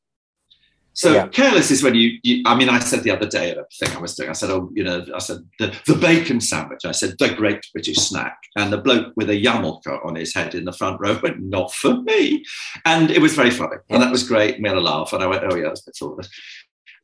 So 0.94 1.14
Yeah. 1.14 1.28
careless 1.28 1.70
is 1.70 1.80
when 1.84 1.94
you, 1.94 2.18
you, 2.24 2.42
I 2.44 2.56
mean, 2.56 2.68
I 2.68 2.80
said 2.80 3.04
the 3.04 3.12
other 3.12 3.28
day 3.28 3.52
at 3.52 3.56
a 3.58 3.64
thing 3.78 3.96
I 3.96 4.00
was 4.00 4.16
doing, 4.16 4.30
I 4.30 4.32
said, 4.32 4.50
oh, 4.50 4.68
you 4.74 4.82
know, 4.82 5.06
I 5.14 5.18
said 5.20 5.38
the, 5.60 5.72
the 5.86 5.94
bacon 5.94 6.40
sandwich. 6.40 6.84
I 6.84 6.90
said 6.90 7.14
the 7.20 7.32
great 7.32 7.64
British 7.72 7.98
snack, 7.98 8.36
and 8.56 8.72
the 8.72 8.78
bloke 8.78 9.12
with 9.14 9.30
a 9.30 9.40
yarmulke 9.40 10.04
on 10.04 10.16
his 10.16 10.34
head 10.34 10.56
in 10.56 10.64
the 10.64 10.72
front 10.72 11.00
row 11.00 11.16
went, 11.22 11.40
not 11.40 11.72
for 11.72 12.02
me, 12.02 12.44
and 12.84 13.12
it 13.12 13.22
was 13.22 13.34
very 13.34 13.50
funny, 13.52 13.76
and 13.88 14.02
that 14.02 14.10
was 14.10 14.26
great. 14.28 14.60
We 14.60 14.68
had 14.68 14.76
a 14.76 14.80
laugh, 14.80 15.12
and 15.12 15.22
I 15.22 15.28
went, 15.28 15.44
oh 15.44 15.54
yeah, 15.54 15.68
that's 15.68 15.82
a 15.82 15.84
bit 15.86 15.96
thoughtless. 15.96 16.28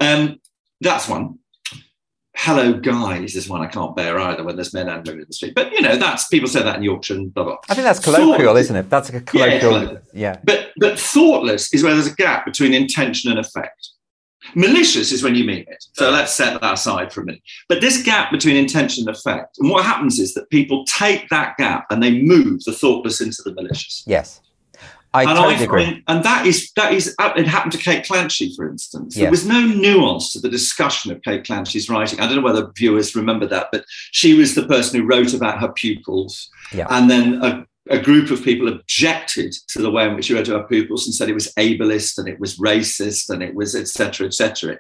Um, 0.01 0.41
that's 0.81 1.09
one. 1.09 1.39
Hello, 2.37 2.73
guys, 2.75 3.37
is 3.37 3.49
one 3.49 3.63
I 3.63 3.69
can't 3.69 3.95
bear 3.95 4.19
either 4.19 4.43
when 4.43 4.57
there's 4.57 4.75
men 4.75 4.89
and 4.89 5.07
women 5.07 5.21
in 5.23 5.27
the 5.29 5.33
street. 5.33 5.55
But 5.55 5.71
you 5.73 5.81
know, 5.81 5.97
that's 5.97 6.27
people 6.29 6.49
say 6.49 6.63
that 6.63 6.77
in 6.77 6.83
Yorkshire 6.83 7.15
and 7.15 7.33
blah 7.33 7.45
blah. 7.45 7.57
I 7.71 7.75
think 7.75 7.85
that's 7.85 8.01
colloquial, 8.01 8.49
Thought- 8.55 8.57
isn't 8.59 8.77
it? 8.77 8.91
That's 8.91 9.09
a 9.11 9.21
colloquial. 9.21 9.61
colloquial. 9.61 10.01
Yeah, 10.13 10.37
But 10.45 10.71
but 10.79 10.99
thoughtless 10.99 11.73
is 11.73 11.83
where 11.85 11.95
there's 11.95 12.09
a 12.09 12.15
gap 12.15 12.45
between 12.45 12.75
intention 12.75 13.31
and 13.31 13.39
effect. 13.39 13.89
Malicious 14.55 15.11
is 15.11 15.23
when 15.23 15.35
you 15.37 15.45
mean 15.45 15.65
it. 15.69 15.83
So 15.95 16.11
let's 16.11 16.33
set 16.35 16.61
that 16.61 16.75
aside 16.75 17.13
for 17.13 17.23
a 17.23 17.25
minute. 17.25 17.41
But 17.69 17.81
this 17.81 18.03
gap 18.03 18.31
between 18.31 18.57
intention 18.57 19.09
and 19.09 19.17
effect, 19.17 19.57
and 19.59 19.71
what 19.71 19.85
happens 19.87 20.19
is 20.19 20.35
that 20.35 20.51
people 20.51 20.85
take 20.87 21.29
that 21.31 21.57
gap 21.57 21.87
and 21.91 22.03
they 22.03 22.21
move 22.21 22.63
the 22.65 22.73
thoughtless 22.73 23.21
into 23.23 23.43
the 23.45 23.55
malicious. 23.55 24.03
yes. 24.07 24.41
I 25.15 25.23
and 25.23 25.31
totally 25.37 25.55
I 25.55 25.61
agree. 25.63 25.85
find, 25.85 26.03
and 26.09 26.25
that 26.25 26.47
is 26.47 26.71
that 26.77 26.93
is 26.93 27.15
uh, 27.19 27.33
it 27.37 27.47
happened 27.47 27.73
to 27.73 27.79
Kate 27.79 28.05
Clanchy, 28.05 28.55
for 28.57 28.69
instance. 28.69 29.15
There 29.15 29.31
was 29.31 29.47
no 29.47 29.61
nuance 29.65 30.33
to 30.33 30.41
the 30.41 30.49
discussion 30.51 31.13
of 31.13 31.23
Kate 31.23 31.45
Clanchy's 31.45 31.89
writing. 31.89 32.21
I 32.21 32.27
don't 32.27 32.37
know 32.37 32.43
whether 32.43 32.71
viewers 32.77 33.15
remember 33.15 33.47
that, 33.47 33.69
but 33.73 33.85
she 34.13 34.35
was 34.35 34.55
the 34.55 34.67
person 34.67 35.01
who 35.01 35.07
wrote 35.07 35.33
about 35.35 35.61
her 35.61 35.69
pupils, 35.73 36.51
Yeah. 36.75 36.87
and 36.91 37.09
then 37.09 37.43
a, 37.43 37.67
a 37.91 37.99
group 37.99 38.31
of 38.31 38.43
people 38.43 38.67
objected 38.69 39.53
to 39.69 39.83
the 39.83 39.91
way 39.91 40.07
in 40.09 40.15
which 40.15 40.25
she 40.27 40.35
wrote 40.35 40.49
about 40.49 40.63
her 40.63 40.69
pupils 40.69 41.07
and 41.07 41.15
said 41.15 41.29
it 41.29 41.35
was 41.35 41.53
ableist 41.59 42.17
and 42.19 42.27
it 42.29 42.41
was 42.41 42.59
racist 42.59 43.29
and 43.29 43.43
it 43.43 43.55
was 43.55 43.75
etc. 43.77 44.27
etc. 44.27 44.79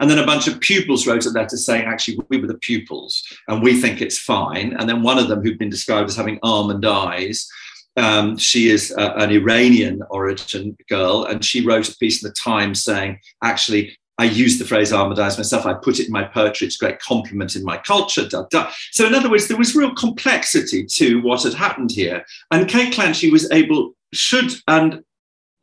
And 0.00 0.10
then 0.10 0.18
a 0.18 0.26
bunch 0.26 0.48
of 0.48 0.58
pupils 0.60 1.06
wrote 1.06 1.24
a 1.26 1.30
letter 1.30 1.56
saying, 1.56 1.84
actually, 1.86 2.18
we 2.28 2.38
were 2.40 2.48
the 2.48 2.58
pupils 2.58 3.22
and 3.48 3.62
we 3.62 3.80
think 3.80 4.00
it's 4.02 4.18
fine. 4.18 4.74
And 4.78 4.88
then 4.88 5.02
one 5.02 5.18
of 5.18 5.28
them, 5.28 5.42
who'd 5.42 5.58
been 5.58 5.70
described 5.70 6.08
as 6.08 6.16
having 6.16 6.38
almond 6.42 6.84
eyes, 6.84 7.48
um, 7.96 8.36
she 8.36 8.68
is 8.68 8.92
uh, 8.96 9.14
an 9.16 9.30
Iranian 9.30 10.02
origin 10.10 10.76
girl, 10.88 11.24
and 11.24 11.44
she 11.44 11.64
wrote 11.64 11.88
a 11.88 11.96
piece 11.96 12.22
in 12.22 12.28
the 12.28 12.34
Times 12.34 12.82
saying, 12.82 13.18
actually, 13.42 13.96
I 14.18 14.24
use 14.24 14.58
the 14.58 14.64
phrase 14.64 14.92
eyes 14.92 15.36
myself. 15.36 15.66
I 15.66 15.74
put 15.74 15.98
it 15.98 16.06
in 16.06 16.12
my 16.12 16.24
poetry. 16.24 16.66
It's 16.66 16.80
a 16.80 16.84
great 16.84 17.00
compliment 17.00 17.54
in 17.54 17.64
my 17.64 17.76
culture. 17.76 18.26
Da, 18.26 18.44
da. 18.50 18.70
So, 18.92 19.06
in 19.06 19.14
other 19.14 19.30
words, 19.30 19.46
there 19.46 19.58
was 19.58 19.76
real 19.76 19.94
complexity 19.94 20.86
to 20.86 21.20
what 21.20 21.42
had 21.42 21.52
happened 21.52 21.90
here. 21.90 22.24
And 22.50 22.68
Kate 22.68 22.94
Clanchy 22.94 23.30
was 23.30 23.50
able, 23.50 23.94
should, 24.14 24.52
and 24.68 25.02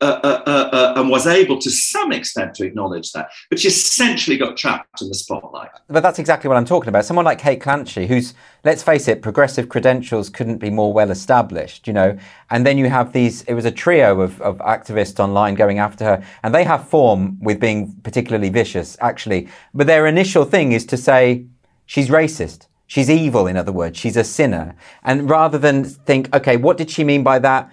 uh, 0.04 0.20
uh, 0.22 0.44
uh, 0.46 0.70
uh, 0.74 0.94
and 0.98 1.10
was 1.10 1.26
able 1.26 1.58
to 1.58 1.72
some 1.72 2.12
extent 2.12 2.54
to 2.56 2.66
acknowledge 2.66 3.14
that, 3.14 3.30
but 3.50 3.58
she 3.60 3.70
essentially 3.70 4.38
got 4.38 4.58
trapped 4.58 5.02
in 5.02 5.08
the 5.08 5.16
spotlight. 5.16 5.70
But 5.88 6.04
that's 6.04 6.20
exactly 6.20 6.50
what 6.50 6.58
I'm 6.58 6.66
talking 6.66 6.90
about. 6.90 7.06
Someone 7.06 7.24
like 7.24 7.40
Kate 7.40 7.62
Clanchy, 7.62 8.06
who's, 8.06 8.34
let's 8.66 8.84
face 8.84 9.08
it, 9.08 9.22
progressive 9.22 9.70
credentials 9.70 10.30
couldn't 10.30 10.58
be 10.58 10.70
more 10.70 10.92
well 10.92 11.10
established, 11.10 11.88
you 11.88 11.94
know. 11.94 12.18
And 12.50 12.66
then 12.66 12.78
you 12.78 12.90
have 12.90 13.14
these, 13.14 13.44
it 13.44 13.54
was 13.54 13.64
a 13.64 13.72
trio 13.72 14.20
of, 14.20 14.42
of 14.42 14.58
activists 14.58 15.20
online 15.20 15.56
going 15.56 15.80
after 15.80 16.04
her, 16.04 16.26
and 16.44 16.54
they 16.54 16.66
have 16.66 16.88
form 16.90 17.40
with 17.42 17.62
being 17.62 17.94
particularly 18.04 18.50
vicious, 18.50 18.98
actually. 19.00 19.48
But 19.74 19.88
their 19.88 20.06
initial 20.06 20.44
thing 20.44 20.74
is 20.74 20.86
to 20.88 20.98
say, 20.98 21.46
she's 21.86 22.10
racist. 22.10 22.68
She's 22.88 23.10
evil, 23.10 23.48
in 23.48 23.58
other 23.58 23.72
words. 23.72 23.98
She's 23.98 24.18
a 24.18 24.24
sinner. 24.24 24.76
And 25.04 25.30
rather 25.30 25.58
than 25.58 25.84
think, 25.84 26.36
okay, 26.36 26.58
what 26.58 26.78
did 26.78 26.92
she 26.92 27.04
mean 27.04 27.24
by 27.24 27.40
that? 27.40 27.72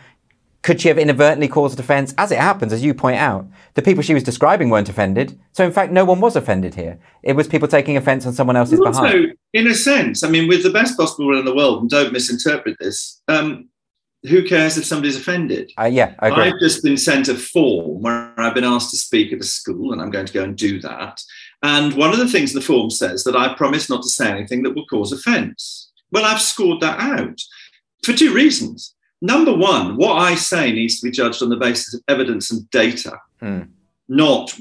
Could 0.62 0.80
she 0.80 0.88
have 0.88 0.98
inadvertently 0.98 1.48
caused 1.48 1.80
offence? 1.80 2.14
As 2.18 2.30
it 2.30 2.38
happens, 2.38 2.72
as 2.72 2.84
you 2.84 2.92
point 2.92 3.16
out, 3.16 3.46
the 3.74 3.82
people 3.82 4.02
she 4.02 4.12
was 4.12 4.22
describing 4.22 4.68
weren't 4.68 4.90
offended. 4.90 5.38
So, 5.52 5.64
in 5.64 5.72
fact, 5.72 5.90
no 5.90 6.04
one 6.04 6.20
was 6.20 6.36
offended 6.36 6.74
here. 6.74 6.98
It 7.22 7.32
was 7.34 7.48
people 7.48 7.66
taking 7.66 7.96
offence 7.96 8.26
on 8.26 8.34
someone 8.34 8.56
else's 8.56 8.80
Also, 8.80 9.02
behalf. 9.02 9.36
in 9.54 9.66
a 9.68 9.74
sense, 9.74 10.22
I 10.22 10.28
mean, 10.28 10.48
with 10.48 10.62
the 10.62 10.70
best 10.70 10.98
possible 10.98 11.28
will 11.28 11.38
in 11.38 11.46
the 11.46 11.54
world, 11.54 11.80
and 11.80 11.90
don't 11.90 12.12
misinterpret 12.12 12.76
this, 12.78 13.22
um, 13.28 13.68
who 14.28 14.46
cares 14.46 14.76
if 14.76 14.84
somebody's 14.84 15.16
offended? 15.16 15.72
Uh, 15.78 15.86
yeah, 15.86 16.14
I 16.18 16.28
agree. 16.28 16.44
I've 16.44 16.60
just 16.60 16.82
been 16.84 16.98
sent 16.98 17.28
a 17.28 17.34
form 17.34 18.02
where 18.02 18.38
I've 18.38 18.54
been 18.54 18.64
asked 18.64 18.90
to 18.90 18.98
speak 18.98 19.32
at 19.32 19.40
a 19.40 19.44
school, 19.44 19.92
and 19.92 20.02
I'm 20.02 20.10
going 20.10 20.26
to 20.26 20.32
go 20.32 20.44
and 20.44 20.56
do 20.56 20.78
that. 20.80 21.22
And 21.62 21.94
one 21.94 22.12
of 22.12 22.18
the 22.18 22.28
things 22.28 22.52
the 22.52 22.60
form 22.60 22.90
says 22.90 23.24
that 23.24 23.36
I 23.36 23.54
promise 23.54 23.88
not 23.88 24.02
to 24.02 24.08
say 24.10 24.30
anything 24.30 24.62
that 24.64 24.74
will 24.74 24.86
cause 24.86 25.12
offence. 25.12 25.90
Well, 26.12 26.26
I've 26.26 26.40
scored 26.40 26.80
that 26.80 27.00
out 27.00 27.40
for 28.04 28.12
two 28.12 28.34
reasons. 28.34 28.94
Number 29.22 29.54
one, 29.54 29.96
what 29.96 30.16
I 30.16 30.34
say 30.34 30.72
needs 30.72 30.98
to 31.00 31.06
be 31.06 31.10
judged 31.10 31.42
on 31.42 31.50
the 31.50 31.56
basis 31.56 31.94
of 31.94 32.02
evidence 32.08 32.50
and 32.50 32.68
data, 32.70 33.18
Hmm. 33.40 33.62
not. 34.08 34.54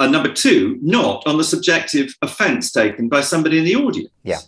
And 0.00 0.10
number 0.12 0.32
two, 0.32 0.78
not 0.82 1.24
on 1.26 1.38
the 1.38 1.44
subjective 1.44 2.14
offence 2.20 2.72
taken 2.72 3.08
by 3.08 3.20
somebody 3.20 3.58
in 3.58 3.64
the 3.64 3.76
audience. 3.76 4.10
Yeah. 4.24 4.40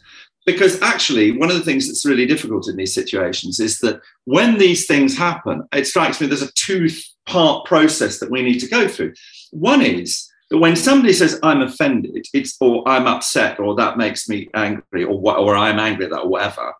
Because 0.44 0.80
actually, 0.82 1.32
one 1.32 1.50
of 1.50 1.56
the 1.56 1.62
things 1.62 1.86
that's 1.86 2.06
really 2.06 2.26
difficult 2.26 2.68
in 2.68 2.76
these 2.76 2.94
situations 2.94 3.58
is 3.60 3.78
that 3.80 4.00
when 4.24 4.58
these 4.58 4.86
things 4.86 5.16
happen, 5.16 5.62
it 5.72 5.86
strikes 5.86 6.20
me 6.20 6.26
there's 6.26 6.42
a 6.42 6.52
two 6.52 6.88
part 7.26 7.64
process 7.64 8.18
that 8.20 8.30
we 8.30 8.42
need 8.42 8.58
to 8.60 8.68
go 8.68 8.86
through. 8.88 9.14
One 9.50 9.82
is 9.82 10.30
that 10.50 10.58
when 10.58 10.76
somebody 10.76 11.12
says, 11.12 11.38
I'm 11.42 11.62
offended, 11.62 12.26
it's 12.32 12.56
or 12.60 12.86
I'm 12.88 13.06
upset, 13.06 13.58
or 13.58 13.74
that 13.76 13.98
makes 13.98 14.28
me 14.28 14.48
angry, 14.54 15.04
or, 15.04 15.18
what, 15.18 15.38
or 15.38 15.56
I'm 15.56 15.80
angry 15.80 16.04
at 16.04 16.12
that, 16.12 16.20
or 16.20 16.28
whatever, 16.28 16.72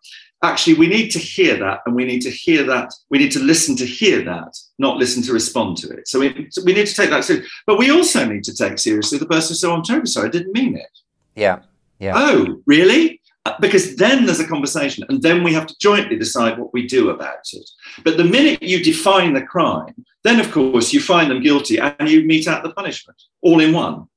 actually 0.43 0.75
we 0.75 0.87
need 0.87 1.09
to 1.09 1.19
hear 1.19 1.57
that 1.57 1.79
and 1.85 1.95
we 1.95 2.05
need 2.05 2.21
to 2.21 2.29
hear 2.29 2.63
that 2.63 2.93
we 3.09 3.17
need 3.17 3.31
to 3.31 3.39
listen 3.39 3.75
to 3.75 3.85
hear 3.85 4.23
that 4.23 4.55
not 4.77 4.97
listen 4.97 5.23
to 5.23 5.33
respond 5.33 5.77
to 5.77 5.89
it. 5.89 6.07
So 6.07 6.19
we, 6.19 6.47
so 6.51 6.63
we 6.63 6.73
need 6.73 6.87
to 6.87 6.93
take 6.93 7.09
that 7.09 7.23
seriously 7.23 7.49
but 7.65 7.77
we 7.77 7.91
also 7.91 8.25
need 8.25 8.43
to 8.45 8.55
take 8.55 8.77
seriously 8.77 9.17
the 9.17 9.25
person 9.25 9.49
who 9.49 9.55
said 9.55 9.69
oh, 9.69 9.75
i'm 9.75 9.83
terribly 9.83 10.07
sorry 10.07 10.27
i 10.27 10.31
didn't 10.31 10.53
mean 10.53 10.75
it. 10.75 10.99
Yeah, 11.35 11.59
yeah. 11.99 12.13
oh 12.15 12.61
really? 12.65 13.21
Uh, 13.45 13.53
because 13.61 13.95
then 13.95 14.25
there's 14.25 14.41
a 14.41 14.47
conversation 14.47 15.05
and 15.09 15.21
then 15.21 15.41
we 15.43 15.53
have 15.53 15.65
to 15.67 15.75
jointly 15.79 16.17
decide 16.17 16.59
what 16.59 16.73
we 16.73 16.85
do 16.85 17.11
about 17.11 17.45
it. 17.53 17.69
But 18.03 18.17
the 18.17 18.23
minute 18.25 18.61
you 18.61 18.83
define 18.83 19.33
the 19.33 19.41
crime 19.41 19.95
then 20.23 20.39
of 20.39 20.51
course 20.51 20.91
you 20.93 20.99
find 20.99 21.31
them 21.31 21.41
guilty 21.41 21.77
and 21.79 22.09
you 22.09 22.25
mete 22.25 22.47
out 22.47 22.61
the 22.61 22.73
punishment 22.73 23.21
all 23.41 23.61
in 23.61 23.73
one. 23.73 24.07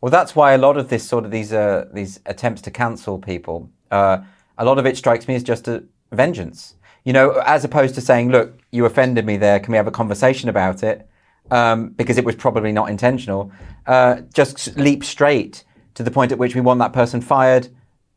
Well, 0.00 0.10
that's 0.10 0.36
why 0.36 0.52
a 0.52 0.58
lot 0.58 0.76
of 0.76 0.88
this 0.88 1.06
sort 1.06 1.24
of 1.24 1.30
these 1.30 1.52
uh, 1.52 1.86
these 1.92 2.20
attempts 2.26 2.62
to 2.62 2.70
cancel 2.70 3.18
people, 3.18 3.70
uh, 3.90 4.18
a 4.58 4.64
lot 4.64 4.78
of 4.78 4.86
it 4.86 4.96
strikes 4.96 5.28
me 5.28 5.34
as 5.34 5.42
just 5.42 5.68
a 5.68 5.84
vengeance. 6.12 6.74
You 7.04 7.12
know, 7.12 7.42
as 7.46 7.64
opposed 7.64 7.94
to 7.94 8.00
saying, 8.00 8.30
"Look, 8.30 8.58
you 8.72 8.84
offended 8.84 9.24
me 9.26 9.36
there. 9.36 9.60
Can 9.60 9.72
we 9.72 9.76
have 9.76 9.86
a 9.86 9.92
conversation 9.92 10.48
about 10.48 10.82
it?" 10.82 11.08
Um, 11.50 11.90
because 11.90 12.18
it 12.18 12.24
was 12.24 12.34
probably 12.34 12.72
not 12.72 12.90
intentional. 12.90 13.52
Uh, 13.86 14.22
just 14.34 14.76
leap 14.76 15.04
straight 15.04 15.62
to 15.94 16.02
the 16.02 16.10
point 16.10 16.32
at 16.32 16.38
which 16.38 16.54
we 16.56 16.60
want 16.60 16.80
that 16.80 16.92
person 16.92 17.20
fired. 17.20 17.68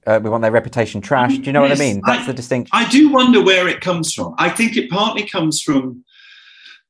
Uh, 0.07 0.19
we 0.23 0.29
want 0.29 0.41
their 0.41 0.51
reputation 0.51 1.01
trashed. 1.01 1.37
Do 1.37 1.43
you 1.43 1.53
know 1.53 1.61
what 1.61 1.71
I 1.71 1.75
mean? 1.75 2.01
That's 2.05 2.23
I- 2.23 2.27
the 2.27 2.33
distinction. 2.33 2.71
I 2.73 2.89
do 2.89 3.09
wonder 3.09 3.43
where 3.43 3.67
it 3.67 3.81
comes 3.81 4.13
from. 4.13 4.33
I 4.39 4.49
think 4.49 4.75
it 4.75 4.89
partly 4.89 5.27
comes 5.27 5.61
from 5.61 6.03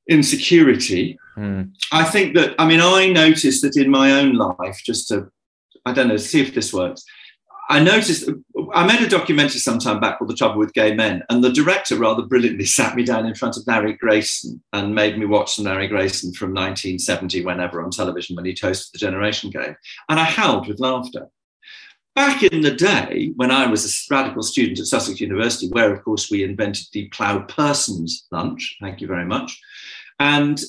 insecurity. 0.09 1.17
Hmm. 1.35 1.63
I 1.91 2.03
think 2.03 2.35
that, 2.35 2.55
I 2.59 2.65
mean, 2.67 2.81
I 2.81 3.07
noticed 3.09 3.61
that 3.63 3.77
in 3.77 3.89
my 3.89 4.11
own 4.13 4.33
life, 4.35 4.81
just 4.85 5.07
to, 5.09 5.29
I 5.85 5.93
don't 5.93 6.07
know, 6.07 6.17
see 6.17 6.41
if 6.41 6.53
this 6.53 6.73
works. 6.73 7.03
I 7.71 7.79
noticed, 7.79 8.27
I 8.73 8.85
made 8.85 9.01
a 9.01 9.09
documentary 9.09 9.59
some 9.59 9.77
time 9.77 9.99
back 9.99 10.17
called 10.17 10.31
The 10.31 10.35
Trouble 10.35 10.57
with 10.57 10.73
Gay 10.73 10.95
Men, 10.95 11.23
and 11.29 11.43
the 11.43 11.51
director 11.51 11.95
rather 11.97 12.23
brilliantly 12.23 12.65
sat 12.65 12.95
me 12.95 13.03
down 13.03 13.27
in 13.27 13.35
front 13.35 13.57
of 13.57 13.67
Larry 13.67 13.93
Grayson 13.93 14.61
and 14.73 14.95
made 14.95 15.19
me 15.19 15.27
watch 15.27 15.55
some 15.55 15.65
Larry 15.65 15.87
Grayson 15.87 16.33
from 16.33 16.49
1970, 16.49 17.45
whenever 17.45 17.81
on 17.83 17.91
television, 17.91 18.35
when 18.35 18.45
he 18.45 18.53
hosted 18.53 18.91
the 18.91 18.97
Generation 18.97 19.51
Game. 19.51 19.75
And 20.09 20.19
I 20.19 20.23
howled 20.23 20.67
with 20.67 20.79
laughter 20.79 21.29
back 22.15 22.43
in 22.43 22.61
the 22.61 22.71
day 22.71 23.31
when 23.35 23.51
I 23.51 23.67
was 23.67 23.85
a 23.85 24.13
radical 24.13 24.43
student 24.43 24.79
at 24.79 24.87
Sussex 24.87 25.21
University, 25.21 25.69
where, 25.69 25.93
of 25.93 26.03
course, 26.03 26.29
we 26.29 26.43
invented 26.43 26.87
the 26.91 27.07
ploughed 27.09 27.47
persons 27.47 28.25
lunch, 28.31 28.77
thank 28.81 28.99
you 28.99 29.07
very 29.07 29.25
much. 29.25 29.57
And, 30.19 30.59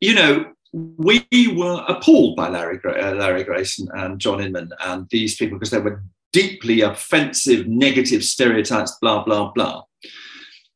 you 0.00 0.14
know, 0.14 0.52
we 0.72 1.26
were 1.56 1.84
appalled 1.88 2.36
by 2.36 2.48
Larry, 2.48 2.78
uh, 2.84 3.14
Larry 3.14 3.42
Grayson 3.42 3.88
and 3.94 4.20
John 4.20 4.40
Inman 4.40 4.70
and 4.84 5.08
these 5.10 5.34
people 5.36 5.58
because 5.58 5.70
they 5.70 5.80
were 5.80 6.00
deeply 6.32 6.80
offensive, 6.82 7.66
negative 7.66 8.24
stereotypes, 8.24 8.96
blah, 9.00 9.24
blah, 9.24 9.50
blah. 9.52 9.82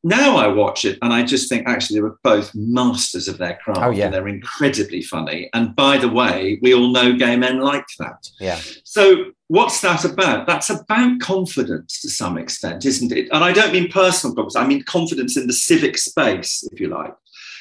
Now 0.03 0.37
I 0.37 0.45
watch 0.47 0.85
it 0.85 0.99
and 1.01 1.11
I 1.11 1.23
just 1.23 1.49
think 1.49 1.67
actually 1.67 1.95
they 1.97 2.03
were 2.03 2.19
both 2.23 2.51
masters 2.53 3.27
of 3.27 3.39
their 3.39 3.57
craft 3.63 3.79
Oh, 3.81 3.89
yeah. 3.89 4.05
and 4.05 4.13
they're 4.13 4.27
incredibly 4.27 5.01
funny. 5.01 5.49
And 5.55 5.75
by 5.75 5.97
the 5.97 6.09
way, 6.09 6.59
we 6.61 6.75
all 6.75 6.91
know 6.91 7.13
gay 7.13 7.35
men 7.35 7.59
like 7.59 7.87
that. 7.97 8.29
Yeah. 8.39 8.59
So, 8.83 9.31
what's 9.47 9.81
that 9.81 10.05
about? 10.05 10.45
That's 10.45 10.69
about 10.69 11.19
confidence 11.21 11.99
to 12.01 12.09
some 12.09 12.37
extent, 12.37 12.85
isn't 12.85 13.11
it? 13.11 13.29
And 13.31 13.43
I 13.43 13.51
don't 13.51 13.73
mean 13.73 13.89
personal 13.91 14.35
confidence, 14.35 14.55
I 14.55 14.67
mean 14.67 14.83
confidence 14.83 15.37
in 15.37 15.47
the 15.47 15.53
civic 15.53 15.97
space, 15.97 16.63
if 16.71 16.79
you 16.79 16.89
like. 16.89 17.15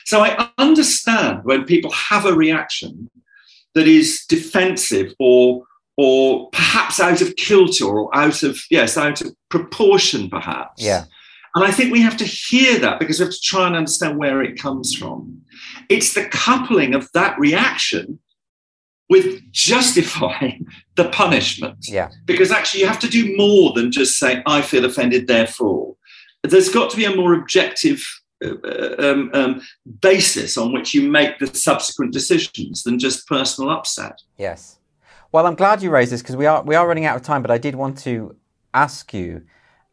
So, 0.05 0.21
I 0.23 0.51
understand 0.59 1.45
when 1.45 1.65
people 1.65 1.93
have 1.93 2.27
a 2.27 2.35
reaction 2.35 3.09
that 3.75 3.89
is 3.89 4.23
defensive 4.29 5.15
or 5.19 5.63
or 5.97 6.51
perhaps 6.51 6.99
out 7.01 7.21
of 7.21 7.37
kilter 7.37 7.85
or 7.85 8.15
out 8.17 8.43
of 8.43 8.59
yes 8.71 8.97
out 8.97 9.21
of 9.21 9.35
proportion 9.49 10.29
perhaps 10.29 10.83
Yeah. 10.83 11.05
and 11.55 11.65
I 11.65 11.71
think 11.71 11.93
we 11.93 12.01
have 12.01 12.17
to 12.17 12.25
hear 12.25 12.79
that 12.81 12.99
because 12.99 13.19
we 13.21 13.25
have 13.27 13.35
to 13.35 13.41
try 13.41 13.67
and 13.67 13.77
understand 13.77 14.19
where 14.19 14.43
it 14.43 14.59
comes 14.59 14.95
from. 14.95 15.41
It's 15.89 16.15
the 16.15 16.25
coupling 16.27 16.95
of 16.95 17.09
that 17.15 17.39
reaction 17.39 18.19
with 19.11 19.41
justifying 19.53 20.67
the 20.97 21.09
punishment. 21.11 21.77
Yeah. 21.89 22.09
Because 22.25 22.51
actually, 22.51 22.81
you 22.81 22.87
have 22.87 22.99
to 23.01 23.09
do 23.09 23.37
more 23.37 23.73
than 23.75 23.93
just 23.93 24.19
say, 24.19 24.43
I 24.47 24.63
feel 24.63 24.85
offended, 24.85 25.27
therefore. 25.27 25.95
There's 26.43 26.69
got 26.71 26.91
to 26.91 26.97
be 26.97 27.05
a 27.05 27.15
more 27.15 27.35
objective 27.35 28.03
uh, 28.45 28.95
um, 28.99 29.31
um, 29.33 29.61
basis 30.01 30.57
on 30.57 30.73
which 30.73 30.95
you 30.95 31.09
make 31.09 31.39
the 31.39 31.47
subsequent 31.47 32.13
decisions 32.13 32.83
than 32.83 32.99
just 32.99 33.29
personal 33.29 33.71
upset. 33.71 34.21
Yes. 34.39 34.79
Well, 35.35 35.49
I'm 35.49 35.57
glad 35.57 35.83
you 35.83 35.91
raised 35.91 36.13
this 36.13 36.23
because 36.23 36.37
we 36.37 36.47
are 36.47 36.63
we 36.63 36.77
are 36.77 36.87
running 36.87 37.07
out 37.07 37.17
of 37.17 37.23
time. 37.23 37.43
But 37.43 37.51
I 37.51 37.59
did 37.59 37.75
want 37.75 37.99
to 38.05 38.37
ask 38.73 39.13
you 39.13 39.43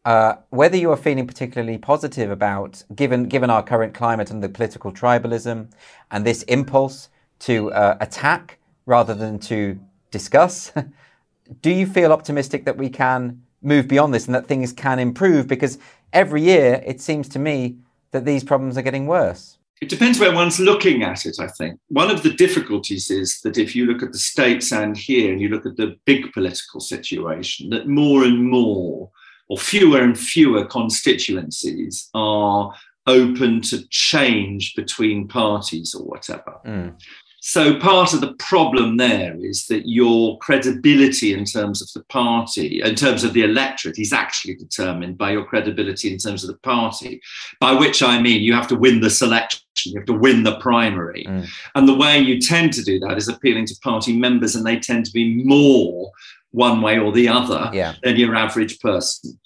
uh, 0.04 0.34
whether 0.50 0.76
you 0.76 0.92
are 0.92 0.96
feeling 0.96 1.26
particularly 1.26 1.78
positive 1.78 2.30
about 2.30 2.84
given 2.94 3.24
given 3.24 3.50
our 3.50 3.60
current 3.60 3.92
climate 3.92 4.30
and 4.30 4.40
the 4.40 4.48
political 4.48 4.92
tribalism 4.92 5.72
and 6.12 6.24
this 6.24 6.44
impulse 6.44 7.08
to 7.40 7.72
uh, 7.72 7.96
attack 8.00 8.60
rather 8.86 9.16
than 9.16 9.40
to 9.40 9.80
discuss. 10.12 10.70
Do 11.60 11.70
you 11.72 11.86
feel 11.86 12.12
optimistic 12.12 12.64
that 12.64 12.76
we 12.76 12.88
can 12.88 13.42
move 13.62 13.88
beyond 13.88 14.14
this 14.14 14.26
and 14.26 14.36
that 14.36 14.46
things 14.46 14.72
can 14.72 15.00
improve? 15.00 15.48
Because 15.48 15.76
every 16.12 16.42
year 16.42 16.84
it 16.86 17.00
seems 17.00 17.28
to 17.30 17.40
me 17.40 17.78
that 18.12 18.24
these 18.24 18.44
problems 18.44 18.78
are 18.78 18.82
getting 18.82 19.08
worse. 19.08 19.58
It 19.82 19.88
depends 19.88 20.20
where 20.20 20.32
one's 20.32 20.60
looking 20.60 21.02
at 21.02 21.26
it, 21.26 21.40
I 21.40 21.48
think. 21.48 21.80
One 21.88 22.08
of 22.08 22.22
the 22.22 22.32
difficulties 22.32 23.10
is 23.10 23.40
that 23.40 23.58
if 23.58 23.74
you 23.74 23.84
look 23.84 24.00
at 24.00 24.12
the 24.12 24.18
States 24.18 24.70
and 24.70 24.96
here 24.96 25.32
and 25.32 25.40
you 25.40 25.48
look 25.48 25.66
at 25.66 25.76
the 25.76 25.96
big 26.04 26.32
political 26.32 26.78
situation, 26.78 27.68
that 27.70 27.88
more 27.88 28.22
and 28.22 28.48
more 28.48 29.10
or 29.48 29.58
fewer 29.58 30.00
and 30.00 30.16
fewer 30.16 30.64
constituencies 30.66 32.08
are 32.14 32.72
open 33.08 33.60
to 33.62 33.84
change 33.88 34.76
between 34.76 35.26
parties 35.26 35.96
or 35.96 36.04
whatever. 36.04 36.60
Mm. 36.64 36.94
So 37.44 37.76
part 37.80 38.14
of 38.14 38.20
the 38.20 38.34
problem 38.34 38.98
there 38.98 39.34
is 39.36 39.66
that 39.66 39.88
your 39.88 40.38
credibility 40.38 41.34
in 41.34 41.44
terms 41.44 41.82
of 41.82 41.88
the 41.92 42.04
party, 42.04 42.80
in 42.80 42.94
terms 42.94 43.24
of 43.24 43.32
the 43.32 43.42
electorate, 43.42 43.98
is 43.98 44.12
actually 44.12 44.54
determined 44.54 45.18
by 45.18 45.32
your 45.32 45.44
credibility 45.44 46.12
in 46.12 46.18
terms 46.18 46.44
of 46.44 46.48
the 46.48 46.58
party. 46.58 47.20
By 47.58 47.72
which 47.72 48.00
I 48.00 48.22
mean 48.22 48.42
you 48.42 48.52
have 48.52 48.68
to 48.68 48.76
win 48.76 49.00
the 49.00 49.10
selection, 49.10 49.60
you 49.84 49.98
have 49.98 50.06
to 50.06 50.12
win 50.12 50.44
the 50.44 50.60
primary. 50.60 51.24
Mm. 51.28 51.48
And 51.74 51.88
the 51.88 51.96
way 51.96 52.16
you 52.20 52.40
tend 52.40 52.74
to 52.74 52.82
do 52.84 53.00
that 53.00 53.18
is 53.18 53.26
appealing 53.26 53.66
to 53.66 53.80
party 53.82 54.16
members, 54.16 54.54
and 54.54 54.64
they 54.64 54.78
tend 54.78 55.04
to 55.06 55.12
be 55.12 55.42
more 55.44 56.12
one 56.52 56.80
way 56.80 56.96
or 56.96 57.10
the 57.10 57.28
other 57.28 57.70
yeah. 57.72 57.96
than 58.04 58.16
your 58.16 58.36
average 58.36 58.78
person. 58.78 59.36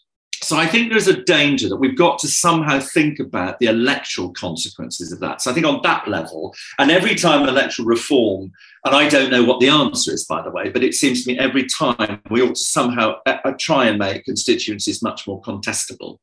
So 0.47 0.56
I 0.56 0.68
think 0.68 0.93
there's 0.93 1.09
a 1.09 1.24
danger 1.24 1.68
that 1.68 1.78
we've 1.78 1.98
got 1.98 2.20
to 2.20 2.28
somehow 2.28 2.78
think 2.78 3.18
about 3.18 3.59
the 3.59 3.66
electoral 3.66 4.32
consequences 4.32 5.10
of 5.10 5.18
that. 5.18 5.43
So 5.43 5.51
I 5.51 5.55
think 5.55 5.66
on 5.66 5.81
that 5.82 6.06
level, 6.06 6.55
and 6.78 6.89
every 6.89 7.16
time 7.16 7.48
electoral 7.48 7.89
reform, 7.89 8.52
and 8.85 8.94
I 8.94 9.09
don't 9.09 9.32
know 9.32 9.43
what 9.43 9.59
the 9.59 9.68
answer 9.68 10.12
is, 10.12 10.24
by 10.24 10.43
the 10.43 10.52
way, 10.52 10.68
but 10.68 10.85
it 10.85 10.94
seems 10.94 11.24
to 11.24 11.32
me 11.32 11.36
every 11.36 11.64
time 11.64 12.23
we 12.31 12.43
ought 12.43 12.55
to 12.55 12.62
somehow 12.62 13.16
uh, 13.27 13.39
uh, 13.44 13.55
try 13.59 13.86
and 13.86 13.98
make 13.98 14.24
constituencies 14.24 15.02
much 15.02 15.27
more 15.27 15.43
contestable. 15.43 16.20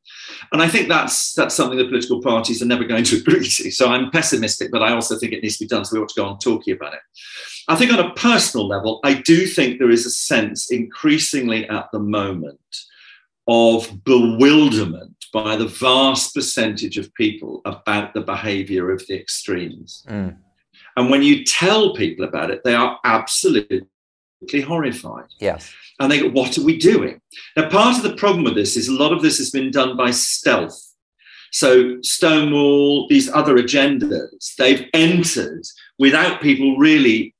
And 0.52 0.62
I 0.62 0.68
think 0.68 0.88
that's 0.88 1.34
that's 1.34 1.54
something 1.54 1.76
the 1.76 1.84
political 1.84 2.22
parties 2.22 2.62
are 2.62 2.66
never 2.66 2.84
going 2.84 3.04
to 3.04 3.16
agree 3.18 3.46
to. 3.46 3.70
So 3.70 3.90
I'm 3.90 4.10
pessimistic, 4.10 4.70
but 4.70 4.82
I 4.82 4.92
also 4.94 5.18
think 5.18 5.34
it 5.34 5.42
needs 5.42 5.58
to 5.58 5.64
be 5.64 5.68
done. 5.68 5.84
So 5.84 5.96
we 5.96 6.02
ought 6.02 6.08
to 6.08 6.20
go 6.22 6.26
on 6.26 6.38
talking 6.38 6.72
about 6.72 6.94
it. 6.94 7.00
I 7.68 7.76
think 7.76 7.92
on 7.92 7.98
a 7.98 8.14
personal 8.14 8.66
level, 8.66 9.00
I 9.04 9.20
do 9.20 9.46
think 9.46 9.78
there 9.78 9.90
is 9.90 10.06
a 10.06 10.10
sense 10.10 10.70
increasingly 10.70 11.68
at 11.68 11.90
the 11.92 11.98
moment 11.98 12.58
of 13.46 14.04
bewilderment 14.04 15.14
by 15.32 15.56
the 15.56 15.66
vast 15.66 16.34
percentage 16.34 16.96
of 16.96 17.12
people 17.14 17.60
about 17.64 18.14
the 18.14 18.20
behavior 18.20 18.90
of 18.90 19.04
the 19.06 19.18
extremes. 19.18 20.04
Mm. 20.08 20.36
And 20.96 21.10
when 21.10 21.22
you 21.22 21.44
tell 21.44 21.94
people 21.94 22.24
about 22.24 22.50
it, 22.50 22.62
they 22.64 22.74
are 22.74 22.98
absolutely 23.04 23.82
horrified. 24.62 25.26
Yes. 25.40 25.72
And 25.98 26.10
they 26.10 26.20
go, 26.20 26.30
What 26.30 26.56
are 26.56 26.64
we 26.64 26.78
doing? 26.78 27.20
Now, 27.56 27.68
part 27.68 27.96
of 27.96 28.02
the 28.02 28.16
problem 28.16 28.44
with 28.44 28.54
this 28.54 28.76
is 28.76 28.88
a 28.88 28.92
lot 28.92 29.12
of 29.12 29.22
this 29.22 29.38
has 29.38 29.50
been 29.50 29.70
done 29.70 29.96
by 29.96 30.10
stealth. 30.10 30.93
So, 31.54 32.02
Stonewall, 32.02 33.06
these 33.06 33.30
other 33.30 33.54
agendas, 33.54 34.56
they've 34.56 34.88
entered 34.92 35.64
without 36.00 36.40
people 36.40 36.76
really 36.76 37.32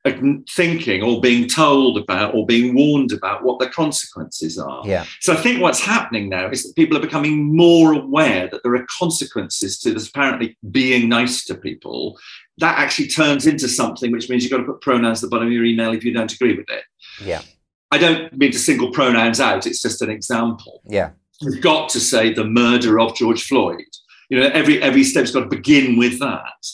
thinking 0.48 1.02
or 1.02 1.20
being 1.20 1.48
told 1.48 1.98
about 1.98 2.32
or 2.32 2.46
being 2.46 2.76
warned 2.76 3.10
about 3.10 3.42
what 3.42 3.58
the 3.58 3.68
consequences 3.68 4.56
are. 4.56 4.86
Yeah. 4.86 5.04
So 5.18 5.32
I 5.32 5.36
think 5.36 5.60
what's 5.60 5.80
happening 5.80 6.28
now 6.28 6.48
is 6.48 6.62
that 6.62 6.76
people 6.76 6.96
are 6.96 7.00
becoming 7.00 7.56
more 7.56 7.92
aware 7.92 8.48
that 8.52 8.62
there 8.62 8.76
are 8.76 8.86
consequences 8.96 9.80
to 9.80 9.92
this 9.92 10.08
apparently 10.08 10.56
being 10.70 11.08
nice 11.08 11.44
to 11.46 11.56
people. 11.56 12.16
That 12.58 12.78
actually 12.78 13.08
turns 13.08 13.48
into 13.48 13.66
something 13.66 14.12
which 14.12 14.30
means 14.30 14.44
you've 14.44 14.52
got 14.52 14.58
to 14.58 14.64
put 14.64 14.80
pronouns 14.80 15.24
at 15.24 15.30
the 15.30 15.34
bottom 15.34 15.48
of 15.48 15.52
your 15.52 15.64
email 15.64 15.92
if 15.92 16.04
you 16.04 16.12
don't 16.12 16.32
agree 16.32 16.56
with 16.56 16.70
it. 16.70 16.84
Yeah. 17.20 17.42
I 17.90 17.98
don't 17.98 18.32
mean 18.38 18.52
to 18.52 18.60
single 18.60 18.92
pronouns 18.92 19.40
out, 19.40 19.66
it's 19.66 19.82
just 19.82 20.02
an 20.02 20.10
example. 20.10 20.82
Yeah. 20.84 21.10
We've 21.44 21.60
got 21.60 21.88
to 21.88 21.98
say 21.98 22.32
the 22.32 22.44
murder 22.44 23.00
of 23.00 23.16
George 23.16 23.42
Floyd 23.42 23.82
you 24.28 24.40
know, 24.40 24.48
every 24.48 24.82
every 24.82 25.04
step's 25.04 25.30
got 25.30 25.40
to 25.40 25.56
begin 25.56 25.96
with 25.96 26.18
that. 26.20 26.66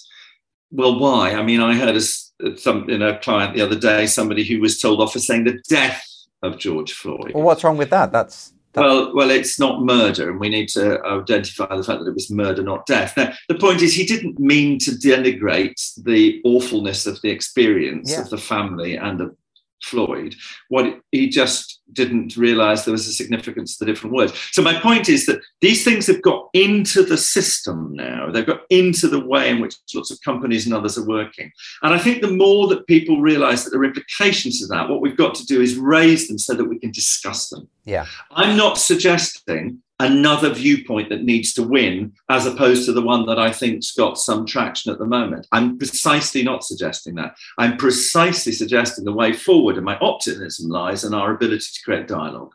Well, 0.71 0.99
why? 0.99 1.35
I 1.35 1.43
mean, 1.43 1.61
I 1.61 1.75
heard 1.75 1.97
a, 1.97 2.57
some 2.57 2.89
in 2.89 3.03
a 3.03 3.19
client 3.19 3.55
the 3.55 3.63
other 3.63 3.79
day, 3.79 4.07
somebody 4.07 4.45
who 4.45 4.61
was 4.61 4.81
told 4.81 5.01
off 5.01 5.13
for 5.13 5.19
saying 5.19 5.45
the 5.45 5.61
death 5.69 6.05
of 6.43 6.59
George 6.59 6.93
Floyd. 6.93 7.33
Well, 7.35 7.45
what's 7.45 7.65
wrong 7.65 7.77
with 7.77 7.91
that? 7.91 8.13
That's 8.13 8.53
well, 8.75 9.15
well, 9.15 9.31
it's 9.31 9.59
not 9.59 9.83
murder, 9.83 10.31
and 10.31 10.39
we 10.39 10.49
need 10.49 10.69
to 10.71 11.03
identify 11.05 11.75
the 11.75 11.83
fact 11.83 12.01
that 12.01 12.09
it 12.09 12.15
was 12.15 12.31
murder, 12.31 12.63
not 12.63 12.87
death. 12.87 13.17
Now, 13.17 13.33
the 13.49 13.59
point 13.59 13.83
is, 13.83 13.95
he 13.95 14.07
didn't 14.07 14.39
mean 14.39 14.79
to 14.81 14.93
denigrate 14.93 15.81
the 15.97 16.41
awfulness 16.45 17.05
of 17.05 17.21
the 17.23 17.31
experience 17.31 18.13
yeah. 18.13 18.21
of 18.21 18.31
the 18.31 18.39
family 18.39 18.95
and 18.97 19.21
of 19.21 19.37
Floyd. 19.83 20.37
What 20.69 21.01
he 21.11 21.29
just 21.29 21.80
didn't 21.93 22.37
realize 22.37 22.85
there 22.85 22.93
was 22.93 23.07
a 23.07 23.13
significance 23.13 23.77
to 23.77 23.85
the 23.85 23.91
different 23.91 24.15
words. 24.15 24.33
So 24.53 24.63
my 24.63 24.75
point 24.75 25.09
is 25.09 25.27
that 25.27 25.41
these 25.61 25.85
things 25.85 26.07
have 26.07 26.23
got 26.23 26.49
into 26.53 27.03
the 27.03 27.17
system 27.17 27.93
now. 27.95 28.31
They've 28.31 28.47
got 28.47 28.63
into 28.71 29.09
the 29.09 29.25
way 29.25 29.51
in 29.51 29.61
which 29.61 29.77
lots 29.95 30.11
of 30.11 30.21
companies 30.23 30.67
and 30.67 30.75
others 30.75 30.99
are 30.99 31.07
working. 31.07 31.51
And 31.83 31.95
I 31.95 31.99
think 31.99 32.23
the 32.23 32.31
more 32.31 32.69
that 32.69 32.87
people 32.87 33.21
realize 33.21 33.65
that 33.65 33.71
there 33.71 33.81
are 33.81 33.85
implications 33.85 34.61
to 34.61 34.67
that, 34.69 34.89
what 34.89 35.01
we've 35.01 35.17
got 35.17 35.35
to 35.37 35.47
do 35.47 35.61
is 35.61 35.77
raise 35.77 36.29
them 36.29 36.39
so 36.39 36.55
that 36.55 36.65
we 36.65 36.79
can 36.79 36.91
discuss 36.91 37.49
them. 37.49 37.69
Yeah. 37.85 38.07
I'm 38.31 38.57
not 38.57 38.79
suggesting 38.79 39.83
another 40.01 40.53
viewpoint 40.53 41.11
that 41.11 41.23
needs 41.23 41.53
to 41.53 41.63
win 41.63 42.13
as 42.29 42.47
opposed 42.47 42.87
to 42.87 42.93
the 42.93 43.03
one 43.03 43.27
that 43.27 43.39
I 43.39 43.53
think's 43.53 43.93
got 43.93 44.19
some 44.19 44.47
traction 44.47 44.91
at 44.91 44.99
the 44.99 45.07
moment. 45.07 45.47
I'm 45.53 45.79
precisely 45.79 46.43
not 46.43 46.65
suggesting 46.65 47.15
that. 47.17 47.37
I'm 47.59 47.77
precisely 47.77 48.53
suggesting 48.53 49.05
the 49.05 49.13
way 49.13 49.33
forward, 49.33 49.77
and 49.77 49.85
my 49.85 49.99
optimism 49.99 50.71
lies 50.71 51.05
in 51.05 51.15
our 51.15 51.33
ability 51.33 51.67
to 51.75 51.83
create 51.85 52.09
dialogue. 52.09 52.53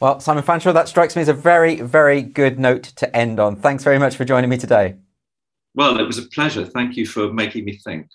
Well, 0.00 0.18
Simon 0.18 0.42
Fanshawe, 0.42 0.74
that 0.74 0.88
strikes 0.88 1.14
me 1.14 1.22
as 1.22 1.28
a 1.28 1.34
very, 1.34 1.80
very 1.80 2.22
good 2.22 2.58
note 2.58 2.82
to 2.96 3.16
end 3.16 3.38
on. 3.38 3.56
Thanks 3.56 3.84
very 3.84 3.98
much 3.98 4.16
for 4.16 4.24
joining 4.24 4.50
me 4.50 4.56
today. 4.56 4.96
Well, 5.74 5.98
it 6.00 6.04
was 6.04 6.18
a 6.18 6.22
pleasure. 6.28 6.64
Thank 6.64 6.96
you 6.96 7.06
for 7.06 7.32
making 7.32 7.64
me 7.64 7.76
think. 7.76 8.08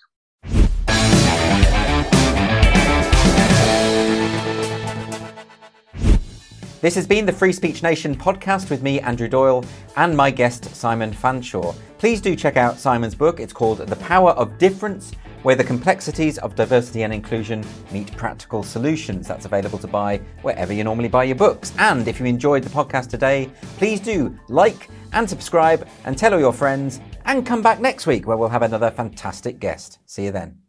This 6.80 6.94
has 6.94 7.06
been 7.06 7.26
the 7.26 7.32
Free 7.32 7.52
Speech 7.52 7.82
Nation 7.82 8.16
podcast 8.16 8.70
with 8.70 8.82
me, 8.82 9.00
Andrew 9.00 9.28
Doyle, 9.28 9.64
and 9.96 10.16
my 10.16 10.30
guest, 10.30 10.64
Simon 10.74 11.10
Fanshawe. 11.12 11.74
Please 11.98 12.22
do 12.22 12.34
check 12.34 12.56
out 12.56 12.78
Simon's 12.78 13.14
book. 13.14 13.38
It's 13.38 13.52
called 13.52 13.78
The 13.78 13.96
Power 13.96 14.30
of 14.30 14.56
Difference 14.56 15.12
where 15.42 15.56
the 15.56 15.64
complexities 15.64 16.38
of 16.38 16.54
diversity 16.54 17.02
and 17.02 17.12
inclusion 17.12 17.64
meet 17.90 18.14
practical 18.16 18.62
solutions. 18.62 19.26
That's 19.26 19.46
available 19.46 19.78
to 19.78 19.86
buy 19.86 20.18
wherever 20.42 20.72
you 20.72 20.84
normally 20.84 21.08
buy 21.08 21.24
your 21.24 21.36
books. 21.36 21.72
And 21.78 22.06
if 22.06 22.20
you 22.20 22.26
enjoyed 22.26 22.62
the 22.62 22.70
podcast 22.70 23.08
today, 23.08 23.50
please 23.76 24.00
do 24.00 24.38
like 24.48 24.88
and 25.12 25.28
subscribe 25.28 25.86
and 26.04 26.16
tell 26.16 26.34
all 26.34 26.40
your 26.40 26.52
friends 26.52 27.00
and 27.24 27.46
come 27.46 27.62
back 27.62 27.80
next 27.80 28.06
week 28.06 28.26
where 28.26 28.36
we'll 28.36 28.48
have 28.48 28.62
another 28.62 28.90
fantastic 28.90 29.60
guest. 29.60 29.98
See 30.06 30.24
you 30.24 30.32
then. 30.32 30.59